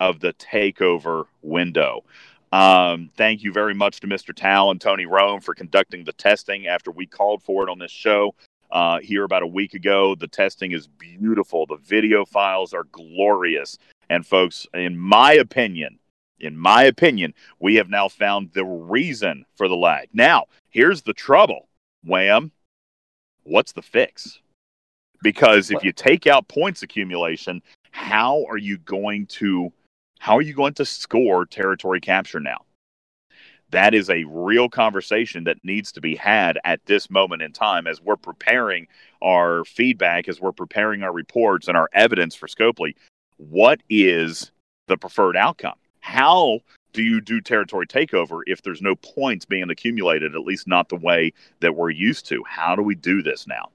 of 0.00 0.20
the 0.20 0.32
takeover 0.34 1.26
window. 1.42 2.04
Um, 2.52 3.10
thank 3.16 3.42
you 3.42 3.52
very 3.52 3.72
much 3.72 4.00
to 4.00 4.06
Mr. 4.06 4.34
Tal 4.34 4.70
and 4.70 4.80
Tony 4.80 5.06
Rome 5.06 5.40
for 5.40 5.54
conducting 5.54 6.04
the 6.04 6.12
testing 6.12 6.66
after 6.66 6.90
we 6.90 7.06
called 7.06 7.42
for 7.42 7.62
it 7.62 7.70
on 7.70 7.78
this 7.78 7.90
show 7.90 8.34
uh, 8.70 8.98
here 9.00 9.24
about 9.24 9.42
a 9.42 9.46
week 9.46 9.74
ago. 9.74 10.14
The 10.14 10.26
testing 10.26 10.72
is 10.72 10.86
beautiful. 10.86 11.66
The 11.66 11.76
video 11.76 12.24
files 12.24 12.74
are 12.74 12.84
glorious. 12.84 13.78
And, 14.10 14.26
folks, 14.26 14.66
in 14.74 14.98
my 14.98 15.32
opinion, 15.32 15.98
in 16.42 16.58
my 16.58 16.82
opinion, 16.82 17.32
we 17.60 17.76
have 17.76 17.88
now 17.88 18.08
found 18.08 18.50
the 18.52 18.64
reason 18.64 19.46
for 19.54 19.68
the 19.68 19.76
lag. 19.76 20.08
Now, 20.12 20.46
here's 20.68 21.02
the 21.02 21.14
trouble, 21.14 21.68
Wham. 22.04 22.52
What's 23.44 23.72
the 23.72 23.82
fix? 23.82 24.40
Because 25.22 25.70
if 25.70 25.84
you 25.84 25.92
take 25.92 26.26
out 26.26 26.48
points 26.48 26.82
accumulation, 26.82 27.62
how 27.92 28.44
are 28.48 28.58
you 28.58 28.78
going 28.78 29.26
to 29.26 29.72
how 30.18 30.36
are 30.36 30.42
you 30.42 30.54
going 30.54 30.74
to 30.74 30.84
score 30.84 31.44
territory 31.46 32.00
capture 32.00 32.38
now? 32.38 32.58
That 33.70 33.94
is 33.94 34.10
a 34.10 34.24
real 34.24 34.68
conversation 34.68 35.44
that 35.44 35.64
needs 35.64 35.90
to 35.92 36.00
be 36.00 36.14
had 36.14 36.58
at 36.64 36.84
this 36.86 37.10
moment 37.10 37.42
in 37.42 37.52
time 37.52 37.86
as 37.86 38.00
we're 38.00 38.16
preparing 38.16 38.86
our 39.20 39.64
feedback, 39.64 40.28
as 40.28 40.40
we're 40.40 40.52
preparing 40.52 41.02
our 41.02 41.12
reports 41.12 41.68
and 41.68 41.76
our 41.76 41.88
evidence 41.92 42.34
for 42.34 42.46
Scopely. 42.46 42.94
What 43.38 43.80
is 43.88 44.52
the 44.86 44.96
preferred 44.96 45.36
outcome? 45.36 45.74
How 46.02 46.60
do 46.92 47.02
you 47.02 47.20
do 47.20 47.40
territory 47.40 47.86
takeover 47.86 48.42
if 48.46 48.60
there's 48.60 48.82
no 48.82 48.94
points 48.96 49.46
being 49.46 49.70
accumulated, 49.70 50.34
at 50.34 50.42
least 50.42 50.68
not 50.68 50.88
the 50.88 50.96
way 50.96 51.32
that 51.60 51.74
we're 51.74 51.90
used 51.90 52.26
to? 52.26 52.42
How 52.46 52.76
do 52.76 52.82
we 52.82 52.94
do 52.94 53.22
this 53.22 53.46
now? 53.46 53.70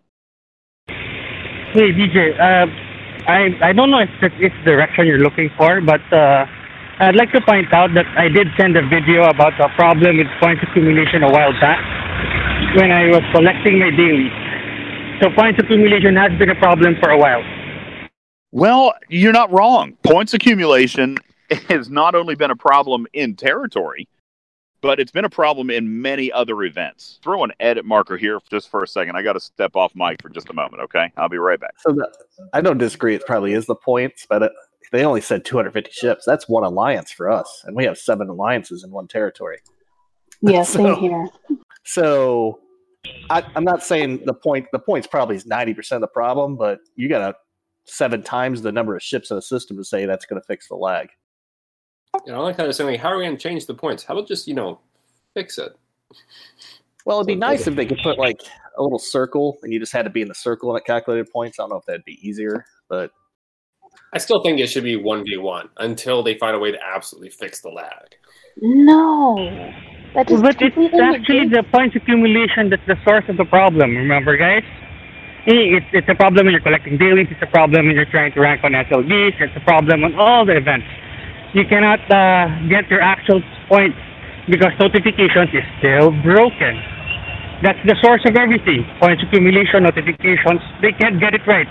Hey, 0.88 1.92
DJ. 1.92 2.38
Uh, 2.40 2.68
I 3.28 3.70
I 3.70 3.74
don't 3.74 3.90
know 3.90 4.00
if 4.00 4.10
it's 4.22 4.56
the 4.64 4.72
direction 4.72 5.08
you're 5.08 5.20
looking 5.20 5.50
for, 5.58 5.82
but 5.82 6.02
uh, 6.14 6.46
I'd 7.00 7.16
like 7.16 7.32
to 7.32 7.42
point 7.42 7.74
out 7.74 7.94
that 7.96 8.06
I 8.18 8.28
did 8.28 8.48
send 8.60 8.78
a 8.78 8.86
video 8.88 9.24
about 9.24 9.60
a 9.60 9.70
problem 9.76 10.18
with 10.18 10.28
points 10.40 10.62
accumulation 10.64 11.24
a 11.24 11.32
while 11.32 11.54
back 11.60 11.80
when 12.76 12.92
I 12.92 13.08
was 13.08 13.24
collecting 13.34 13.80
my 13.80 13.90
dailies. 13.90 14.32
So 15.22 15.30
points 15.32 15.60
accumulation 15.64 16.16
has 16.16 16.38
been 16.38 16.50
a 16.50 16.56
problem 16.56 16.96
for 17.00 17.10
a 17.10 17.18
while. 17.18 17.44
Well, 18.52 18.94
you're 19.10 19.34
not 19.34 19.52
wrong. 19.52 19.98
Points 20.04 20.34
accumulation 20.34 21.18
has 21.70 21.89
not 21.89 22.16
only 22.16 22.36
been 22.36 22.52
a 22.52 22.56
problem 22.56 23.08
in 23.14 23.36
territory, 23.36 24.08
but 24.82 25.00
it's 25.00 25.12
been 25.12 25.26
a 25.26 25.30
problem 25.30 25.70
in 25.70 26.02
many 26.02 26.32
other 26.32 26.64
events. 26.64 27.20
Throw 27.24 27.43
an 27.43 27.52
edit 27.60 27.86
marker 27.86 28.18
here 28.18 28.39
just 28.50 28.70
for 28.70 28.84
a 28.84 28.88
second. 28.88 29.16
I 29.16 29.24
got 29.24 29.34
to 29.34 29.39
step 29.39 29.76
off 29.76 29.93
mic 29.95 30.22
for 30.22 30.30
just 30.30 30.50
a 30.50 30.54
moment, 30.54 30.84
okay? 30.84 31.12
I'll 31.18 31.30
be 31.30 31.38
right 31.38 31.60
back. 31.60 31.74
So 31.80 31.93
the, 31.93 32.12
I 32.54 32.62
don't 32.62 32.78
disagree. 32.78 33.16
It 33.16 33.26
probably 33.26 33.54
is 33.54 33.66
the 33.66 33.76
points, 33.76 34.28
but 34.30 34.43
it, 34.43 34.52
they 34.91 35.04
only 35.04 35.22
said 35.22 35.45
250 35.45 35.91
ships. 35.91 36.24
That's 36.26 36.48
one 36.48 36.64
alliance 36.64 37.12
for 37.12 37.30
us, 37.30 37.64
and 37.66 37.76
we 37.76 37.86
have 37.86 37.98
seven 37.98 38.30
alliances 38.30 38.84
in 38.84 38.91
one 38.91 39.08
territory. 39.08 39.60
Yeah, 40.41 40.64
same 40.64 40.95
here. 40.95 41.28
So 41.84 42.60
I, 43.30 43.43
I'm 43.56 43.64
not 43.64 43.84
saying 43.84 44.22
the 44.26 44.34
point. 44.34 44.68
The 44.72 44.80
points 44.80 45.08
probably 45.08 45.36
is 45.36 45.45
90 45.45 45.74
percent 45.74 46.04
of 46.04 46.10
the 46.10 46.14
problem, 46.14 46.56
but 46.56 46.80
you 46.95 47.10
got 47.10 47.20
to 47.20 47.36
seven 47.86 48.22
times 48.22 48.62
the 48.62 48.72
number 48.72 48.95
of 48.95 49.02
ships 49.02 49.32
in 49.32 49.38
a 49.38 49.41
system 49.41 49.78
to 49.78 49.84
say 49.84 50.06
that's 50.06 50.26
going 50.26 50.41
to 50.41 50.45
fix 50.45 50.68
the 50.68 50.76
lag. 50.76 51.10
You 52.26 52.34
know, 52.34 52.39
I 52.39 52.43
like 52.43 52.57
how 52.57 52.63
they're 52.63 52.72
saying, 52.72 52.89
like, 52.89 52.99
how 52.99 53.09
are 53.09 53.18
we 53.18 53.26
going 53.26 53.38
to 53.38 53.41
change 53.41 53.65
the 53.65 53.74
points? 53.74 54.03
How 54.03 54.15
about 54.15 54.28
just, 54.28 54.47
you 54.47 54.53
know, 54.53 54.80
fix 55.34 55.57
it? 55.57 55.76
Well, 57.05 57.18
it'd 57.20 57.28
be 57.28 57.36
nice 57.36 57.68
if 57.68 57.76
they 57.76 57.86
could 57.86 57.99
put 58.03 58.18
like 58.18 58.41
a 58.78 58.84
little 58.84 58.99
circle, 58.99 59.57
and 59.63 59.72
you 59.72 59.80
just 59.80 59.93
had 59.93 60.03
to 60.03 60.09
be 60.09 60.22
in 60.22 60.28
the 60.28 60.36
circle 60.36 60.70
and 60.70 60.78
it 60.80 60.86
calculated 60.86 61.32
points. 61.32 61.57
I 61.59 61.63
don't 61.63 61.70
know 61.70 61.78
if 61.78 61.86
that'd 61.86 62.03
be 62.03 62.20
easier, 62.28 62.65
but 62.89 63.11
I 64.13 64.18
still 64.18 64.41
think 64.43 64.59
it 64.59 64.68
should 64.68 64.84
be 64.84 64.97
1v1 64.97 65.70
until 65.78 66.22
they 66.24 66.38
find 66.38 66.55
a 66.55 66.59
way 66.59 66.72
to 66.72 66.78
absolutely 66.84 67.30
fix 67.30 67.61
the 67.61 67.70
lag. 67.70 68.15
No, 68.61 69.36
that 70.15 70.28
just 70.28 70.41
But 70.41 70.55
it's 70.61 70.74
completely 70.74 70.99
actually 70.99 71.39
negates- 71.47 71.57
the 71.57 71.63
points 71.72 71.95
accumulation 71.95 72.70
that's 72.70 72.86
the 72.88 72.97
source 73.05 73.26
of 73.30 73.38
the 73.38 73.45
problem. 73.45 73.95
Remember, 73.95 74.36
guys? 74.36 74.63
It's, 75.45 75.86
it's 75.93 76.09
a 76.09 76.15
problem 76.15 76.45
when 76.47 76.51
you're 76.53 76.61
collecting 76.61 76.97
dailies. 76.97 77.28
It's 77.32 77.41
a 77.41 77.47
problem 77.47 77.88
when 77.88 77.95
you're 77.95 78.11
trying 78.11 78.34
to 78.34 78.41
rank 78.41 78.65
on 78.65 78.74
SLGs. 78.74 79.39
It's 79.39 79.55
a 79.55 79.61
problem 79.61 80.03
on 80.03 80.15
all 80.15 80.45
the 80.45 80.57
events. 80.57 80.88
You 81.54 81.64
cannot 81.66 82.00
uh, 82.12 82.68
get 82.70 82.89
your 82.89 83.02
actual 83.02 83.41
points 83.70 83.98
because 84.50 84.72
notifications 84.80 85.50
is 85.54 85.64
still 85.80 86.12
broken. 86.22 86.76
That's 87.64 87.80
the 87.86 87.95
source 88.02 88.22
of 88.26 88.36
everything. 88.36 88.86
Points 89.00 89.24
accumulation, 89.24 89.84
notifications. 89.84 90.62
They 90.82 90.91
can't 90.91 91.20
get 91.20 91.34
it 91.34 91.41
right. 91.48 91.68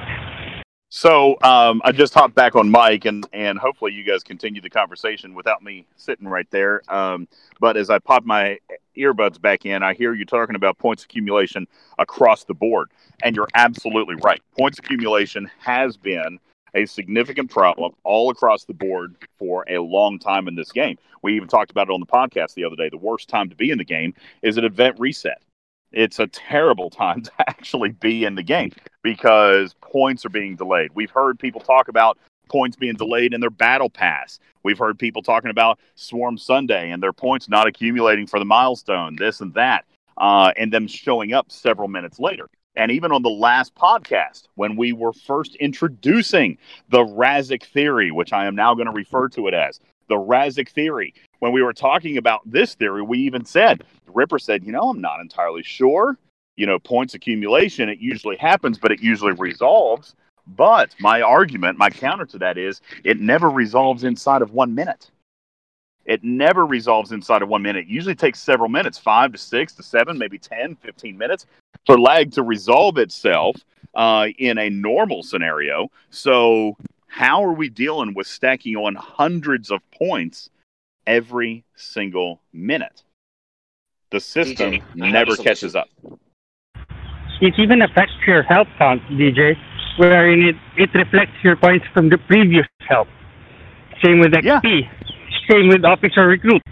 So 0.89 1.37
um, 1.43 1.83
I 1.85 1.93
just 1.93 2.15
hopped 2.15 2.35
back 2.35 2.57
on 2.57 2.71
mic, 2.71 3.05
and 3.05 3.27
and 3.33 3.59
hopefully 3.59 3.93
you 3.93 4.03
guys 4.03 4.23
continue 4.23 4.63
the 4.63 4.71
conversation 4.71 5.35
without 5.35 5.63
me 5.63 5.85
sitting 5.97 6.27
right 6.27 6.51
there. 6.51 6.81
Um, 6.89 7.29
but 7.61 7.77
as 7.77 7.91
I 7.91 7.99
pop 7.99 8.25
my 8.25 8.59
earbuds 8.97 9.41
back 9.41 9.67
in, 9.67 9.83
I 9.83 9.95
hear 9.95 10.15
you 10.15 10.25
talking 10.25 10.57
about 10.57 10.79
points 10.79 11.05
accumulation 11.05 11.67
across 11.99 12.45
the 12.45 12.55
board, 12.55 12.89
and 13.23 13.37
you're 13.37 13.49
absolutely 13.55 14.15
right. 14.23 14.41
Points 14.57 14.79
accumulation 14.79 15.51
has 15.59 15.97
been 15.97 16.39
a 16.75 16.87
significant 16.87 17.51
problem 17.51 17.93
all 18.05 18.31
across 18.31 18.65
the 18.65 18.75
board 18.75 19.17
for 19.39 19.65
a 19.69 19.79
long 19.79 20.19
time 20.19 20.49
in 20.49 20.55
this 20.55 20.73
game. 20.73 20.99
We 21.23 21.37
even 21.37 21.49
talked 21.49 21.71
about 21.71 21.89
it 21.89 21.93
on 21.93 22.01
the 22.01 22.07
podcast 22.07 22.55
the 22.55 22.65
other 22.65 22.77
day. 22.77 22.89
The 22.89 22.97
worst 22.97 23.29
time 23.29 23.49
to 23.51 23.57
be 23.57 23.71
in 23.71 23.79
the 23.79 23.85
game 23.85 24.15
is 24.43 24.57
an 24.57 24.65
event 24.65 24.99
reset 24.99 25.43
it's 25.93 26.19
a 26.19 26.27
terrible 26.29 26.91
time 27.05 27.23
to 27.23 27.33
actually 27.49 27.91
be 27.91 28.25
in 28.25 28.37
the 28.37 28.43
game 28.43 28.73
because 29.03 29.75
points 29.81 30.25
are 30.25 30.31
being 30.31 30.57
delayed. 30.57 30.91
We've 30.95 31.11
heard 31.11 31.39
people 31.39 31.61
talk 31.61 31.89
about 31.89 32.19
points 32.49 32.77
being 32.77 32.95
delayed 32.95 33.35
in 33.35 33.41
their 33.41 33.51
battle 33.51 33.91
pass. 33.91 34.39
We've 34.63 34.79
heard 34.79 34.99
people 34.99 35.23
talking 35.23 35.51
about 35.51 35.81
Swarm 35.97 36.39
Sunday 36.39 36.91
and 36.91 37.03
their 37.03 37.13
points 37.13 37.49
not 37.49 37.67
accumulating 37.67 38.27
for 38.27 38.39
the 38.39 38.45
milestone, 38.45 39.17
this 39.17 39.41
and 39.41 39.53
that, 39.55 39.85
uh, 40.17 40.53
and 40.57 40.73
them 40.73 40.87
showing 40.87 41.33
up 41.33 41.51
several 41.51 41.89
minutes 41.89 42.21
later. 42.21 42.49
And 42.77 42.91
even 42.91 43.11
on 43.11 43.23
the 43.23 43.31
last 43.31 43.75
podcast, 43.75 44.49
when 44.55 44.77
we 44.77 44.93
were 44.93 45.13
first 45.13 45.55
introducing 45.57 46.59
the 46.91 47.05
Razik 47.05 47.65
theory, 47.65 48.11
which 48.11 48.33
I 48.33 48.47
am 48.47 48.55
now 48.55 48.75
going 48.75 48.87
to 48.87 48.93
refer 48.93 49.29
to 49.31 49.49
it 49.49 49.55
as 49.55 49.81
the 50.09 50.17
Razik 50.17 50.69
theory, 50.69 51.15
when 51.41 51.53
we 51.53 51.63
were 51.63 51.73
talking 51.73 52.17
about 52.17 52.41
this 52.45 52.75
theory, 52.75 53.03
we 53.03 53.19
even 53.19 53.45
said, 53.45 53.85
Ripper 54.07 54.39
said, 54.39 54.65
you 54.65 54.73
know, 54.73 54.91
I'm 54.91 55.01
not 55.01 55.21
entirely 55.21 55.63
sure. 55.63 56.19
You 56.57 56.67
know, 56.67 56.79
points 56.79 57.15
accumulation, 57.15 57.89
it 57.89 57.99
usually 57.99 58.37
happens, 58.37 58.79
but 58.79 58.93
it 58.93 59.01
usually 59.01 59.33
resolves. 59.33 60.15
But 60.47 60.95
my 61.01 61.23
argument, 61.23 61.77
my 61.77 61.91
counter 61.91 62.25
to 62.27 62.39
that 62.39 62.57
is 62.57 62.81
it 63.05 63.21
never 63.21 63.51
resolves 63.51 64.05
inside 64.05 64.43
of 64.43 64.53
one 64.53 64.75
minute. 64.75 65.11
It 66.07 66.23
never 66.23 66.65
resolves 66.65 67.11
inside 67.13 67.43
of 67.43 67.49
one 67.49 67.63
minute. 67.63 67.87
It 67.87 67.89
usually 67.89 68.15
takes 68.15 68.41
several 68.41 68.69
minutes, 68.69 68.97
five 68.97 69.33
to 69.33 69.39
six 69.39 69.75
to 69.75 69.83
seven, 69.83 70.17
maybe 70.17 70.39
10, 70.39 70.77
15 70.77 71.19
minutes 71.19 71.47
for 71.85 71.99
lag 71.99 72.33
to 72.33 72.43
resolve 72.43 72.97
itself 72.99 73.57
uh, 73.95 74.29
in 74.39 74.57
a 74.59 74.71
normal 74.71 75.23
scenario. 75.23 75.91
So, 76.11 76.77
how 77.09 77.45
are 77.45 77.53
we 77.53 77.69
dealing 77.69 78.15
with 78.15 78.27
stacking 78.27 78.77
on 78.77 78.95
hundreds 78.95 79.71
of 79.71 79.81
points 79.91 80.51
every 81.07 81.65
single 81.75 82.41
minute? 82.53 83.03
The 84.11 84.21
system 84.21 84.73
DJ, 84.73 84.83
I 85.03 85.07
have 85.07 85.09
a 85.09 85.13
never 85.13 85.37
catches 85.37 85.75
up. 85.75 85.89
It 87.41 87.55
even 87.59 87.83
affects 87.83 88.15
your 88.27 88.43
help 88.43 88.69
count, 88.79 89.03
DJ, 89.11 89.57
wherein 89.99 90.43
it, 90.43 90.57
it 90.77 90.95
reflects 90.95 91.33
your 91.43 91.57
points 91.57 91.85
from 91.93 92.11
the 92.11 92.19
previous 92.19 92.67
help. 92.89 93.09
Same 94.05 94.21
with 94.21 94.33
XP. 94.33 94.89
With 95.49 95.85
officer 95.85 96.27
recruit. 96.27 96.63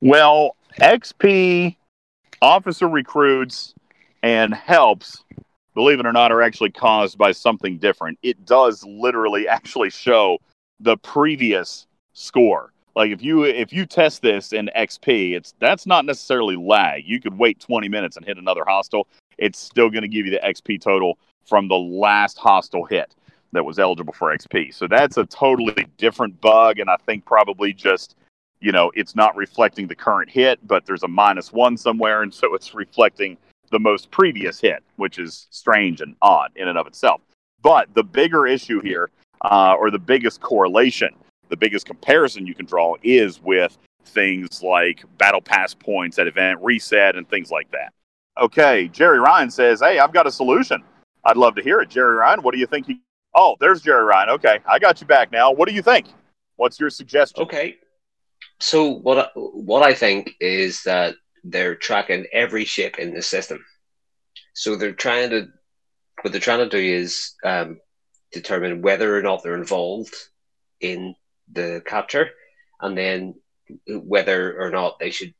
Well, 0.00 0.56
XP, 0.80 1.76
officer 2.42 2.88
recruits, 2.88 3.74
and 4.22 4.52
helps, 4.52 5.24
believe 5.74 6.00
it 6.00 6.06
or 6.06 6.12
not, 6.12 6.32
are 6.32 6.42
actually 6.42 6.70
caused 6.70 7.16
by 7.16 7.32
something 7.32 7.78
different. 7.78 8.18
It 8.22 8.44
does 8.44 8.84
literally 8.84 9.46
actually 9.46 9.90
show 9.90 10.38
the 10.80 10.96
previous 10.96 11.86
score. 12.12 12.72
Like 12.96 13.12
if 13.12 13.22
you 13.22 13.44
if 13.44 13.72
you 13.72 13.86
test 13.86 14.22
this 14.22 14.52
in 14.52 14.70
XP, 14.76 15.36
it's 15.36 15.54
that's 15.60 15.86
not 15.86 16.04
necessarily 16.04 16.56
lag. 16.56 17.04
You 17.06 17.20
could 17.20 17.38
wait 17.38 17.60
20 17.60 17.88
minutes 17.88 18.16
and 18.16 18.26
hit 18.26 18.38
another 18.38 18.64
hostile. 18.66 19.06
It's 19.36 19.60
still 19.60 19.88
going 19.88 20.02
to 20.02 20.08
give 20.08 20.26
you 20.26 20.32
the 20.32 20.40
XP 20.44 20.80
total 20.80 21.18
from 21.44 21.68
the 21.68 21.78
last 21.78 22.38
hostile 22.38 22.84
hit 22.84 23.14
that 23.52 23.64
was 23.64 23.78
eligible 23.78 24.12
for 24.12 24.36
XP. 24.36 24.74
So 24.74 24.86
that's 24.86 25.16
a 25.16 25.26
totally 25.26 25.86
different 25.96 26.40
bug, 26.40 26.78
and 26.78 26.90
I 26.90 26.96
think 27.06 27.24
probably 27.24 27.72
just 27.72 28.16
you 28.60 28.72
know, 28.72 28.90
it's 28.94 29.14
not 29.14 29.36
reflecting 29.36 29.86
the 29.86 29.94
current 29.94 30.30
hit, 30.30 30.58
but 30.66 30.84
there's 30.84 31.02
a 31.02 31.08
minus 31.08 31.52
one 31.52 31.76
somewhere, 31.76 32.22
and 32.22 32.32
so 32.32 32.54
it's 32.54 32.74
reflecting 32.74 33.36
the 33.70 33.78
most 33.78 34.10
previous 34.10 34.60
hit, 34.60 34.82
which 34.96 35.18
is 35.18 35.46
strange 35.50 36.00
and 36.00 36.16
odd 36.22 36.50
in 36.56 36.68
and 36.68 36.78
of 36.78 36.86
itself. 36.86 37.20
But 37.62 37.92
the 37.94 38.02
bigger 38.02 38.46
issue 38.46 38.80
here, 38.80 39.10
uh, 39.42 39.74
or 39.78 39.90
the 39.90 39.98
biggest 39.98 40.40
correlation, 40.40 41.14
the 41.48 41.56
biggest 41.56 41.86
comparison 41.86 42.46
you 42.46 42.54
can 42.54 42.66
draw 42.66 42.96
is 43.02 43.42
with 43.42 43.76
things 44.04 44.62
like 44.62 45.04
battle 45.18 45.40
pass 45.40 45.74
points 45.74 46.18
at 46.18 46.26
event 46.26 46.60
reset 46.62 47.16
and 47.16 47.28
things 47.28 47.50
like 47.50 47.70
that. 47.72 47.92
Okay, 48.40 48.88
Jerry 48.88 49.18
Ryan 49.18 49.50
says, 49.50 49.80
"Hey, 49.80 49.98
I've 49.98 50.12
got 50.12 50.26
a 50.26 50.30
solution. 50.30 50.82
I'd 51.24 51.36
love 51.36 51.56
to 51.56 51.62
hear 51.62 51.80
it." 51.80 51.90
Jerry 51.90 52.16
Ryan, 52.16 52.42
what 52.42 52.54
do 52.54 52.60
you 52.60 52.66
think? 52.66 52.88
You- 52.88 52.96
oh, 53.34 53.56
there's 53.60 53.82
Jerry 53.82 54.04
Ryan. 54.04 54.30
Okay, 54.30 54.58
I 54.66 54.78
got 54.78 55.00
you 55.00 55.06
back 55.06 55.32
now. 55.32 55.52
What 55.52 55.68
do 55.68 55.74
you 55.74 55.82
think? 55.82 56.06
What's 56.56 56.78
your 56.80 56.90
suggestion? 56.90 57.42
Okay. 57.44 57.76
So 58.60 58.90
what 58.90 59.18
I, 59.18 59.28
what 59.34 59.82
I 59.82 59.94
think 59.94 60.32
is 60.40 60.82
that 60.82 61.14
they're 61.44 61.76
tracking 61.76 62.26
every 62.32 62.64
ship 62.64 62.98
in 62.98 63.14
the 63.14 63.22
system. 63.22 63.64
So 64.54 64.74
they're 64.74 64.92
trying 64.92 65.30
to 65.30 65.48
what 66.22 66.32
they're 66.32 66.40
trying 66.40 66.58
to 66.58 66.68
do 66.68 66.78
is 66.78 67.34
um, 67.44 67.78
determine 68.32 68.82
whether 68.82 69.16
or 69.16 69.22
not 69.22 69.42
they're 69.42 69.54
involved 69.54 70.14
in 70.80 71.14
the 71.52 71.82
capture, 71.86 72.30
and 72.80 72.98
then 72.98 73.34
whether 73.86 74.60
or 74.60 74.70
not 74.70 74.98
they 74.98 75.10
should 75.10 75.34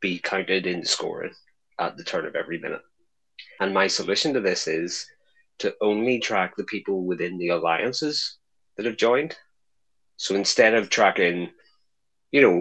be 0.00 0.18
counted 0.18 0.66
in 0.66 0.80
the 0.80 0.86
scoring 0.86 1.34
at 1.78 1.96
the 1.96 2.04
turn 2.04 2.26
of 2.26 2.36
every 2.36 2.58
minute. 2.58 2.82
And 3.60 3.74
my 3.74 3.86
solution 3.86 4.32
to 4.34 4.40
this 4.40 4.66
is 4.66 5.06
to 5.58 5.74
only 5.80 6.18
track 6.18 6.56
the 6.56 6.64
people 6.64 7.04
within 7.04 7.38
the 7.38 7.48
alliances 7.48 8.38
that 8.76 8.86
have 8.86 8.96
joined. 8.96 9.36
So 10.16 10.34
instead 10.34 10.74
of 10.74 10.90
tracking, 10.90 11.50
you 12.30 12.42
know, 12.42 12.54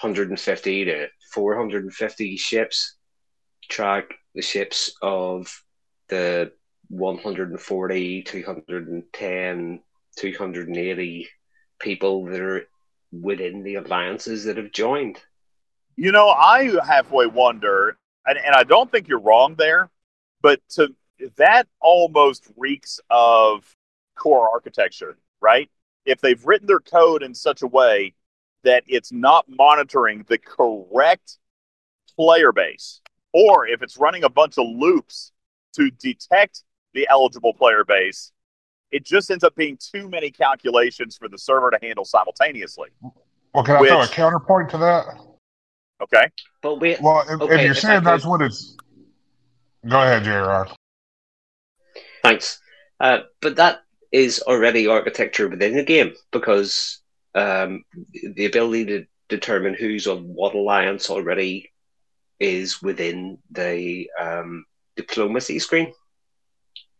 150 0.00 0.84
to 0.84 1.08
450 1.32 2.36
ships, 2.36 2.96
track 3.68 4.14
the 4.34 4.42
ships 4.42 4.92
of 5.02 5.62
the 6.08 6.52
140, 6.88 8.22
210, 8.22 9.80
280 10.16 11.28
people 11.80 12.24
that 12.26 12.40
are 12.40 12.68
within 13.12 13.62
the 13.62 13.76
alliances 13.76 14.44
that 14.44 14.56
have 14.56 14.72
joined. 14.72 15.20
You 15.96 16.12
know, 16.12 16.28
I 16.28 16.72
halfway 16.84 17.26
wonder, 17.26 17.96
and, 18.26 18.38
and 18.38 18.54
I 18.54 18.62
don't 18.62 18.90
think 18.90 19.08
you're 19.08 19.20
wrong 19.20 19.54
there, 19.56 19.90
but 20.42 20.60
to 20.70 20.94
that 21.36 21.66
almost 21.80 22.46
reeks 22.56 23.00
of 23.10 23.74
core 24.16 24.48
architecture, 24.52 25.16
right? 25.40 25.70
If 26.04 26.20
they've 26.20 26.44
written 26.46 26.66
their 26.66 26.80
code 26.80 27.22
in 27.22 27.34
such 27.34 27.62
a 27.62 27.66
way 27.66 28.14
that 28.64 28.82
it's 28.86 29.12
not 29.12 29.46
monitoring 29.48 30.24
the 30.28 30.38
correct 30.38 31.38
player 32.16 32.52
base, 32.52 33.00
or 33.32 33.66
if 33.66 33.82
it's 33.82 33.96
running 33.96 34.24
a 34.24 34.28
bunch 34.28 34.58
of 34.58 34.66
loops 34.66 35.32
to 35.74 35.90
detect 35.90 36.64
the 36.94 37.06
eligible 37.10 37.52
player 37.54 37.84
base, 37.84 38.32
it 38.90 39.04
just 39.04 39.30
ends 39.30 39.44
up 39.44 39.54
being 39.54 39.76
too 39.76 40.08
many 40.08 40.30
calculations 40.30 41.16
for 41.16 41.28
the 41.28 41.36
server 41.38 41.70
to 41.70 41.78
handle 41.82 42.04
simultaneously. 42.04 42.88
Well, 43.52 43.64
can 43.64 43.76
I 43.76 43.80
Which- 43.80 43.90
throw 43.90 44.02
a 44.02 44.08
counterpoint 44.08 44.70
to 44.70 44.78
that? 44.78 45.04
Okay. 46.00 46.30
But 46.62 46.76
wait, 46.80 47.00
Well, 47.02 47.20
if, 47.28 47.40
if 47.50 47.60
you're 47.60 47.70
if 47.72 47.78
saying 47.78 48.04
that's 48.04 48.22
could- 48.22 48.30
what 48.30 48.42
it's, 48.42 48.76
go 49.86 50.00
ahead, 50.00 50.24
Jerry 50.24 50.46
Ryan. 50.46 50.74
Thanks. 52.28 52.60
Uh, 53.00 53.20
but 53.40 53.56
that 53.56 53.80
is 54.12 54.42
already 54.42 54.86
architecture 54.86 55.48
within 55.48 55.74
the 55.74 55.82
game 55.82 56.12
because 56.30 57.00
um, 57.34 57.84
the 58.34 58.44
ability 58.44 58.84
to 58.86 59.06
determine 59.28 59.74
who's 59.74 60.06
on 60.06 60.24
what 60.24 60.54
alliance 60.54 61.08
already 61.08 61.72
is 62.38 62.82
within 62.82 63.38
the 63.50 64.10
um, 64.20 64.66
diplomacy 64.96 65.58
screen. 65.58 65.92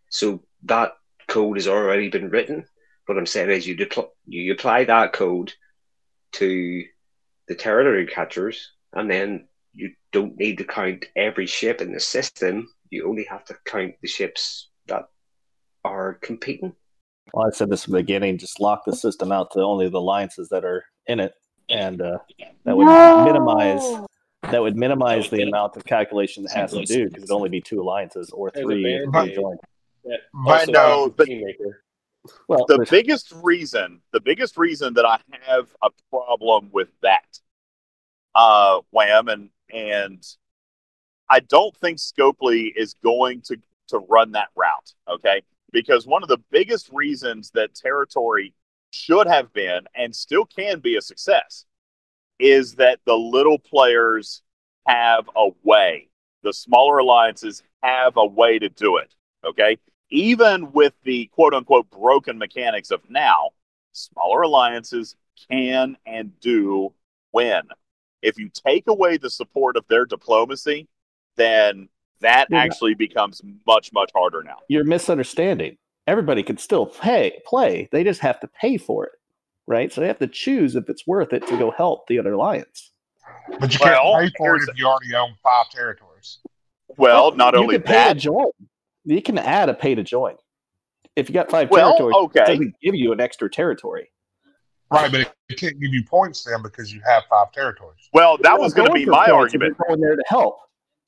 So 0.09 0.43
that 0.65 0.93
code 1.27 1.59
has 1.59 1.69
already 1.69 2.09
been 2.09 2.31
written. 2.31 2.65
What 3.07 3.19
I'm 3.19 3.27
saying 3.27 3.51
is 3.51 3.67
you 3.67 3.77
depl- 3.77 4.11
you 4.27 4.53
apply 4.53 4.85
that 4.85 5.13
code 5.13 5.53
to 6.33 6.85
the 7.49 7.55
territory 7.55 8.07
catchers, 8.07 8.73
and 8.95 9.11
then 9.11 9.49
you 9.75 9.93
don't 10.13 10.39
need 10.39 10.59
to 10.59 10.65
count 10.65 11.05
every 11.17 11.47
ship 11.47 11.83
in 11.83 11.93
the 11.93 12.01
system. 12.01 12.69
You 12.91 13.07
only 13.07 13.25
have 13.25 13.45
to 13.47 13.57
count 13.67 13.95
the 14.01 14.09
ships 14.09 14.71
that 14.87 15.09
are 15.99 16.15
competing. 16.15 16.75
Well, 17.35 17.47
I 17.47 17.51
said 17.51 17.69
this 17.69 17.87
in 17.87 17.93
the 17.93 17.99
beginning. 17.99 18.39
Just 18.39 18.61
lock 18.61 18.85
the 18.87 18.97
system 18.97 19.33
out 19.33 19.51
to 19.53 19.61
only 19.61 19.89
the 19.89 19.99
alliances 19.99 20.49
that 20.49 20.65
are 20.65 20.85
in 21.07 21.21
it, 21.21 21.35
and 21.69 22.01
uh, 22.01 22.19
that 22.65 22.77
would 22.77 22.87
No. 22.87 23.25
minimize 23.25 23.83
that 24.51 24.63
would 24.63 24.77
minimize 24.77 25.29
the 25.29 25.43
amount 25.43 25.77
of 25.77 25.85
calculation 25.85 26.45
that 26.45 26.53
has 26.53 26.71
to 26.71 26.85
do 26.85 27.09
because 27.09 27.25
it'd 27.25 27.33
only 27.33 27.49
be 27.49 27.61
two 27.61 27.81
alliances 27.83 28.31
or 28.31 28.51
three 28.51 28.95
if 28.95 29.11
Band-Aid. 29.11 29.37
they 30.05 30.17
But 30.33 30.69
no, 30.69 31.09
the 31.09 31.25
Teammaker. 31.25 31.81
Well, 32.47 32.65
the 32.67 32.87
biggest 32.91 33.33
reason, 33.43 34.01
the 34.13 34.21
biggest 34.21 34.57
reason 34.57 34.95
that 34.95 35.05
I 35.05 35.19
have 35.43 35.75
a 35.83 35.91
problem 36.11 36.71
with 36.73 36.89
that, 37.03 37.41
uh, 38.35 38.81
Wham, 38.91 39.29
and 39.29 39.51
and 39.75 40.23
I 41.29 41.41
don't 41.41 41.77
think 41.77 41.99
Scopely 41.99 42.73
is 42.75 42.95
going 42.95 43.43
to 43.43 43.57
to 43.89 43.99
run 43.99 44.33
that 44.33 44.49
route. 44.55 44.93
Okay, 45.09 45.43
because 45.73 46.07
one 46.07 46.23
of 46.23 46.29
the 46.29 46.43
biggest 46.51 46.91
reasons 46.93 47.51
that 47.53 47.75
territory 47.75 48.55
should 48.91 49.27
have 49.27 49.53
been 49.53 49.81
and 49.95 50.15
still 50.15 50.45
can 50.45 50.81
be 50.81 50.97
a 50.97 51.03
success 51.03 51.67
is 52.39 52.75
that 52.77 53.01
the 53.05 53.17
little 53.17 53.59
players 53.59 54.43
have 54.87 55.29
a 55.37 55.49
way. 55.63 56.09
The 56.43 56.53
smaller 56.53 56.99
alliances 56.99 57.63
have 57.83 58.17
a 58.17 58.27
way 58.27 58.59
to 58.59 58.69
do 58.69 58.97
it. 58.97 59.15
Okay. 59.45 59.79
Even 60.11 60.73
with 60.73 60.95
the 61.05 61.27
quote 61.27 61.53
unquote 61.53 61.91
broken 61.91 62.39
mechanics 62.39 62.91
of 62.91 63.01
now, 63.11 63.51
smaller 63.93 64.43
alliances 64.43 65.17
can 65.51 65.97
and 66.07 66.39
do 66.41 66.95
win. 67.33 67.63
If 68.23 68.39
you 68.39 68.49
take 68.49 68.89
away 68.89 69.17
the 69.17 69.31
support 69.31 69.77
of 69.77 69.87
their 69.89 70.07
diplomacy, 70.07 70.89
then 71.37 71.89
that 72.21 72.49
Yeah. 72.51 72.59
actually 72.63 72.95
becomes 72.95 73.41
much, 73.67 73.93
much 73.93 74.11
harder 74.15 74.43
now. 74.43 74.57
you're 74.69 74.85
misunderstanding. 74.85 75.77
Everybody 76.07 76.43
can 76.43 76.57
still 76.59 76.87
pay 76.87 77.41
play. 77.47 77.89
They 77.93 78.03
just 78.05 78.21
have 78.21 78.41
to 78.41 78.49
pay 78.49 78.79
for 78.79 79.05
it, 79.07 79.13
right? 79.67 79.93
So 79.93 80.01
they 80.01 80.07
have 80.07 80.19
to 80.21 80.27
choose 80.27 80.75
if 80.75 80.89
it's 80.89 81.07
worth 81.07 81.33
it 81.33 81.47
to 81.49 81.57
go 81.59 81.71
help 81.71 82.07
the 82.07 82.19
other 82.19 82.33
alliance. 82.33 82.93
But 83.61 83.73
you 83.75 83.79
Well, 83.83 84.15
can't 84.15 84.33
pay 84.33 84.35
for 84.39 84.57
it 84.57 84.63
if 84.69 84.79
you 84.79 84.87
already 84.87 85.15
own 85.15 85.35
five 85.43 85.69
territories. 85.71 86.39
Well, 86.97 87.33
not 87.33 87.53
you 87.55 87.61
only 87.61 87.75
can 87.77 87.83
pay 87.83 88.09
to 88.09 88.15
join. 88.15 88.51
You 89.05 89.21
can 89.23 89.37
add 89.39 89.69
a 89.69 89.75
pay 89.75 89.95
to 89.95 90.03
join. 90.03 90.37
If 91.15 91.29
you 91.29 91.35
got 91.35 91.51
five 91.51 91.71
Well, 91.71 91.97
territories, 91.97 92.17
okay. 92.25 92.41
it 92.41 92.47
doesn't 92.47 92.75
give 92.81 92.95
you 92.95 93.13
an 93.13 93.21
extra 93.21 93.51
territory. 93.51 94.11
Right, 94.91 95.11
but 95.13 95.21
it 95.51 95.59
can't 95.59 95.79
give 95.79 95.93
you 95.93 96.03
points 96.05 96.45
then 96.45 96.63
because 96.63 96.91
you 96.93 97.03
have 97.05 97.25
five 97.29 97.53
territories. 97.53 98.09
well, 98.15 98.39
that 98.39 98.53
You're 98.53 98.61
was 98.61 98.73
going 98.73 98.89
to 98.89 98.95
be 98.95 99.05
my 99.05 99.27
argument. 99.31 99.77
Going 99.87 100.01
there 100.01 100.17
to 100.17 100.25
help. 100.27 100.61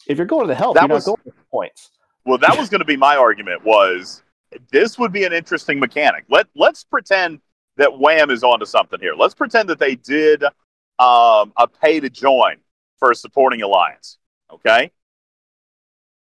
If 0.07 0.17
you're 0.19 0.27
going 0.27 0.49
to 0.49 0.55
help, 0.55 0.75
That 0.77 0.89
you're 0.89 0.97
was- 0.97 1.07
not 1.07 1.23
going 1.25 1.37
for 1.37 1.45
points. 1.51 1.91
Well, 2.25 2.39
that 2.39 2.57
was 2.59 2.69
going 2.69 2.81
to 2.81 2.85
be 2.85 2.97
my 2.97 3.17
argument. 3.17 3.65
Was 3.65 4.23
this 4.71 4.99
would 4.99 5.11
be 5.13 5.25
an 5.25 5.33
interesting 5.33 5.79
mechanic? 5.81 6.25
Let 6.29 6.47
Let's 6.55 6.85
pretend 6.85 7.41
that 7.77 7.99
Wham 7.99 8.31
is 8.31 8.45
onto 8.45 8.67
something 8.67 9.01
here. 9.01 9.15
Let's 9.15 9.35
pretend 9.35 9.69
that 9.71 9.79
they 9.79 9.95
did 9.95 10.45
um, 10.99 11.53
a 11.57 11.67
pay 11.83 11.99
to 11.99 12.11
join 12.11 12.57
for 12.99 13.11
a 13.11 13.15
supporting 13.15 13.63
alliance. 13.63 14.19
Okay, 14.53 14.91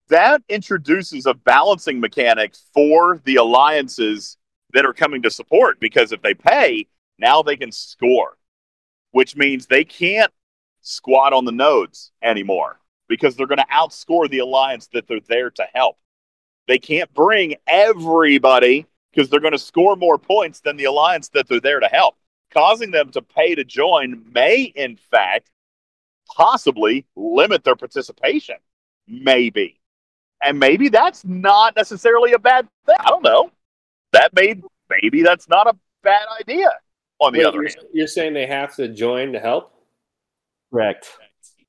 that 0.09 0.43
introduces 0.49 1.27
a 1.27 1.35
balancing 1.35 2.01
mechanic 2.01 2.55
for 2.75 3.21
the 3.25 3.37
alliances 3.37 4.39
that 4.73 4.85
are 4.85 4.93
coming 4.93 5.23
to 5.23 5.31
support 5.31 5.79
because 5.79 6.11
if 6.13 6.21
they 6.23 6.35
pay, 6.35 6.87
now 7.19 7.43
they 7.43 7.57
can 7.57 7.71
score, 7.71 8.37
which 9.13 9.37
means 9.37 9.67
they 9.67 9.85
can't 9.85 10.33
squat 10.81 11.33
on 11.33 11.45
the 11.45 11.53
nodes 11.53 12.11
anymore 12.23 12.81
because 13.09 13.37
they're 13.37 13.47
going 13.47 13.59
to 13.59 13.67
outscore 13.73 14.29
the 14.29 14.39
alliance 14.39 14.89
that 14.93 15.07
they're 15.07 15.21
there 15.21 15.51
to 15.51 15.65
help. 15.75 15.99
They 16.69 16.79
can't 16.79 17.13
bring 17.15 17.57
everybody 17.67 18.87
because 19.13 19.31
they're 19.31 19.41
going 19.41 19.53
to 19.53 19.59
score 19.59 19.97
more 19.97 20.19
points 20.19 20.61
than 20.61 20.77
the 20.77 20.85
alliance 20.85 21.29
that 21.31 21.49
they're 21.49 21.61
there 21.61 21.81
to 21.81 21.87
help. 21.87 22.17
Causing 22.53 22.91
them 22.91 23.11
to 23.13 23.23
pay 23.23 23.55
to 23.55 23.65
join 23.65 24.25
may, 24.33 24.63
in 24.63 24.97
fact, 24.97 25.51
possibly 26.35 27.07
limit 27.17 27.65
their 27.65 27.77
participation. 27.77 28.57
Maybe. 29.07 29.81
And 30.43 30.59
maybe 30.59 30.89
that's 30.89 31.25
not 31.25 31.77
necessarily 31.77 32.33
a 32.33 32.39
bad 32.39 32.69
thing. 32.85 32.97
I 32.99 33.09
don't 33.09 33.23
know. 33.23 33.51
That 34.13 34.35
may 34.35 34.61
maybe 34.91 35.23
that's 35.23 35.49
not 35.49 35.67
a 35.67 35.77
bad 36.03 36.27
idea. 36.41 36.71
On 37.19 37.33
the 37.33 37.39
Wait, 37.39 37.47
other 37.47 37.63
you're, 37.63 37.69
hand, 37.69 37.87
you're 37.93 38.07
saying 38.07 38.35
they 38.35 38.47
have 38.47 38.77
to 38.77 38.89
join 38.89 39.33
to 39.33 39.41
help, 39.41 39.73
Correct. 40.71 41.09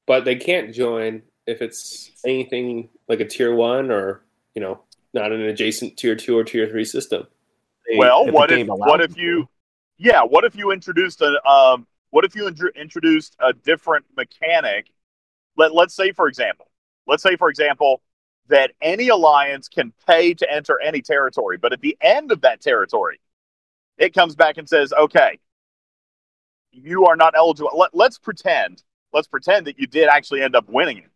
But 0.08 0.26
they 0.26 0.36
can't 0.36 0.74
join 0.74 1.22
if 1.46 1.62
it's 1.62 2.12
anything 2.26 2.90
like 3.08 3.20
a 3.20 3.26
tier 3.26 3.54
one 3.54 3.92
or 3.92 4.24
you 4.56 4.62
know 4.62 4.82
not 5.14 5.32
an 5.32 5.42
adjacent 5.42 5.98
tier 5.98 6.16
two 6.16 6.36
or 6.36 6.44
tier 6.44 6.68
three 6.68 6.86
system. 6.86 7.28
They- 7.88 7.98
well, 8.00 8.28
if 8.28 8.34
what 8.34 8.52
if 8.52 8.68
what 8.68 9.02
if 9.02 9.16
you 9.16 9.48
yeah, 9.98 10.24
what 10.24 10.44
if 10.44 10.56
you 10.56 10.72
introduced 10.72 11.22
a 11.22 11.48
um 11.48 11.86
What 12.10 12.24
if 12.24 12.36
you 12.36 12.48
intro- 12.48 12.72
introduced 12.76 13.36
a 13.40 13.52
different 13.54 14.06
mechanic? 14.16 14.92
Let, 15.58 15.74
let's 15.74 15.94
say, 15.94 16.14
for 16.14 16.28
example, 16.28 16.68
let's 17.06 17.22
say, 17.22 17.36
for 17.36 17.50
example, 17.50 18.02
that 18.48 18.72
any 18.82 19.10
alliance 19.10 19.68
can 19.68 19.92
pay 20.06 20.34
to 20.36 20.50
enter 20.50 20.80
any 20.80 21.02
territory, 21.02 21.58
but 21.58 21.74
at 21.74 21.82
the 21.82 21.98
end 22.00 22.32
of 22.32 22.42
that 22.42 22.62
territory, 22.62 23.20
it 23.98 24.14
comes 24.14 24.36
back 24.36 24.58
and 24.58 24.70
says, 24.70 24.94
okay, 24.94 25.40
you 26.72 27.08
are 27.08 27.18
not 27.18 27.34
eligible. 27.36 27.72
Let, 27.76 27.94
let's 27.94 28.18
pretend, 28.18 28.84
let's 29.14 29.28
pretend 29.28 29.68
that 29.68 29.80
you 29.80 29.88
did 29.88 30.08
actually 30.10 30.42
end 30.42 30.56
up 30.56 30.68
winning 30.70 30.98
it. 31.00 31.10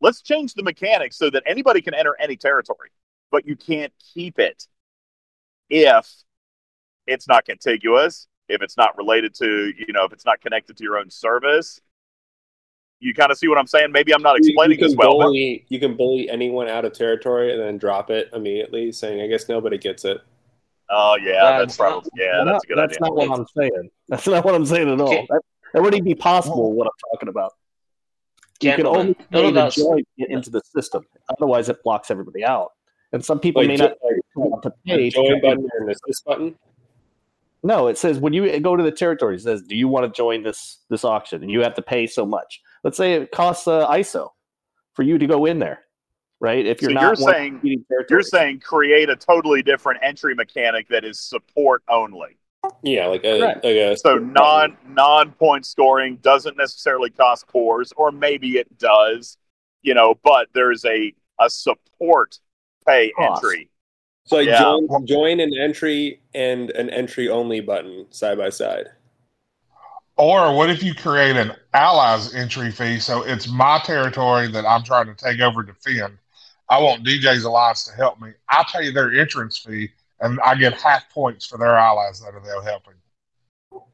Let's 0.00 0.20
change 0.22 0.54
the 0.54 0.62
mechanics 0.62 1.16
so 1.16 1.30
that 1.30 1.42
anybody 1.46 1.80
can 1.80 1.94
enter 1.94 2.16
any 2.20 2.36
territory, 2.36 2.90
but 3.30 3.46
you 3.46 3.56
can't 3.56 3.92
keep 4.14 4.38
it 4.38 4.66
if 5.70 6.10
it's 7.06 7.26
not 7.28 7.44
contiguous, 7.44 8.26
if 8.48 8.60
it's 8.62 8.76
not 8.76 8.96
related 8.96 9.34
to, 9.36 9.72
you 9.78 9.92
know, 9.92 10.04
if 10.04 10.12
it's 10.12 10.26
not 10.26 10.40
connected 10.40 10.76
to 10.76 10.82
your 10.84 10.98
own 10.98 11.10
service. 11.10 11.80
You 13.00 13.12
kind 13.14 13.30
of 13.30 13.36
see 13.38 13.48
what 13.48 13.58
I'm 13.58 13.66
saying? 13.66 13.92
Maybe 13.92 14.14
I'm 14.14 14.22
not 14.22 14.36
explaining 14.38 14.78
you 14.78 14.84
this 14.84 14.92
can 14.94 14.98
well. 14.98 15.18
but- 15.18 15.24
bully, 15.24 15.66
you 15.68 15.78
can 15.78 15.96
bully 15.96 16.28
anyone 16.30 16.68
out 16.68 16.84
of 16.84 16.92
territory 16.92 17.52
and 17.52 17.60
then 17.60 17.76
drop 17.78 18.10
it 18.10 18.30
immediately, 18.32 18.92
saying, 18.92 19.20
"I 19.20 19.26
guess 19.26 19.48
nobody 19.48 19.76
gets 19.78 20.04
it." 20.04 20.18
Oh 20.90 21.16
yeah, 21.20 21.58
that's 21.58 21.76
probably 21.76 22.10
yeah, 22.16 22.36
Well, 22.44 22.46
that's 22.46 22.64
a 22.64 22.66
good 22.66 22.78
that's 22.78 22.96
idea. 22.96 23.00
not 23.00 23.14
what 23.16 23.38
I'm 23.38 23.46
saying. 23.56 23.90
That's 24.08 24.26
not 24.26 24.44
what 24.44 24.54
I'm 24.54 24.66
saying 24.66 24.90
at 24.90 25.00
all. 25.00 25.26
That, 25.28 25.40
that 25.74 25.82
wouldn't 25.82 25.98
even 25.98 26.04
be 26.04 26.14
possible. 26.14 26.72
What 26.72 26.86
I'm 26.86 27.10
talking 27.12 27.28
about. 27.28 27.52
You 28.60 28.72
can 28.76 28.86
only 28.86 29.14
pay 29.14 29.50
that's- 29.50 29.76
get 30.16 30.30
into 30.30 30.48
the 30.48 30.62
system. 30.74 31.04
Otherwise, 31.28 31.68
it 31.68 31.82
blocks 31.82 32.10
everybody 32.10 32.44
out. 32.44 32.72
And 33.12 33.22
some 33.24 33.38
people 33.38 33.62
Like, 33.62 33.68
may 33.68 33.76
not 33.76 33.96
want 34.34 34.62
to 34.62 34.70
pay. 34.86 34.96
The 34.96 35.10
join 35.10 35.40
button 35.40 35.68
and 35.78 35.90
assist 35.90 36.24
button. 36.24 36.56
No, 37.62 37.88
it 37.88 37.96
says 37.98 38.18
when 38.18 38.32
you 38.32 38.60
go 38.60 38.76
to 38.76 38.82
the 38.82 38.92
territory, 38.92 39.36
it 39.36 39.40
says, 39.40 39.62
"Do 39.62 39.76
you 39.76 39.88
want 39.88 40.04
to 40.04 40.16
join 40.16 40.42
this 40.42 40.84
this 40.90 41.04
auction?" 41.04 41.42
And 41.42 41.50
you 41.50 41.60
have 41.62 41.74
to 41.74 41.82
pay 41.82 42.06
so 42.06 42.26
much. 42.26 42.60
Let's 42.82 42.96
say 42.96 43.14
it 43.14 43.30
costs 43.30 43.66
uh, 43.66 43.86
ISO 43.88 44.30
for 44.92 45.02
you 45.02 45.16
to 45.18 45.26
go 45.26 45.46
in 45.46 45.58
there, 45.58 45.84
right? 46.40 46.64
If 46.66 46.82
you're 46.82 46.90
so 46.90 46.94
not 46.94 47.02
you're 47.02 47.16
the 47.16 47.22
saying 47.32 47.84
you're 48.10 48.22
saying 48.22 48.60
create 48.60 49.08
a 49.08 49.16
totally 49.16 49.62
different 49.62 50.00
entry 50.02 50.34
mechanic 50.34 50.88
that 50.88 51.04
is 51.04 51.18
support 51.20 51.82
only. 51.88 52.36
Yeah, 52.82 53.06
like 53.06 53.24
a, 53.24 53.38
Correct. 53.40 53.64
like 53.64 53.76
a 53.76 53.96
So 53.96 54.16
non 54.18 54.76
non 54.88 55.32
point 55.32 55.66
scoring 55.66 56.16
doesn't 56.16 56.56
necessarily 56.56 57.10
cost 57.10 57.46
cores, 57.46 57.92
or 57.96 58.12
maybe 58.12 58.58
it 58.58 58.78
does, 58.78 59.38
you 59.82 59.94
know, 59.94 60.14
but 60.22 60.48
there's 60.54 60.84
a 60.84 61.14
a 61.40 61.50
support 61.50 62.38
pay 62.86 63.12
Cost. 63.16 63.44
entry. 63.44 63.70
So 64.26 64.36
like 64.36 64.48
Yeah. 64.48 64.58
join, 64.58 65.06
join 65.06 65.40
an 65.40 65.52
entry 65.56 66.20
and 66.34 66.70
an 66.70 66.90
entry 66.90 67.28
only 67.28 67.60
button 67.60 68.06
side 68.10 68.38
by 68.38 68.50
side. 68.50 68.86
Or 70.16 70.54
what 70.54 70.70
if 70.70 70.82
you 70.82 70.94
create 70.94 71.36
an 71.36 71.52
allies 71.72 72.34
entry 72.34 72.70
fee? 72.70 73.00
So 73.00 73.22
it's 73.22 73.48
my 73.48 73.80
territory 73.84 74.46
that 74.48 74.64
I'm 74.64 74.84
trying 74.84 75.06
to 75.06 75.14
take 75.14 75.40
over 75.40 75.60
and 75.60 75.68
defend. 75.68 76.18
I 76.68 76.80
want 76.80 77.04
DJ's 77.04 77.44
alliance 77.44 77.84
to 77.84 77.92
help 77.94 78.20
me. 78.20 78.30
I 78.48 78.64
pay 78.72 78.90
their 78.92 79.12
entrance 79.12 79.58
fee, 79.58 79.90
and 80.24 80.40
I 80.40 80.54
get 80.54 80.74
half 80.80 81.08
points 81.10 81.46
for 81.46 81.58
their 81.58 81.76
allies 81.76 82.20
that 82.20 82.34
are 82.34 82.40
there 82.40 82.62
helping. 82.62 82.94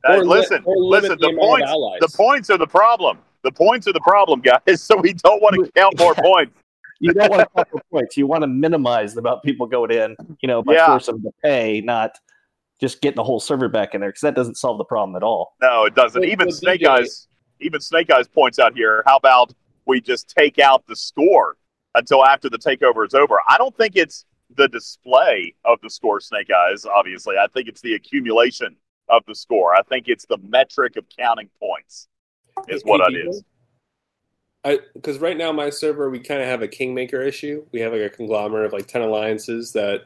Hey, 0.04 0.16
Or 0.16 0.24
li- 0.24 0.38
listen, 0.38 0.62
listen. 0.66 1.18
the 1.20 1.28
The 1.30 1.36
points, 1.38 1.70
the 2.00 2.16
points 2.16 2.50
are 2.50 2.58
the 2.58 2.66
problem. 2.66 3.18
The 3.42 3.50
points 3.52 3.86
are 3.88 3.92
the 3.92 4.00
problem, 4.00 4.40
guys. 4.40 4.60
So 4.82 4.96
we 4.96 5.12
don't 5.14 5.42
want 5.42 5.56
to 5.56 5.70
count 5.76 5.98
more 5.98 6.14
points. 6.14 6.52
you 7.00 7.12
don't 7.12 7.30
want 7.30 7.40
to 7.42 7.48
count 7.56 7.68
the 7.72 7.80
points. 7.90 8.16
You 8.16 8.26
want 8.26 8.42
to 8.42 8.46
minimize 8.46 9.14
the 9.14 9.20
amount 9.20 9.38
of 9.38 9.42
people 9.42 9.66
going 9.66 9.90
in, 9.90 10.16
you 10.40 10.46
know, 10.46 10.62
by 10.62 10.74
Yeah. 10.74 10.86
force 10.86 11.06
them 11.06 11.22
to 11.22 11.30
pay, 11.42 11.80
not 11.80 12.12
just 12.80 13.00
getting 13.00 13.16
the 13.16 13.24
whole 13.24 13.40
server 13.40 13.68
back 13.68 13.94
in 13.94 14.00
there 14.00 14.10
because 14.10 14.22
that 14.22 14.34
doesn't 14.34 14.56
solve 14.56 14.78
the 14.78 14.84
problem 14.84 15.16
at 15.16 15.22
all. 15.22 15.54
No, 15.60 15.84
it 15.84 15.94
doesn't. 15.94 16.22
But- 16.22 16.28
even 16.28 16.48
but 16.48 16.54
Snake 16.54 16.82
DJ 16.82 16.88
Eyes, 16.88 17.28
even 17.60 17.80
Snake 17.80 18.10
Eyes 18.10 18.28
points 18.28 18.58
out 18.58 18.74
here. 18.74 19.02
How 19.06 19.16
about 19.16 19.52
we 19.86 20.00
just 20.00 20.28
take 20.34 20.58
out 20.58 20.86
the 20.86 20.96
score 20.96 21.56
until 21.94 22.24
after 22.24 22.48
the 22.48 22.58
takeover 22.58 23.06
is 23.06 23.14
over? 23.14 23.36
I 23.48 23.58
don't 23.58 23.76
think 23.76 23.96
it's 23.96 24.24
the 24.56 24.68
display 24.68 25.54
of 25.64 25.78
the 25.82 25.90
score, 25.90 26.20
Snake 26.20 26.48
Eyes. 26.50 26.84
Obviously, 26.84 27.36
I 27.36 27.46
think 27.48 27.68
it's 27.68 27.80
the 27.80 27.94
accumulation 27.94 28.76
of 29.08 29.22
the 29.26 29.34
score. 29.34 29.74
I 29.74 29.82
think 29.82 30.08
it's 30.08 30.26
the 30.26 30.38
metric 30.38 30.96
of 30.96 31.04
counting 31.16 31.48
points. 31.58 32.08
Is 32.68 32.82
what 32.84 33.00
it 33.12 33.16
is. 33.16 33.42
Because 34.94 35.18
right 35.18 35.36
now 35.36 35.50
my 35.50 35.70
server 35.70 36.10
we 36.10 36.18
kind 36.18 36.42
of 36.42 36.48
have 36.48 36.60
a 36.60 36.68
kingmaker 36.68 37.22
issue. 37.22 37.64
We 37.72 37.80
have 37.80 37.92
like 37.92 38.02
a 38.02 38.10
conglomerate 38.10 38.66
of 38.66 38.72
like 38.74 38.86
ten 38.86 39.00
alliances 39.00 39.72
that 39.72 40.02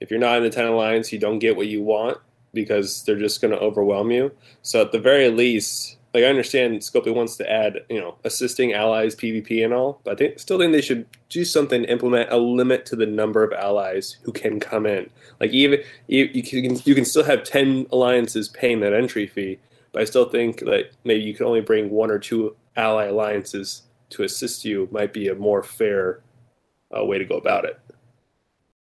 if 0.00 0.10
you're 0.10 0.20
not 0.20 0.38
in 0.38 0.44
the 0.44 0.50
ten 0.50 0.66
alliance, 0.66 1.12
you 1.12 1.18
don't 1.18 1.38
get 1.38 1.56
what 1.56 1.66
you 1.66 1.82
want 1.82 2.16
because 2.54 3.04
they're 3.04 3.18
just 3.18 3.42
going 3.42 3.50
to 3.52 3.60
overwhelm 3.60 4.10
you. 4.10 4.32
So 4.62 4.80
at 4.80 4.92
the 4.92 4.98
very 4.98 5.28
least, 5.28 5.97
like 6.18 6.26
I 6.26 6.30
understand 6.30 6.80
Scopely 6.80 7.14
wants 7.14 7.36
to 7.36 7.48
add 7.48 7.78
you 7.88 8.00
know 8.00 8.16
assisting 8.24 8.72
allies 8.72 9.14
PvP 9.14 9.64
and 9.64 9.72
all, 9.72 10.00
but 10.02 10.20
I 10.20 10.34
still 10.34 10.58
think 10.58 10.72
they 10.72 10.80
should 10.80 11.06
do 11.28 11.44
something 11.44 11.84
implement 11.84 12.32
a 12.32 12.36
limit 12.36 12.84
to 12.86 12.96
the 12.96 13.06
number 13.06 13.44
of 13.44 13.52
allies 13.52 14.16
who 14.22 14.32
can 14.32 14.58
come 14.58 14.84
in. 14.84 15.08
Like 15.38 15.52
even 15.52 15.80
you, 16.08 16.28
you 16.32 16.42
can 16.42 16.80
you 16.84 16.96
can 16.96 17.04
still 17.04 17.22
have 17.22 17.44
ten 17.44 17.86
alliances 17.92 18.48
paying 18.48 18.80
that 18.80 18.92
entry 18.92 19.28
fee, 19.28 19.60
but 19.92 20.02
I 20.02 20.06
still 20.06 20.28
think 20.28 20.58
that 20.60 20.90
maybe 21.04 21.22
you 21.22 21.34
can 21.34 21.46
only 21.46 21.60
bring 21.60 21.88
one 21.88 22.10
or 22.10 22.18
two 22.18 22.56
ally 22.74 23.06
alliances 23.06 23.82
to 24.10 24.24
assist 24.24 24.64
you 24.64 24.88
might 24.90 25.12
be 25.12 25.28
a 25.28 25.36
more 25.36 25.62
fair 25.62 26.20
uh, 26.96 27.04
way 27.04 27.18
to 27.18 27.24
go 27.24 27.36
about 27.36 27.64
it. 27.64 27.78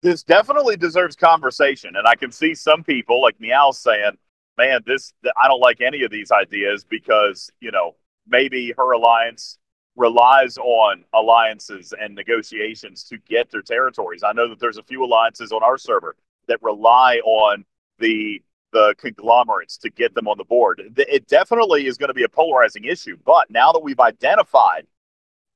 This 0.03 0.23
definitely 0.23 0.77
deserves 0.77 1.17
conversation, 1.17 1.97
and 1.97 2.07
I 2.07 2.15
can 2.15 2.31
see 2.31 2.55
some 2.55 2.85
people 2.85 3.21
like 3.21 3.41
Meow 3.41 3.73
saying, 3.73 4.19
"Man, 4.57 4.81
this 4.87 5.13
I 5.41 5.49
don't 5.49 5.61
like 5.61 5.81
any 5.81 6.03
of 6.03 6.11
these 6.11 6.31
ideas 6.31 6.85
because 6.85 7.51
you 7.61 7.71
know 7.71 7.97
maybe 8.27 8.73
her 8.77 8.93
alliance 8.93 9.59
relies 9.97 10.59
on 10.59 11.05
alliances 11.13 11.95
and 11.99 12.15
negotiations 12.15 13.05
to 13.05 13.19
get 13.19 13.51
their 13.51 13.63
territories. 13.63 14.23
I 14.23 14.33
know 14.33 14.49
that 14.49 14.59
there's 14.59 14.79
a 14.79 14.83
few 14.83 15.05
alliances 15.05 15.53
on 15.53 15.63
our 15.63 15.79
server 15.79 16.17
that 16.49 16.63
rely 16.63 17.19
on 17.19 17.65
the 17.99 18.43
the 18.73 18.95
conglomerates 18.99 19.79
to 19.79 19.89
get 19.89 20.15
them 20.15 20.27
on 20.27 20.37
the 20.37 20.45
board. 20.45 20.83
It 20.97 21.29
definitely 21.29 21.87
is 21.87 21.97
going 21.97 22.09
to 22.09 22.15
be 22.15 22.25
a 22.25 22.29
polarizing 22.29 22.85
issue, 22.85 23.17
but 23.25 23.49
now 23.49 23.71
that 23.71 23.85
we've 23.85 24.01
identified 24.01 24.87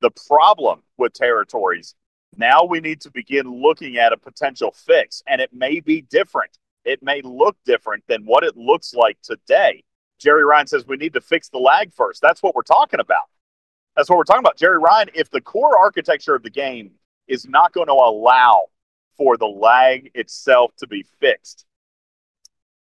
the 0.01 0.11
problem 0.29 0.83
with 0.97 1.15
territories, 1.15 1.97
now 2.37 2.65
we 2.65 2.79
need 2.79 3.01
to 3.01 3.11
begin 3.11 3.49
looking 3.49 3.97
at 3.97 4.13
a 4.13 4.17
potential 4.17 4.71
fix, 4.71 5.23
and 5.27 5.41
it 5.41 5.53
may 5.53 5.81
be 5.81 6.01
different. 6.01 6.57
It 6.89 7.03
may 7.03 7.21
look 7.23 7.59
different 7.67 8.03
than 8.09 8.25
what 8.25 8.45
it 8.45 8.57
looks 8.57 8.95
like 8.95 9.19
today. 9.23 9.85
Jerry 10.19 10.43
Ryan 10.43 10.67
says 10.67 10.87
we 10.87 10.97
need 10.97 11.13
to 11.13 11.21
fix 11.21 11.51
the 11.51 11.59
lag 11.59 11.93
first. 11.93 12.23
That's 12.23 12.43
what 12.43 12.55
we're 12.55 12.63
talking 12.63 12.99
about. 12.99 13.29
That's 13.95 14.09
what 14.09 14.17
we're 14.17 14.25
talking 14.25 14.41
about. 14.41 14.57
Jerry 14.57 14.79
Ryan, 14.79 15.11
if 15.15 15.31
the 15.31 15.43
core 15.43 15.79
architecture 15.79 16.35
of 16.35 16.43
the 16.43 16.51
game 16.51 16.93
is 17.27 17.47
not 17.47 17.75
going 17.75 17.89
to 17.89 17.93
allow 17.93 18.65
for 19.19 19.37
the 19.37 19.47
lag 19.47 20.11
itself 20.15 20.75
to 20.79 20.87
be 20.87 21.05
fixed, 21.21 21.67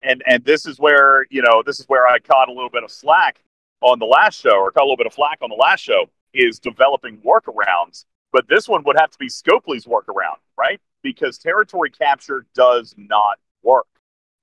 and 0.02 0.22
and 0.26 0.44
this 0.44 0.66
is 0.66 0.78
where 0.78 1.24
you 1.30 1.40
know 1.40 1.62
this 1.64 1.80
is 1.80 1.86
where 1.86 2.06
I 2.06 2.18
caught 2.18 2.50
a 2.50 2.52
little 2.52 2.68
bit 2.68 2.84
of 2.84 2.90
slack 2.90 3.42
on 3.80 3.98
the 3.98 4.04
last 4.04 4.38
show, 4.38 4.58
or 4.58 4.70
caught 4.70 4.82
a 4.82 4.84
little 4.84 4.98
bit 4.98 5.06
of 5.06 5.14
flack 5.14 5.38
on 5.40 5.48
the 5.48 5.56
last 5.56 5.80
show, 5.80 6.10
is 6.34 6.58
developing 6.58 7.22
workarounds. 7.22 8.04
But 8.32 8.48
this 8.48 8.68
one 8.68 8.82
would 8.84 8.96
have 8.98 9.12
to 9.12 9.18
be 9.18 9.28
Scopely's 9.28 9.86
workaround, 9.86 10.36
right? 10.58 10.78
Because 11.02 11.38
territory 11.38 11.88
capture 11.88 12.44
does 12.54 12.94
not 12.98 13.38
work 13.62 13.86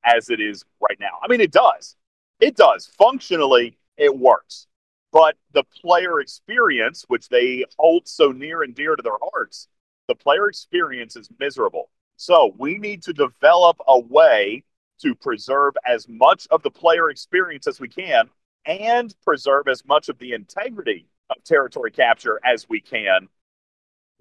as 0.03 0.29
it 0.29 0.39
is 0.39 0.63
right 0.81 0.99
now. 0.99 1.19
I 1.23 1.27
mean, 1.27 1.41
it 1.41 1.51
does. 1.51 1.95
It 2.39 2.55
does. 2.55 2.85
Functionally, 2.85 3.77
it 3.97 4.17
works. 4.17 4.67
But 5.11 5.35
the 5.53 5.63
player 5.63 6.19
experience, 6.21 7.05
which 7.07 7.29
they 7.29 7.65
hold 7.77 8.07
so 8.07 8.31
near 8.31 8.63
and 8.63 8.73
dear 8.73 8.95
to 8.95 9.03
their 9.03 9.17
hearts, 9.21 9.67
the 10.07 10.15
player 10.15 10.47
experience 10.47 11.15
is 11.15 11.29
miserable. 11.39 11.89
So 12.15 12.53
we 12.57 12.77
need 12.77 13.03
to 13.03 13.13
develop 13.13 13.77
a 13.87 13.99
way 13.99 14.63
to 15.01 15.15
preserve 15.15 15.73
as 15.85 16.07
much 16.07 16.47
of 16.51 16.61
the 16.63 16.71
player 16.71 17.09
experience 17.09 17.67
as 17.67 17.79
we 17.79 17.87
can 17.87 18.29
and 18.65 19.13
preserve 19.23 19.67
as 19.67 19.83
much 19.85 20.09
of 20.09 20.17
the 20.19 20.33
integrity 20.33 21.07
of 21.29 21.43
territory 21.43 21.91
capture 21.91 22.39
as 22.43 22.69
we 22.69 22.79
can 22.79 23.27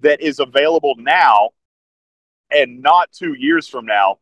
that 0.00 0.20
is 0.20 0.38
available 0.38 0.94
now 0.96 1.50
and 2.50 2.80
not 2.80 3.12
two 3.12 3.34
years 3.34 3.68
from 3.68 3.84
now 3.84 4.18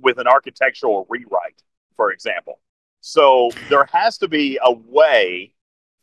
with 0.00 0.18
an 0.18 0.26
architectural 0.26 1.06
rewrite, 1.08 1.62
for 1.96 2.12
example. 2.12 2.58
So 3.00 3.50
there 3.68 3.84
has 3.92 4.18
to 4.18 4.28
be 4.28 4.58
a 4.62 4.72
way 4.72 5.52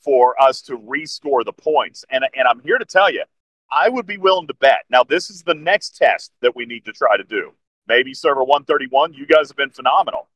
for 0.03 0.41
us 0.41 0.61
to 0.64 0.78
rescore 0.78 1.45
the 1.45 1.53
points. 1.53 2.06
And, 2.10 2.26
and 2.36 2.48
I'm 2.48 2.60
here 2.61 2.78
to 2.78 2.86
tell 2.86 3.11
you, 3.11 3.24
I 3.72 3.90
would 3.90 4.06
be 4.06 4.18
willing 4.18 4.48
to 4.48 4.53
bet. 4.53 4.86
Now, 4.90 5.03
this 5.03 5.30
is 5.30 5.44
the 5.44 5.53
next 5.53 5.95
test 5.98 6.32
that 6.41 6.56
we 6.56 6.66
need 6.66 6.86
to 6.86 6.91
try 6.91 7.18
to 7.18 7.24
do. 7.24 7.52
Maybe 7.88 8.14
server 8.14 8.44
131, 8.44 9.14
you 9.14 9.26
guys 9.26 9.49
have 9.49 9.57
been 9.57 9.70
phenomenal. 9.70 10.28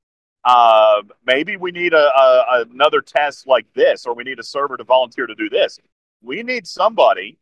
Uh, 0.43 1.03
maybe 1.25 1.55
we 1.55 1.71
need 1.71 1.93
a, 1.93 1.97
a, 1.97 2.65
another 2.69 3.01
test 3.01 3.47
like 3.47 3.65
this, 3.73 4.05
or 4.05 4.13
we 4.13 4.23
need 4.23 4.39
a 4.39 4.43
server 4.43 4.75
to 4.75 4.83
volunteer 4.83 5.25
to 5.25 5.35
do 5.35 5.49
this. 5.49 5.79
We 6.21 6.43
need 6.43 6.67
somebody 6.67 7.37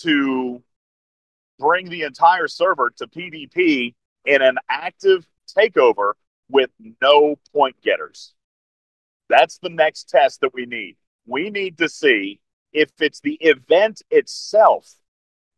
to 0.00 0.62
bring 1.58 1.88
the 1.90 2.02
entire 2.02 2.48
server 2.48 2.90
to 2.96 3.06
PvP 3.06 3.94
in 4.24 4.42
an 4.42 4.56
active 4.68 5.26
takeover 5.56 6.12
with 6.48 6.70
no 7.00 7.36
point 7.52 7.76
getters. 7.82 8.34
That's 9.28 9.58
the 9.58 9.70
next 9.70 10.08
test 10.08 10.40
that 10.42 10.52
we 10.52 10.66
need. 10.66 10.96
We 11.26 11.50
need 11.50 11.78
to 11.78 11.88
see 11.88 12.40
if 12.72 12.90
it's 13.00 13.20
the 13.20 13.38
event 13.40 14.02
itself 14.10 14.92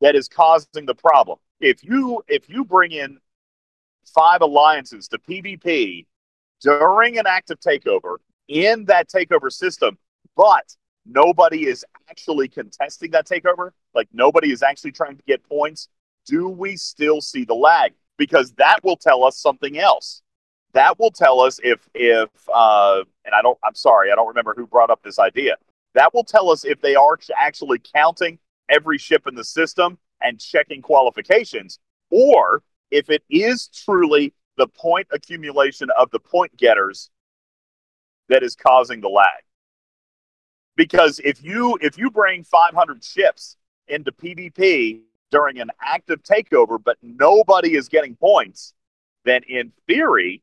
that 0.00 0.14
is 0.14 0.28
causing 0.28 0.86
the 0.86 0.94
problem. 0.94 1.38
If 1.60 1.82
you 1.82 2.22
if 2.28 2.48
you 2.48 2.64
bring 2.64 2.92
in 2.92 3.18
five 4.14 4.42
alliances 4.42 5.08
to 5.08 5.18
PvP 5.18 6.06
during 6.60 7.18
an 7.18 7.26
active 7.26 7.58
takeover 7.60 8.16
in 8.48 8.84
that 8.86 9.08
takeover 9.08 9.50
system, 9.50 9.98
but 10.36 10.74
nobody 11.06 11.66
is 11.66 11.84
actually 12.08 12.48
contesting 12.48 13.10
that 13.12 13.26
takeover, 13.26 13.70
like 13.94 14.08
nobody 14.12 14.52
is 14.52 14.62
actually 14.62 14.92
trying 14.92 15.16
to 15.16 15.22
get 15.26 15.42
points, 15.48 15.88
do 16.26 16.48
we 16.48 16.76
still 16.76 17.20
see 17.20 17.44
the 17.44 17.54
lag? 17.54 17.92
Because 18.16 18.52
that 18.52 18.80
will 18.82 18.96
tell 18.96 19.24
us 19.24 19.36
something 19.36 19.78
else. 19.78 20.22
That 20.72 20.98
will 20.98 21.10
tell 21.10 21.40
us 21.40 21.60
if 21.62 21.88
if 21.94 22.28
uh, 22.52 23.02
and 23.24 23.34
I 23.34 23.42
don't 23.42 23.58
I'm 23.64 23.74
sorry, 23.74 24.10
I 24.10 24.14
don't 24.14 24.28
remember 24.28 24.54
who 24.56 24.66
brought 24.66 24.90
up 24.90 25.02
this 25.02 25.18
idea. 25.18 25.56
That 25.94 26.12
will 26.12 26.24
tell 26.24 26.50
us 26.50 26.64
if 26.64 26.80
they 26.80 26.96
are 26.96 27.18
actually 27.40 27.80
counting 27.94 28.38
every 28.68 28.98
ship 28.98 29.26
in 29.26 29.34
the 29.34 29.44
system 29.44 29.98
and 30.20 30.40
checking 30.40 30.82
qualifications, 30.82 31.78
or 32.10 32.62
if 32.90 33.10
it 33.10 33.22
is 33.30 33.68
truly 33.68 34.32
the 34.56 34.66
point 34.66 35.06
accumulation 35.12 35.88
of 35.98 36.10
the 36.10 36.20
point 36.20 36.56
getters 36.56 37.10
that 38.28 38.42
is 38.42 38.56
causing 38.56 39.00
the 39.00 39.08
lag. 39.08 39.42
Because 40.76 41.20
if 41.24 41.42
you 41.42 41.78
if 41.80 41.98
you 41.98 42.10
bring 42.10 42.42
500 42.42 43.04
ships 43.04 43.56
into 43.86 44.10
PvP 44.12 45.02
during 45.34 45.58
an 45.60 45.70
active 45.82 46.22
takeover, 46.22 46.78
but 46.82 46.96
nobody 47.02 47.74
is 47.74 47.88
getting 47.88 48.14
points, 48.14 48.72
then 49.24 49.42
in 49.48 49.72
theory, 49.88 50.40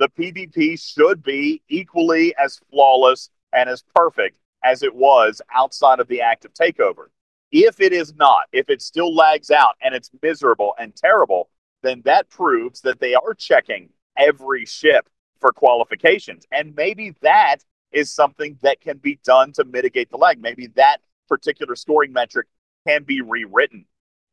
the 0.00 0.08
PvP 0.08 0.82
should 0.82 1.22
be 1.22 1.62
equally 1.68 2.34
as 2.36 2.60
flawless 2.68 3.30
and 3.52 3.70
as 3.70 3.84
perfect 3.94 4.36
as 4.64 4.82
it 4.82 4.92
was 4.92 5.40
outside 5.54 6.00
of 6.00 6.08
the 6.08 6.20
active 6.20 6.52
takeover. 6.54 7.06
If 7.52 7.80
it 7.80 7.92
is 7.92 8.16
not, 8.16 8.42
if 8.52 8.68
it 8.68 8.82
still 8.82 9.14
lags 9.14 9.52
out 9.52 9.76
and 9.80 9.94
it's 9.94 10.10
miserable 10.20 10.74
and 10.76 10.94
terrible, 10.96 11.48
then 11.84 12.02
that 12.04 12.28
proves 12.28 12.80
that 12.80 12.98
they 12.98 13.14
are 13.14 13.32
checking 13.32 13.90
every 14.18 14.66
ship 14.66 15.08
for 15.40 15.52
qualifications. 15.52 16.46
And 16.50 16.74
maybe 16.74 17.14
that 17.22 17.58
is 17.92 18.10
something 18.10 18.58
that 18.62 18.80
can 18.80 18.98
be 18.98 19.20
done 19.24 19.52
to 19.52 19.64
mitigate 19.64 20.10
the 20.10 20.16
lag. 20.16 20.40
Maybe 20.40 20.66
that 20.74 20.96
particular 21.28 21.76
scoring 21.76 22.12
metric 22.12 22.48
can 22.88 23.04
be 23.04 23.20
rewritten. 23.20 23.86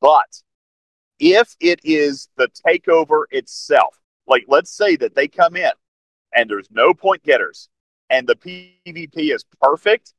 But 0.04 0.44
if 1.18 1.56
it 1.62 1.80
is 1.86 2.28
the 2.36 2.50
takeover 2.68 3.24
itself, 3.32 3.98
like 4.28 4.44
let's 4.50 4.70
say 4.70 4.98
that 4.98 5.16
they 5.16 5.30
come 5.30 5.56
in 5.56 5.72
and 6.36 6.50
there's 6.50 6.68
no 6.70 6.94
point 6.94 7.24
getters 7.24 7.70
and 8.10 8.28
the 8.28 8.36
PvP 8.36 9.34
is 9.34 9.46
perfect, 9.62 10.14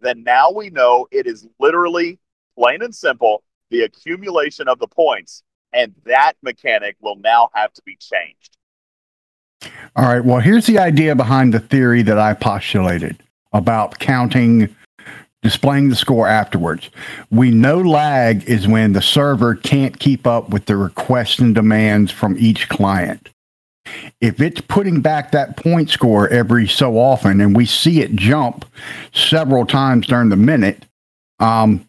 then 0.00 0.24
now 0.24 0.50
we 0.50 0.70
know 0.70 1.06
it 1.12 1.28
is 1.28 1.46
literally 1.60 2.18
plain 2.58 2.82
and 2.82 2.92
simple 2.92 3.44
the 3.70 3.82
accumulation 3.82 4.66
of 4.66 4.80
the 4.80 4.88
points, 4.88 5.44
and 5.72 5.94
that 6.04 6.32
mechanic 6.42 6.96
will 7.00 7.16
now 7.16 7.48
have 7.54 7.72
to 7.74 7.82
be 7.86 7.96
changed. 7.96 8.58
All 9.94 10.04
right. 10.04 10.24
Well, 10.24 10.40
here's 10.40 10.66
the 10.66 10.80
idea 10.80 11.14
behind 11.14 11.54
the 11.54 11.60
theory 11.60 12.02
that 12.02 12.18
I 12.18 12.34
postulated 12.34 13.22
about 13.52 14.00
counting, 14.00 14.74
displaying 15.42 15.88
the 15.88 15.96
score 15.96 16.28
afterwards. 16.28 16.88
We 17.30 17.50
know 17.50 17.78
lag 17.78 18.44
is 18.44 18.68
when 18.68 18.92
the 18.92 19.02
server 19.02 19.56
can't 19.56 19.98
keep 19.98 20.26
up 20.26 20.50
with 20.50 20.66
the 20.66 20.76
requests 20.76 21.40
and 21.40 21.54
demands 21.54 22.10
from 22.12 22.36
each 22.38 22.68
client. 22.68 23.28
If 24.20 24.40
it's 24.40 24.60
putting 24.60 25.00
back 25.00 25.32
that 25.32 25.56
point 25.56 25.90
score 25.90 26.28
every 26.28 26.68
so 26.68 26.96
often 26.96 27.40
and 27.40 27.56
we 27.56 27.66
see 27.66 28.00
it 28.00 28.14
jump 28.14 28.64
several 29.12 29.66
times 29.66 30.06
during 30.06 30.28
the 30.28 30.36
minute, 30.36 30.86
um, 31.40 31.86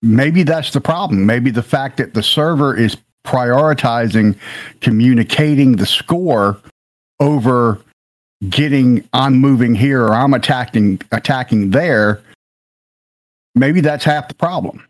maybe 0.00 0.42
that's 0.42 0.72
the 0.72 0.80
problem. 0.80 1.26
Maybe 1.26 1.50
the 1.50 1.62
fact 1.62 1.98
that 1.98 2.14
the 2.14 2.22
server 2.22 2.74
is 2.74 2.96
prioritizing 3.26 4.36
communicating 4.80 5.76
the 5.76 5.86
score 5.86 6.58
over 7.20 7.80
getting 8.48 9.06
I'm 9.12 9.36
moving 9.36 9.74
here 9.74 10.04
or 10.04 10.14
I'm 10.14 10.34
attacking 10.34 11.00
attacking 11.12 11.70
there, 11.70 12.22
maybe 13.54 13.80
that's 13.80 14.04
half 14.04 14.28
the 14.28 14.34
problem. 14.34 14.86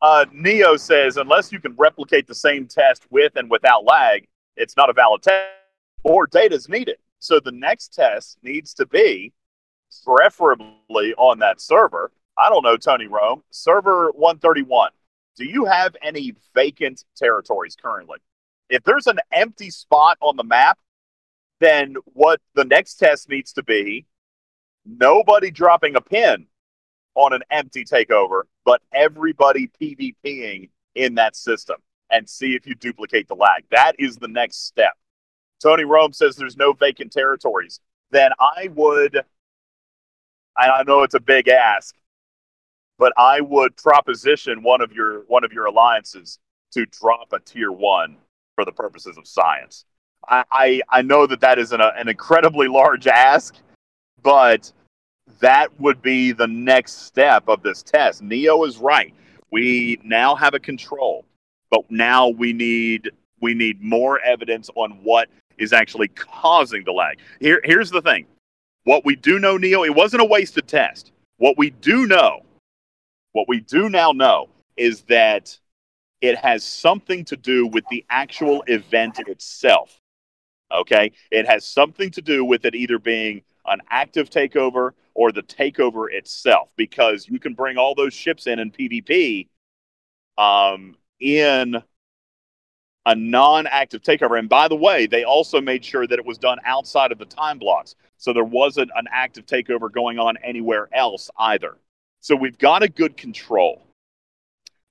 Uh, 0.00 0.26
Neo 0.32 0.76
says 0.76 1.16
unless 1.16 1.50
you 1.50 1.60
can 1.60 1.74
replicate 1.76 2.26
the 2.26 2.34
same 2.34 2.66
test 2.66 3.06
with 3.10 3.36
and 3.36 3.50
without 3.50 3.84
lag, 3.84 4.28
it's 4.56 4.76
not 4.76 4.90
a 4.90 4.92
valid 4.92 5.22
test. 5.22 5.48
More 6.04 6.26
data 6.26 6.54
is 6.54 6.68
needed. 6.68 6.96
So 7.18 7.40
the 7.40 7.52
next 7.52 7.92
test 7.92 8.38
needs 8.42 8.72
to 8.74 8.86
be 8.86 9.32
preferably 10.04 11.14
on 11.16 11.40
that 11.40 11.60
server. 11.60 12.12
I 12.38 12.48
don't 12.48 12.62
know, 12.62 12.76
Tony 12.76 13.06
Rome, 13.06 13.42
server 13.50 14.12
131. 14.12 14.90
Do 15.36 15.44
you 15.44 15.64
have 15.64 15.96
any 16.02 16.34
vacant 16.54 17.04
territories 17.16 17.76
currently? 17.76 18.18
If 18.68 18.84
there's 18.84 19.06
an 19.06 19.18
empty 19.32 19.70
spot 19.70 20.18
on 20.20 20.36
the 20.36 20.44
map, 20.44 20.78
then 21.60 21.96
what 22.04 22.40
the 22.54 22.64
next 22.64 22.94
test 22.94 23.28
needs 23.28 23.52
to 23.54 23.62
be 23.62 24.06
nobody 24.84 25.50
dropping 25.50 25.96
a 25.96 26.00
pin 26.00 26.46
on 27.14 27.32
an 27.32 27.42
empty 27.50 27.84
takeover, 27.84 28.42
but 28.64 28.80
everybody 28.92 29.70
PvPing 29.80 30.70
in 30.94 31.14
that 31.16 31.36
system 31.36 31.76
and 32.10 32.28
see 32.28 32.54
if 32.54 32.66
you 32.66 32.74
duplicate 32.74 33.28
the 33.28 33.34
lag. 33.34 33.64
That 33.70 33.92
is 33.98 34.16
the 34.16 34.28
next 34.28 34.66
step. 34.66 34.92
Tony 35.62 35.84
Rome 35.84 36.12
says 36.12 36.36
there's 36.36 36.56
no 36.56 36.72
vacant 36.72 37.12
territories. 37.12 37.80
Then 38.10 38.30
I 38.38 38.68
would, 38.74 39.14
and 39.16 39.24
I 40.56 40.82
know 40.84 41.02
it's 41.02 41.14
a 41.14 41.20
big 41.20 41.48
ask, 41.48 41.94
but 42.98 43.12
I 43.16 43.40
would 43.40 43.76
proposition 43.76 44.62
one 44.62 44.80
of 44.80 44.92
your 44.92 45.24
one 45.26 45.44
of 45.44 45.52
your 45.52 45.66
alliances 45.66 46.38
to 46.72 46.86
drop 46.86 47.32
a 47.32 47.40
tier 47.40 47.72
one 47.72 48.16
for 48.54 48.64
the 48.64 48.72
purposes 48.72 49.16
of 49.18 49.26
science. 49.26 49.84
I, 50.28 50.44
I, 50.50 50.80
I 50.88 51.02
know 51.02 51.26
that 51.26 51.40
that 51.40 51.58
is 51.58 51.72
an, 51.72 51.80
an 51.80 52.08
incredibly 52.08 52.68
large 52.68 53.06
ask, 53.06 53.54
but 54.22 54.72
that 55.40 55.68
would 55.80 56.02
be 56.02 56.32
the 56.32 56.46
next 56.46 57.06
step 57.06 57.44
of 57.48 57.62
this 57.62 57.82
test. 57.82 58.22
Neo 58.22 58.64
is 58.64 58.78
right. 58.78 59.14
We 59.50 59.98
now 60.04 60.34
have 60.34 60.54
a 60.54 60.58
control, 60.58 61.24
but 61.70 61.90
now 61.90 62.28
we 62.28 62.52
need 62.52 63.10
we 63.40 63.54
need 63.54 63.80
more 63.80 64.20
evidence 64.20 64.68
on 64.74 64.98
what 65.02 65.28
is 65.58 65.72
actually 65.72 66.08
causing 66.08 66.84
the 66.84 66.92
lag. 66.92 67.18
Here, 67.40 67.60
here's 67.64 67.90
the 67.90 68.02
thing: 68.02 68.26
what 68.84 69.04
we 69.04 69.16
do 69.16 69.38
know, 69.38 69.56
Neo, 69.56 69.84
it 69.84 69.94
wasn't 69.94 70.22
a 70.22 70.26
wasted 70.26 70.66
test. 70.66 71.12
What 71.38 71.56
we 71.56 71.70
do 71.70 72.06
know, 72.06 72.40
what 73.32 73.48
we 73.48 73.60
do 73.60 73.88
now 73.88 74.12
know, 74.12 74.48
is 74.76 75.02
that 75.02 75.56
it 76.20 76.36
has 76.36 76.64
something 76.64 77.24
to 77.26 77.36
do 77.36 77.66
with 77.66 77.84
the 77.90 78.04
actual 78.10 78.64
event 78.66 79.20
itself. 79.26 80.00
Okay. 80.72 81.12
It 81.30 81.46
has 81.46 81.64
something 81.64 82.10
to 82.12 82.22
do 82.22 82.44
with 82.44 82.64
it 82.64 82.74
either 82.74 82.98
being 82.98 83.42
an 83.66 83.80
active 83.90 84.30
takeover 84.30 84.92
or 85.18 85.32
the 85.32 85.42
takeover 85.42 86.06
itself, 86.08 86.68
because 86.76 87.26
you 87.26 87.40
can 87.40 87.52
bring 87.52 87.76
all 87.76 87.92
those 87.92 88.14
ships 88.14 88.46
in 88.46 88.60
in 88.60 88.70
PvP 88.70 89.48
um, 90.38 90.94
in 91.18 91.82
a 93.04 93.16
non 93.16 93.66
active 93.66 94.00
takeover. 94.00 94.38
And 94.38 94.48
by 94.48 94.68
the 94.68 94.76
way, 94.76 95.08
they 95.08 95.24
also 95.24 95.60
made 95.60 95.84
sure 95.84 96.06
that 96.06 96.20
it 96.20 96.24
was 96.24 96.38
done 96.38 96.58
outside 96.64 97.10
of 97.10 97.18
the 97.18 97.24
time 97.24 97.58
blocks. 97.58 97.96
So 98.16 98.32
there 98.32 98.44
wasn't 98.44 98.92
an 98.94 99.08
active 99.10 99.44
takeover 99.44 99.90
going 99.90 100.20
on 100.20 100.36
anywhere 100.36 100.88
else 100.92 101.30
either. 101.36 101.78
So 102.20 102.36
we've 102.36 102.58
got 102.58 102.84
a 102.84 102.88
good 102.88 103.16
control. 103.16 103.82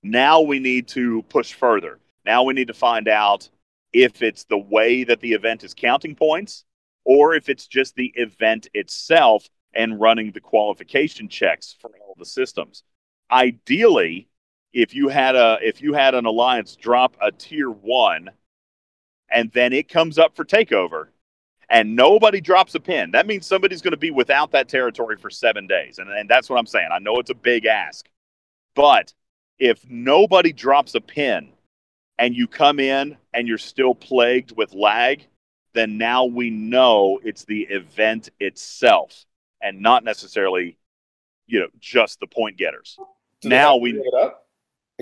Now 0.04 0.42
we 0.42 0.60
need 0.60 0.90
to 0.90 1.22
push 1.30 1.54
further. 1.54 2.00
Now 2.26 2.44
we 2.44 2.54
need 2.54 2.68
to 2.68 2.74
find 2.74 3.08
out 3.08 3.48
if 3.94 4.22
it's 4.22 4.44
the 4.44 4.58
way 4.58 5.06
that 5.06 5.22
the 5.22 5.32
event 5.32 5.64
is 5.64 5.74
counting 5.74 6.16
points 6.16 6.66
or 7.06 7.34
if 7.34 7.48
it's 7.48 7.66
just 7.66 7.96
the 7.96 8.12
event 8.16 8.68
itself 8.74 9.48
and 9.74 10.00
running 10.00 10.32
the 10.32 10.42
qualification 10.42 11.30
checks 11.30 11.76
for 11.80 11.92
all 12.02 12.16
the 12.18 12.26
systems. 12.26 12.84
Ideally, 13.32 14.28
if 14.74 14.94
you 14.94 15.08
had 15.08 15.36
a 15.36 15.58
if 15.62 15.82
you 15.82 15.94
had 15.94 16.16
an 16.16 16.26
alliance 16.26 16.76
drop 16.76 17.16
a 17.22 17.32
tier 17.32 17.70
1 17.70 18.30
and 19.30 19.52
then 19.52 19.74
it 19.74 19.90
comes 19.90 20.18
up 20.18 20.36
for 20.36 20.46
takeover 20.46 21.08
and 21.70 21.96
nobody 21.96 22.40
drops 22.40 22.76
a 22.76 22.80
pin, 22.80 23.12
that 23.12 23.28
means 23.28 23.46
somebody's 23.46 23.82
going 23.82 23.92
to 23.92 23.98
be 23.98 24.12
without 24.12 24.52
that 24.52 24.70
territory 24.70 25.18
for 25.18 25.30
7 25.30 25.68
days. 25.68 26.00
And 26.00 26.10
and 26.10 26.30
that's 26.30 26.50
what 26.50 26.58
I'm 26.58 26.66
saying. 26.66 26.90
I 26.92 27.00
know 27.00 27.20
it's 27.20 27.30
a 27.30 27.36
big 27.36 27.66
ask. 27.66 28.08
But 28.76 29.14
if 29.60 29.84
nobody 29.90 30.54
drops 30.54 30.96
a 30.96 31.02
pin 31.02 31.50
and 32.20 32.36
you 32.36 32.48
come 32.48 32.80
in 32.80 33.18
and 33.34 33.48
you're 33.48 33.58
still 33.58 33.96
plagued 33.96 34.56
with 34.56 34.74
lag, 34.74 35.26
then 35.74 35.98
now 35.98 36.26
we 36.26 36.50
know 36.50 37.20
it's 37.24 37.46
the 37.46 37.62
event 37.64 38.30
itself 38.40 39.27
and 39.62 39.82
not 39.82 40.04
necessarily, 40.04 40.78
you 41.48 41.60
know, 41.60 41.68
just 41.80 42.20
the 42.20 42.28
point 42.28 42.58
getters. 42.58 42.98
Do 43.42 43.50
now 43.50 43.78
we 43.78 43.94
it 43.94 44.14
up? 44.14 44.48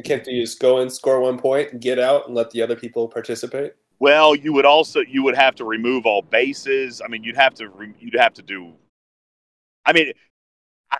Can't 0.03 0.25
you 0.27 0.41
just 0.41 0.59
go 0.59 0.79
and 0.79 0.91
score 0.91 1.21
one 1.21 1.37
point, 1.37 1.79
get 1.79 1.99
out, 1.99 2.27
and 2.27 2.35
let 2.35 2.51
the 2.51 2.61
other 2.61 2.75
people 2.75 3.07
participate? 3.07 3.73
Well, 3.99 4.35
you 4.35 4.51
would 4.51 4.65
also 4.65 4.99
you 4.99 5.23
would 5.23 5.35
have 5.35 5.55
to 5.55 5.65
remove 5.65 6.05
all 6.05 6.21
bases. 6.21 7.01
I 7.03 7.07
mean, 7.07 7.23
you'd 7.23 7.37
have 7.37 7.53
to 7.55 7.69
re, 7.69 7.93
you'd 7.99 8.15
have 8.15 8.33
to 8.33 8.41
do. 8.41 8.73
I 9.85 9.93
mean, 9.93 10.11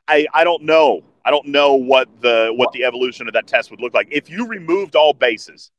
I 0.08 0.26
I 0.34 0.44
don't 0.44 0.64
know. 0.64 1.04
I 1.26 1.32
don't 1.32 1.48
know 1.48 1.76
what 1.76 2.08
the 2.22 2.54
what 2.56 2.72
the 2.72 2.86
evolution 2.86 3.28
of 3.28 3.34
that 3.34 3.48
test 3.48 3.70
would 3.72 3.82
look 3.82 3.94
like 3.94 4.08
if 4.12 4.30
you 4.30 4.48
removed 4.48 4.96
all 4.96 5.14
bases. 5.14 5.72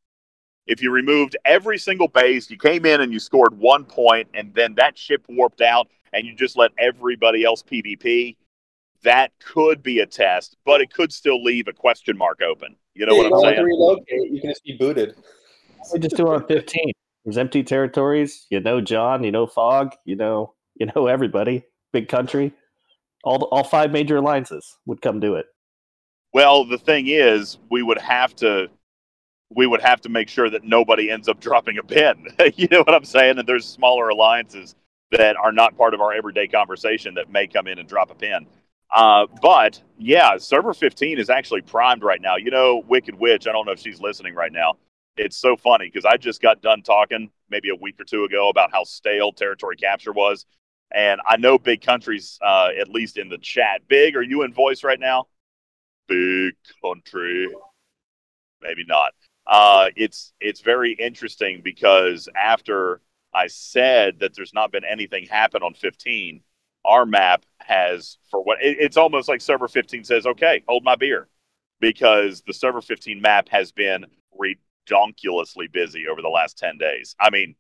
If 0.67 0.83
you 0.83 0.91
removed 0.91 1.37
every 1.45 1.79
single 1.79 2.09
base, 2.09 2.51
you 2.51 2.59
came 2.59 2.85
in 2.85 3.01
and 3.01 3.13
you 3.13 3.21
scored 3.21 3.57
one 3.57 3.85
point, 3.85 4.29
and 4.35 4.53
then 4.53 4.75
that 4.75 4.99
ship 4.99 5.25
warped 5.29 5.61
out, 5.61 5.87
and 6.13 6.27
you 6.27 6.35
just 6.35 6.57
let 6.57 6.73
everybody 6.79 7.45
else 7.45 7.63
PvP. 7.63 8.37
That 9.03 9.33
could 9.45 9.83
be 9.83 10.01
a 10.01 10.07
test, 10.07 10.57
but 10.65 10.81
it 10.81 10.93
could 10.93 11.13
still 11.13 11.43
leave 11.43 11.69
a 11.69 11.73
question 11.73 12.17
mark 12.17 12.41
open. 12.43 12.77
You 12.95 13.07
know 13.07 13.13
Yeah, 13.15 13.19
what 13.19 13.27
I'm 13.27 13.33
don't 13.33 13.43
to 13.43 13.57
saying? 13.57 13.65
relocate. 13.65 14.33
You 14.33 14.41
can 14.41 14.51
just 14.51 14.65
be 14.65 14.77
booted. 14.79 15.15
We 15.93 15.99
just 16.01 16.17
do 16.17 16.33
it 16.33 16.35
on 16.35 16.47
15. 16.47 16.93
There's 17.25 17.39
empty 17.39 17.63
territories. 17.63 18.47
You 18.51 18.61
know 18.61 18.81
John. 18.81 19.23
You 19.23 19.33
know 19.33 19.47
Fog. 19.47 19.93
You 20.05 20.17
know 20.17 20.55
you 20.75 20.87
know 20.95 21.07
everybody. 21.07 21.65
Big 21.93 22.09
country. 22.09 22.53
All 23.25 23.43
all 23.53 23.65
five 23.65 23.91
major 23.93 24.17
alliances 24.17 24.77
would 24.87 25.03
come 25.03 25.21
do 25.21 25.35
it. 25.35 25.47
Well, 26.33 26.65
the 26.65 26.79
thing 26.79 27.07
is, 27.09 27.59
we 27.71 27.83
would 27.83 27.99
have 27.99 28.35
to 28.37 28.69
we 29.55 29.67
would 29.67 29.81
have 29.81 30.01
to 30.03 30.09
make 30.09 30.29
sure 30.29 30.51
that 30.51 30.65
nobody 30.65 31.11
ends 31.11 31.29
up 31.29 31.41
dropping 31.47 31.79
a 31.79 31.83
pin. 31.83 32.27
you 32.57 32.69
know 32.71 32.79
what 32.81 32.95
I'm 32.95 33.05
saying? 33.05 33.39
And 33.39 33.47
there's 33.49 33.67
smaller 33.67 34.09
alliances 34.09 34.75
that 35.13 35.37
are 35.37 35.53
not 35.53 35.77
part 35.77 35.95
of 35.95 36.01
our 36.01 36.13
everyday 36.13 36.49
conversation 36.49 37.15
that 37.15 37.31
may 37.31 37.47
come 37.47 37.67
in 37.67 37.79
and 37.79 37.89
drop 37.89 38.11
a 38.11 38.15
pin. 38.15 38.47
Uh, 38.95 39.27
but 39.43 39.81
yeah, 39.99 40.37
server 40.37 40.73
15 40.73 41.19
is 41.19 41.31
actually 41.31 41.61
primed 41.63 42.03
right 42.03 42.21
now. 42.21 42.37
You 42.37 42.51
know, 42.51 42.83
Wicked 42.89 43.15
Witch. 43.15 43.47
I 43.47 43.53
don't 43.53 43.67
know 43.67 43.73
if 43.73 43.81
she's 43.81 44.01
listening 44.01 44.35
right 44.35 44.53
now. 44.53 44.75
It's 45.17 45.37
so 45.37 45.57
funny 45.57 45.87
because 45.87 46.05
I 46.05 46.17
just 46.17 46.43
got 46.43 46.61
done 46.61 46.83
talking 46.83 47.31
maybe 47.51 47.71
a 47.71 47.75
week 47.75 48.01
or 48.01 48.05
two 48.05 48.25
ago 48.25 48.49
about 48.49 48.71
how 48.71 48.85
stale 48.85 49.33
territory 49.33 49.77
capture 49.77 50.13
was, 50.13 50.45
and 50.93 51.21
I 51.27 51.37
know 51.37 51.59
big 51.59 51.81
countries, 51.81 52.39
uh, 52.45 52.69
at 52.79 52.89
least 52.89 53.17
in 53.17 53.29
the 53.29 53.39
chat. 53.39 53.83
Big, 53.89 54.15
are 54.17 54.23
you 54.23 54.43
in 54.43 54.53
voice 54.53 54.85
right 54.85 55.01
now? 55.01 55.27
Big 56.07 56.55
country, 56.85 57.49
maybe 58.61 58.85
not. 58.87 59.15
Uh, 59.47 59.89
it's 59.97 60.33
it's 60.41 60.61
very 60.61 60.93
interesting 60.93 61.61
because 61.63 62.29
after 62.37 63.01
I 63.37 63.49
said 63.49 64.21
that 64.21 64.35
there's 64.35 64.55
not 64.55 64.73
been 64.73 64.85
anything 64.85 65.27
happen 65.27 65.63
on 65.63 65.75
15, 65.75 66.41
our 66.87 67.05
map 67.05 67.45
has 67.61 68.17
for 68.31 68.43
what 68.43 68.63
it, 68.63 68.79
it's 68.81 68.97
almost 68.97 69.29
like 69.29 69.43
server 69.43 69.69
15 69.69 70.05
says, 70.05 70.27
okay, 70.27 70.65
hold 70.67 70.85
my 70.85 70.97
beer, 70.97 71.29
because 71.79 72.43
the 72.47 72.55
server 72.55 72.81
15 72.81 73.21
map 73.21 73.49
has 73.51 73.73
been 73.73 74.07
redonkulously 74.41 75.71
busy 75.71 76.09
over 76.09 76.23
the 76.23 76.29
last 76.29 76.57
10 76.57 76.79
days. 76.79 77.15
I 77.21 77.29
mean, 77.29 77.57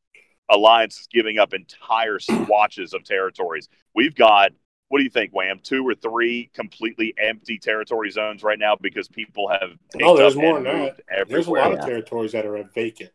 Alliance 0.48 1.00
is 1.00 1.08
giving 1.12 1.38
up 1.38 1.52
entire 1.52 2.20
swatches 2.20 2.94
of 2.94 3.04
territories. 3.04 3.68
We've 3.94 4.14
got 4.14 4.52
what 4.88 4.98
do 4.98 5.04
you 5.04 5.10
think, 5.10 5.32
Wham? 5.32 5.58
Two 5.62 5.86
or 5.86 5.94
three 5.94 6.50
completely 6.54 7.12
empty 7.18 7.58
territory 7.58 8.10
zones 8.10 8.42
right 8.42 8.58
now 8.58 8.76
because 8.80 9.08
people 9.08 9.48
have 9.48 9.70
oh, 9.72 9.76
picked 9.92 10.04
No, 10.04 10.16
there's 10.16 10.36
up 10.36 10.42
more 10.42 10.60
than 10.60 10.76
moved 10.78 11.02
that. 11.08 11.28
There's 11.28 11.48
a 11.48 11.50
lot 11.50 11.58
everywhere. 11.58 11.80
of 11.80 11.86
territories 11.86 12.32
that 12.32 12.46
are 12.46 12.62
vacant. 12.72 13.10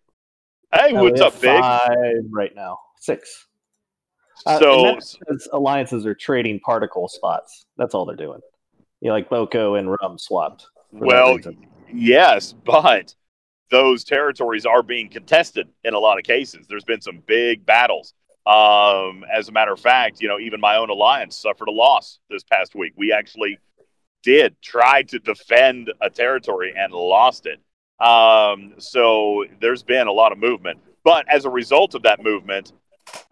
Hey, 0.74 0.94
Uh, 0.94 1.04
what's 1.04 1.22
up, 1.22 1.40
Big? 1.42 1.60
Five 1.60 2.24
right 2.32 2.56
now. 2.56 2.80
Six. 3.00 3.48
Uh, 4.46 4.60
So- 4.60 4.98
and 5.28 5.40
alliances 5.54 6.06
are 6.06 6.16
trading 6.16 6.60
particle 6.62 7.08
spots. 7.08 7.66
That's 7.78 7.94
all 7.94 8.06
they're 8.06 8.16
doing. 8.16 8.40
You 9.02 9.08
know, 9.10 9.14
like 9.14 9.30
Boko 9.30 9.76
and 9.76 9.90
Rum 10.02 10.18
swapped. 10.18 10.66
Well, 10.92 11.38
yes, 11.92 12.54
but 12.54 13.16
those 13.70 14.04
territories 14.04 14.66
are 14.66 14.84
being 14.84 15.10
contested 15.10 15.70
in 15.84 15.94
a 15.94 16.00
lot 16.00 16.18
of 16.18 16.24
cases. 16.24 16.68
There's 16.68 16.84
been 16.84 17.02
some 17.02 17.20
big 17.26 17.66
battles. 17.66 18.14
Um, 18.46 19.24
as 19.32 19.48
a 19.50 19.52
matter 19.52 19.72
of 19.72 19.80
fact, 19.80 20.20
you 20.22 20.28
know, 20.28 20.40
even 20.40 20.60
my 20.60 20.76
own 20.78 20.90
alliance 20.90 21.38
suffered 21.38 21.68
a 21.68 21.72
loss 21.72 22.20
this 22.30 22.44
past 22.44 22.76
week. 22.76 22.94
We 22.98 23.14
actually 23.14 23.60
did 24.24 24.60
try 24.62 25.04
to 25.04 25.20
defend 25.20 25.92
a 26.02 26.10
territory 26.10 26.74
and 26.76 26.92
lost 26.92 27.46
it. 27.46 27.60
Um, 28.02 28.74
so 28.78 29.46
there's 29.60 29.84
been 29.84 30.08
a 30.08 30.12
lot 30.12 30.32
of 30.32 30.38
movement. 30.38 30.80
But 31.04 31.26
as 31.30 31.46
a 31.46 31.50
result 31.50 31.96
of 31.96 32.04
that 32.04 32.24
movement, 32.24 32.74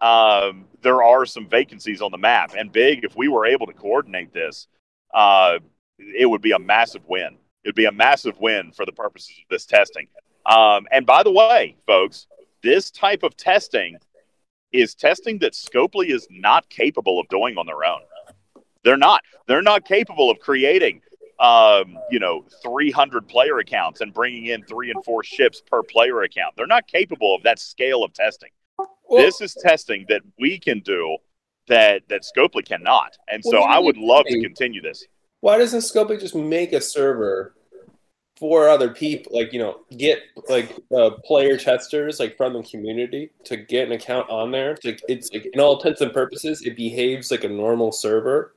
um, 0.00 0.66
there 0.82 1.02
are 1.02 1.26
some 1.26 1.48
vacancies 1.48 2.00
on 2.00 2.10
the 2.10 2.18
map. 2.18 2.52
And 2.56 2.72
big, 2.72 3.04
if 3.04 3.16
we 3.16 3.28
were 3.28 3.46
able 3.46 3.66
to 3.66 3.72
coordinate 3.72 4.32
this, 4.32 4.68
uh, 5.12 5.58
it 5.98 6.26
would 6.26 6.42
be 6.42 6.52
a 6.52 6.58
massive 6.58 7.02
win. 7.06 7.36
It'd 7.64 7.74
be 7.74 7.84
a 7.84 7.92
massive 7.92 8.38
win 8.40 8.72
for 8.72 8.86
the 8.86 8.92
purposes 8.92 9.36
of 9.42 9.48
this 9.50 9.66
testing. 9.66 10.06
Um, 10.46 10.86
and 10.90 11.04
by 11.04 11.22
the 11.22 11.30
way, 11.30 11.76
folks, 11.86 12.26
this 12.62 12.90
type 12.90 13.22
of 13.22 13.36
testing 13.36 13.96
is 14.72 14.94
testing 14.94 15.38
that 15.40 15.52
Scopely 15.52 16.10
is 16.10 16.26
not 16.30 16.68
capable 16.68 17.20
of 17.20 17.28
doing 17.28 17.58
on 17.58 17.66
their 17.66 17.84
own. 17.84 18.00
They're 18.82 18.96
not. 18.96 19.22
They're 19.46 19.62
not 19.62 19.84
capable 19.84 20.30
of 20.30 20.38
creating, 20.38 21.02
um, 21.40 21.98
you 22.10 22.18
know, 22.18 22.44
300 22.62 23.26
player 23.26 23.58
accounts 23.58 24.02
and 24.02 24.12
bringing 24.12 24.46
in 24.46 24.62
three 24.64 24.90
and 24.90 25.02
four 25.04 25.24
ships 25.24 25.62
per 25.66 25.82
player 25.82 26.22
account. 26.22 26.54
They're 26.56 26.66
not 26.66 26.86
capable 26.86 27.34
of 27.34 27.42
that 27.44 27.58
scale 27.58 28.04
of 28.04 28.12
testing. 28.12 28.50
this 29.10 29.40
is 29.40 29.54
testing 29.54 30.04
that 30.08 30.20
we 30.38 30.58
can 30.58 30.80
do 30.80 31.16
that 31.66 32.02
that 32.08 32.22
Scopely 32.22 32.64
cannot. 32.64 33.16
And 33.28 33.42
so 33.42 33.62
I 33.62 33.78
would 33.78 33.96
love 33.96 34.26
to 34.26 34.40
continue 34.40 34.82
this. 34.82 35.04
Why 35.40 35.56
doesn't 35.56 35.80
Scopely 35.80 36.20
just 36.20 36.34
make 36.34 36.74
a 36.74 36.80
server 36.80 37.54
for 38.38 38.68
other 38.68 38.90
people? 38.90 39.32
Like, 39.34 39.54
you 39.54 39.60
know, 39.60 39.80
get 39.96 40.18
like 40.50 40.76
uh, 40.94 41.10
player 41.24 41.56
testers 41.56 42.20
like 42.20 42.36
from 42.36 42.52
the 42.52 42.62
community 42.64 43.30
to 43.44 43.56
get 43.56 43.86
an 43.86 43.92
account 43.92 44.28
on 44.28 44.50
there. 44.50 44.74
To, 44.74 44.94
it's 45.08 45.32
like, 45.32 45.46
in 45.54 45.60
all 45.60 45.78
intents 45.78 46.02
and 46.02 46.12
purposes, 46.12 46.60
it 46.66 46.76
behaves 46.76 47.30
like 47.30 47.44
a 47.44 47.48
normal 47.48 47.92
server. 47.92 48.54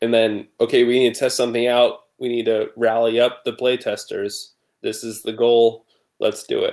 And 0.00 0.12
then, 0.12 0.48
okay, 0.60 0.84
we 0.84 1.00
need 1.00 1.14
to 1.14 1.20
test 1.20 1.36
something 1.36 1.66
out. 1.66 2.03
We 2.24 2.30
need 2.30 2.46
to 2.46 2.70
rally 2.74 3.20
up 3.20 3.44
the 3.44 3.52
play 3.52 3.76
testers. 3.76 4.54
This 4.82 5.04
is 5.04 5.20
the 5.20 5.34
goal. 5.34 5.84
Let's 6.20 6.44
do 6.44 6.64
it. 6.64 6.72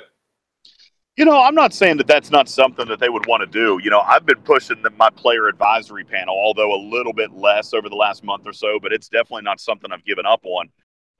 You 1.17 1.25
know, 1.25 1.43
I'm 1.43 1.55
not 1.55 1.73
saying 1.73 1.97
that 1.97 2.07
that's 2.07 2.31
not 2.31 2.47
something 2.47 2.87
that 2.87 3.01
they 3.01 3.09
would 3.09 3.25
want 3.25 3.41
to 3.41 3.47
do. 3.47 3.77
You 3.83 3.89
know, 3.89 3.99
I've 3.99 4.25
been 4.25 4.39
pushing 4.43 4.81
the, 4.81 4.91
my 4.91 5.09
player 5.09 5.49
advisory 5.49 6.05
panel, 6.05 6.35
although 6.35 6.73
a 6.73 6.79
little 6.81 7.11
bit 7.11 7.33
less 7.33 7.73
over 7.73 7.89
the 7.89 7.97
last 7.97 8.23
month 8.23 8.47
or 8.47 8.53
so, 8.53 8.79
but 8.81 8.93
it's 8.93 9.09
definitely 9.09 9.41
not 9.41 9.59
something 9.59 9.91
I've 9.91 10.05
given 10.05 10.25
up 10.25 10.39
on. 10.45 10.69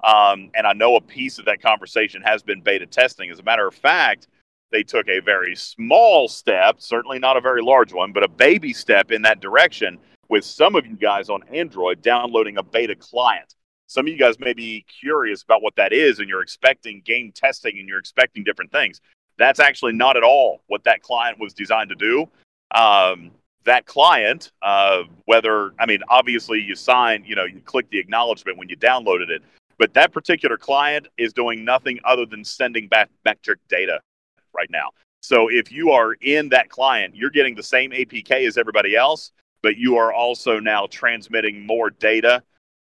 Um, 0.02 0.50
and 0.56 0.66
I 0.66 0.72
know 0.72 0.96
a 0.96 1.02
piece 1.02 1.38
of 1.38 1.44
that 1.44 1.62
conversation 1.62 2.22
has 2.22 2.42
been 2.42 2.62
beta 2.62 2.86
testing. 2.86 3.32
As 3.32 3.40
a 3.40 3.44
matter 3.44 3.68
of 3.68 3.76
fact, 3.76 4.30
they 4.72 4.84
took 4.84 5.10
a 5.10 5.20
very 5.20 5.58
small 5.58 6.30
step, 6.30 6.80
certainly 6.80 7.20
not 7.20 7.36
a 7.36 7.42
very 7.42 7.62
large 7.62 7.92
one, 7.92 8.14
but 8.14 8.24
a 8.24 8.30
baby 8.30 8.72
step 8.72 9.12
in 9.12 9.24
that 9.24 9.42
direction 9.42 9.98
with 10.30 10.46
some 10.46 10.78
of 10.78 10.88
you 10.88 10.96
guys 10.96 11.30
on 11.30 11.44
Android 11.54 12.02
downloading 12.02 12.58
a 12.58 12.64
beta 12.64 12.96
client. 12.96 13.56
Some 13.92 14.06
of 14.06 14.14
you 14.14 14.18
guys 14.18 14.40
may 14.40 14.54
be 14.54 14.86
curious 15.02 15.44
about 15.44 15.62
what 15.62 15.76
that 15.76 15.92
is, 15.92 16.20
and 16.20 16.30
you're 16.30 16.42
expecting 16.42 17.02
game 17.04 17.34
testing 17.34 17.78
and 17.78 17.90
you're 17.90 18.00
expecting 18.00 18.42
different 18.42 18.72
things. 18.72 19.02
That's 19.38 19.60
actually 19.60 19.92
not 19.92 20.16
at 20.16 20.24
all 20.24 20.62
what 20.68 20.86
that 20.86 21.02
client 21.02 21.42
was 21.42 21.54
designed 21.54 21.90
to 21.90 21.96
do. 21.96 22.30
Um, 22.74 23.32
that 23.66 23.86
client, 23.86 24.54
uh, 24.62 25.04
whether, 25.26 25.74
I 25.78 25.88
mean, 25.88 26.04
obviously 26.08 26.62
you 26.62 26.74
sign, 26.74 27.26
you 27.26 27.36
know, 27.36 27.44
you 27.44 27.60
click 27.60 27.90
the 27.90 28.00
acknowledgement 28.00 28.58
when 28.58 28.70
you 28.70 28.78
downloaded 28.78 29.30
it, 29.30 29.42
but 29.78 29.94
that 29.94 30.14
particular 30.14 30.56
client 30.56 31.10
is 31.18 31.34
doing 31.34 31.66
nothing 31.66 32.00
other 32.06 32.26
than 32.26 32.46
sending 32.46 32.88
back 32.88 33.10
metric 33.26 33.60
data 33.68 34.00
right 34.56 34.70
now. 34.72 34.92
So 35.22 35.50
if 35.50 35.70
you 35.70 35.92
are 35.92 36.14
in 36.14 36.48
that 36.50 36.70
client, 36.70 37.14
you're 37.14 37.30
getting 37.30 37.56
the 37.56 37.64
same 37.64 37.92
APK 37.92 38.48
as 38.48 38.58
everybody 38.58 38.96
else, 38.96 39.34
but 39.62 39.76
you 39.76 39.98
are 39.98 40.14
also 40.14 40.62
now 40.62 40.88
transmitting 40.90 41.66
more 41.68 41.90
data 41.90 42.42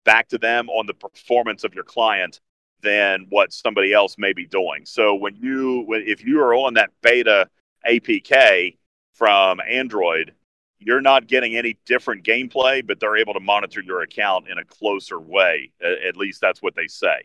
back 0.07 0.29
to 0.29 0.37
them 0.37 0.69
on 0.69 0.87
the 0.87 0.93
performance 0.93 1.65
of 1.65 1.75
your 1.75 1.83
client 1.83 2.39
than 2.81 3.27
what 3.29 3.51
somebody 3.51 3.91
else 3.91 4.17
may 4.17 4.31
be 4.31 4.45
doing. 4.47 4.85
So 4.85 5.13
when 5.13 5.35
you 5.35 5.85
if 5.89 6.25
you 6.25 6.39
are 6.39 6.55
on 6.55 6.75
that 6.75 6.91
beta 7.03 7.49
APK 7.87 8.77
from 9.13 9.59
Android, 9.67 10.33
you're 10.79 11.01
not 11.01 11.27
getting 11.27 11.57
any 11.57 11.77
different 11.85 12.23
gameplay, 12.23 12.85
but 12.85 13.01
they're 13.01 13.17
able 13.17 13.33
to 13.33 13.41
monitor 13.41 13.81
your 13.81 14.01
account 14.01 14.47
in 14.47 14.57
a 14.57 14.63
closer 14.63 15.19
way. 15.19 15.71
At 15.81 16.15
least 16.15 16.39
that's 16.39 16.61
what 16.61 16.73
they 16.75 16.87
say. 16.87 17.17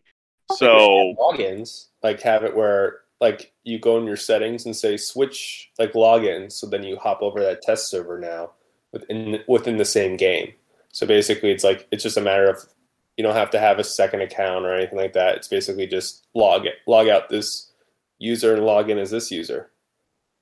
So 0.57 1.15
logins 1.21 1.87
like 2.03 2.21
have 2.23 2.43
it 2.43 2.55
where 2.55 3.03
like 3.21 3.53
you 3.63 3.79
go 3.79 3.99
in 3.99 4.07
your 4.07 4.17
settings 4.17 4.67
and 4.67 4.75
say 4.75 4.97
switch 4.97 5.71
like 5.79 5.93
logins 5.93 6.53
so 6.53 6.67
then 6.67 6.83
you 6.83 6.97
hop 6.97 7.23
over 7.23 7.41
that 7.41 7.63
test 7.63 7.89
server 7.89 8.19
now 8.19 8.51
within 8.93 9.39
within 9.47 9.77
the 9.77 9.85
same 9.85 10.17
game 10.17 10.53
so 10.93 11.07
basically 11.07 11.51
it's 11.51 11.65
like 11.65 11.89
it's 11.91 12.03
just 12.03 12.17
a 12.17 12.21
matter 12.21 12.49
of 12.49 12.59
you 13.17 13.25
don't 13.25 13.35
have 13.35 13.51
to 13.51 13.59
have 13.59 13.79
a 13.79 13.85
second 13.85 14.23
account 14.23 14.65
or 14.65 14.75
anything 14.75 14.99
like 14.99 15.13
that 15.13 15.37
it's 15.37 15.49
basically 15.49 15.87
just 15.87 16.27
log 16.35 16.67
it 16.67 16.77
log 16.87 17.09
out 17.09 17.29
this 17.29 17.73
user 18.19 18.55
and 18.55 18.65
log 18.65 18.91
in 18.91 18.99
as 18.99 19.11
this 19.11 19.31
user 19.31 19.71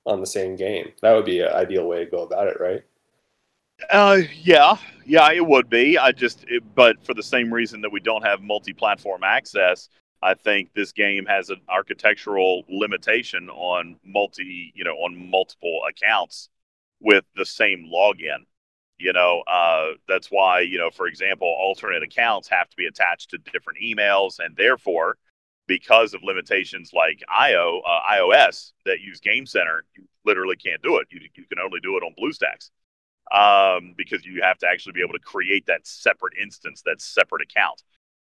on 0.06 0.20
the 0.20 0.26
same 0.26 0.56
game 0.56 0.92
that 1.02 1.12
would 1.14 1.24
be 1.24 1.40
an 1.40 1.52
ideal 1.52 1.86
way 1.86 2.04
to 2.04 2.10
go 2.10 2.22
about 2.22 2.48
it 2.48 2.60
right 2.60 2.84
Uh, 3.90 4.20
yeah, 4.42 4.76
yeah, 5.06 5.32
it 5.32 5.46
would 5.46 5.70
be. 5.70 5.96
I 5.98 6.12
just, 6.12 6.44
it, 6.48 6.62
but 6.74 7.02
for 7.04 7.14
the 7.14 7.22
same 7.22 7.52
reason 7.52 7.80
that 7.80 7.90
we 7.92 8.00
don't 8.00 8.22
have 8.22 8.42
multi-platform 8.42 9.22
access, 9.24 9.88
I 10.22 10.34
think 10.34 10.72
this 10.74 10.92
game 10.92 11.24
has 11.26 11.48
an 11.50 11.60
architectural 11.68 12.64
limitation 12.68 13.48
on 13.48 13.96
multi, 14.04 14.72
you 14.74 14.84
know, 14.84 14.96
on 14.96 15.30
multiple 15.30 15.80
accounts 15.88 16.50
with 17.00 17.24
the 17.36 17.46
same 17.46 17.90
login. 17.92 18.44
You 19.00 19.14
know, 19.14 19.42
uh, 19.46 19.92
that's 20.06 20.28
why, 20.28 20.60
you 20.60 20.78
know, 20.78 20.90
for 20.90 21.06
example, 21.06 21.48
alternate 21.48 22.02
accounts 22.02 22.48
have 22.48 22.68
to 22.68 22.76
be 22.76 22.86
attached 22.86 23.30
to 23.30 23.38
different 23.38 23.78
emails, 23.82 24.38
and 24.38 24.54
therefore, 24.56 25.16
because 25.66 26.12
of 26.12 26.22
limitations 26.22 26.90
like 26.92 27.22
IO, 27.28 27.80
uh, 27.86 28.00
iOS 28.12 28.72
that 28.84 29.00
use 29.00 29.20
Game 29.20 29.46
Center, 29.46 29.84
you 29.96 30.04
literally 30.24 30.56
can't 30.56 30.82
do 30.82 30.98
it. 30.98 31.06
You, 31.10 31.20
you 31.34 31.44
can 31.46 31.58
only 31.58 31.80
do 31.80 31.96
it 31.96 32.02
on 32.02 32.14
BlueStacks 32.20 32.70
um, 33.32 33.94
because 33.96 34.24
you 34.26 34.42
have 34.42 34.58
to 34.58 34.66
actually 34.66 34.92
be 34.92 35.02
able 35.02 35.14
to 35.14 35.20
create 35.20 35.64
that 35.66 35.86
separate 35.86 36.34
instance, 36.40 36.82
that 36.84 37.00
separate 37.00 37.42
account. 37.42 37.82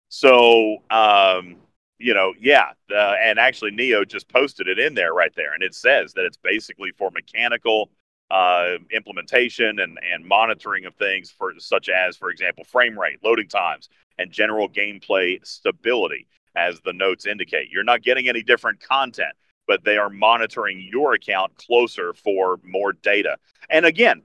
So, 0.08 0.78
um, 0.90 1.56
you 1.98 2.14
know, 2.14 2.34
yeah, 2.38 2.72
uh, 2.90 3.14
and 3.22 3.38
actually, 3.38 3.70
Neo 3.70 4.04
just 4.04 4.28
posted 4.28 4.68
it 4.68 4.78
in 4.78 4.94
there 4.94 5.14
right 5.14 5.32
there, 5.34 5.54
and 5.54 5.62
it 5.62 5.74
says 5.74 6.12
that 6.14 6.24
it's 6.24 6.36
basically 6.36 6.92
for 6.96 7.10
mechanical 7.10 7.90
uh, 8.30 8.74
implementation 8.90 9.80
and, 9.80 9.98
and 10.12 10.24
monitoring 10.24 10.84
of 10.84 10.94
things 10.96 11.30
for 11.30 11.52
such 11.58 11.88
as, 11.88 12.16
for 12.16 12.30
example, 12.30 12.64
frame 12.64 12.98
rate, 12.98 13.18
loading 13.24 13.48
times, 13.48 13.88
and 14.18 14.30
general 14.30 14.68
gameplay 14.68 15.44
stability, 15.46 16.26
as 16.56 16.80
the 16.80 16.92
notes 16.92 17.26
indicate. 17.26 17.70
You're 17.70 17.84
not 17.84 18.02
getting 18.02 18.28
any 18.28 18.42
different 18.42 18.80
content, 18.80 19.32
but 19.66 19.84
they 19.84 19.96
are 19.96 20.10
monitoring 20.10 20.86
your 20.92 21.14
account 21.14 21.56
closer 21.56 22.12
for 22.12 22.58
more 22.62 22.92
data. 22.92 23.36
And 23.70 23.86
again, 23.86 24.22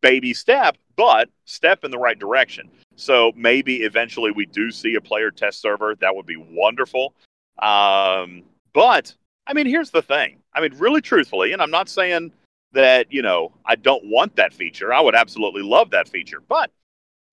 baby 0.00 0.34
step, 0.34 0.76
but 0.96 1.28
step 1.44 1.84
in 1.84 1.90
the 1.90 1.98
right 1.98 2.18
direction. 2.18 2.70
So 2.96 3.32
maybe 3.34 3.82
eventually 3.82 4.30
we 4.30 4.46
do 4.46 4.70
see 4.70 4.94
a 4.94 5.00
player 5.00 5.30
test 5.30 5.60
server. 5.60 5.94
That 5.96 6.14
would 6.14 6.26
be 6.26 6.36
wonderful. 6.36 7.14
Um, 7.60 8.42
but 8.72 9.14
I 9.46 9.54
mean, 9.54 9.66
here's 9.66 9.90
the 9.90 10.02
thing. 10.02 10.38
I 10.54 10.60
mean, 10.60 10.74
really 10.78 11.00
truthfully, 11.00 11.52
and 11.52 11.62
I'm 11.62 11.70
not 11.70 11.88
saying 11.88 12.32
that, 12.72 13.12
you 13.12 13.22
know, 13.22 13.52
I 13.64 13.76
don't 13.76 14.04
want 14.06 14.36
that 14.36 14.52
feature. 14.52 14.92
I 14.92 15.00
would 15.00 15.14
absolutely 15.14 15.62
love 15.62 15.90
that 15.90 16.08
feature. 16.08 16.40
But 16.40 16.70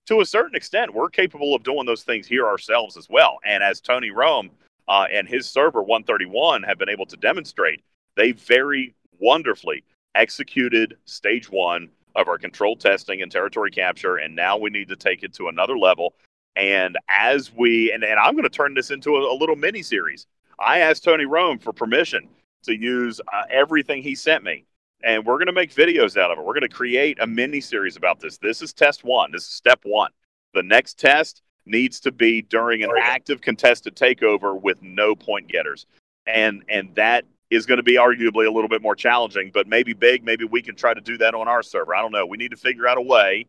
to 0.07 0.22
a 0.22 0.26
certain 0.26 0.56
extent, 0.56 0.94
we're 0.94 1.10
capable 1.10 1.56
of 1.56 1.64
doing 1.64 1.86
those 1.86 2.03
things 2.03 2.28
here 2.28 2.48
ourselves 2.48 2.98
as 2.98 3.07
well. 3.10 3.38
And 3.45 3.64
as 3.64 3.80
Tony 3.80 4.11
Rome 4.11 4.52
uh, 4.88 5.06
and 5.11 5.28
his 5.28 5.48
server 5.48 5.82
131 5.82 6.64
have 6.64 6.78
been 6.78 6.90
able 6.90 7.06
to 7.06 7.18
demonstrate, 7.18 7.84
they 8.16 8.32
very 8.32 8.95
wonderfully 9.20 9.84
executed 10.16 10.98
stage 11.06 11.49
one 11.49 11.90
of 12.16 12.28
our 12.28 12.38
control 12.38 12.76
testing 12.76 13.22
and 13.22 13.32
territory 13.32 13.72
capture. 13.72 14.18
And 14.18 14.36
now 14.36 14.57
we 14.57 14.70
need 14.70 14.90
to 14.90 14.95
take 14.95 15.24
it 15.24 15.34
to 15.36 15.48
another 15.48 15.78
level. 15.78 16.16
And 16.56 16.98
as 17.07 17.53
we, 17.53 17.91
and, 17.94 18.03
and 18.03 18.20
I'm 18.20 18.34
going 18.34 18.44
to 18.44 18.49
turn 18.49 18.74
this 18.74 18.91
into 18.91 19.16
a, 19.16 19.34
a 19.34 19.36
little 19.38 19.56
mini 19.56 19.84
series. 19.84 20.26
I 20.60 20.80
asked 20.80 21.03
Tony 21.03 21.26
Rome 21.26 21.60
for 21.60 21.72
permission 21.72 22.28
to 22.64 22.74
use 22.74 23.22
uh, 23.32 23.44
everything 23.49 24.02
he 24.02 24.16
sent 24.16 24.44
me 24.44 24.66
and 25.04 25.26
we're 25.26 25.38
going 25.38 25.48
to 25.48 25.54
make 25.54 25.74
videos 25.74 26.18
out 26.18 26.32
of 26.32 26.38
it. 26.38 26.46
We're 26.46 26.54
going 26.54 26.62
to 26.62 26.70
create 26.70 27.18
a 27.22 27.28
mini 27.28 27.62
series 27.62 27.96
about 27.96 28.20
this. 28.20 28.38
This 28.38 28.62
is 28.62 28.74
test 28.74 29.04
one. 29.04 29.32
This 29.32 29.44
is 29.44 29.50
step 29.50 29.80
one. 29.84 30.12
The 30.54 30.64
next 30.64 31.00
test 31.00 31.42
needs 31.66 32.00
to 32.02 32.12
be 32.12 32.42
during 32.42 32.84
an 32.84 32.92
active 33.00 33.42
contested 33.42 33.96
takeover 33.96 34.60
with 34.60 34.82
no 34.82 35.16
point 35.16 35.48
getters, 35.48 35.86
and 36.26 36.64
and 36.70 36.94
that 36.96 37.26
is 37.50 37.66
going 37.66 37.78
to 37.78 37.84
be 37.84 37.96
arguably 37.96 38.48
a 38.48 38.52
little 38.52 38.68
bit 38.68 38.82
more 38.82 38.96
challenging. 38.96 39.52
But 39.54 39.68
maybe 39.68 39.94
big. 39.94 40.24
Maybe 40.24 40.46
we 40.46 40.62
can 40.62 40.76
try 40.76 40.94
to 40.94 41.02
do 41.02 41.18
that 41.20 41.36
on 41.36 41.48
our 41.48 41.64
server. 41.64 41.96
I 41.96 42.02
don't 42.02 42.12
know. 42.12 42.26
We 42.26 42.38
need 42.38 42.52
to 42.52 42.58
figure 42.58 42.88
out 42.88 42.98
a 42.98 43.02
way 43.02 43.48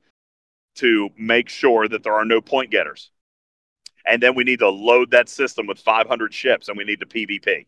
to 0.76 1.10
make 1.18 1.48
sure 1.48 1.88
that 1.88 2.02
there 2.02 2.14
are 2.14 2.24
no 2.24 2.40
point 2.40 2.70
getters, 2.70 3.10
and 4.06 4.22
then 4.22 4.34
we 4.34 4.44
need 4.44 4.60
to 4.60 4.68
load 4.68 5.10
that 5.10 5.28
system 5.28 5.66
with 5.66 5.80
500 5.80 6.32
ships, 6.32 6.68
and 6.68 6.76
we 6.76 6.84
need 6.84 7.00
to 7.00 7.06
PvP 7.06 7.66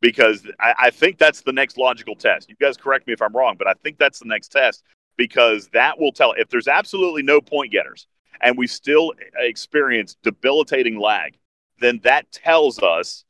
because 0.00 0.46
I, 0.60 0.74
I, 0.78 0.90
think 0.90 1.18
that's 1.18 1.42
the 1.42 1.52
next 1.52 1.78
logical 1.78 2.14
test. 2.14 2.48
You 2.48 2.56
guys 2.60 2.76
correct 2.76 3.06
me 3.06 3.12
if 3.12 3.22
I'm 3.22 3.34
wrong, 3.34 3.56
but 3.58 3.66
I 3.66 3.74
think 3.74 3.98
that's 3.98 4.18
the 4.18 4.26
next 4.26 4.48
test 4.48 4.84
because 5.16 5.68
that 5.68 5.98
will 5.98 6.12
tell 6.12 6.32
if 6.32 6.48
there's 6.48 6.68
absolutely 6.68 7.22
no 7.22 7.40
point 7.40 7.72
getters 7.72 8.06
and 8.40 8.56
we 8.58 8.66
still 8.66 9.12
experience 9.38 10.16
debilitating 10.22 10.98
lag, 10.98 11.38
then 11.80 12.00
that 12.04 12.30
tells 12.32 12.82
us 12.82 13.24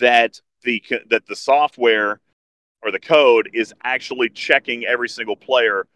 that 0.00 0.40
the 0.62 0.82
that 1.10 1.26
the 1.26 1.36
software 1.36 2.20
or 2.82 2.90
the 2.90 3.00
code 3.00 3.50
is 3.52 3.72
actually 3.82 4.28
checking 4.28 4.84
every 4.84 5.08
single 5.08 5.36
player 5.36 5.86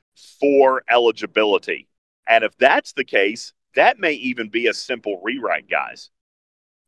for 0.40 0.82
eligibility. 0.90 1.88
And 2.28 2.44
if 2.44 2.56
that's 2.58 2.92
the 2.92 3.04
case, 3.04 3.52
that 3.74 3.98
may 3.98 4.12
even 4.12 4.48
be 4.48 4.66
a 4.66 4.74
simple 4.74 5.20
rewrite, 5.22 5.68
guys. 5.68 6.10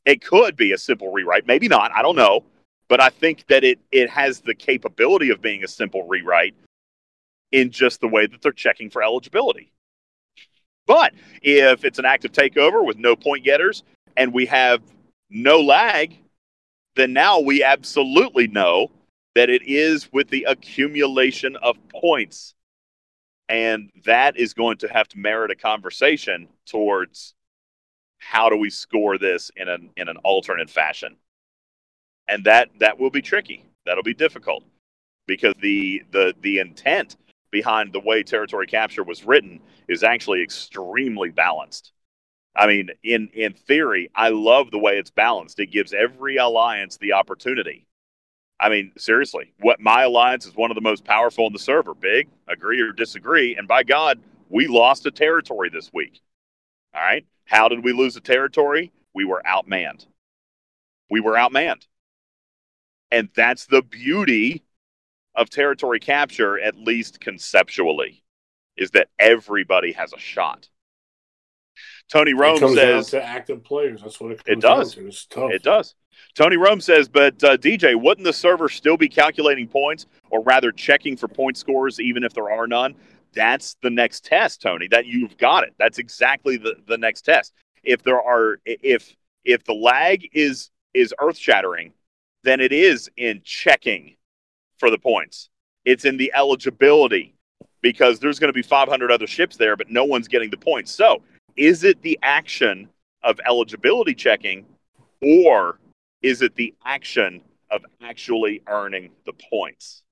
It 0.04 0.22
could 0.22 0.56
be 0.56 0.72
a 0.72 0.78
simple 0.78 1.12
rewrite, 1.12 1.46
maybe 1.46 1.66
not. 1.66 1.90
I 1.92 2.02
don't 2.02 2.16
know 2.16 2.44
but 2.88 3.00
I 3.00 3.08
think 3.08 3.46
that 3.48 3.64
it 3.64 3.78
it 3.90 4.10
has 4.10 4.40
the 4.40 4.54
capability 4.54 5.30
of 5.30 5.40
being 5.40 5.64
a 5.64 5.68
simple 5.68 6.06
rewrite 6.06 6.54
in 7.52 7.70
just 7.70 8.00
the 8.00 8.08
way 8.08 8.26
that 8.26 8.42
they're 8.42 8.52
checking 8.52 8.90
for 8.90 9.02
eligibility. 9.02 9.72
But 10.86 11.14
if 11.40 11.84
it's 11.84 11.98
an 11.98 12.04
active 12.04 12.32
takeover 12.32 12.84
with 12.84 12.98
no 12.98 13.16
point 13.16 13.44
getters 13.44 13.84
and 14.16 14.32
we 14.32 14.46
have 14.46 14.82
no 15.30 15.60
lag, 15.60 16.16
then 16.96 17.12
now 17.12 17.40
we 17.40 17.62
absolutely 17.62 18.48
know 18.48 18.90
that 19.34 19.50
it 19.50 19.62
is 19.62 20.12
with 20.12 20.28
the 20.28 20.44
accumulation 20.44 21.56
of 21.56 21.76
points. 21.88 22.54
And 23.48 23.90
that 24.04 24.36
is 24.36 24.54
going 24.54 24.78
to 24.78 24.88
have 24.88 25.08
to 25.08 25.18
merit 25.18 25.50
a 25.50 25.56
conversation 25.56 26.48
towards 26.66 27.34
how 28.18 28.48
do 28.48 28.56
we 28.56 28.70
score 28.70 29.18
this 29.18 29.50
in 29.56 29.68
an 29.68 29.90
in 29.96 30.08
an 30.08 30.16
alternate 30.18 30.70
fashion 30.70 31.16
and 32.28 32.44
that 32.44 32.70
that 32.80 32.98
will 32.98 33.10
be 33.10 33.22
tricky. 33.22 33.64
That'll 33.86 34.02
be 34.02 34.14
difficult 34.14 34.64
because 35.26 35.54
the 35.60 36.02
the 36.12 36.34
the 36.40 36.58
intent 36.58 37.16
behind 37.50 37.92
the 37.92 38.00
way 38.00 38.22
territory 38.22 38.66
capture 38.66 39.04
was 39.04 39.24
written 39.24 39.60
is 39.88 40.02
actually 40.02 40.42
extremely 40.42 41.30
balanced. 41.30 41.92
I 42.56 42.66
mean, 42.66 42.90
in 43.02 43.28
in 43.34 43.52
theory, 43.52 44.10
I 44.14 44.28
love 44.30 44.70
the 44.70 44.78
way 44.78 44.98
it's 44.98 45.10
balanced. 45.10 45.58
It 45.60 45.66
gives 45.66 45.92
every 45.92 46.36
alliance 46.36 46.96
the 46.96 47.12
opportunity. 47.12 47.86
I 48.60 48.68
mean, 48.68 48.92
seriously, 48.96 49.52
what 49.60 49.80
my 49.80 50.04
alliance 50.04 50.46
is 50.46 50.54
one 50.54 50.70
of 50.70 50.76
the 50.76 50.80
most 50.80 51.04
powerful 51.04 51.46
in 51.46 51.52
the 51.52 51.58
server. 51.58 51.94
Big, 51.94 52.28
agree 52.46 52.80
or 52.80 52.92
disagree. 52.92 53.56
And 53.56 53.66
by 53.66 53.82
God, 53.82 54.20
we 54.48 54.68
lost 54.68 55.06
a 55.06 55.10
territory 55.10 55.68
this 55.70 55.92
week. 55.92 56.20
All 56.94 57.02
right. 57.02 57.26
How 57.44 57.68
did 57.68 57.84
we 57.84 57.92
lose 57.92 58.16
a 58.16 58.20
territory? 58.20 58.92
We 59.12 59.24
were 59.24 59.42
outmanned. 59.46 60.06
We 61.10 61.20
were 61.20 61.32
outmanned. 61.32 61.86
And 63.14 63.28
that's 63.36 63.66
the 63.66 63.80
beauty 63.80 64.64
of 65.36 65.48
territory 65.48 66.00
capture, 66.00 66.58
at 66.58 66.76
least 66.76 67.20
conceptually, 67.20 68.24
is 68.76 68.90
that 68.90 69.08
everybody 69.20 69.92
has 69.92 70.12
a 70.12 70.18
shot. 70.18 70.68
Tony 72.10 72.34
Rome 72.34 72.56
it 72.56 72.60
comes 72.60 72.74
says 72.74 73.10
to 73.10 73.24
active 73.24 73.62
players. 73.62 74.02
That's 74.02 74.20
what 74.20 74.32
it 74.32 74.44
comes 74.44 74.58
it 74.58 74.60
does. 74.60 74.94
to. 74.94 75.06
It's 75.06 75.26
tough. 75.26 75.52
It 75.52 75.62
does. 75.62 75.94
Tony 76.34 76.56
Rome 76.56 76.80
says, 76.80 77.08
but 77.08 77.42
uh, 77.44 77.56
DJ, 77.56 77.94
wouldn't 77.94 78.24
the 78.24 78.32
server 78.32 78.68
still 78.68 78.96
be 78.96 79.08
calculating 79.08 79.68
points, 79.68 80.06
or 80.30 80.42
rather 80.42 80.72
checking 80.72 81.16
for 81.16 81.28
point 81.28 81.56
scores, 81.56 82.00
even 82.00 82.24
if 82.24 82.34
there 82.34 82.50
are 82.50 82.66
none? 82.66 82.96
That's 83.32 83.76
the 83.80 83.90
next 83.90 84.24
test, 84.24 84.60
Tony. 84.60 84.88
That 84.88 85.06
you've 85.06 85.36
got 85.38 85.62
it. 85.62 85.74
That's 85.78 85.98
exactly 85.98 86.56
the, 86.56 86.74
the 86.88 86.98
next 86.98 87.22
test. 87.22 87.52
If 87.84 88.02
there 88.02 88.20
are, 88.20 88.58
if 88.64 89.14
if 89.44 89.62
the 89.62 89.74
lag 89.74 90.28
is 90.32 90.70
is 90.92 91.14
earth 91.20 91.38
shattering, 91.38 91.92
than 92.44 92.60
it 92.60 92.72
is 92.72 93.10
in 93.16 93.40
checking 93.42 94.16
for 94.78 94.90
the 94.90 94.98
points. 94.98 95.48
It's 95.84 96.04
in 96.04 96.16
the 96.16 96.32
eligibility 96.36 97.34
because 97.80 98.20
there's 98.20 98.38
going 98.38 98.48
to 98.48 98.54
be 98.54 98.62
500 98.62 99.10
other 99.10 99.26
ships 99.26 99.56
there, 99.56 99.76
but 99.76 99.90
no 99.90 100.04
one's 100.04 100.28
getting 100.28 100.50
the 100.50 100.56
points. 100.56 100.92
So, 100.92 101.22
is 101.56 101.84
it 101.84 102.00
the 102.02 102.18
action 102.22 102.88
of 103.22 103.40
eligibility 103.46 104.14
checking 104.14 104.66
or 105.22 105.78
is 106.22 106.42
it 106.42 106.54
the 106.56 106.74
action 106.84 107.40
of 107.70 107.84
actually 108.02 108.62
earning 108.68 109.10
the 109.26 109.32
points? 109.50 110.02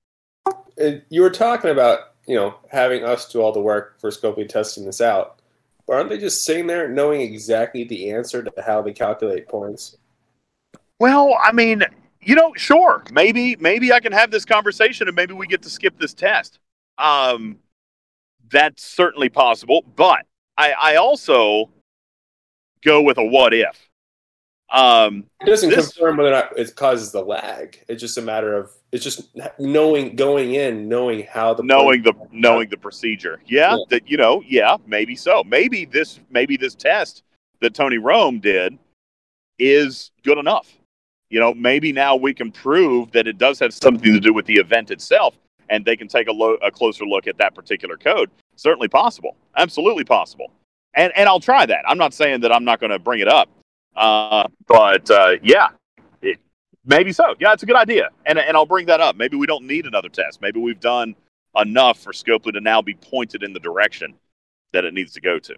You 1.09 1.21
were 1.21 1.29
talking 1.29 1.69
about, 1.69 2.15
you 2.27 2.35
know, 2.35 2.55
having 2.71 3.03
us 3.03 3.31
do 3.31 3.41
all 3.41 3.51
the 3.51 3.59
work 3.59 3.99
for 3.99 4.09
scoping 4.09 4.49
testing 4.49 4.85
this 4.85 5.01
out. 5.01 5.39
But 5.85 5.93
aren't 5.97 6.09
they 6.09 6.17
just 6.17 6.45
sitting 6.45 6.65
there 6.65 6.87
knowing 6.87 7.21
exactly 7.21 7.83
the 7.83 8.11
answer 8.11 8.41
to 8.41 8.51
how 8.63 8.81
they 8.81 8.93
calculate 8.93 9.47
points? 9.47 9.97
Well, 10.99 11.37
I 11.41 11.51
mean, 11.51 11.83
you 12.25 12.35
know, 12.35 12.53
sure, 12.55 13.03
maybe 13.11 13.55
maybe 13.57 13.91
I 13.91 13.99
can 13.99 14.11
have 14.11 14.31
this 14.31 14.45
conversation 14.45 15.07
and 15.07 15.15
maybe 15.15 15.33
we 15.33 15.47
get 15.47 15.61
to 15.63 15.69
skip 15.69 15.97
this 15.97 16.13
test. 16.13 16.59
Um, 16.97 17.57
that's 18.49 18.83
certainly 18.83 19.29
possible, 19.29 19.83
but 19.95 20.25
I, 20.57 20.73
I 20.73 20.95
also 20.95 21.69
go 22.83 23.01
with 23.01 23.17
a 23.17 23.23
what 23.23 23.53
if. 23.53 23.89
Um, 24.71 25.25
it 25.41 25.45
doesn't 25.45 25.69
this, 25.69 25.93
confirm 25.93 26.17
whether 26.17 26.29
or 26.29 26.33
not 26.33 26.57
it 26.57 26.75
causes 26.75 27.11
the 27.11 27.21
lag. 27.21 27.77
It's 27.87 28.01
just 28.01 28.17
a 28.17 28.21
matter 28.21 28.55
of 28.55 28.71
it's 28.91 29.03
just 29.03 29.29
knowing 29.59 30.15
going 30.15 30.55
in, 30.55 30.89
knowing 30.89 31.27
how 31.29 31.53
the 31.53 31.63
knowing 31.63 32.03
the 32.03 32.13
knowing 32.31 32.69
the 32.69 32.77
procedure. 32.77 33.39
Yeah, 33.45 33.75
yeah, 33.75 33.83
that 33.89 34.09
you 34.09 34.17
know, 34.17 34.41
yeah, 34.47 34.77
maybe 34.87 35.15
so. 35.15 35.43
Maybe 35.43 35.85
this 35.85 36.19
maybe 36.31 36.57
this 36.57 36.73
test 36.75 37.23
that 37.61 37.75
Tony 37.75 37.97
Rome 37.97 38.39
did 38.39 38.77
is 39.59 40.11
good 40.23 40.39
enough 40.39 40.75
You 41.33 41.39
know, 41.39 41.51
maybe 41.55 41.91
now 41.91 42.15
we 42.15 42.31
can 42.31 42.51
prove 42.51 43.11
that 43.13 43.25
it 43.25 43.39
does 43.39 43.57
have 43.57 43.73
something 43.73 44.13
to 44.13 44.19
do 44.19 44.35
with 44.35 44.45
the 44.45 44.57
event 44.57 44.91
itself, 44.91 45.35
and 45.67 45.83
they 45.83 45.97
can 45.97 46.07
take 46.07 46.27
a, 46.27 46.31
lo- 46.31 46.59
a 46.61 46.69
closer 46.69 47.05
look 47.05 47.25
at 47.25 47.39
that 47.39 47.55
particular 47.55 47.97
code. 47.97 48.29
Certainly 48.55 48.89
possible, 48.89 49.35
absolutely 49.57 50.03
possible, 50.03 50.51
and 50.93 51.11
and 51.15 51.27
I'll 51.27 51.39
try 51.39 51.65
that. 51.65 51.85
I'm 51.87 51.97
not 51.97 52.13
saying 52.13 52.41
that 52.41 52.51
I'm 52.51 52.63
not 52.63 52.79
going 52.79 52.91
to 52.91 52.99
bring 52.99 53.19
it 53.19 53.27
up, 53.27 53.49
uh, 53.95 54.47
but 54.67 55.09
uh, 55.09 55.37
yeah, 55.41 55.69
it, 56.21 56.37
maybe 56.85 57.11
so. 57.11 57.33
Yeah, 57.39 57.51
it's 57.51 57.63
a 57.63 57.65
good 57.65 57.77
idea, 57.77 58.11
and 58.27 58.37
and 58.37 58.55
I'll 58.55 58.67
bring 58.67 58.85
that 58.85 59.01
up. 59.01 59.15
Maybe 59.15 59.35
we 59.35 59.47
don't 59.47 59.65
need 59.65 59.87
another 59.87 60.09
test. 60.09 60.39
Maybe 60.39 60.59
we've 60.59 60.79
done 60.79 61.15
enough 61.57 61.97
for 61.97 62.13
Scopely 62.13 62.53
to 62.53 62.61
now 62.61 62.79
be 62.83 62.93
pointed 62.93 63.41
in 63.41 63.53
the 63.53 63.59
direction 63.59 64.13
that 64.71 64.85
it 64.85 64.93
needs 64.93 65.13
to 65.13 65.21
go 65.21 65.39
to. 65.39 65.55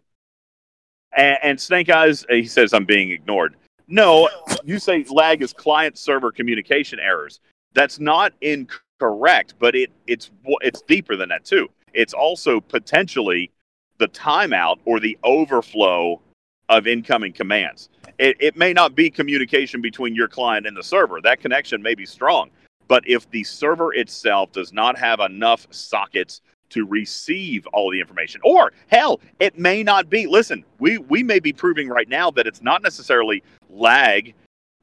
And, 1.17 1.37
and 1.43 1.59
Snake 1.59 1.89
Eyes, 1.89 2.25
he 2.29 2.45
says 2.45 2.71
I'm 2.71 2.85
being 2.85 3.11
ignored. 3.11 3.57
No, 3.87 4.29
you 4.63 4.79
say 4.79 5.05
lag 5.09 5.41
is 5.41 5.53
client 5.53 5.97
server 5.97 6.31
communication 6.31 6.99
errors. 6.99 7.39
That's 7.73 7.99
not 7.99 8.33
incorrect, 8.41 9.55
but 9.59 9.75
it 9.75 9.91
it's 10.07 10.31
it's 10.61 10.81
deeper 10.81 11.15
than 11.15 11.29
that 11.29 11.45
too. 11.45 11.69
It's 11.93 12.13
also 12.13 12.59
potentially 12.59 13.51
the 13.97 14.07
timeout 14.07 14.77
or 14.85 14.99
the 14.99 15.17
overflow 15.23 16.21
of 16.69 16.87
incoming 16.87 17.33
commands. 17.33 17.89
It, 18.17 18.37
it 18.39 18.57
may 18.57 18.73
not 18.73 18.95
be 18.95 19.09
communication 19.09 19.81
between 19.81 20.15
your 20.15 20.27
client 20.27 20.65
and 20.65 20.75
the 20.75 20.83
server. 20.83 21.21
That 21.21 21.39
connection 21.39 21.81
may 21.81 21.95
be 21.95 22.05
strong, 22.05 22.49
but 22.87 23.07
if 23.07 23.29
the 23.29 23.43
server 23.43 23.93
itself 23.93 24.51
does 24.51 24.73
not 24.73 24.97
have 24.97 25.19
enough 25.19 25.67
sockets 25.69 26.41
to 26.69 26.85
receive 26.85 27.67
all 27.67 27.91
the 27.91 27.99
information, 27.99 28.41
or 28.43 28.73
hell, 28.87 29.19
it 29.39 29.59
may 29.59 29.83
not 29.83 30.09
be. 30.09 30.25
Listen, 30.25 30.65
we 30.79 30.97
we 30.97 31.21
may 31.23 31.39
be 31.39 31.53
proving 31.53 31.87
right 31.87 32.09
now 32.09 32.31
that 32.31 32.47
it's 32.47 32.61
not 32.61 32.81
necessarily 32.81 33.43
lag 33.75 34.33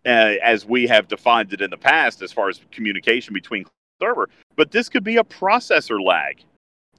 uh, 0.05 0.35
as 0.43 0.64
we 0.64 0.86
have 0.86 1.09
defined 1.09 1.52
it 1.52 1.60
in 1.60 1.70
the 1.70 1.77
past 1.77 2.23
as 2.23 2.32
far 2.32 2.48
as 2.48 2.60
communication 2.70 3.32
between 3.32 3.64
server, 4.01 4.28
but 4.56 4.70
this 4.70 4.89
could 4.89 5.05
be 5.05 5.16
a 5.16 5.24
processor 5.24 6.02
lag. 6.02 6.43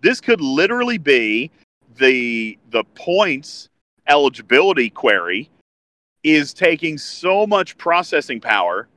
This 0.02 0.22
could 0.22 0.42
literally 0.42 0.98
be 0.98 1.52
the 1.98 2.58
the 2.72 2.84
points 2.96 3.70
eligibility 4.08 4.90
query 4.90 5.50
is 6.24 6.54
taking 6.54 6.98
so 6.98 7.46
much 7.46 7.78
processing 7.78 8.40
power 8.40 8.88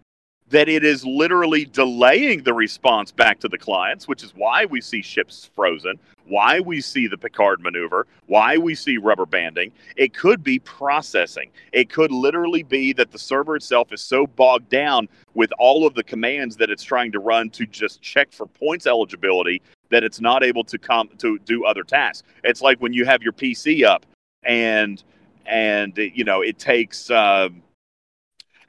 that 0.50 0.68
it 0.68 0.84
is 0.84 1.04
literally 1.04 1.64
delaying 1.64 2.42
the 2.44 2.54
response 2.54 3.10
back 3.10 3.40
to 3.40 3.48
the 3.48 3.58
clients, 3.58 4.06
which 4.06 4.22
is 4.22 4.32
why 4.34 4.64
we 4.64 4.80
see 4.80 5.02
ships 5.02 5.50
frozen, 5.54 5.98
why 6.28 6.60
we 6.60 6.80
see 6.80 7.06
the 7.06 7.18
Picard 7.18 7.60
maneuver, 7.60 8.06
why 8.26 8.56
we 8.56 8.74
see 8.74 8.96
rubber 8.96 9.26
banding. 9.26 9.72
It 9.96 10.14
could 10.14 10.44
be 10.44 10.58
processing. 10.60 11.50
It 11.72 11.90
could 11.90 12.12
literally 12.12 12.62
be 12.62 12.92
that 12.94 13.10
the 13.10 13.18
server 13.18 13.56
itself 13.56 13.92
is 13.92 14.00
so 14.00 14.26
bogged 14.26 14.68
down 14.68 15.08
with 15.34 15.52
all 15.58 15.86
of 15.86 15.94
the 15.94 16.04
commands 16.04 16.56
that 16.56 16.70
it's 16.70 16.84
trying 16.84 17.12
to 17.12 17.18
run 17.18 17.50
to 17.50 17.66
just 17.66 18.00
check 18.00 18.32
for 18.32 18.46
points 18.46 18.86
eligibility 18.86 19.62
that 19.90 20.04
it's 20.04 20.20
not 20.20 20.42
able 20.42 20.64
to 20.64 20.78
come 20.78 21.08
to 21.18 21.38
do 21.40 21.64
other 21.64 21.82
tasks. 21.82 22.26
It's 22.44 22.62
like 22.62 22.80
when 22.80 22.92
you 22.92 23.04
have 23.04 23.22
your 23.22 23.32
PC 23.32 23.84
up 23.84 24.06
and 24.44 25.02
and 25.44 25.96
you 25.96 26.24
know 26.24 26.40
it 26.40 26.58
takes 26.58 27.10
uh, 27.10 27.48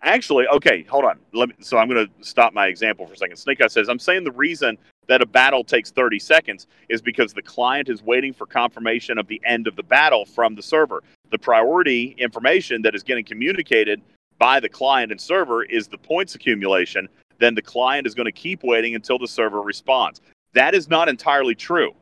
Actually, 0.03 0.47
okay, 0.47 0.83
hold 0.83 1.05
on. 1.05 1.19
Let 1.33 1.49
me, 1.49 1.55
so 1.59 1.77
I'm 1.77 1.89
going 1.89 2.05
to 2.05 2.23
stop 2.23 2.53
my 2.53 2.67
example 2.67 3.07
for 3.07 3.13
a 3.13 3.17
second. 3.17 3.37
Snake 3.37 3.61
Eye 3.61 3.67
says, 3.67 3.89
I'm 3.89 3.99
saying 3.99 4.23
the 4.23 4.31
reason 4.31 4.77
that 5.07 5.21
a 5.21 5.25
battle 5.25 5.63
takes 5.63 5.89
30 5.89 6.19
seconds 6.19 6.67
is 6.89 7.01
because 7.01 7.33
the 7.33 7.41
client 7.41 7.89
is 7.89 8.03
waiting 8.03 8.33
for 8.33 8.45
confirmation 8.45 9.17
of 9.17 9.27
the 9.27 9.41
end 9.45 9.67
of 9.67 9.75
the 9.75 9.83
battle 9.83 10.25
from 10.25 10.55
the 10.55 10.61
server. 10.61 11.01
The 11.31 11.39
priority 11.39 12.15
information 12.17 12.81
that 12.83 12.93
is 12.93 13.03
getting 13.03 13.25
communicated 13.25 14.01
by 14.37 14.59
the 14.59 14.69
client 14.69 15.11
and 15.11 15.19
server 15.19 15.63
is 15.63 15.87
the 15.87 15.97
points 15.97 16.35
accumulation. 16.35 17.09
Then 17.39 17.55
the 17.55 17.61
client 17.61 18.05
is 18.05 18.13
going 18.13 18.25
to 18.25 18.31
keep 18.31 18.63
waiting 18.63 18.95
until 18.95 19.17
the 19.17 19.27
server 19.27 19.61
responds. 19.61 20.21
That 20.53 20.75
is 20.75 20.87
not 20.87 21.09
entirely 21.09 21.55
true. 21.55 21.93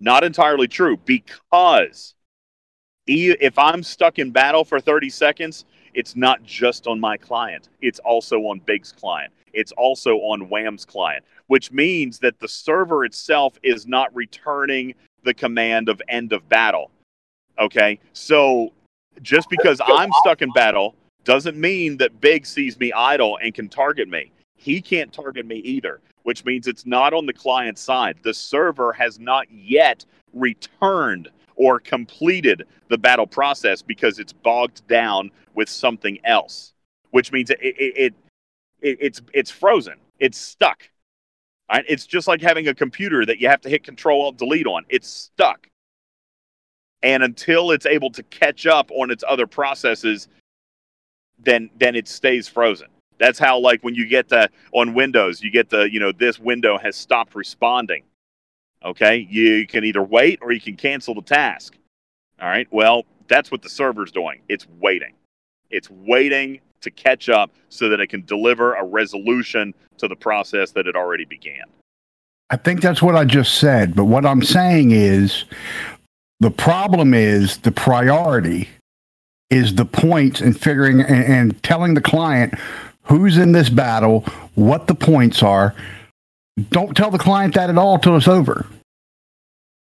Not 0.00 0.24
entirely 0.24 0.66
true 0.66 0.96
because 0.96 2.14
if 3.06 3.58
I'm 3.58 3.82
stuck 3.82 4.18
in 4.18 4.30
battle 4.30 4.64
for 4.64 4.80
30 4.80 5.10
seconds, 5.10 5.64
it's 5.94 6.16
not 6.16 6.42
just 6.42 6.86
on 6.86 7.00
my 7.00 7.16
client, 7.16 7.68
it's 7.80 7.98
also 8.00 8.40
on 8.40 8.60
Big's 8.60 8.92
client. 8.92 9.32
It's 9.52 9.72
also 9.72 10.16
on 10.18 10.48
Wham's 10.48 10.84
client, 10.84 11.24
which 11.46 11.72
means 11.72 12.18
that 12.20 12.38
the 12.40 12.48
server 12.48 13.04
itself 13.04 13.58
is 13.62 13.86
not 13.86 14.14
returning 14.14 14.94
the 15.24 15.34
command 15.34 15.88
of 15.88 16.00
end 16.08 16.32
of 16.32 16.48
battle. 16.48 16.90
Okay. 17.58 17.98
So 18.12 18.72
just 19.20 19.50
because 19.50 19.80
I'm 19.84 20.10
stuck 20.22 20.42
in 20.42 20.50
battle 20.52 20.94
doesn't 21.24 21.56
mean 21.56 21.98
that 21.98 22.20
Big 22.20 22.46
sees 22.46 22.78
me 22.78 22.92
idle 22.92 23.38
and 23.42 23.54
can 23.54 23.68
target 23.68 24.08
me. 24.08 24.32
He 24.56 24.80
can't 24.80 25.12
target 25.12 25.46
me 25.46 25.56
either, 25.56 26.00
which 26.22 26.44
means 26.44 26.66
it's 26.66 26.86
not 26.86 27.12
on 27.12 27.26
the 27.26 27.32
client 27.32 27.78
side. 27.78 28.16
The 28.22 28.34
server 28.34 28.92
has 28.92 29.18
not 29.18 29.50
yet 29.50 30.04
returned 30.32 31.28
or 31.56 31.80
completed 31.80 32.66
the 32.88 32.98
battle 32.98 33.26
process 33.26 33.82
because 33.82 34.18
it's 34.18 34.32
bogged 34.32 34.86
down 34.86 35.30
with 35.54 35.68
something 35.68 36.18
else, 36.24 36.72
which 37.10 37.32
means 37.32 37.50
it, 37.50 37.58
it, 37.60 37.76
it, 37.78 38.14
it 38.80 38.98
it's 39.00 39.22
it's 39.32 39.50
frozen. 39.50 39.94
It's 40.18 40.38
stuck. 40.38 40.88
Right? 41.70 41.84
It's 41.88 42.06
just 42.06 42.28
like 42.28 42.40
having 42.40 42.68
a 42.68 42.74
computer 42.74 43.24
that 43.26 43.38
you 43.38 43.48
have 43.48 43.60
to 43.62 43.68
hit 43.68 43.84
Control 43.84 44.22
Alt 44.22 44.36
Delete 44.36 44.66
on. 44.66 44.84
It's 44.88 45.08
stuck. 45.08 45.68
And 47.02 47.22
until 47.22 47.72
it's 47.72 47.86
able 47.86 48.10
to 48.10 48.22
catch 48.24 48.66
up 48.66 48.90
on 48.92 49.10
its 49.10 49.24
other 49.26 49.46
processes, 49.46 50.28
then 51.38 51.70
then 51.76 51.96
it 51.96 52.08
stays 52.08 52.48
frozen. 52.48 52.88
That's 53.18 53.38
how 53.38 53.58
like 53.58 53.82
when 53.82 53.94
you 53.94 54.06
get 54.06 54.28
the 54.28 54.50
on 54.72 54.94
Windows, 54.94 55.42
you 55.42 55.50
get 55.50 55.70
the, 55.70 55.90
you 55.92 56.00
know, 56.00 56.12
this 56.12 56.38
window 56.38 56.78
has 56.78 56.96
stopped 56.96 57.34
responding. 57.34 58.04
Okay? 58.84 59.26
You 59.30 59.66
can 59.66 59.84
either 59.84 60.02
wait 60.02 60.38
or 60.42 60.52
you 60.52 60.60
can 60.60 60.76
cancel 60.76 61.14
the 61.14 61.22
task. 61.22 61.76
All 62.40 62.48
right? 62.48 62.66
Well, 62.70 63.04
that's 63.28 63.50
what 63.50 63.62
the 63.62 63.68
server's 63.68 64.12
doing. 64.12 64.40
It's 64.48 64.66
waiting. 64.80 65.14
It's 65.70 65.90
waiting 65.90 66.60
to 66.80 66.90
catch 66.90 67.28
up 67.28 67.50
so 67.68 67.88
that 67.88 68.00
it 68.00 68.08
can 68.08 68.24
deliver 68.24 68.74
a 68.74 68.84
resolution 68.84 69.74
to 69.98 70.08
the 70.08 70.16
process 70.16 70.72
that 70.72 70.86
it 70.86 70.96
already 70.96 71.24
began. 71.24 71.64
I 72.50 72.56
think 72.56 72.82
that's 72.82 73.00
what 73.00 73.16
I 73.16 73.24
just 73.24 73.54
said. 73.54 73.94
But 73.94 74.04
what 74.04 74.26
I'm 74.26 74.42
saying 74.42 74.90
is 74.90 75.44
the 76.40 76.50
problem 76.50 77.14
is 77.14 77.58
the 77.58 77.72
priority 77.72 78.68
is 79.48 79.74
the 79.74 79.84
points 79.84 80.40
and 80.40 80.58
figuring 80.58 81.00
and, 81.00 81.24
and 81.24 81.62
telling 81.62 81.94
the 81.94 82.00
client 82.00 82.54
who's 83.04 83.38
in 83.38 83.52
this 83.52 83.68
battle, 83.68 84.20
what 84.54 84.86
the 84.86 84.94
points 84.94 85.42
are. 85.42 85.74
Don't 86.70 86.96
tell 86.96 87.10
the 87.10 87.18
client 87.18 87.54
that 87.54 87.70
at 87.70 87.78
all 87.78 87.98
till 87.98 88.16
it's 88.16 88.28
over. 88.28 88.66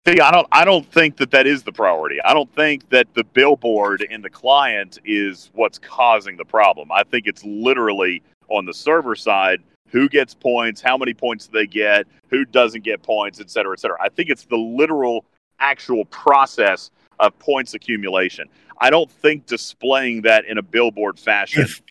See, 0.08 0.20
I 0.22 0.32
don't. 0.32 0.48
I 0.52 0.64
don't 0.64 0.90
think 0.92 1.18
that 1.18 1.32
that 1.32 1.46
is 1.46 1.64
the 1.64 1.72
priority. 1.72 2.22
I 2.22 2.34
don't 2.34 2.54
think 2.56 2.90
that 2.90 3.14
the 3.14 3.26
billboard 3.26 4.02
in 4.02 4.22
the 4.22 4.30
client 4.30 5.00
is 5.04 5.52
what's 5.54 5.78
causing 5.78 6.38
the 6.38 6.46
problem. 6.46 6.92
I 6.92 7.04
think 7.04 7.28
it's 7.28 7.44
literally 7.44 8.24
on 8.48 8.66
the 8.66 8.74
server 8.74 9.16
side 9.16 9.62
who 9.90 10.08
gets 10.10 10.34
points, 10.34 10.82
how 10.82 10.98
many 10.98 11.14
points 11.14 11.48
they 11.48 11.68
get, 11.68 12.08
who 12.30 12.46
doesn't 12.46 12.84
get 12.84 13.04
points, 13.04 13.40
et 13.40 13.50
cetera, 13.50 13.74
et 13.74 13.80
cetera. 13.80 13.98
I 14.02 14.10
think 14.10 14.30
it's 14.30 14.46
the 14.46 14.58
literal, 14.58 15.26
actual 15.60 16.06
process 16.06 16.90
of 17.20 17.38
points 17.40 17.74
accumulation. 17.74 18.48
I 18.80 18.90
don't 18.90 19.10
think 19.10 19.46
displaying 19.46 20.22
that 20.22 20.46
in 20.46 20.58
a 20.58 20.62
billboard 20.62 21.20
fashion 21.20 21.64
if, 21.64 21.82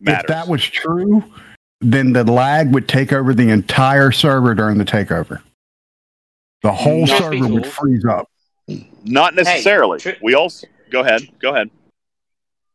matters. 0.00 0.22
If 0.22 0.26
that 0.28 0.48
was 0.48 0.64
true, 0.64 1.24
then 1.80 2.12
the 2.12 2.24
lag 2.24 2.72
would 2.72 2.88
take 2.88 3.12
over 3.12 3.34
the 3.34 3.50
entire 3.50 4.10
server 4.10 4.54
during 4.54 4.78
the 4.78 4.84
takeover. 4.84 5.40
The 6.62 6.72
whole 6.72 7.06
Not 7.06 7.18
server 7.18 7.48
would 7.48 7.66
freeze 7.66 8.04
up. 8.04 8.30
Not 9.04 9.34
necessarily. 9.34 9.98
tr- 9.98 10.10
we 10.22 10.34
also 10.34 10.66
go 10.90 11.00
ahead. 11.00 11.22
Go 11.38 11.54
ahead. 11.54 11.70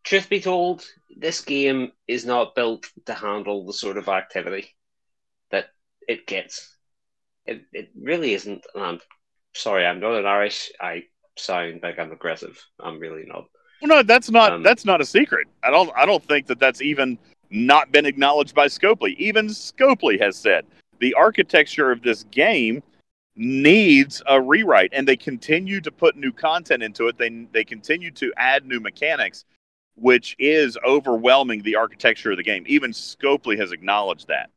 Truth 0.03 0.29
be 0.29 0.41
told, 0.41 0.85
this 1.15 1.41
game 1.41 1.91
is 2.07 2.25
not 2.25 2.55
built 2.55 2.89
to 3.05 3.13
handle 3.13 3.65
the 3.65 3.73
sort 3.73 3.97
of 3.97 4.07
activity 4.07 4.69
that 5.51 5.67
it 6.07 6.25
gets. 6.25 6.75
It, 7.45 7.65
it 7.73 7.89
really 7.99 8.33
isn't. 8.33 8.65
And 8.73 8.83
I'm 8.83 8.99
sorry, 9.53 9.85
I'm 9.85 9.99
Northern 9.99 10.25
Irish. 10.25 10.71
I 10.79 11.03
sound 11.37 11.81
like 11.83 11.99
I'm 11.99 12.11
aggressive. 12.11 12.63
I'm 12.79 12.99
really 12.99 13.25
not. 13.25 13.45
Well, 13.81 13.89
no, 13.89 14.03
that's 14.03 14.29
not 14.29 14.53
Um, 14.53 14.63
that's 14.63 14.85
not 14.85 15.01
a 15.01 15.05
secret. 15.05 15.47
I 15.63 15.71
don't 15.71 15.91
I 15.95 16.05
don't 16.05 16.23
think 16.23 16.47
that 16.47 16.59
that's 16.59 16.81
even 16.81 17.17
not 17.51 17.91
been 17.91 18.05
acknowledged 18.05 18.55
by 18.55 18.67
Scopely. 18.67 19.15
Even 19.17 19.47
Scopely 19.47 20.19
has 20.19 20.35
said 20.35 20.65
the 20.99 21.13
architecture 21.13 21.91
of 21.91 22.01
this 22.01 22.23
game 22.31 22.81
needs 23.35 24.21
a 24.27 24.41
rewrite, 24.41 24.91
and 24.93 25.07
they 25.07 25.15
continue 25.17 25.81
to 25.81 25.91
put 25.91 26.15
new 26.15 26.31
content 26.31 26.83
into 26.83 27.07
it. 27.07 27.17
They 27.17 27.47
they 27.51 27.63
continue 27.63 28.11
to 28.11 28.33
add 28.37 28.65
new 28.65 28.79
mechanics, 28.79 29.45
which 29.95 30.35
is 30.39 30.77
overwhelming 30.85 31.61
the 31.61 31.75
architecture 31.75 32.31
of 32.31 32.37
the 32.37 32.43
game. 32.43 32.63
Even 32.67 32.91
Scopely 32.91 33.57
has 33.57 33.71
acknowledged 33.71 34.27
that. 34.27 34.49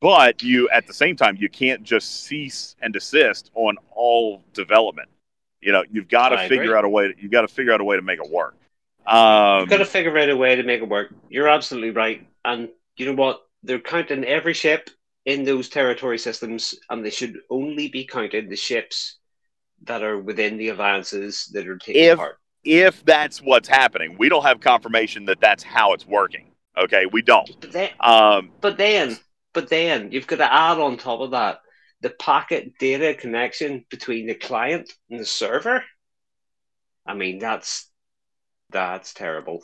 But 0.00 0.42
you, 0.42 0.68
at 0.70 0.88
the 0.88 0.94
same 0.94 1.14
time, 1.14 1.36
you 1.38 1.48
can't 1.48 1.84
just 1.84 2.24
cease 2.24 2.74
and 2.82 2.92
desist 2.92 3.52
on 3.54 3.76
all 3.92 4.42
development. 4.52 5.08
You 5.60 5.70
know, 5.70 5.84
you've 5.92 6.08
got 6.08 6.30
to 6.30 6.40
I 6.40 6.48
figure 6.48 6.64
agree. 6.64 6.76
out 6.76 6.84
a 6.84 6.88
way. 6.88 7.14
you've 7.20 7.30
got 7.30 7.42
to 7.42 7.48
figure 7.48 7.72
out 7.72 7.80
a 7.80 7.84
way 7.84 7.94
to 7.94 8.02
make 8.02 8.18
it 8.18 8.28
work. 8.28 8.56
Um, 9.06 9.60
You've 9.60 9.68
got 9.70 9.78
to 9.78 9.84
figure 9.84 10.16
out 10.18 10.30
a 10.30 10.36
way 10.36 10.56
to 10.56 10.62
make 10.62 10.80
it 10.82 10.88
work. 10.88 11.14
You're 11.28 11.48
absolutely 11.48 11.90
right. 11.90 12.26
And 12.44 12.68
you 12.96 13.06
know 13.06 13.14
what? 13.14 13.40
They're 13.62 13.80
counting 13.80 14.24
every 14.24 14.54
ship 14.54 14.90
in 15.24 15.44
those 15.44 15.68
territory 15.68 16.18
systems, 16.18 16.74
and 16.90 17.04
they 17.04 17.10
should 17.10 17.38
only 17.50 17.88
be 17.88 18.04
counting 18.06 18.48
the 18.48 18.56
ships 18.56 19.18
that 19.84 20.02
are 20.02 20.18
within 20.18 20.56
the 20.56 20.68
alliances 20.70 21.46
that 21.52 21.68
are 21.68 21.78
taking 21.78 22.10
if 22.10 22.16
part. 22.18 22.38
if 22.64 23.04
that's 23.04 23.40
what's 23.40 23.68
happening, 23.68 24.16
we 24.18 24.28
don't 24.28 24.44
have 24.44 24.60
confirmation 24.60 25.24
that 25.26 25.40
that's 25.40 25.62
how 25.62 25.92
it's 25.92 26.06
working. 26.06 26.52
Okay, 26.78 27.06
we 27.06 27.22
don't. 27.22 27.48
But 27.60 27.72
then, 27.72 27.90
Um, 28.00 28.50
but 28.60 28.78
then, 28.78 29.18
but 29.52 29.68
then 29.68 30.10
you've 30.12 30.26
got 30.26 30.36
to 30.36 30.52
add 30.52 30.78
on 30.78 30.96
top 30.96 31.20
of 31.20 31.32
that 31.32 31.60
the 32.00 32.10
packet 32.10 32.78
data 32.78 33.14
connection 33.14 33.84
between 33.90 34.26
the 34.26 34.34
client 34.34 34.92
and 35.10 35.20
the 35.20 35.24
server. 35.24 35.84
I 37.06 37.14
mean, 37.14 37.38
that's 37.38 37.88
that's 38.72 39.14
terrible. 39.14 39.62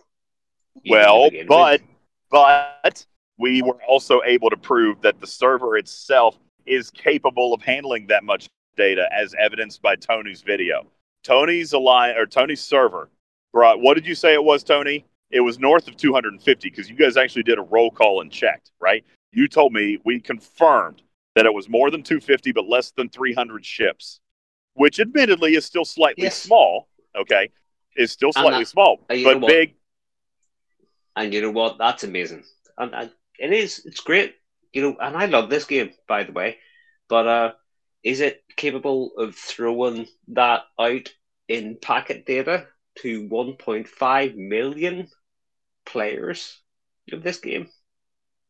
even 0.84 0.90
well, 0.90 1.30
but 1.46 1.80
but 2.30 3.06
we 3.38 3.62
were 3.62 3.78
also 3.88 4.20
able 4.24 4.50
to 4.50 4.56
prove 4.56 5.00
that 5.02 5.20
the 5.20 5.26
server 5.26 5.76
itself 5.76 6.38
is 6.66 6.90
capable 6.90 7.54
of 7.54 7.62
handling 7.62 8.06
that 8.08 8.24
much 8.24 8.48
data, 8.76 9.08
as 9.12 9.34
evidenced 9.38 9.80
by 9.82 9.96
Tony's 9.96 10.42
video. 10.42 10.86
Tony's 11.24 11.72
align 11.72 12.16
or 12.16 12.26
Tony's 12.26 12.60
server 12.60 13.08
brought. 13.52 13.80
What 13.80 13.94
did 13.94 14.06
you 14.06 14.14
say 14.14 14.34
it 14.34 14.44
was, 14.44 14.62
Tony? 14.62 15.04
It 15.30 15.40
was 15.40 15.58
north 15.58 15.88
of 15.88 15.96
250 15.96 16.70
because 16.70 16.88
you 16.88 16.96
guys 16.96 17.16
actually 17.16 17.42
did 17.42 17.58
a 17.58 17.62
roll 17.62 17.90
call 17.90 18.20
and 18.20 18.30
checked, 18.30 18.70
right? 18.80 19.04
You 19.32 19.48
told 19.48 19.72
me 19.72 19.98
we 20.04 20.20
confirmed 20.20 21.02
that 21.34 21.44
it 21.46 21.52
was 21.52 21.68
more 21.68 21.90
than 21.90 22.02
250, 22.02 22.52
but 22.52 22.68
less 22.68 22.92
than 22.92 23.08
300 23.08 23.64
ships, 23.64 24.20
which 24.74 25.00
admittedly 25.00 25.54
is 25.54 25.64
still 25.64 25.84
slightly 25.84 26.24
Yes. 26.24 26.38
small. 26.38 26.88
Okay, 27.16 27.50
is 27.98 28.12
still 28.12 28.32
slightly 28.32 28.60
that- 28.60 28.68
small, 28.68 29.04
but 29.08 29.40
big. 29.46 29.74
and 31.16 31.34
you 31.34 31.42
know 31.42 31.50
what? 31.50 31.78
That's 31.78 32.04
amazing. 32.04 32.44
And, 32.76 32.94
and 32.94 33.10
it 33.38 33.52
is. 33.52 33.82
It's 33.84 34.00
great. 34.00 34.34
You 34.72 34.82
know, 34.82 34.96
and 35.00 35.16
I 35.16 35.26
love 35.26 35.50
this 35.50 35.64
game, 35.64 35.90
by 36.06 36.24
the 36.24 36.32
way. 36.32 36.58
But 37.08 37.26
uh, 37.26 37.52
is 38.02 38.20
it 38.20 38.42
capable 38.56 39.12
of 39.16 39.34
throwing 39.34 40.06
that 40.28 40.62
out 40.78 41.12
in 41.48 41.78
packet 41.80 42.26
data 42.26 42.66
to 42.98 43.28
1.5 43.28 44.36
million 44.36 45.08
players 45.86 46.60
of 47.12 47.22
this 47.22 47.38
game? 47.38 47.68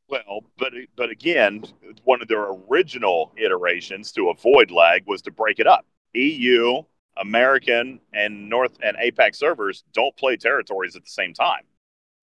Well, 0.09 0.41
but 0.59 0.73
but 0.97 1.11
again, 1.11 1.65
one 2.05 2.23
of 2.23 2.29
their 2.29 2.51
original 2.51 3.33
iterations 3.37 4.11
to 4.13 4.31
avoid 4.31 4.71
lag 4.71 5.05
was 5.07 5.23
to 5.23 5.31
break 5.31 5.59
it 5.61 5.67
up. 5.67 5.85
EU, 6.15 6.83
American, 7.21 8.01
and 8.13 8.49
North 8.49 8.79
and 8.83 8.97
APAC 8.97 9.35
servers 9.35 9.85
don't 9.93 10.17
play 10.17 10.37
territories 10.37 10.97
at 10.97 11.05
the 11.05 11.11
same 11.11 11.35
time. 11.35 11.63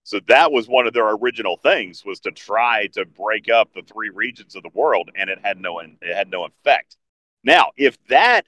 So 0.04 0.20
that 0.28 0.52
was 0.52 0.68
one 0.68 0.86
of 0.86 0.94
their 0.94 1.10
original 1.10 1.58
things 1.58 2.06
was 2.06 2.20
to 2.22 2.32
try 2.32 2.88
to 2.94 3.06
break 3.06 3.50
up 3.50 3.74
the 3.74 3.82
three 3.82 4.10
regions 4.10 4.56
of 4.56 4.62
the 4.62 4.70
world, 4.74 5.10
and 5.16 5.30
it 5.30 5.40
had 5.44 5.60
no 5.60 5.80
it 5.80 5.98
had 6.04 6.30
no 6.30 6.46
effect. 6.46 6.98
Now, 7.44 7.72
if 7.76 7.98
that, 8.08 8.46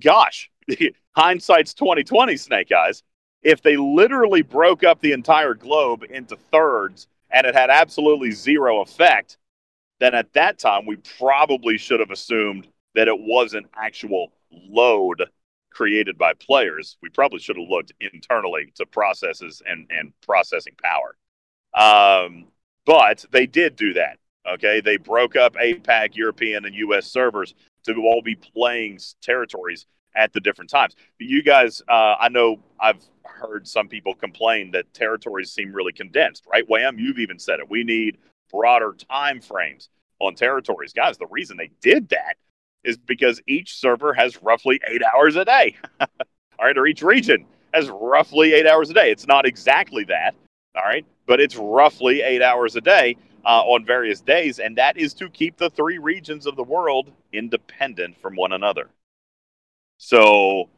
gosh, 0.00 0.50
hindsight's 1.16 1.74
twenty 1.74 2.02
twenty, 2.02 2.36
Snake 2.36 2.72
Eyes. 2.72 3.02
If 3.42 3.62
they 3.62 3.76
literally 3.76 4.42
broke 4.42 4.84
up 4.84 5.00
the 5.00 5.12
entire 5.12 5.54
globe 5.54 6.04
into 6.08 6.36
thirds 6.36 7.08
and 7.30 7.46
it 7.46 7.54
had 7.54 7.70
absolutely 7.70 8.30
zero 8.30 8.80
effect, 8.82 9.36
then 9.98 10.14
at 10.14 10.32
that 10.34 10.58
time 10.58 10.86
we 10.86 10.96
probably 11.18 11.78
should 11.78 12.00
have 12.00 12.10
assumed 12.10 12.68
that 12.94 13.08
it 13.08 13.18
wasn't 13.18 13.66
actual 13.76 14.32
load 14.50 15.24
created 15.72 16.18
by 16.18 16.34
players. 16.34 16.96
We 17.02 17.08
probably 17.08 17.38
should 17.38 17.56
have 17.56 17.68
looked 17.68 17.92
internally 18.00 18.72
to 18.76 18.86
processes 18.86 19.62
and, 19.66 19.86
and 19.90 20.12
processing 20.20 20.74
power. 20.82 21.16
Um, 21.74 22.46
but 22.84 23.24
they 23.30 23.46
did 23.46 23.76
do 23.76 23.94
that. 23.94 24.18
Okay. 24.48 24.80
They 24.80 24.96
broke 24.96 25.36
up 25.36 25.54
APAC, 25.54 26.16
European, 26.16 26.64
and 26.64 26.74
US 26.74 27.06
servers 27.06 27.54
to 27.84 27.94
all 28.02 28.22
be 28.22 28.34
playing 28.34 28.98
territories 29.22 29.86
at 30.14 30.32
the 30.32 30.40
different 30.40 30.70
times. 30.70 30.94
But 31.18 31.26
you 31.26 31.42
guys, 31.42 31.80
uh, 31.88 32.16
I 32.20 32.28
know 32.28 32.60
I've 32.78 33.02
heard 33.24 33.66
some 33.66 33.88
people 33.88 34.14
complain 34.14 34.70
that 34.72 34.92
territories 34.92 35.52
seem 35.52 35.72
really 35.72 35.92
condensed, 35.92 36.44
right? 36.50 36.68
Wham, 36.68 36.98
you've 36.98 37.18
even 37.18 37.38
said 37.38 37.60
it. 37.60 37.70
We 37.70 37.82
need 37.84 38.18
broader 38.50 38.94
time 39.10 39.40
frames 39.40 39.88
on 40.18 40.34
territories. 40.34 40.92
Guys, 40.92 41.18
the 41.18 41.26
reason 41.28 41.56
they 41.56 41.70
did 41.80 42.10
that 42.10 42.36
is 42.84 42.96
because 42.96 43.40
each 43.46 43.76
server 43.76 44.12
has 44.12 44.42
roughly 44.42 44.80
eight 44.88 45.02
hours 45.14 45.36
a 45.36 45.44
day. 45.44 45.76
all 46.00 46.06
right, 46.60 46.76
or 46.76 46.86
each 46.86 47.02
region 47.02 47.46
has 47.72 47.88
roughly 47.90 48.52
eight 48.52 48.66
hours 48.66 48.90
a 48.90 48.94
day. 48.94 49.10
It's 49.10 49.26
not 49.26 49.46
exactly 49.46 50.04
that, 50.04 50.34
all 50.74 50.82
right, 50.82 51.06
but 51.26 51.40
it's 51.40 51.56
roughly 51.56 52.22
eight 52.22 52.42
hours 52.42 52.76
a 52.76 52.80
day 52.80 53.16
uh, 53.44 53.62
on 53.62 53.84
various 53.84 54.20
days, 54.20 54.58
and 54.58 54.76
that 54.76 54.96
is 54.96 55.14
to 55.14 55.28
keep 55.28 55.56
the 55.56 55.70
three 55.70 55.98
regions 55.98 56.46
of 56.46 56.56
the 56.56 56.62
world 56.62 57.10
independent 57.32 58.16
from 58.20 58.36
one 58.36 58.52
another. 58.52 58.88
So, 59.98 60.68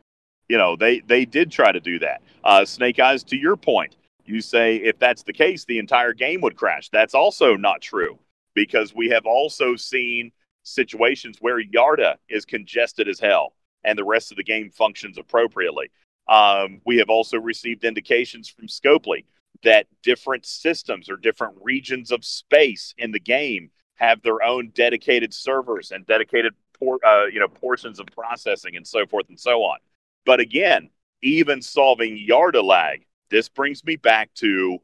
you 0.49 0.59
know, 0.59 0.77
they 0.77 1.01
they 1.01 1.25
did 1.25 1.51
try 1.51 1.73
to 1.73 1.81
do 1.81 1.99
that. 2.01 2.23
Uh, 2.43 2.65
Snake 2.65 2.99
Eyes, 2.99 3.25
to 3.25 3.37
your 3.37 3.57
point, 3.57 3.97
you 4.27 4.41
say 4.41 4.77
if 4.77 4.99
that's 4.99 5.23
the 5.23 5.33
case, 5.33 5.65
the 5.65 5.79
entire 5.79 6.13
game 6.13 6.41
would 6.43 6.57
crash. 6.57 6.89
That's 6.91 7.15
also 7.15 7.57
not 7.57 7.81
true 7.81 8.19
because 8.55 8.95
we 8.95 9.09
have 9.09 9.27
also 9.27 9.77
seen 9.77 10.31
situations 10.65 11.37
where 11.41 11.63
Yarda 11.63 12.17
is 12.29 12.45
congested 12.45 13.09
as 13.09 13.21
hell 13.21 13.55
and 13.85 13.99
the 13.99 14.05
rest 14.05 14.31
of 14.31 14.37
the 14.37 14.45
game 14.45 14.71
functions 14.71 15.19
appropriately. 15.19 15.91
Um, 16.27 16.81
we 16.85 16.97
have 16.99 17.11
also 17.11 17.39
received 17.39 17.85
indications 17.85 18.49
from 18.49 18.67
Scopely 18.67 19.25
that 19.63 19.87
different 20.03 20.47
systems 20.47 21.09
or 21.09 21.17
different 21.17 21.55
regions 21.63 22.11
of 22.11 22.25
space 22.25 22.95
in 22.99 23.13
the 23.13 23.21
game 23.21 23.71
have 23.97 24.23
their 24.23 24.43
own 24.43 24.71
dedicated 24.75 25.33
servers 25.33 25.93
and 25.93 26.07
dedicated 26.07 26.55
por- 26.79 27.05
uh, 27.07 27.27
you 27.27 27.39
know 27.39 27.49
portions 27.49 28.01
of 28.01 28.07
processing 28.07 28.77
and 28.77 28.87
so 28.87 29.07
forth 29.07 29.29
and 29.29 29.39
so 29.39 29.63
on. 29.63 29.79
But 30.27 30.41
again, 30.41 30.91
even 31.23 31.63
solving 31.63 32.19
Yarda 32.29 32.63
lag, 32.63 33.07
this 33.31 33.49
brings 33.49 33.85
me 33.85 33.97
back 33.97 34.33
to 34.35 34.79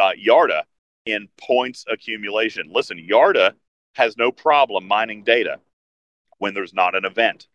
uh, 0.00 0.12
Yarda 0.24 0.62
in 1.06 1.28
points 1.38 1.84
accumulation. 1.90 2.68
Listen, 2.70 2.98
Yarda 2.98 3.52
has 3.94 4.16
no 4.16 4.30
problem 4.32 4.86
mining 4.86 5.22
data 5.24 5.58
when 6.38 6.54
there's 6.54 6.74
not 6.74 6.94
an 6.94 7.04
event. 7.04 7.46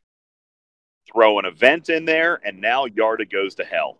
Throw 1.12 1.40
an 1.40 1.46
event 1.46 1.90
in 1.90 2.06
there, 2.06 2.40
and 2.44 2.62
now 2.62 2.88
Yarda 2.88 3.30
goes 3.32 3.56
to 3.56 3.64
hell. 3.66 4.00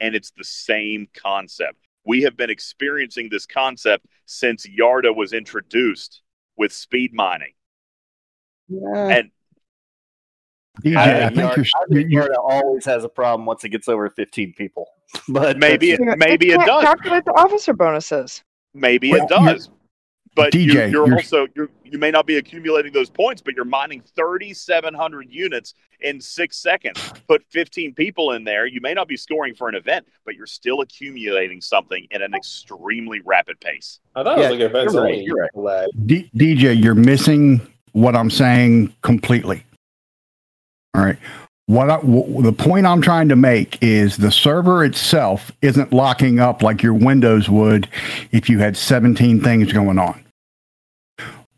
And 0.00 0.14
it's 0.14 0.30
the 0.36 0.44
same 0.44 1.08
concept. 1.16 1.86
We 2.04 2.22
have 2.22 2.36
been 2.36 2.50
experiencing 2.50 3.28
this 3.30 3.46
concept 3.46 4.06
since 4.26 4.66
Yarda 4.66 5.14
was 5.14 5.32
introduced 5.32 6.22
with 6.56 6.72
speed 6.72 7.12
mining. 7.14 7.52
Yeah. 8.68 9.08
And 9.08 9.30
DJ, 10.82 10.96
I 10.96 11.26
I 11.26 11.28
think 11.30 11.36
think 11.36 11.36
Yarda, 11.36 11.56
you're, 11.56 11.64
I 11.64 11.86
think 11.94 12.10
you're, 12.10 12.28
Yarda 12.28 12.38
always 12.38 12.84
has 12.84 13.04
a 13.04 13.08
problem 13.08 13.46
once 13.46 13.64
it 13.64 13.70
gets 13.70 13.88
over 13.88 14.08
15 14.10 14.52
people. 14.54 14.86
But 15.28 15.56
maybe 15.58 15.92
it, 15.92 16.00
maybe 16.18 16.50
it 16.50 16.60
does. 16.66 16.84
calculate 16.84 17.24
the 17.24 17.32
officer 17.32 17.72
bonuses. 17.72 18.42
Maybe 18.74 19.10
Well, 19.12 19.22
it 19.22 19.28
does. 19.28 19.70
But 20.36 20.52
DJ, 20.52 20.66
you're, 20.66 20.88
you're 20.88 21.06
you're- 21.06 21.16
also 21.16 21.46
you're, 21.54 21.70
you 21.84 21.98
may 21.98 22.10
not 22.10 22.26
be 22.26 22.36
accumulating 22.36 22.92
those 22.92 23.08
points, 23.10 23.40
but 23.42 23.54
you're 23.56 23.64
mining 23.64 24.02
3,700 24.14 25.28
units 25.30 25.72
in 26.00 26.20
six 26.20 26.58
seconds. 26.58 27.00
Put 27.26 27.42
15 27.50 27.94
people 27.94 28.32
in 28.32 28.44
there. 28.44 28.66
You 28.66 28.80
may 28.82 28.92
not 28.92 29.08
be 29.08 29.16
scoring 29.16 29.54
for 29.54 29.68
an 29.68 29.74
event, 29.74 30.06
but 30.26 30.34
you're 30.34 30.46
still 30.46 30.82
accumulating 30.82 31.60
something 31.62 32.06
at 32.12 32.20
an 32.20 32.34
extremely 32.34 33.20
rapid 33.24 33.58
pace. 33.60 33.98
I 34.14 34.22
thought 34.22 34.38
it 34.38 34.42
was 34.42 34.50
like 34.50 34.60
events 34.60 34.92
you're 34.92 35.02
right, 35.02 35.22
you're 35.22 35.50
right. 35.54 35.88
D- 36.04 36.30
DJ, 36.36 36.80
you're 36.82 36.94
missing 36.94 37.60
what 37.92 38.14
I'm 38.14 38.30
saying 38.30 38.94
completely. 39.02 39.64
All 40.94 41.02
right. 41.02 41.16
What 41.66 41.90
I, 41.90 41.96
w- 41.96 42.42
the 42.42 42.52
point 42.52 42.86
I'm 42.86 43.00
trying 43.02 43.28
to 43.30 43.36
make 43.36 43.82
is 43.82 44.16
the 44.18 44.30
server 44.30 44.84
itself 44.84 45.50
isn't 45.62 45.92
locking 45.92 46.38
up 46.40 46.62
like 46.62 46.82
your 46.82 46.94
Windows 46.94 47.48
would 47.48 47.88
if 48.32 48.48
you 48.48 48.58
had 48.58 48.76
17 48.76 49.40
things 49.42 49.72
going 49.72 49.98
on. 49.98 50.22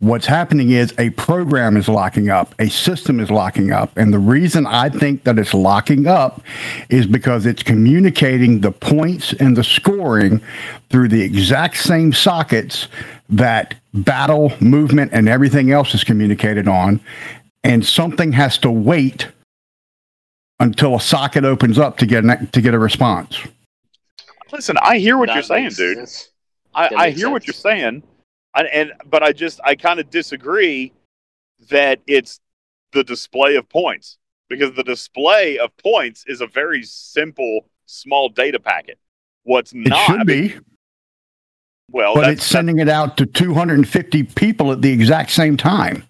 What's 0.01 0.27
happening 0.27 0.70
is 0.70 0.95
a 0.97 1.11
program 1.11 1.77
is 1.77 1.89
locking 1.89 2.31
up, 2.31 2.55
a 2.61 2.69
system 2.69 3.19
is 3.19 3.33
locking 3.33 3.73
up. 3.73 3.97
And 3.97 4.15
the 4.15 4.19
reason 4.19 4.65
I 4.65 4.91
think 4.91 5.25
that 5.25 5.41
it's 5.41 5.53
locking 5.53 6.07
up 6.07 6.41
is 6.89 7.05
because 7.05 7.47
it's 7.47 7.65
communicating 7.65 8.61
the 8.61 8.70
points 8.70 9.33
and 9.33 9.57
the 9.57 9.65
scoring 9.65 10.41
through 10.89 11.09
the 11.09 11.20
exact 11.20 11.79
same 11.79 12.12
sockets 12.12 12.87
that 13.29 13.75
battle, 13.93 14.53
movement, 14.61 15.11
and 15.12 15.29
everything 15.29 15.73
else 15.73 15.93
is 15.95 16.05
communicated 16.05 16.69
on. 16.69 17.01
And 17.65 17.85
something 17.85 18.31
has 18.33 18.57
to 18.59 18.70
wait 18.70 19.27
until 20.61 20.95
a 20.95 21.01
socket 21.01 21.45
opens 21.45 21.77
up 21.77 21.99
to 21.99 22.07
get 22.07 22.23
an, 22.23 22.47
to 22.47 22.61
get 22.61 22.73
a 22.73 22.79
response. 22.79 23.37
Listen, 24.53 24.77
I 24.81 24.99
hear 24.99 25.19
what 25.19 25.27
That 25.27 25.35
you're 25.35 25.43
saying, 25.43 25.65
makes 25.65 25.77
dude. 25.77 26.09
I, 26.75 26.87
I 26.95 27.07
makes 27.09 27.20
hear 27.20 27.31
what 27.31 27.49
you're 27.49 27.55
saying, 27.55 28.05
and, 28.59 28.68
and 28.68 28.93
but 29.06 29.22
I 29.22 29.32
just 29.32 29.60
I 29.64 29.74
kind 29.74 30.01
of 30.01 30.10
disagree 30.10 30.93
that 31.70 32.01
it's 32.06 32.40
the 32.93 33.05
display 33.05 33.56
of 33.56 33.68
points 33.68 34.18
because 34.48 34.72
the 34.74 34.82
display 34.85 35.59
of 35.59 35.76
points 35.76 36.24
is 36.26 36.40
a 36.40 36.47
very 36.47 36.82
simple 36.82 37.66
small 37.86 38.28
data 38.28 38.59
packet. 38.59 38.98
What's 39.44 39.72
It 39.72 39.89
not 39.89 39.98
I 39.98 40.06
should 40.06 40.26
mean, 40.26 40.48
be. 40.48 40.55
Well, 41.90 42.14
but 42.14 42.30
it's 42.30 42.44
sending 42.44 42.78
it 42.80 42.89
out 42.89 43.16
to 43.16 43.26
250 43.26 44.22
people 44.24 44.72
at 44.72 44.82
the 44.82 44.93
exact 44.93 45.30
same 45.30 45.56
time. 45.56 46.05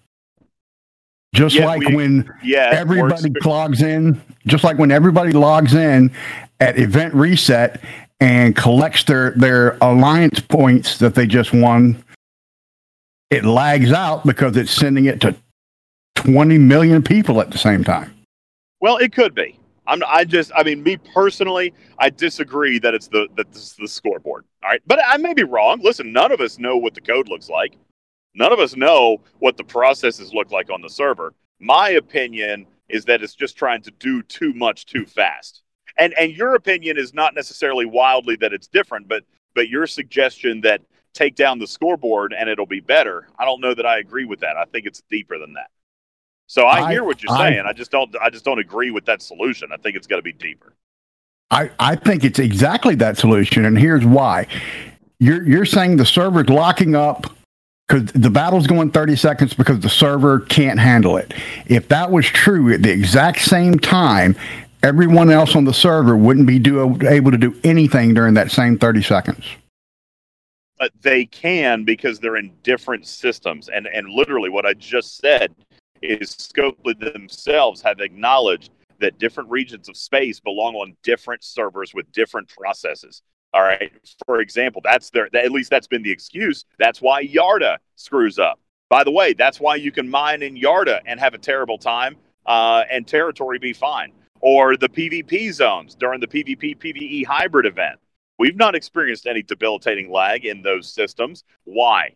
Just 1.33 1.55
Yeah, 1.55 1.65
like 1.67 1.79
we- 1.81 1.95
when 1.95 2.29
yeah, 2.43 2.69
everybody 2.73 3.31
logs 3.45 3.81
in, 3.81 4.21
just 4.47 4.63
like 4.63 4.77
when 4.77 4.91
everybody 4.91 5.31
logs 5.31 5.73
in 5.75 6.11
at 6.59 6.77
event 6.77 7.13
reset 7.13 7.81
and 8.19 8.55
collects 8.55 9.03
their 9.05 9.31
their 9.31 9.77
alliance 9.81 10.39
points 10.39 10.97
that 10.97 11.15
they 11.15 11.25
just 11.27 11.53
won, 11.53 12.03
it 13.29 13.45
lags 13.45 13.91
out 13.91 14.25
because 14.25 14.57
it's 14.57 14.71
sending 14.71 15.05
it 15.05 15.21
to 15.21 15.35
20 16.15 16.57
million 16.57 17.03
people 17.03 17.41
at 17.41 17.51
the 17.51 17.57
same 17.57 17.83
time. 17.83 18.13
Well, 18.81 18.97
it 18.97 19.13
could 19.13 19.35
be. 19.35 19.59
I'm. 19.87 20.03
I 20.07 20.23
just. 20.23 20.51
I 20.55 20.63
mean, 20.63 20.83
me 20.83 20.97
personally, 20.97 21.73
I 21.97 22.09
disagree 22.09 22.79
that 22.79 22.93
it's 22.93 23.07
the 23.07 23.27
that 23.35 23.51
this 23.51 23.63
is 23.63 23.73
the 23.73 23.87
scoreboard. 23.87 24.45
All 24.63 24.69
right, 24.69 24.81
but 24.87 24.99
I 25.05 25.17
may 25.17 25.33
be 25.33 25.43
wrong. 25.43 25.81
Listen, 25.81 26.13
none 26.13 26.31
of 26.31 26.39
us 26.39 26.59
know 26.59 26.77
what 26.77 26.93
the 26.93 27.01
code 27.01 27.27
looks 27.27 27.49
like. 27.49 27.75
None 28.35 28.53
of 28.53 28.59
us 28.59 28.75
know 28.75 29.21
what 29.39 29.57
the 29.57 29.63
processes 29.63 30.33
look 30.33 30.51
like 30.51 30.69
on 30.69 30.81
the 30.81 30.89
server. 30.89 31.33
My 31.59 31.89
opinion 31.89 32.67
is 32.87 33.05
that 33.05 33.21
it's 33.21 33.35
just 33.35 33.57
trying 33.57 33.81
to 33.81 33.91
do 33.91 34.21
too 34.23 34.53
much 34.53 34.85
too 34.85 35.05
fast. 35.05 35.63
And 35.97 36.13
and 36.13 36.31
your 36.31 36.55
opinion 36.55 36.97
is 36.97 37.13
not 37.13 37.35
necessarily 37.35 37.85
wildly 37.85 38.35
that 38.37 38.53
it's 38.53 38.67
different, 38.67 39.07
but 39.07 39.23
but 39.55 39.67
your 39.69 39.87
suggestion 39.87 40.61
that 40.61 40.81
take 41.13 41.35
down 41.35 41.59
the 41.59 41.67
scoreboard 41.67 42.33
and 42.33 42.49
it'll 42.49 42.65
be 42.65 42.79
better. 42.79 43.27
I 43.37 43.45
don't 43.45 43.61
know 43.61 43.73
that 43.73 43.85
I 43.85 43.99
agree 43.99 44.25
with 44.25 44.39
that. 44.41 44.57
I 44.57 44.65
think 44.65 44.85
it's 44.85 45.01
deeper 45.09 45.37
than 45.37 45.53
that. 45.53 45.69
So 46.47 46.63
I, 46.63 46.85
I- 46.87 46.91
hear 46.91 47.03
what 47.03 47.21
you're 47.23 47.31
I- 47.33 47.49
saying. 47.51 47.63
I 47.65 47.73
just 47.73 47.91
don't 47.91 48.15
I 48.21 48.29
just 48.29 48.45
don't 48.45 48.59
agree 48.59 48.91
with 48.91 49.05
that 49.05 49.21
solution. 49.21 49.69
I 49.71 49.77
think 49.77 49.95
it's 49.95 50.07
got 50.07 50.17
to 50.17 50.21
be 50.21 50.33
deeper. 50.33 50.73
I, 51.51 51.71
I 51.79 51.95
think 51.95 52.23
it's 52.23 52.37
exactly 52.37 52.93
that 52.95 53.17
solution, 53.17 53.65
and 53.65 53.75
here's 53.77 54.05
why. 54.05 54.45
You're 55.19 55.43
you're 55.47 55.65
saying 55.65 55.97
the 55.97 56.05
server's 56.05 56.47
locking 56.47 56.95
up 56.95 57.25
because 57.87 58.11
the 58.11 58.29
battle's 58.29 58.67
going 58.67 58.91
30 58.91 59.15
seconds 59.15 59.53
because 59.55 59.79
the 59.79 59.89
server 59.89 60.41
can't 60.41 60.79
handle 60.79 61.17
it. 61.17 61.33
If 61.65 61.87
that 61.87 62.11
was 62.11 62.27
true 62.27 62.71
at 62.71 62.83
the 62.83 62.91
exact 62.91 63.39
same 63.41 63.79
time, 63.79 64.35
everyone 64.83 65.31
else 65.31 65.55
on 65.55 65.65
the 65.65 65.73
server 65.73 66.15
wouldn't 66.15 66.45
be 66.45 66.59
do, 66.59 66.95
able 67.07 67.31
to 67.31 67.37
do 67.37 67.59
anything 67.63 68.13
during 68.13 68.35
that 68.35 68.51
same 68.51 68.77
30 68.77 69.01
seconds. 69.01 69.43
But 70.79 70.91
they 71.01 71.25
can 71.25 71.83
because 71.83 72.19
they're 72.19 72.37
in 72.37 72.51
different 72.63 73.05
systems. 73.05 73.69
And 73.69 73.85
and 73.87 74.09
literally 74.09 74.49
what 74.49 74.65
I 74.65 74.73
just 74.73 75.17
said 75.17 75.53
is 76.01 76.35
Scopely 76.35 76.97
themselves 76.97 77.81
have 77.81 77.99
acknowledged 77.99 78.71
that 78.99 79.19
different 79.19 79.49
regions 79.49 79.89
of 79.89 79.97
space 79.97 80.39
belong 80.39 80.75
on 80.75 80.95
different 81.03 81.43
servers 81.43 81.93
with 81.93 82.11
different 82.11 82.49
processes. 82.49 83.21
All 83.53 83.61
right. 83.61 83.91
For 84.25 84.41
example, 84.41 84.81
that's 84.83 85.09
their 85.09 85.29
at 85.35 85.51
least 85.51 85.69
that's 85.69 85.87
been 85.87 86.03
the 86.03 86.11
excuse. 86.11 86.65
That's 86.77 87.01
why 87.01 87.25
Yarda 87.25 87.77
screws 87.95 88.39
up. 88.39 88.59
By 88.89 89.03
the 89.03 89.11
way, 89.11 89.33
that's 89.33 89.59
why 89.59 89.75
you 89.75 89.91
can 89.91 90.09
mine 90.09 90.41
in 90.41 90.55
Yarda 90.55 91.01
and 91.05 91.19
have 91.19 91.33
a 91.33 91.37
terrible 91.37 91.77
time 91.77 92.15
uh, 92.45 92.83
and 92.91 93.07
territory 93.07 93.59
be 93.59 93.73
fine. 93.73 94.11
Or 94.41 94.77
the 94.77 94.89
PvP 94.89 95.51
zones 95.53 95.95
during 95.95 96.21
the 96.21 96.27
PvP 96.27 96.77
PvE 96.77 97.25
hybrid 97.25 97.65
event. 97.65 97.99
We've 98.39 98.55
not 98.55 98.73
experienced 98.73 99.27
any 99.27 99.43
debilitating 99.43 100.09
lag 100.09 100.45
in 100.45 100.61
those 100.61 100.91
systems. 100.91 101.43
Why? 101.65 102.15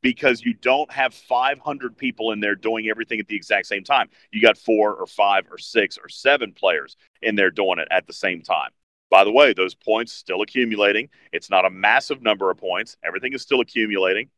Because 0.00 0.42
you 0.42 0.54
don't 0.54 0.90
have 0.92 1.12
500 1.12 1.96
people 1.96 2.30
in 2.30 2.38
there 2.38 2.54
doing 2.54 2.88
everything 2.88 3.18
at 3.18 3.26
the 3.26 3.34
exact 3.34 3.66
same 3.66 3.82
time. 3.82 4.08
You 4.30 4.40
got 4.40 4.56
four 4.56 4.94
or 4.94 5.08
five 5.08 5.46
or 5.50 5.58
six 5.58 5.98
or 5.98 6.08
seven 6.08 6.52
players 6.52 6.96
in 7.20 7.34
there 7.34 7.50
doing 7.50 7.80
it 7.80 7.88
at 7.90 8.06
the 8.06 8.12
same 8.12 8.42
time. 8.42 8.70
By 9.10 9.24
the 9.24 9.32
way, 9.32 9.52
those 9.52 9.74
points 9.74 10.12
still 10.12 10.42
accumulating. 10.42 11.08
It's 11.32 11.50
not 11.50 11.64
a 11.64 11.70
massive 11.70 12.22
number 12.22 12.48
of 12.50 12.58
points. 12.58 12.96
Everything 13.04 13.32
is 13.32 13.42
still 13.42 13.60
accumulating. 13.60 14.28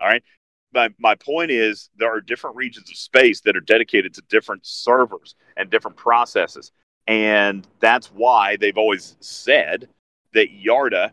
All 0.00 0.08
right. 0.08 0.22
My, 0.74 0.90
my 0.98 1.14
point 1.14 1.50
is 1.50 1.88
there 1.96 2.12
are 2.12 2.20
different 2.20 2.56
regions 2.56 2.90
of 2.90 2.96
space 2.96 3.40
that 3.42 3.56
are 3.56 3.60
dedicated 3.60 4.12
to 4.14 4.22
different 4.28 4.66
servers 4.66 5.34
and 5.56 5.70
different 5.70 5.96
processes. 5.96 6.72
And 7.06 7.66
that's 7.80 8.08
why 8.08 8.56
they've 8.56 8.76
always 8.76 9.16
said 9.20 9.88
that 10.34 10.48
Yarda 10.50 11.10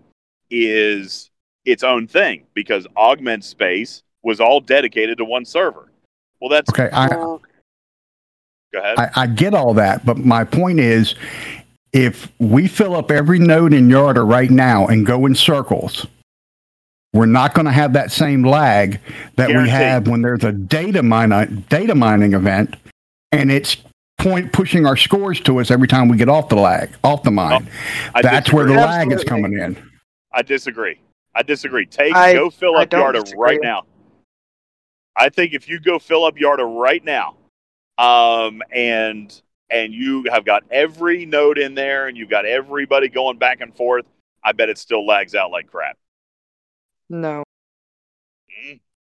is 0.49 1.29
its 1.65 1.83
own 1.83 2.07
thing 2.07 2.45
because 2.53 2.85
augment 2.95 3.43
space 3.43 4.03
was 4.23 4.39
all 4.39 4.59
dedicated 4.59 5.17
to 5.17 5.25
one 5.25 5.45
server. 5.45 5.91
Well, 6.39 6.49
that's 6.49 6.69
Okay, 6.69 6.89
I, 6.91 7.07
oh. 7.15 7.41
go 8.73 8.79
ahead. 8.79 8.99
I, 8.99 9.09
I 9.15 9.27
get 9.27 9.53
all 9.53 9.73
that, 9.75 10.05
but 10.05 10.17
my 10.17 10.43
point 10.43 10.79
is 10.79 11.15
if 11.93 12.31
we 12.39 12.67
fill 12.67 12.95
up 12.95 13.09
every 13.09 13.39
node 13.39 13.73
in 13.73 13.87
Yarda 13.87 14.27
right 14.27 14.51
now 14.51 14.87
and 14.87 15.05
go 15.05 15.25
in 15.25 15.33
circles, 15.33 16.05
we're 17.13 17.25
not 17.25 17.53
going 17.53 17.65
to 17.65 17.71
have 17.71 17.93
that 17.93 18.11
same 18.11 18.43
lag 18.43 18.99
that 19.37 19.47
we 19.47 19.69
have 19.69 20.07
when 20.09 20.21
there's 20.21 20.43
a 20.43 20.51
data 20.51 21.01
mine 21.01 21.65
data 21.69 21.95
mining 21.95 22.33
event 22.33 22.75
and 23.31 23.49
it's 23.49 23.77
point 24.17 24.51
pushing 24.53 24.85
our 24.85 24.95
scores 24.97 25.39
to 25.41 25.59
us 25.59 25.71
every 25.71 25.87
time 25.87 26.07
we 26.07 26.17
get 26.17 26.29
off 26.29 26.49
the 26.49 26.55
lag 26.55 26.89
off 27.03 27.23
the 27.23 27.31
mine. 27.31 27.69
I 28.13 28.21
That's 28.21 28.51
where 28.51 28.65
the 28.65 28.73
disagree. 28.73 28.85
lag 28.91 29.11
is 29.11 29.23
coming 29.23 29.53
in. 29.53 29.91
I 30.31 30.41
disagree. 30.41 30.99
I 31.35 31.43
disagree. 31.43 31.85
Take 31.85 32.15
I- 32.15 32.33
go 32.33 32.49
fill 32.49 32.77
I 32.77 32.83
up 32.83 32.89
Yarda 32.89 33.23
disagree. 33.23 33.39
right 33.43 33.59
now. 33.61 33.83
I 35.17 35.29
think 35.29 35.53
if 35.53 35.69
you 35.69 35.79
go 35.79 35.99
fill 35.99 36.25
up 36.25 36.35
Yarda 36.35 36.79
right 36.81 37.03
now, 37.03 37.37
um, 37.97 38.61
and 38.71 39.41
and 39.69 39.93
you 39.93 40.25
have 40.31 40.45
got 40.45 40.63
every 40.69 41.25
node 41.25 41.57
in 41.57 41.73
there, 41.73 42.07
and 42.07 42.17
you've 42.17 42.29
got 42.29 42.45
everybody 42.45 43.07
going 43.09 43.37
back 43.37 43.61
and 43.61 43.75
forth, 43.75 44.05
I 44.43 44.51
bet 44.51 44.69
it 44.69 44.77
still 44.77 45.05
lags 45.05 45.33
out 45.35 45.51
like 45.51 45.67
crap. 45.71 45.97
No. 47.09 47.43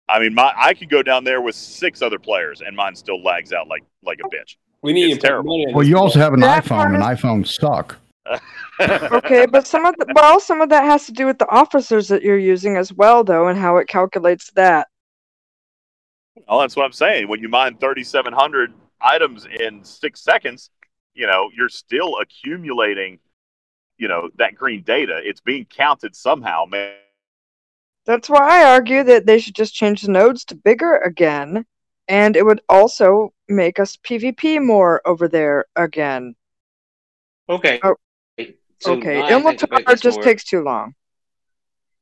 I 0.08 0.18
mean, 0.20 0.34
my 0.34 0.52
I 0.56 0.72
could 0.74 0.88
go 0.88 1.02
down 1.02 1.24
there 1.24 1.40
with 1.40 1.54
six 1.54 2.00
other 2.00 2.18
players, 2.18 2.62
and 2.62 2.74
mine 2.76 2.94
still 2.96 3.22
lags 3.22 3.52
out 3.52 3.68
like 3.68 3.82
like 4.02 4.20
a 4.24 4.28
bitch. 4.28 4.56
We 4.82 4.92
need 4.92 5.12
It's 5.12 5.22
to 5.22 5.28
terrible. 5.28 5.58
money 5.58 5.72
Well, 5.74 5.86
you 5.86 5.96
also 5.98 6.18
ball. 6.18 6.24
have 6.24 6.34
an 6.34 6.40
That 6.40 6.64
iPhone, 6.64 6.94
and 6.94 7.02
part 7.02 7.18
iPhones 7.18 7.48
suck. 7.48 7.98
Okay, 8.80 9.46
but 9.46 9.66
some 9.66 9.84
of 9.86 9.96
the, 9.96 10.06
well, 10.14 10.38
some 10.38 10.60
of 10.60 10.68
that 10.68 10.84
has 10.84 11.06
to 11.06 11.12
do 11.12 11.26
with 11.26 11.38
the 11.38 11.48
officers 11.48 12.06
that 12.08 12.22
you're 12.22 12.38
using 12.38 12.76
as 12.76 12.92
well, 12.92 13.24
though, 13.24 13.48
and 13.48 13.58
how 13.58 13.76
it 13.78 13.88
calculates 13.88 14.50
that. 14.52 14.86
Well, 16.48 16.60
that's 16.60 16.76
what 16.76 16.84
I'm 16.84 16.92
saying. 16.92 17.26
When 17.28 17.40
you 17.40 17.48
mine 17.48 17.76
3,700 17.78 18.72
items 19.00 19.46
in 19.46 19.82
six 19.82 20.20
seconds, 20.20 20.70
you 21.14 21.26
know, 21.26 21.50
you're 21.56 21.68
still 21.68 22.18
accumulating, 22.22 23.18
you 23.96 24.06
know, 24.06 24.28
that 24.36 24.54
green 24.54 24.82
data. 24.84 25.20
It's 25.24 25.40
being 25.40 25.64
counted 25.64 26.14
somehow, 26.14 26.64
man. 26.64 26.94
That's 28.06 28.28
why 28.30 28.62
I 28.62 28.72
argue 28.72 29.02
that 29.04 29.26
they 29.26 29.38
should 29.40 29.56
just 29.56 29.74
change 29.74 30.02
the 30.02 30.10
nodes 30.12 30.44
to 30.46 30.54
bigger 30.54 30.96
again, 30.98 31.66
and 32.08 32.36
it 32.36 32.44
would 32.44 32.60
also 32.68 33.32
make 33.48 33.78
us 33.78 33.96
PvP 33.96 34.60
more 34.60 35.00
over 35.06 35.28
there 35.28 35.66
again. 35.76 36.34
Okay. 37.48 37.82
Oh, 37.82 37.96
So 38.80 38.94
okay, 38.94 39.14
now 39.14 39.28
I 39.28 39.40
think 39.40 39.62
about 39.62 39.86
Ilmatar 39.86 40.00
just 40.00 40.22
more. 40.22 40.22
takes 40.22 40.44
too 40.44 40.62
long. 40.62 40.94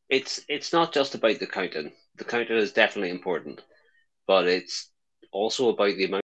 it's 0.09 0.41
it's 0.49 0.73
not 0.73 0.93
just 0.93 1.15
about 1.15 1.39
the 1.39 1.47
counting. 1.47 1.93
The 2.17 2.25
counting 2.25 2.57
is 2.57 2.73
definitely 2.73 3.11
important, 3.11 3.63
but 4.27 4.47
it's 4.49 4.91
also 5.33 5.71
about 5.71 5.97
the 5.97 6.07
amount 6.07 6.23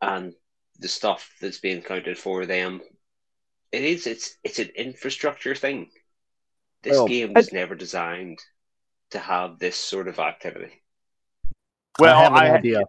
and 0.00 0.34
the 0.78 0.88
stuff 0.88 1.34
that's 1.40 1.58
being 1.58 1.82
counted 1.82 2.18
for 2.18 2.46
them. 2.46 2.80
It 3.72 3.84
is 3.84 4.06
it's 4.06 4.38
it's 4.44 4.58
an 4.60 4.70
infrastructure 4.76 5.54
thing. 5.54 5.90
This 6.82 7.00
Well, 7.00 7.02
game 7.02 7.34
was 7.34 7.52
never 7.52 7.74
designed 7.76 8.40
to 9.10 9.18
have 9.20 9.58
this 9.58 9.76
sort 9.76 10.08
of 10.08 10.18
activity. 10.20 10.82
Well, 11.98 12.16
I 12.16 12.22
have 12.22 12.32
an 12.32 12.38
I- 12.38 12.56
idea. 12.56 12.82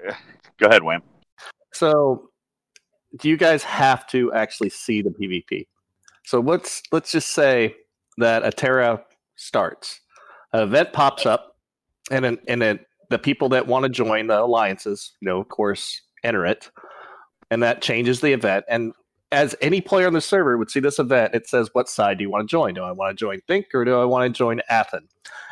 Go 0.58 0.66
ahead, 0.66 0.82
Wham. 0.82 1.02
So, 1.72 2.30
do 3.18 3.28
you 3.28 3.36
guys 3.36 3.62
have 3.62 4.06
to 4.08 4.32
actually 4.32 4.70
see 4.70 5.02
the 5.02 5.10
PvP? 5.10 5.66
So 6.24 6.40
let's 6.40 6.82
let's 6.92 7.12
just 7.12 7.30
say 7.32 7.76
that 8.18 8.44
a 8.44 8.50
Terra 8.50 9.02
starts, 9.36 10.00
an 10.52 10.62
event 10.62 10.92
pops 10.92 11.24
up, 11.26 11.56
and 12.10 12.24
then 12.24 12.38
and 12.48 12.60
then 12.60 12.80
the 13.10 13.18
people 13.18 13.48
that 13.50 13.66
want 13.66 13.84
to 13.84 13.88
join 13.88 14.26
the 14.26 14.40
alliances, 14.42 15.12
you 15.20 15.28
know, 15.28 15.40
of 15.40 15.48
course, 15.48 16.02
enter 16.24 16.44
it, 16.44 16.70
and 17.50 17.62
that 17.62 17.80
changes 17.80 18.20
the 18.20 18.32
event. 18.32 18.64
And 18.68 18.92
as 19.32 19.56
any 19.60 19.80
player 19.80 20.06
on 20.06 20.12
the 20.12 20.20
server 20.20 20.56
would 20.56 20.70
see 20.70 20.80
this 20.80 20.98
event, 20.98 21.34
it 21.34 21.48
says, 21.48 21.70
"What 21.72 21.88
side 21.88 22.18
do 22.18 22.24
you 22.24 22.30
want 22.30 22.48
to 22.48 22.50
join? 22.50 22.74
Do 22.74 22.82
I 22.82 22.92
want 22.92 23.16
to 23.16 23.24
join 23.24 23.40
Think 23.48 23.66
or 23.74 23.84
do 23.84 23.98
I 23.98 24.04
want 24.04 24.32
to 24.32 24.38
join 24.38 24.60
Athen?" 24.68 25.08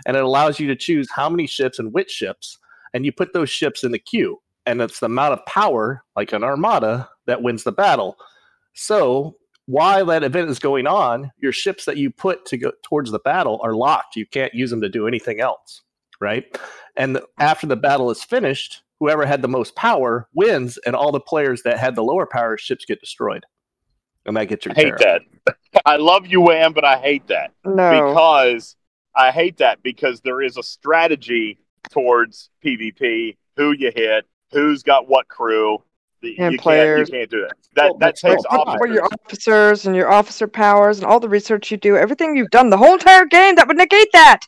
And 0.07 0.17
it 0.17 0.23
allows 0.23 0.61
you 0.61 0.67
to 0.69 0.77
choose 0.77 1.11
how 1.11 1.29
many 1.29 1.47
ships 1.47 1.79
and 1.79 1.93
which 1.93 2.11
ships, 2.11 2.59
and 2.93 3.05
you 3.05 3.13
put 3.13 3.33
those 3.33 3.51
ships 3.51 3.83
in 3.85 3.93
the 3.93 3.99
queue 3.99 4.41
and 4.67 4.81
it's 4.81 5.01
the 5.01 5.07
amount 5.07 5.35
of 5.35 5.45
power, 5.47 6.05
like 6.17 6.33
an 6.33 6.45
armada, 6.45 7.09
that 7.27 7.43
wins 7.43 7.65
the 7.65 7.73
battle. 7.73 8.17
So 8.75 9.37
while 9.67 10.07
that 10.07 10.25
event 10.25 10.51
is 10.51 10.59
going 10.59 10.87
on, 10.87 11.31
your 11.39 11.53
ships 11.53 11.85
that 11.85 11.97
you 11.97 12.11
put 12.11 12.45
to 12.47 12.57
go 12.57 12.73
towards 12.83 13.11
the 13.11 13.19
battle 13.19 13.61
are 13.63 13.75
locked. 13.75 14.17
You 14.17 14.27
can't 14.27 14.55
use 14.55 14.71
them 14.71 14.81
to 14.81 14.89
do 14.89 15.07
anything 15.07 15.41
else, 15.41 15.83
right? 16.21 16.59
And 16.97 17.21
after 17.39 17.67
the 17.67 17.77
battle 17.77 18.11
is 18.11 18.25
finished, 18.25 18.83
whoever 19.01 19.27
had 19.27 19.43
the 19.43 19.49
most 19.49 19.75
power 19.77 20.29
wins, 20.35 20.79
and 20.87 20.95
all 20.95 21.13
the 21.13 21.21
players 21.21 21.63
that 21.63 21.79
had 21.79 21.95
the 21.95 22.05
lower 22.05 22.27
power 22.27 22.57
ships 22.57 22.85
get 22.85 23.01
destroyed. 23.01 23.45
And 24.27 24.37
that 24.37 24.47
gets 24.47 24.65
your 24.65 24.75
I 24.77 24.81
hate 24.81 24.99
that. 24.99 25.23
I 25.87 25.97
love 25.97 26.27
you, 26.27 26.41
Wham, 26.41 26.73
but 26.73 26.85
I 26.85 26.99
hate 26.99 27.27
that 27.29 27.53
No. 27.65 28.09
because 28.09 28.77
I 29.15 29.31
hate 29.31 29.59
that 29.59 29.83
because 29.83 30.21
there 30.21 30.41
is 30.43 30.57
a 30.57 30.63
strategy 30.63 31.59
towards 31.91 32.51
PvP, 32.65 33.37
who 33.57 33.73
you 33.73 33.93
hit, 33.95 34.27
who's 34.53 34.83
got 34.83 35.09
what 35.09 35.29
crew. 35.29 35.83
The- 36.23 36.39
And 36.39 36.53
you 36.53 36.59
players. 36.59 37.11
can't 37.11 37.13
you 37.13 37.19
can't 37.19 37.31
do 37.31 37.41
that. 37.43 37.53
That 37.75 37.93
that 37.99 38.17
takes 38.17 38.43
What- 38.49 38.81
what 38.81 38.91
your 38.91 39.05
officers. 39.05 39.19
officers 39.27 39.87
and 39.87 39.95
your 39.95 40.11
officer 40.11 40.49
powers 40.49 40.99
and 40.99 41.07
all 41.07 41.21
the 41.21 41.29
research 41.29 41.71
you 41.71 41.77
do, 41.77 41.97
everything 41.97 42.35
you've 42.37 42.51
done 42.51 42.71
the 42.71 42.79
whole 42.79 42.95
entire 42.95 43.27
game, 43.27 43.57
that 43.57 43.69
would 43.69 43.77
negate 43.77 44.09
that. 44.13 44.41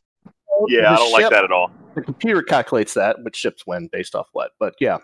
Yeah, 0.69 0.93
I 0.94 0.97
don't 0.97 1.12
like 1.12 1.28
that 1.28 1.44
at 1.44 1.53
all. 1.53 1.70
The 1.94 2.01
computer 2.03 2.43
calculates 2.43 2.94
that 2.94 3.23
which 3.23 3.36
ships 3.36 3.66
win 3.66 3.89
based 3.93 4.15
off 4.15 4.28
what. 4.32 4.53
But 4.59 4.74
yeah, 4.81 4.98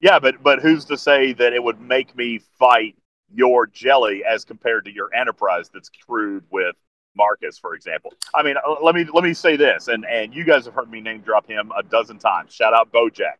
Yeah, 0.00 0.18
but 0.18 0.42
but 0.42 0.60
who's 0.60 0.84
to 0.86 0.98
say 0.98 1.32
that 1.32 1.54
it 1.54 1.62
would 1.62 1.80
make 1.80 2.14
me 2.14 2.40
fight 2.58 2.96
your 3.34 3.66
jelly 3.66 4.24
as 4.24 4.44
compared 4.44 4.84
to 4.84 4.92
your 4.92 5.12
enterprise 5.14 5.68
that's 5.72 5.90
crewed 6.06 6.44
with 6.50 6.76
Marcus, 7.16 7.58
for 7.58 7.74
example? 7.74 8.12
I 8.34 8.42
mean, 8.42 8.56
uh, 8.56 8.76
let 8.82 8.94
me 8.94 9.06
let 9.12 9.24
me 9.24 9.34
say 9.34 9.56
this, 9.56 9.88
and 9.88 10.04
and 10.04 10.34
you 10.34 10.44
guys 10.44 10.64
have 10.66 10.74
heard 10.74 10.90
me 10.90 11.00
name 11.00 11.20
drop 11.20 11.46
him 11.46 11.72
a 11.76 11.82
dozen 11.82 12.18
times. 12.18 12.52
Shout 12.52 12.74
out 12.74 12.92
Bojack. 12.92 13.38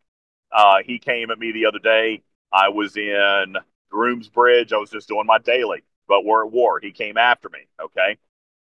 Uh, 0.53 0.79
he 0.85 0.99
came 0.99 1.31
at 1.31 1.39
me 1.39 1.53
the 1.53 1.67
other 1.67 1.79
day. 1.79 2.23
I 2.53 2.69
was 2.69 2.97
in 2.97 3.57
Groom's 3.91 4.29
Bridge. 4.29 4.73
I 4.73 4.79
was 4.79 4.91
just 4.91 5.09
doing 5.09 5.27
my 5.27 5.39
daily, 5.39 5.83
but 6.09 6.25
we're 6.25 6.47
at 6.47 6.53
war. 6.53 6.81
He 6.81 6.93
came 6.93 7.17
after 7.17 7.49
me. 7.49 7.61
Okay. 7.81 8.19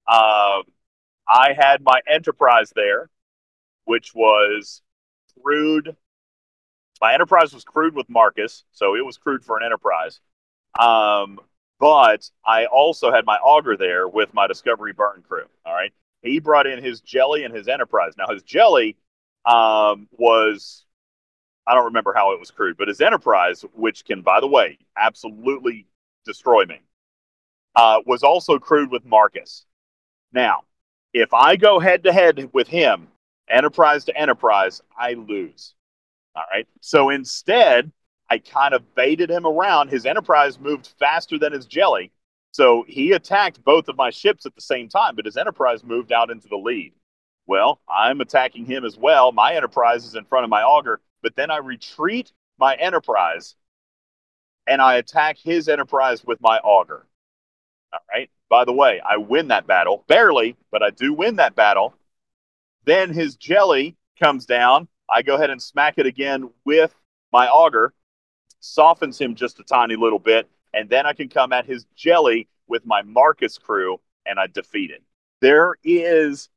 Um, 0.08 0.64
I 1.28 1.54
had 1.56 1.82
my 1.82 2.02
enterprise 2.08 2.72
there, 2.76 3.10
which 3.86 4.14
was 4.14 4.82
crewed 5.42 5.96
my 7.04 7.14
enterprise 7.14 7.54
was 7.54 7.66
crewed 7.66 7.96
with 7.96 8.10
Marcus, 8.10 8.64
so 8.72 8.96
it 8.96 9.06
was 9.06 9.18
crewed 9.18 9.44
for 9.44 9.58
an 9.58 9.66
enterprise. 9.66 10.22
Um, 10.80 11.40
but 11.80 12.30
I 12.46 12.66
also 12.66 13.12
had 13.12 13.26
my 13.26 13.38
Augur 13.38 13.78
there 13.78 14.08
with 14.08 14.34
my 14.34 14.48
Discovery 14.48 14.94
Burn 14.94 15.24
crew. 15.28 15.46
All 15.66 15.74
right, 15.74 15.92
he 16.22 16.40
brought 16.40 16.68
in 16.68 16.84
his 16.84 17.02
jelly 17.02 17.44
and 17.44 17.54
his 17.54 17.68
enterprise. 17.68 18.14
Now 18.18 18.28
his 18.34 18.44
jelly 18.44 18.96
um, 19.46 20.08
was 20.12 20.86
I 21.66 21.74
don't 21.74 21.86
remember 21.86 22.14
how 22.14 22.34
it 22.34 22.40
was 22.40 22.52
crewed, 22.52 22.78
but 22.78 22.88
his 22.88 23.02
enterprise, 23.02 23.64
which 23.74 24.06
can, 24.06 24.22
by 24.22 24.40
the 24.40 24.48
way, 24.48 24.78
absolutely 24.98 25.88
destroy 26.26 26.66
me, 26.66 26.82
uh, 27.76 28.02
was 28.06 28.24
also 28.24 28.60
crewed 28.60 28.92
with 28.92 29.06
Marcus. 29.06 29.66
Now, 30.34 30.64
if 31.14 31.34
I 31.34 31.56
go 31.56 31.80
head 31.80 32.04
to 32.04 32.14
head 32.14 32.50
with 32.54 32.68
him, 32.68 33.08
enterprise 33.48 34.06
to 34.06 34.18
enterprise, 34.18 34.82
I 34.98 35.14
lose. 35.14 35.74
All 36.36 36.44
right. 36.52 36.68
So 36.82 37.10
instead, 37.10 37.92
I 38.34 38.40
kind 38.40 38.74
of 38.74 38.96
baited 38.96 39.30
him 39.30 39.46
around. 39.46 39.90
His 39.90 40.08
enterprise 40.08 40.60
moved 40.60 40.88
faster 40.98 41.38
than 41.38 41.54
his 41.54 41.68
jelly. 41.68 42.12
So 42.52 42.84
he 42.88 43.12
attacked 43.12 43.64
both 43.64 43.90
of 43.90 43.96
my 43.96 44.10
ships 44.10 44.48
at 44.48 44.56
the 44.56 44.62
same 44.62 44.90
time, 44.90 45.16
but 45.16 45.26
his 45.26 45.38
enterprise 45.38 45.84
moved 45.84 46.12
out 46.12 46.32
into 46.32 46.48
the 46.48 46.58
lead. 46.58 46.94
Well, 47.46 47.80
I'm 47.88 48.22
attacking 48.22 48.66
him 48.66 48.86
as 48.86 48.98
well. 48.98 49.32
My 49.32 49.54
enterprise 49.54 50.04
is 50.04 50.16
in 50.16 50.26
front 50.26 50.46
of 50.46 50.50
my 50.50 50.64
Augur, 50.64 51.00
but 51.22 51.36
then 51.36 51.52
I 51.52 51.58
retreat 51.58 52.32
my 52.58 52.74
enterprise 52.74 53.54
and 54.66 54.82
I 54.82 54.96
attack 54.96 55.38
his 55.38 55.70
enterprise 55.70 56.26
with 56.26 56.42
my 56.42 56.58
Augur. 56.58 57.06
All 57.92 58.00
right. 58.12 58.32
By 58.50 58.66
the 58.66 58.74
way, 58.74 59.00
I 59.00 59.18
win 59.18 59.50
that 59.50 59.68
battle. 59.68 60.06
Barely, 60.08 60.56
but 60.72 60.82
I 60.82 60.90
do 60.90 61.14
win 61.14 61.36
that 61.36 61.54
battle. 61.56 61.94
Then 62.86 63.14
his 63.14 63.36
jelly 63.36 63.96
comes 64.20 64.48
down. 64.48 64.88
I 65.08 65.22
go 65.22 65.36
ahead 65.36 65.52
and 65.52 65.62
smack 65.62 65.96
it 65.98 66.08
again 66.08 66.50
with 66.66 66.96
my 67.32 67.48
Augur, 67.48 67.94
softens 68.64 69.20
him 69.20 69.36
just 69.36 69.60
a 69.60 69.64
tiny 69.64 69.96
little 69.96 70.20
bit, 70.20 70.50
and 70.74 70.90
then 70.90 71.06
I 71.06 71.14
can 71.14 71.28
come 71.28 71.52
at 71.52 71.66
his 71.66 71.86
jelly 71.96 72.48
with 72.68 72.86
my 72.86 73.02
Marcus 73.02 73.58
crew 73.58 74.00
and 74.26 74.40
I 74.40 74.48
defeat 74.48 74.90
it. 74.90 75.04
There 75.42 75.76
is 75.84 76.50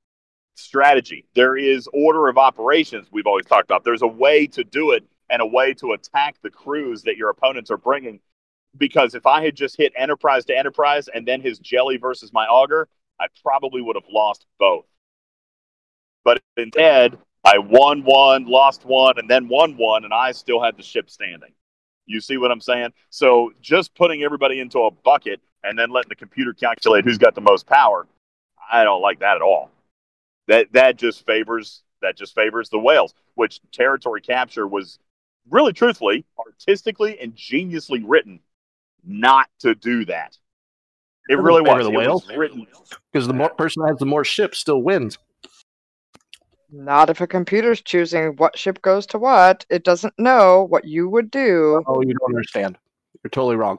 strategy, 0.55 1.27
there 1.35 1.57
is 1.57 1.89
order 1.93 2.29
of 2.29 2.39
operations 2.39 3.09
we've 3.11 3.27
always 3.27 3.45
talked 3.45 3.65
about. 3.65 3.85
There's 3.85 4.03
a 4.03 4.07
way 4.07 4.47
to 4.47 4.63
do 4.63 4.93
it 4.93 5.05
and 5.29 5.43
a 5.43 5.47
way 5.47 5.75
to 5.75 5.93
attack 5.93 6.37
the 6.43 6.51
crews 6.51 7.03
that 7.03 7.17
your 7.17 7.31
opponents 7.31 7.71
are 7.71 7.77
bringing. 7.77 8.21
Because 8.79 9.15
if 9.15 9.27
I 9.27 9.45
had 9.45 9.57
just 9.57 9.77
hit 9.77 9.93
enterprise 9.97 10.45
to 10.45 10.57
enterprise 10.57 11.09
and 11.09 11.27
then 11.27 11.41
his 11.41 11.59
jelly 11.59 11.97
versus 11.97 12.33
my 12.33 12.47
Augur, 12.47 12.89
I 13.21 13.27
probably 13.43 13.83
would 13.83 13.97
have 13.97 14.09
lost 14.09 14.47
both. 14.61 14.85
But 16.25 16.41
instead, 16.57 17.19
I 17.45 17.59
won 17.59 18.05
one, 18.05 18.45
lost 18.45 18.85
one, 18.85 19.19
and 19.19 19.29
then 19.29 19.49
won 19.49 19.77
one, 19.77 20.05
and 20.05 20.15
I 20.15 20.33
still 20.33 20.63
had 20.63 20.77
the 20.77 20.83
ship 20.83 21.11
standing. 21.11 21.53
You 22.07 22.21
see 22.21 22.37
what 22.37 22.51
I'm 22.51 22.61
saying? 22.61 22.93
So 23.11 23.53
just 23.61 23.95
putting 23.95 24.23
everybody 24.23 24.61
into 24.61 24.81
a 24.81 24.91
bucket 24.91 25.41
and 25.65 25.79
then 25.79 25.91
letting 25.91 26.09
the 26.09 26.15
computer 26.17 26.53
calculate 26.53 27.05
who's 27.05 27.19
got 27.19 27.35
the 27.35 27.41
most 27.41 27.67
power, 27.67 28.07
I 28.71 28.85
don't 28.85 29.03
like 29.03 29.21
that 29.21 29.37
at 29.37 29.43
all. 29.43 29.71
That 30.49 30.73
that 30.73 30.97
just 30.97 31.27
favors 31.27 31.83
that 32.03 32.17
just 32.17 32.35
favors 32.35 32.69
the 32.69 32.79
whales, 32.79 33.15
which 33.35 33.61
territory 33.73 34.21
capture 34.21 34.67
was 34.67 34.99
really 35.51 35.73
truthfully, 35.73 36.25
artistically 36.39 37.19
and 37.21 37.35
geniusly 37.35 38.03
written 38.07 38.41
not 39.05 39.49
to 39.61 39.75
do 39.75 40.05
that. 40.05 40.37
It 41.29 41.39
really 41.39 41.65
favor 41.65 41.77
was. 41.79 41.87
the 41.87 41.93
It 41.93 41.97
whales. 41.97 42.29
written 42.37 42.67
because 43.13 43.27
the 43.27 43.35
more 43.35 43.51
person 43.51 43.83
that 43.83 43.89
has 43.89 43.99
the 43.99 44.07
more 44.07 44.25
ships 44.25 44.59
still 44.59 44.83
wins. 44.83 45.19
Not 46.77 47.09
if 47.09 47.21
a 47.21 47.27
computer's 47.27 47.81
choosing 47.81 48.37
what 48.37 48.59
ship 48.59 48.83
goes 48.83 49.07
to 49.07 49.19
what. 49.19 49.65
It 49.71 49.83
doesn't 49.83 50.13
know 50.19 50.65
what 50.65 50.85
you 50.85 51.09
would 51.09 51.31
do. 51.31 51.83
Oh, 51.87 52.03
you 52.03 52.15
don't 52.15 52.31
understand. 52.31 52.77
You're 53.23 53.31
totally 53.31 53.57
wrong. 53.57 53.79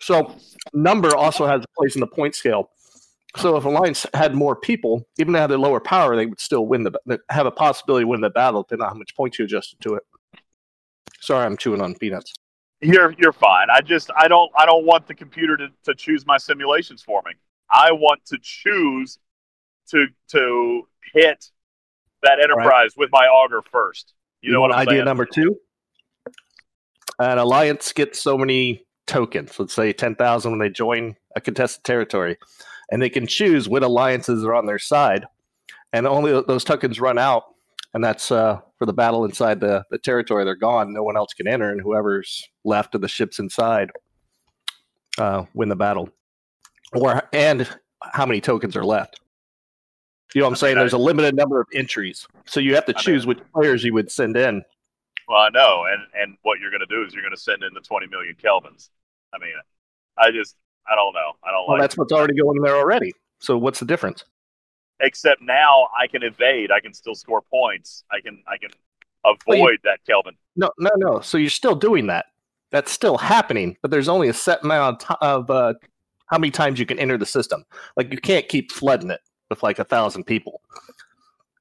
So 0.00 0.36
number 0.72 1.14
also 1.16 1.46
has 1.46 1.62
a 1.62 1.68
place 1.76 1.96
in 1.96 2.00
the 2.00 2.06
point 2.06 2.34
scale. 2.34 2.70
So 3.36 3.56
if 3.56 3.64
Alliance 3.64 4.06
had 4.14 4.34
more 4.34 4.56
people, 4.56 5.06
even 5.18 5.32
though 5.32 5.38
they 5.38 5.42
had 5.42 5.50
a 5.50 5.58
lower 5.58 5.80
power, 5.80 6.16
they 6.16 6.26
would 6.26 6.40
still 6.40 6.66
win 6.66 6.84
the 6.84 7.20
have 7.30 7.46
a 7.46 7.50
possibility 7.50 8.04
to 8.04 8.08
win 8.08 8.20
the 8.20 8.30
battle 8.30 8.62
depending 8.62 8.84
on 8.84 8.92
how 8.92 8.98
much 8.98 9.14
points 9.14 9.38
you 9.38 9.44
adjusted 9.44 9.80
to 9.80 9.94
it. 9.94 10.02
Sorry, 11.20 11.44
I'm 11.44 11.56
chewing 11.56 11.80
on 11.80 11.94
peanuts. 11.94 12.34
You're 12.80 13.14
you're 13.18 13.32
fine. 13.32 13.68
I 13.70 13.80
just 13.82 14.10
I 14.16 14.26
don't 14.26 14.50
I 14.56 14.66
don't 14.66 14.86
want 14.86 15.06
the 15.06 15.14
computer 15.14 15.56
to, 15.56 15.68
to 15.84 15.94
choose 15.94 16.26
my 16.26 16.38
simulations 16.38 17.02
for 17.02 17.22
me. 17.26 17.32
I 17.70 17.92
want 17.92 18.24
to 18.26 18.38
choose 18.40 19.18
to 19.90 20.06
to 20.28 20.88
hit 21.12 21.50
that 22.22 22.40
enterprise 22.42 22.94
with 22.96 23.10
my 23.12 23.26
Augur 23.26 23.62
first. 23.70 24.14
You, 24.42 24.52
know 24.52 24.60
what 24.60 24.72
I'm 24.72 24.80
idea 24.80 24.92
saying? 24.94 25.04
number 25.04 25.26
two? 25.26 25.56
An 27.18 27.38
alliance 27.38 27.92
gets 27.92 28.22
so 28.22 28.38
many 28.38 28.86
tokens. 29.06 29.58
Let's 29.58 29.74
say 29.74 29.92
ten 29.92 30.14
thousand 30.14 30.52
when 30.52 30.60
they 30.60 30.70
join 30.70 31.16
a 31.36 31.40
contested 31.40 31.84
territory, 31.84 32.38
and 32.90 33.02
they 33.02 33.10
can 33.10 33.26
choose 33.26 33.68
what 33.68 33.82
alliances 33.82 34.44
are 34.44 34.54
on 34.54 34.66
their 34.66 34.78
side, 34.78 35.26
and 35.92 36.06
only 36.06 36.32
those 36.32 36.64
tokens 36.64 37.00
run 37.00 37.18
out, 37.18 37.44
and 37.92 38.02
that's 38.02 38.30
uh, 38.30 38.60
for 38.78 38.86
the 38.86 38.92
battle 38.92 39.24
inside 39.24 39.60
the, 39.60 39.84
the 39.90 39.98
territory. 39.98 40.44
They're 40.44 40.54
gone. 40.54 40.94
No 40.94 41.02
one 41.02 41.16
else 41.16 41.34
can 41.34 41.46
enter, 41.46 41.70
and 41.70 41.80
whoever's 41.80 42.48
left 42.64 42.94
of 42.94 43.02
the 43.02 43.08
ships 43.08 43.38
inside 43.38 43.90
uh, 45.18 45.44
win 45.54 45.68
the 45.68 45.76
battle. 45.76 46.08
Or 46.94 47.22
and 47.32 47.68
how 48.02 48.26
many 48.26 48.40
tokens 48.40 48.76
are 48.76 48.84
left? 48.84 49.20
You 50.34 50.40
know 50.40 50.46
what 50.46 50.50
I'm 50.52 50.56
saying? 50.56 50.76
There's 50.76 50.92
a 50.92 50.98
limited 50.98 51.34
number 51.34 51.60
of 51.60 51.66
entries, 51.74 52.26
so 52.46 52.60
you 52.60 52.74
have 52.76 52.86
to 52.86 52.92
choose 52.94 53.26
which 53.26 53.40
players 53.52 53.82
you 53.82 53.92
would 53.94 54.10
send 54.12 54.36
in. 54.36 54.62
Well, 55.28 55.38
I 55.40 55.48
know, 55.50 55.86
and 55.90 56.02
and 56.20 56.36
what 56.42 56.60
you're 56.60 56.70
going 56.70 56.80
to 56.80 56.86
do 56.86 57.04
is 57.04 57.12
you're 57.14 57.22
going 57.22 57.34
to 57.34 57.40
send 57.40 57.62
in 57.64 57.74
the 57.74 57.80
20 57.80 58.06
million 58.06 58.34
kelvins. 58.42 58.90
I 59.34 59.38
mean, 59.38 59.52
I 60.18 60.30
just 60.30 60.56
I 60.90 60.94
don't 60.94 61.12
know. 61.14 61.32
I 61.44 61.50
don't 61.50 61.66
Well, 61.68 61.76
like. 61.78 61.80
that's 61.82 61.96
what's 61.96 62.12
already 62.12 62.34
going 62.34 62.60
there 62.62 62.76
already. 62.76 63.12
So 63.40 63.56
what's 63.58 63.80
the 63.80 63.86
difference? 63.86 64.24
Except 65.00 65.40
now 65.40 65.88
I 65.98 66.06
can 66.06 66.22
evade. 66.22 66.70
I 66.70 66.78
can 66.80 66.92
still 66.92 67.14
score 67.14 67.42
points. 67.42 68.04
I 68.12 68.20
can 68.20 68.42
I 68.46 68.56
can 68.58 68.70
Well, 69.24 69.34
you- 69.56 69.64
avoid 69.64 69.78
that 69.84 70.00
Kelvin. 70.06 70.34
No, 70.56 70.70
no, 70.78 70.90
no. 70.96 71.20
So 71.20 71.38
you're 71.38 71.50
still 71.50 71.74
doing 71.74 72.06
that. 72.08 72.26
That's 72.70 72.92
still 72.92 73.18
happening, 73.18 73.76
but 73.82 73.90
there's 73.90 74.08
only 74.08 74.28
a 74.28 74.32
set 74.32 74.62
amount 74.62 75.10
of, 75.10 75.16
of 75.20 75.50
uh, 75.50 75.74
how 76.26 76.38
many 76.38 76.50
times 76.52 76.78
you 76.78 76.86
can 76.86 76.98
enter 77.00 77.18
the 77.18 77.26
system. 77.26 77.64
Like 77.96 78.12
you 78.12 78.18
can't 78.18 78.48
keep 78.48 78.70
flooding 78.70 79.10
it 79.10 79.20
with 79.50 79.62
like 79.62 79.78
a 79.78 79.84
thousand 79.84 80.24
people. 80.24 80.62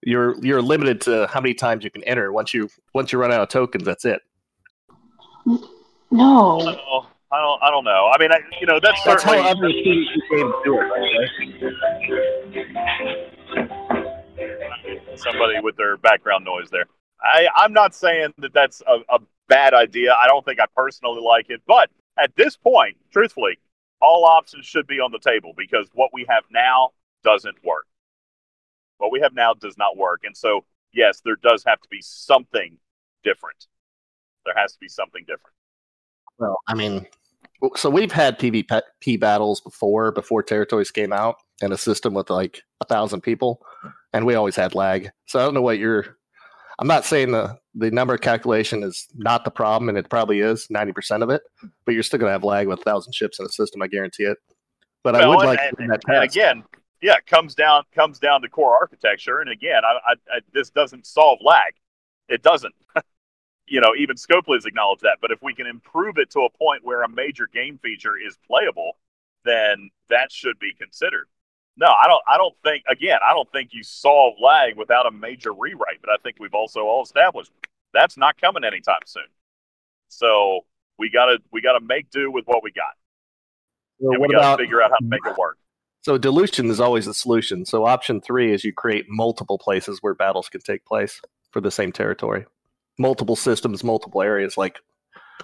You're 0.02 0.42
you're 0.44 0.62
limited 0.62 1.02
to 1.02 1.28
how 1.28 1.42
many 1.42 1.54
times 1.54 1.84
you 1.84 1.92
can 1.92 2.04
enter. 2.06 2.32
Once 2.32 2.54
you 2.54 2.70
once 2.94 3.12
you 3.12 3.20
run 3.20 3.34
out 3.34 3.42
of 3.42 3.50
tokens, 3.50 3.84
that's 3.84 4.06
it. 4.06 4.22
No. 6.12 6.60
I 6.62 6.64
don't, 6.64 7.06
I 7.32 7.42
don't, 7.42 7.64
I 7.64 7.70
don't 7.70 7.84
know. 7.84 8.10
I 8.14 8.18
mean, 8.20 8.32
I, 8.32 8.40
you 8.60 8.66
know, 8.66 8.80
that's 8.80 9.04
That's 9.04 9.22
how 9.24 9.32
certainly. 9.32 9.50
other 9.50 9.68
PvP 9.68 10.06
games 10.32 10.54
do 10.64 10.80
it. 10.80 10.84
Right? 10.84 11.30
somebody 15.16 15.60
with 15.62 15.76
their 15.76 15.98
background 15.98 16.46
noise 16.46 16.70
there. 16.70 16.86
I, 17.22 17.48
I'm 17.56 17.74
not 17.74 17.94
saying 17.94 18.34
that 18.38 18.54
that's 18.54 18.82
a, 18.88 19.00
a 19.14 19.20
bad 19.50 19.74
idea. 19.74 20.16
I 20.20 20.28
don't 20.28 20.46
think 20.46 20.62
I 20.62 20.66
personally 20.74 21.22
like 21.22 21.50
it, 21.50 21.62
but 21.68 21.90
at 22.18 22.34
this 22.38 22.56
point, 22.56 22.96
truthfully, 23.12 23.60
all 24.02 24.24
options 24.26 24.66
should 24.66 24.88
be 24.88 25.02
on 25.02 25.12
the 25.12 25.20
table 25.20 25.54
because 25.58 25.90
what 25.94 26.12
we 26.14 26.26
have 26.30 26.46
now 26.52 26.92
doesn't 27.24 27.64
work. 27.64 27.86
What 28.98 29.12
we 29.12 29.20
have 29.22 29.34
now 29.34 29.54
does 29.54 29.78
not 29.78 29.98
work, 29.98 30.22
and 30.24 30.36
so 30.36 30.66
yes, 30.94 31.22
there 31.24 31.38
does 31.42 31.64
have 31.66 31.80
to 31.82 31.88
be 31.90 32.02
something 32.02 32.78
different. 33.24 33.68
There 34.46 34.56
has 34.58 34.74
to 34.74 34.80
be 34.80 34.88
something 34.90 35.22
different. 35.24 35.56
Well, 36.38 36.58
I 36.68 36.74
mean, 36.74 37.06
So 37.76 37.90
we've 37.90 38.12
had 38.12 38.40
PvP 38.40 39.20
battles 39.20 39.60
before, 39.62 40.12
before 40.12 40.42
territories 40.42 40.92
came 40.92 41.12
out, 41.12 41.36
in 41.62 41.72
a 41.74 41.78
system 41.78 42.14
with 42.14 42.30
like 42.30 42.62
a 42.82 42.86
thousand 42.86 43.22
people, 43.22 43.62
and 44.14 44.26
we 44.26 44.36
always 44.36 44.56
had 44.56 44.76
lag. 44.76 45.12
So 45.28 45.40
I 45.40 45.44
don't 45.44 45.54
know 45.54 45.62
what 45.62 45.78
you're. 45.80 46.18
I'm 46.80 46.88
not 46.88 47.04
saying 47.06 47.32
the 47.32 47.58
the 47.76 47.92
number 47.92 48.18
calculation 48.18 48.84
is 48.84 49.08
not 49.16 49.44
the 49.44 49.52
problem, 49.52 49.90
and 49.90 49.98
it 49.98 50.10
probably 50.10 50.40
is 50.40 50.68
ninety 50.70 50.94
percent 50.94 51.24
of 51.24 51.30
it, 51.30 51.42
but 51.86 51.94
you're 51.94 52.04
still 52.04 52.20
going 52.20 52.30
to 52.30 52.34
have 52.34 52.44
lag 52.46 52.68
with 52.68 52.80
a 52.80 52.84
thousand 52.84 53.14
ships 53.14 53.40
in 53.40 53.46
a 53.46 53.50
system. 53.50 53.82
I 53.82 53.88
guarantee 53.88 54.24
it. 54.24 54.38
But 55.04 55.16
I 55.16 55.28
would 55.28 55.40
and- 55.40 55.48
like 55.48 55.60
and, 55.78 55.92
and 56.08 56.24
again, 56.24 56.64
yeah, 57.02 57.16
it 57.16 57.28
comes 57.28 57.56
down 57.56 57.84
comes 57.94 58.20
down 58.20 58.42
to 58.42 58.50
core 58.50 58.76
architecture. 58.76 59.40
And 59.40 59.50
again, 59.50 59.82
I, 59.86 60.12
I, 60.12 60.38
I, 60.38 60.40
this 60.54 60.70
doesn't 60.70 61.06
solve 61.06 61.40
lag. 61.42 61.74
It 62.28 62.44
doesn't. 62.44 62.76
you 63.68 63.82
know, 63.82 63.94
even 63.98 64.16
Scopely 64.16 64.56
has 64.56 64.66
acknowledged 64.66 65.04
that. 65.04 65.18
But 65.22 65.32
if 65.32 65.42
we 65.42 65.54
can 65.54 65.68
improve 65.68 66.18
it 66.18 66.30
to 66.32 66.42
a 66.42 66.50
point 66.50 66.84
where 66.84 67.04
a 67.04 67.10
major 67.10 67.48
game 67.48 67.80
feature 67.82 68.18
is 68.18 68.38
playable, 68.48 68.98
then 69.46 69.90
that 70.10 70.32
should 70.32 70.60
be 70.60 70.74
considered. 70.74 71.28
No, 71.78 71.88
I 71.88 72.08
don't. 72.08 72.22
I 72.28 72.38
don't 72.38 72.56
think. 72.64 72.84
Again, 72.90 73.20
I 73.26 73.34
don't 73.34 73.50
think 73.52 73.70
you 73.72 73.84
solve 73.84 74.34
lag 74.42 74.76
without 74.76 75.06
a 75.06 75.12
major 75.12 75.54
rewrite. 75.54 76.02
But 76.02 76.12
I 76.12 76.18
think 76.22 76.38
we've 76.40 76.54
also 76.54 76.82
all 76.82 77.04
established 77.04 77.52
that's 77.94 78.18
not 78.18 78.40
coming 78.40 78.64
anytime 78.64 79.02
soon. 79.06 79.24
So 80.10 80.62
we 80.98 81.10
gotta 81.10 81.40
we 81.52 81.62
gotta 81.62 81.80
make 81.80 82.10
do 82.10 82.32
with 82.32 82.46
what 82.46 82.64
we 82.64 82.72
got, 82.72 82.94
So 84.02 84.12
and 84.12 84.22
we 84.22 84.28
gotta 84.28 84.40
about 84.40 84.60
figure 84.60 84.82
out 84.82 84.92
how 84.92 84.98
to 84.98 85.06
make 85.06 85.26
it 85.26 85.38
work. 85.38 85.58
So 86.02 86.18
dilution 86.18 86.70
is 86.70 86.80
always 86.80 87.06
the 87.06 87.14
solution. 87.14 87.66
So 87.66 87.86
option 87.86 88.22
three 88.22 88.54
is 88.54 88.64
you 88.64 88.74
create 88.74 89.06
multiple 89.10 89.58
places 89.58 90.00
where 90.02 90.14
battles 90.14 90.50
can 90.50 90.62
take 90.62 90.86
place 90.86 91.20
for 91.52 91.62
the 91.62 91.72
same 91.72 91.92
territory. 91.92 92.46
Multiple 92.98 93.36
systems, 93.36 93.84
multiple 93.84 94.22
areas, 94.22 94.58
like 94.58 94.80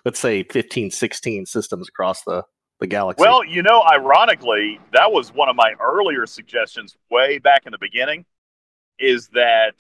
let's 0.06 0.20
say 0.20 0.44
15, 0.44 0.92
16 0.92 1.46
systems 1.46 1.90
across 1.90 2.24
the, 2.24 2.44
the 2.80 2.88
galaxy. 2.88 3.22
Well, 3.22 3.44
you 3.44 3.64
know, 3.64 3.84
ironically, 3.84 4.80
that 4.94 5.12
was 5.12 5.34
one 5.34 5.50
of 5.50 5.56
my 5.56 5.74
earlier 5.82 6.26
suggestions 6.26 6.96
way 7.10 7.38
back 7.38 7.64
in 7.66 7.72
the 7.72 7.78
beginning. 7.80 8.26
Is 8.98 9.28
that 9.30 9.74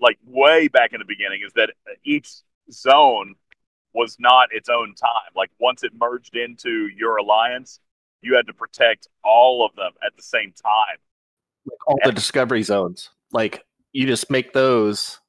like 0.00 0.18
way 0.24 0.68
back 0.68 0.92
in 0.92 0.98
the 1.00 1.06
beginning? 1.06 1.42
Is 1.46 1.52
that 1.54 1.70
each 2.04 2.30
zone 2.70 3.34
was 3.94 4.16
not 4.18 4.48
its 4.52 4.68
own 4.68 4.94
time. 4.94 5.30
Like 5.34 5.50
once 5.58 5.84
it 5.84 5.92
merged 5.94 6.36
into 6.36 6.88
your 6.94 7.16
alliance, 7.16 7.80
you 8.24 8.34
had 8.34 8.46
to 8.46 8.54
protect 8.54 9.08
all 9.22 9.64
of 9.64 9.74
them 9.76 9.92
at 10.04 10.16
the 10.16 10.22
same 10.22 10.52
time. 10.52 10.98
all 11.86 11.98
the 12.04 12.12
discovery 12.12 12.62
zones. 12.62 13.10
Like 13.32 13.64
you 13.92 14.06
just 14.06 14.30
make 14.30 14.52
those 14.52 15.20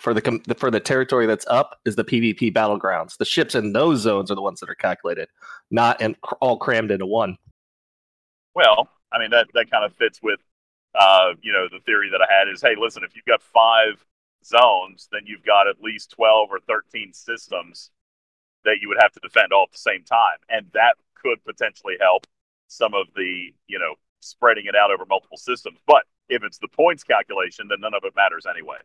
for 0.00 0.14
the 0.14 0.20
com- 0.20 0.42
for 0.56 0.70
the 0.70 0.80
territory 0.80 1.26
that's 1.26 1.46
up 1.48 1.78
is 1.84 1.96
the 1.96 2.04
PvP 2.04 2.52
battlegrounds. 2.52 3.16
The 3.16 3.24
ships 3.24 3.54
in 3.54 3.72
those 3.72 4.00
zones 4.00 4.30
are 4.30 4.34
the 4.34 4.42
ones 4.42 4.60
that 4.60 4.70
are 4.70 4.74
calculated, 4.74 5.28
not 5.70 6.00
in, 6.00 6.16
all 6.40 6.56
crammed 6.56 6.90
into 6.90 7.06
one. 7.06 7.36
Well, 8.54 8.88
I 9.12 9.18
mean 9.18 9.30
that 9.30 9.48
that 9.54 9.70
kind 9.70 9.84
of 9.84 9.94
fits 9.94 10.20
with 10.22 10.40
uh, 10.94 11.32
you 11.40 11.52
know, 11.52 11.68
the 11.70 11.80
theory 11.80 12.10
that 12.10 12.20
I 12.20 12.32
had 12.32 12.52
is 12.52 12.60
hey, 12.60 12.74
listen, 12.78 13.02
if 13.04 13.16
you've 13.16 13.24
got 13.24 13.42
five 13.42 14.04
zones, 14.44 15.08
then 15.10 15.22
you've 15.24 15.44
got 15.44 15.68
at 15.68 15.80
least 15.82 16.10
twelve 16.10 16.50
or 16.50 16.60
thirteen 16.60 17.12
systems 17.12 17.90
that 18.64 18.76
you 18.80 18.88
would 18.88 18.98
have 19.00 19.12
to 19.12 19.20
defend 19.20 19.52
all 19.52 19.64
at 19.64 19.72
the 19.72 19.78
same 19.78 20.04
time. 20.04 20.38
And 20.48 20.66
that 20.74 20.94
could 21.14 21.42
potentially 21.44 21.96
help 22.00 22.26
some 22.72 22.94
of 22.94 23.06
the, 23.14 23.52
you 23.66 23.78
know, 23.78 23.94
spreading 24.20 24.66
it 24.66 24.74
out 24.74 24.90
over 24.90 25.04
multiple 25.06 25.36
systems. 25.36 25.78
But 25.86 26.04
if 26.28 26.42
it's 26.42 26.58
the 26.58 26.68
points 26.68 27.04
calculation, 27.04 27.68
then 27.68 27.80
none 27.80 27.94
of 27.94 28.02
it 28.04 28.14
matters 28.16 28.46
anyway. 28.48 28.78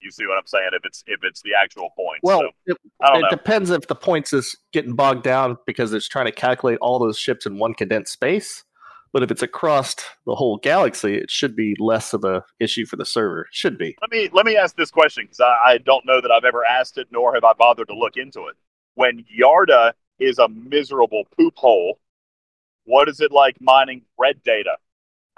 You 0.00 0.10
see 0.10 0.26
what 0.26 0.36
I'm 0.36 0.46
saying? 0.46 0.70
If 0.72 0.84
it's 0.84 1.04
if 1.06 1.20
it's 1.22 1.42
the 1.42 1.50
actual 1.60 1.90
points. 1.96 2.20
Well, 2.24 2.40
so, 2.40 2.50
it, 2.66 2.76
I 3.00 3.12
don't 3.12 3.24
it 3.24 3.30
depends 3.30 3.70
if 3.70 3.86
the 3.86 3.94
points 3.94 4.32
is 4.32 4.56
getting 4.72 4.94
bogged 4.94 5.22
down 5.22 5.58
because 5.64 5.92
it's 5.92 6.08
trying 6.08 6.26
to 6.26 6.32
calculate 6.32 6.78
all 6.80 6.98
those 6.98 7.18
ships 7.18 7.46
in 7.46 7.58
one 7.58 7.74
condensed 7.74 8.12
space. 8.12 8.64
But 9.12 9.22
if 9.22 9.30
it's 9.30 9.42
across 9.42 9.94
the 10.26 10.34
whole 10.34 10.56
galaxy, 10.56 11.16
it 11.16 11.30
should 11.30 11.54
be 11.54 11.76
less 11.78 12.14
of 12.14 12.24
a 12.24 12.42
issue 12.58 12.86
for 12.86 12.96
the 12.96 13.04
server. 13.04 13.46
Should 13.52 13.78
be. 13.78 13.94
let 14.00 14.10
me 14.10 14.28
let 14.32 14.44
me 14.44 14.56
ask 14.56 14.74
this 14.74 14.90
question 14.90 15.24
because 15.24 15.40
I, 15.40 15.56
I 15.64 15.78
don't 15.78 16.04
know 16.06 16.20
that 16.20 16.32
I've 16.32 16.44
ever 16.44 16.64
asked 16.64 16.98
it, 16.98 17.08
nor 17.12 17.34
have 17.34 17.44
I 17.44 17.52
bothered 17.52 17.88
to 17.88 17.94
look 17.94 18.16
into 18.16 18.46
it. 18.46 18.56
When 18.94 19.24
Yarda 19.38 19.92
is 20.18 20.38
a 20.38 20.48
miserable 20.48 21.24
poop 21.36 21.56
hole, 21.56 21.98
what 22.84 23.08
is 23.08 23.20
it 23.20 23.32
like 23.32 23.56
mining 23.60 24.02
red 24.18 24.42
data 24.42 24.76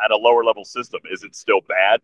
at 0.04 0.10
a 0.10 0.16
lower 0.16 0.44
level 0.44 0.64
system? 0.64 1.00
Is 1.10 1.22
it 1.22 1.34
still 1.34 1.60
bad? 1.68 2.00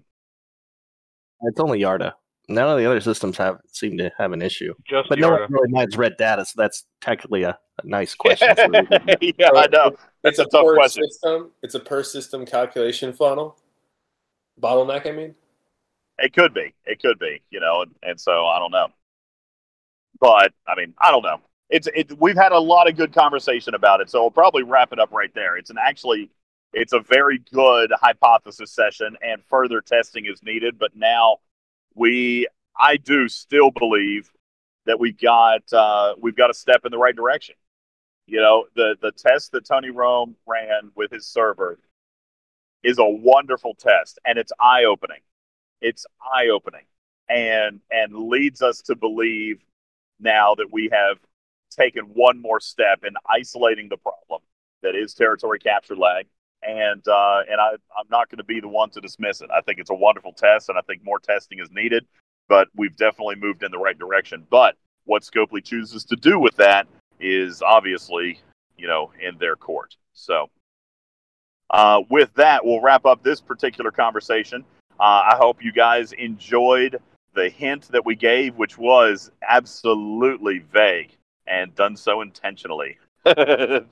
It's 1.42 1.60
only 1.60 1.80
Yarda. 1.80 2.12
None 2.48 2.68
of 2.68 2.78
the 2.78 2.86
other 2.86 3.00
systems 3.00 3.36
have 3.36 3.58
seem 3.72 3.96
to 3.98 4.10
have 4.18 4.32
an 4.32 4.42
issue. 4.42 4.74
Just 4.88 5.08
but 5.08 5.18
no 5.18 5.30
one 5.30 5.46
really 5.48 5.70
mines 5.70 5.96
red 5.96 6.16
data, 6.16 6.44
so 6.44 6.54
that's 6.56 6.84
technically 7.00 7.44
a, 7.44 7.50
a 7.82 7.86
nice 7.86 8.14
question. 8.14 8.48
for 8.56 8.68
the- 8.68 9.34
yeah, 9.38 9.50
I 9.54 9.68
know. 9.68 9.86
It's 10.24 10.36
That's 10.36 10.38
a, 10.40 10.42
a 10.42 10.48
tough 10.48 10.74
question. 10.74 11.04
system. 11.08 11.52
It's 11.62 11.74
a 11.76 11.80
per 11.80 12.02
system 12.02 12.44
calculation 12.44 13.12
funnel. 13.12 13.56
Bottleneck, 14.60 15.06
I 15.06 15.12
mean. 15.12 15.34
It 16.18 16.34
could 16.34 16.52
be. 16.52 16.74
It 16.84 17.00
could 17.00 17.18
be. 17.20 17.40
You 17.50 17.60
know, 17.60 17.82
and, 17.82 17.94
and 18.02 18.20
so 18.20 18.46
I 18.46 18.58
don't 18.58 18.72
know. 18.72 18.88
But 20.20 20.52
I 20.66 20.74
mean, 20.76 20.92
I 20.98 21.10
don't 21.12 21.22
know. 21.22 21.40
It's 21.70 21.88
it. 21.94 22.18
We've 22.18 22.36
had 22.36 22.52
a 22.52 22.58
lot 22.58 22.88
of 22.88 22.96
good 22.96 23.14
conversation 23.14 23.74
about 23.74 24.00
it, 24.00 24.10
so 24.10 24.22
we'll 24.22 24.30
probably 24.30 24.64
wrap 24.64 24.92
it 24.92 24.98
up 24.98 25.12
right 25.12 25.32
there. 25.34 25.56
It's 25.56 25.70
an 25.70 25.78
actually, 25.80 26.30
it's 26.72 26.92
a 26.92 27.00
very 27.00 27.38
good 27.52 27.92
hypothesis 27.92 28.72
session, 28.72 29.16
and 29.22 29.42
further 29.48 29.80
testing 29.80 30.26
is 30.26 30.42
needed. 30.42 30.78
But 30.78 30.96
now, 30.96 31.38
we, 31.94 32.48
I 32.78 32.96
do 32.96 33.28
still 33.28 33.70
believe 33.70 34.30
that 34.86 34.98
we 34.98 35.12
got 35.12 35.72
uh, 35.72 36.14
we've 36.20 36.36
got 36.36 36.50
a 36.50 36.54
step 36.54 36.84
in 36.84 36.90
the 36.90 36.98
right 36.98 37.14
direction. 37.14 37.54
You 38.26 38.40
know, 38.40 38.66
the 38.74 38.96
the 39.00 39.12
test 39.12 39.52
that 39.52 39.64
Tony 39.64 39.90
Rome 39.90 40.34
ran 40.46 40.90
with 40.96 41.12
his 41.12 41.26
server 41.26 41.78
is 42.82 42.98
a 42.98 43.04
wonderful 43.04 43.74
test, 43.74 44.18
and 44.24 44.38
it's 44.38 44.52
eye 44.58 44.84
opening. 44.84 45.20
It's 45.80 46.04
eye 46.20 46.48
opening, 46.48 46.84
and 47.28 47.80
and 47.92 48.28
leads 48.28 48.60
us 48.60 48.82
to 48.82 48.96
believe 48.96 49.60
now 50.18 50.54
that 50.56 50.72
we 50.72 50.88
have 50.92 51.18
taken 51.70 52.04
one 52.04 52.40
more 52.40 52.60
step 52.60 53.04
in 53.04 53.14
isolating 53.28 53.88
the 53.88 53.96
problem 53.96 54.42
that 54.82 54.94
is 54.94 55.14
territory 55.14 55.58
capture 55.58 55.96
lag. 55.96 56.26
And 56.62 57.06
uh, 57.08 57.40
and 57.50 57.60
I, 57.60 57.70
I'm 57.98 58.08
not 58.10 58.28
going 58.28 58.38
to 58.38 58.44
be 58.44 58.60
the 58.60 58.68
one 58.68 58.90
to 58.90 59.00
dismiss 59.00 59.40
it. 59.40 59.50
I 59.50 59.62
think 59.62 59.78
it's 59.78 59.90
a 59.90 59.94
wonderful 59.94 60.34
test, 60.34 60.68
and 60.68 60.76
I 60.76 60.82
think 60.82 61.02
more 61.02 61.18
testing 61.18 61.58
is 61.58 61.70
needed. 61.70 62.06
But 62.48 62.68
we've 62.76 62.96
definitely 62.96 63.36
moved 63.36 63.62
in 63.62 63.70
the 63.70 63.78
right 63.78 63.98
direction. 63.98 64.46
But 64.50 64.76
what 65.04 65.22
Scopely 65.22 65.64
chooses 65.64 66.04
to 66.04 66.16
do 66.16 66.38
with 66.38 66.56
that 66.56 66.86
is 67.18 67.62
obviously, 67.62 68.40
you 68.76 68.88
know, 68.88 69.10
in 69.20 69.38
their 69.38 69.56
court. 69.56 69.96
So 70.12 70.50
uh, 71.70 72.02
with 72.10 72.34
that, 72.34 72.64
we'll 72.64 72.82
wrap 72.82 73.06
up 73.06 73.22
this 73.22 73.40
particular 73.40 73.90
conversation. 73.90 74.64
Uh, 74.98 75.32
I 75.32 75.36
hope 75.38 75.64
you 75.64 75.72
guys 75.72 76.12
enjoyed 76.12 77.00
the 77.34 77.48
hint 77.48 77.88
that 77.92 78.04
we 78.04 78.16
gave, 78.16 78.56
which 78.56 78.76
was 78.76 79.30
absolutely 79.48 80.58
vague 80.58 81.16
and 81.50 81.74
done 81.74 81.96
so 81.96 82.22
intentionally. 82.22 82.96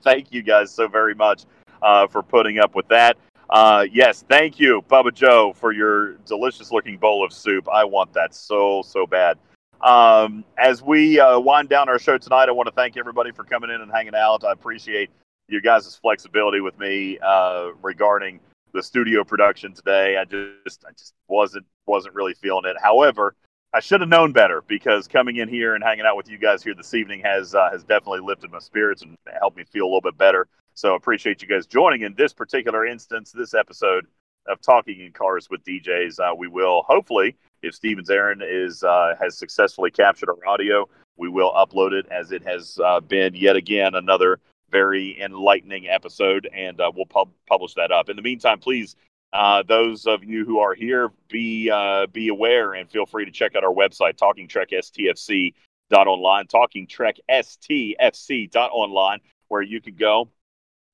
thank 0.01 0.31
you 0.31 0.41
guys 0.41 0.71
so 0.71 0.87
very 0.87 1.13
much 1.13 1.43
uh, 1.81 2.07
for 2.07 2.23
putting 2.23 2.59
up 2.59 2.75
with 2.75 2.87
that. 2.87 3.17
Uh, 3.49 3.85
yes, 3.91 4.23
thank 4.27 4.59
you, 4.59 4.83
Bubba 4.89 5.13
Joe, 5.13 5.53
for 5.55 5.71
your 5.71 6.13
delicious 6.25 6.71
looking 6.71 6.97
bowl 6.97 7.25
of 7.25 7.33
soup. 7.33 7.67
I 7.67 7.83
want 7.83 8.13
that 8.13 8.35
so, 8.35 8.83
so 8.83 9.07
bad. 9.07 9.37
Um, 9.81 10.43
as 10.57 10.83
we 10.83 11.19
uh, 11.19 11.39
wind 11.39 11.69
down 11.69 11.89
our 11.89 11.99
show 11.99 12.17
tonight, 12.17 12.49
I 12.49 12.51
want 12.51 12.67
to 12.67 12.75
thank 12.75 12.97
everybody 12.97 13.31
for 13.31 13.43
coming 13.43 13.69
in 13.69 13.81
and 13.81 13.91
hanging 13.91 14.15
out. 14.15 14.43
I 14.43 14.51
appreciate 14.51 15.09
you 15.47 15.61
guys' 15.61 15.95
flexibility 15.95 16.61
with 16.61 16.77
me 16.77 17.17
uh, 17.19 17.69
regarding 17.81 18.39
the 18.73 18.83
studio 18.83 19.23
production 19.23 19.73
today. 19.73 20.17
I 20.17 20.25
just, 20.25 20.85
I 20.87 20.91
just 20.91 21.13
wasn't, 21.27 21.65
wasn't 21.87 22.13
really 22.13 22.35
feeling 22.35 22.65
it. 22.65 22.75
However, 22.79 23.35
I 23.71 23.81
should 23.81 24.01
have 24.01 24.09
known 24.09 24.31
better 24.31 24.63
because 24.67 25.07
coming 25.07 25.35
in 25.35 25.47
here 25.47 25.75
and 25.75 25.83
hanging 25.83 26.05
out 26.05 26.17
with 26.17 26.27
you 26.27 26.39
guys 26.39 26.63
here 26.63 26.73
this 26.73 26.95
evening 26.95 27.21
has 27.23 27.53
uh, 27.53 27.69
has 27.71 27.83
definitely 27.83 28.21
lifted 28.21 28.51
my 28.51 28.57
spirits 28.57 29.03
and 29.03 29.15
helped 29.39 29.57
me 29.57 29.63
feel 29.63 29.83
a 29.83 29.85
little 29.85 30.01
bit 30.01 30.17
better. 30.17 30.47
So 30.73 30.93
I 30.93 30.95
appreciate 30.95 31.43
you 31.43 31.47
guys 31.47 31.67
joining 31.67 32.01
in 32.01 32.15
this 32.15 32.33
particular 32.33 32.85
instance, 32.87 33.31
this 33.31 33.53
episode 33.53 34.07
of 34.47 34.59
Talking 34.61 35.01
in 35.01 35.11
Cars 35.11 35.49
with 35.51 35.63
DJs. 35.65 36.19
Uh, 36.19 36.33
we 36.35 36.47
will 36.47 36.81
hopefully, 36.87 37.35
if 37.61 37.75
Stevens 37.75 38.09
Aaron 38.09 38.41
is 38.43 38.83
uh, 38.83 39.13
has 39.21 39.37
successfully 39.37 39.91
captured 39.91 40.29
our 40.29 40.47
audio, 40.47 40.89
we 41.17 41.29
will 41.29 41.53
upload 41.53 41.91
it 41.91 42.07
as 42.09 42.31
it 42.31 42.43
has 42.47 42.79
uh, 42.83 42.99
been 43.01 43.35
yet 43.35 43.55
again 43.55 43.93
another 43.93 44.39
very 44.71 45.19
enlightening 45.21 45.87
episode, 45.87 46.49
and 46.53 46.81
uh, 46.81 46.91
we'll 46.95 47.05
pub- 47.05 47.31
publish 47.47 47.75
that 47.75 47.91
up. 47.91 48.09
In 48.09 48.15
the 48.15 48.21
meantime, 48.23 48.59
please 48.59 48.95
uh, 49.31 49.63
those 49.63 50.05
of 50.07 50.23
you 50.23 50.45
who 50.45 50.59
are 50.59 50.73
here, 50.73 51.11
be 51.29 51.69
uh, 51.69 52.07
be 52.07 52.29
aware 52.29 52.73
and 52.73 52.89
feel 52.89 53.05
free 53.05 53.25
to 53.25 53.31
check 53.31 53.55
out 53.55 53.63
our 53.63 53.73
website, 53.73 54.17
Talking 54.17 54.47
Trek 54.47 54.69
STFC 54.71 55.53
dot 55.89 56.07
online, 56.07 56.47
Talking 56.47 56.87
Trek 56.87 57.17
STFC 57.29 58.49
dot 58.49 58.71
online, 58.73 59.19
where 59.47 59.61
you 59.61 59.81
can 59.81 59.95
go 59.95 60.29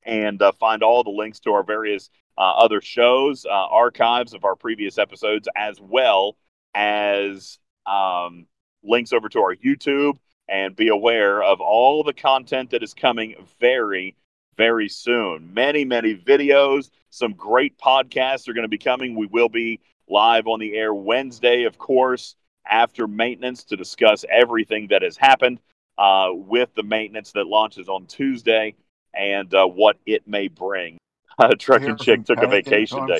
and 0.03 0.41
uh, 0.41 0.51
find 0.53 0.83
all 0.83 1.03
the 1.03 1.09
links 1.09 1.39
to 1.39 1.51
our 1.51 1.63
various 1.63 2.09
uh, 2.37 2.51
other 2.51 2.81
shows, 2.81 3.45
uh, 3.45 3.49
archives 3.49 4.33
of 4.33 4.43
our 4.43 4.55
previous 4.55 4.97
episodes, 4.97 5.47
as 5.55 5.79
well 5.79 6.37
as 6.73 7.59
um, 7.85 8.45
links 8.83 9.13
over 9.13 9.29
to 9.29 9.39
our 9.39 9.55
YouTube, 9.55 10.17
and 10.47 10.75
be 10.75 10.89
aware 10.89 11.41
of 11.41 11.61
all 11.61 12.03
the 12.03 12.13
content 12.13 12.71
that 12.71 12.83
is 12.83 12.93
coming 12.93 13.35
very, 13.59 14.15
very 14.57 14.89
soon. 14.89 15.53
Many, 15.53 15.85
many 15.85 16.15
videos, 16.15 16.89
some 17.09 17.33
great 17.33 17.77
podcasts 17.77 18.47
are 18.47 18.53
going 18.53 18.63
to 18.63 18.69
be 18.69 18.77
coming. 18.77 19.15
We 19.15 19.27
will 19.27 19.49
be 19.49 19.79
live 20.07 20.47
on 20.47 20.59
the 20.59 20.75
air 20.75 20.93
Wednesday, 20.93 21.63
of 21.63 21.77
course, 21.77 22.35
after 22.69 23.07
maintenance 23.07 23.63
to 23.65 23.75
discuss 23.75 24.25
everything 24.29 24.87
that 24.89 25.01
has 25.01 25.17
happened 25.17 25.59
uh, 25.97 26.29
with 26.31 26.69
the 26.75 26.83
maintenance 26.83 27.31
that 27.33 27.47
launches 27.47 27.87
on 27.89 28.05
Tuesday 28.05 28.75
and 29.13 29.53
uh, 29.53 29.65
what 29.65 29.97
it 30.05 30.27
may 30.27 30.47
bring. 30.47 30.97
Uh, 31.37 31.49
and 31.69 31.99
Chick 31.99 32.23
took 32.23 32.41
a 32.41 32.47
vacation 32.47 33.05
day. 33.07 33.19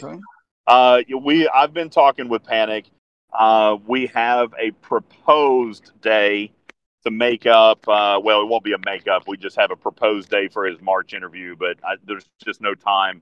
Uh, 0.65 1.01
we 1.21 1.49
I've 1.49 1.73
been 1.73 1.89
talking 1.89 2.29
with 2.29 2.45
Panic. 2.45 2.85
Uh, 3.37 3.75
we 3.85 4.07
have 4.07 4.53
a 4.57 4.71
proposed 4.71 5.91
day 5.99 6.53
to 7.05 7.11
make 7.11 7.45
up. 7.45 7.87
Uh, 7.87 8.19
well, 8.23 8.41
it 8.41 8.47
won't 8.47 8.63
be 8.63 8.73
a 8.73 8.77
makeup. 8.85 9.23
We 9.27 9.37
just 9.37 9.55
have 9.57 9.71
a 9.71 9.75
proposed 9.75 10.29
day 10.29 10.47
for 10.47 10.65
his 10.65 10.81
March 10.81 11.13
interview, 11.13 11.55
but 11.55 11.77
I, 11.83 11.95
there's 12.03 12.25
just 12.43 12.61
no 12.61 12.75
time 12.75 13.21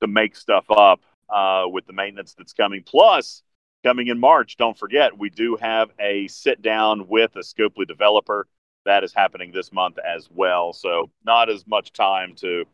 to 0.00 0.06
make 0.06 0.36
stuff 0.36 0.64
up 0.70 1.00
uh, 1.28 1.64
with 1.66 1.86
the 1.86 1.92
maintenance 1.92 2.34
that's 2.34 2.52
coming. 2.52 2.82
Plus, 2.86 3.42
coming 3.84 4.08
in 4.08 4.18
March, 4.18 4.56
don't 4.56 4.78
forget 4.78 5.18
we 5.18 5.30
do 5.30 5.56
have 5.60 5.90
a 6.00 6.28
sit 6.28 6.62
down 6.62 7.08
with 7.08 7.36
a 7.36 7.40
Scopely 7.40 7.86
developer 7.86 8.46
that 8.84 9.04
is 9.04 9.14
happening 9.14 9.50
this 9.52 9.72
month 9.72 9.98
as 9.98 10.28
well. 10.30 10.72
So 10.72 11.10
not 11.24 11.50
as 11.50 11.66
much 11.66 11.92
time 11.92 12.34
to 12.36 12.64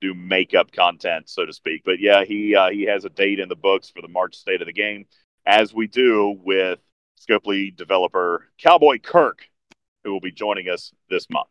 do 0.00 0.14
makeup 0.14 0.72
content, 0.72 1.28
so 1.28 1.46
to 1.46 1.52
speak. 1.52 1.82
But 1.84 2.00
yeah, 2.00 2.24
he 2.24 2.54
uh, 2.54 2.70
he 2.70 2.82
has 2.84 3.04
a 3.04 3.08
date 3.08 3.38
in 3.38 3.48
the 3.48 3.56
books 3.56 3.88
for 3.88 4.02
the 4.02 4.08
March 4.08 4.34
state 4.36 4.60
of 4.60 4.66
the 4.66 4.72
game, 4.72 5.06
as 5.46 5.72
we 5.72 5.86
do 5.86 6.36
with 6.44 6.80
Scopely 7.20 7.74
developer 7.74 8.48
Cowboy 8.58 8.98
Kirk, 8.98 9.48
who 10.04 10.12
will 10.12 10.20
be 10.20 10.32
joining 10.32 10.68
us 10.68 10.92
this 11.08 11.28
month. 11.30 11.48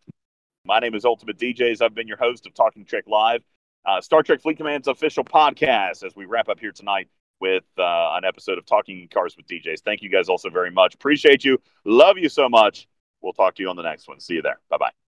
My 0.65 0.79
name 0.79 0.95
is 0.95 1.05
Ultimate 1.05 1.37
DJs. 1.37 1.81
I've 1.81 1.95
been 1.95 2.07
your 2.07 2.17
host 2.17 2.45
of 2.45 2.53
Talking 2.53 2.85
Trek 2.85 3.05
Live, 3.07 3.41
uh, 3.85 4.01
Star 4.01 4.23
Trek 4.23 4.41
Fleet 4.41 4.57
Command's 4.57 4.87
official 4.87 5.23
podcast. 5.23 6.03
As 6.03 6.15
we 6.15 6.25
wrap 6.25 6.49
up 6.49 6.59
here 6.59 6.71
tonight 6.71 7.07
with 7.39 7.63
uh, 7.77 8.11
an 8.13 8.23
episode 8.23 8.57
of 8.57 8.65
Talking 8.65 9.07
Cars 9.11 9.35
with 9.35 9.47
DJs. 9.47 9.81
Thank 9.81 10.03
you 10.03 10.09
guys 10.09 10.29
also 10.29 10.49
very 10.49 10.71
much. 10.71 10.93
Appreciate 10.93 11.43
you. 11.43 11.57
Love 11.83 12.17
you 12.17 12.29
so 12.29 12.47
much. 12.47 12.87
We'll 13.21 13.33
talk 13.33 13.55
to 13.55 13.63
you 13.63 13.69
on 13.69 13.75
the 13.75 13.83
next 13.83 14.07
one. 14.07 14.19
See 14.19 14.35
you 14.35 14.41
there. 14.41 14.59
Bye 14.69 14.77
bye. 14.77 15.00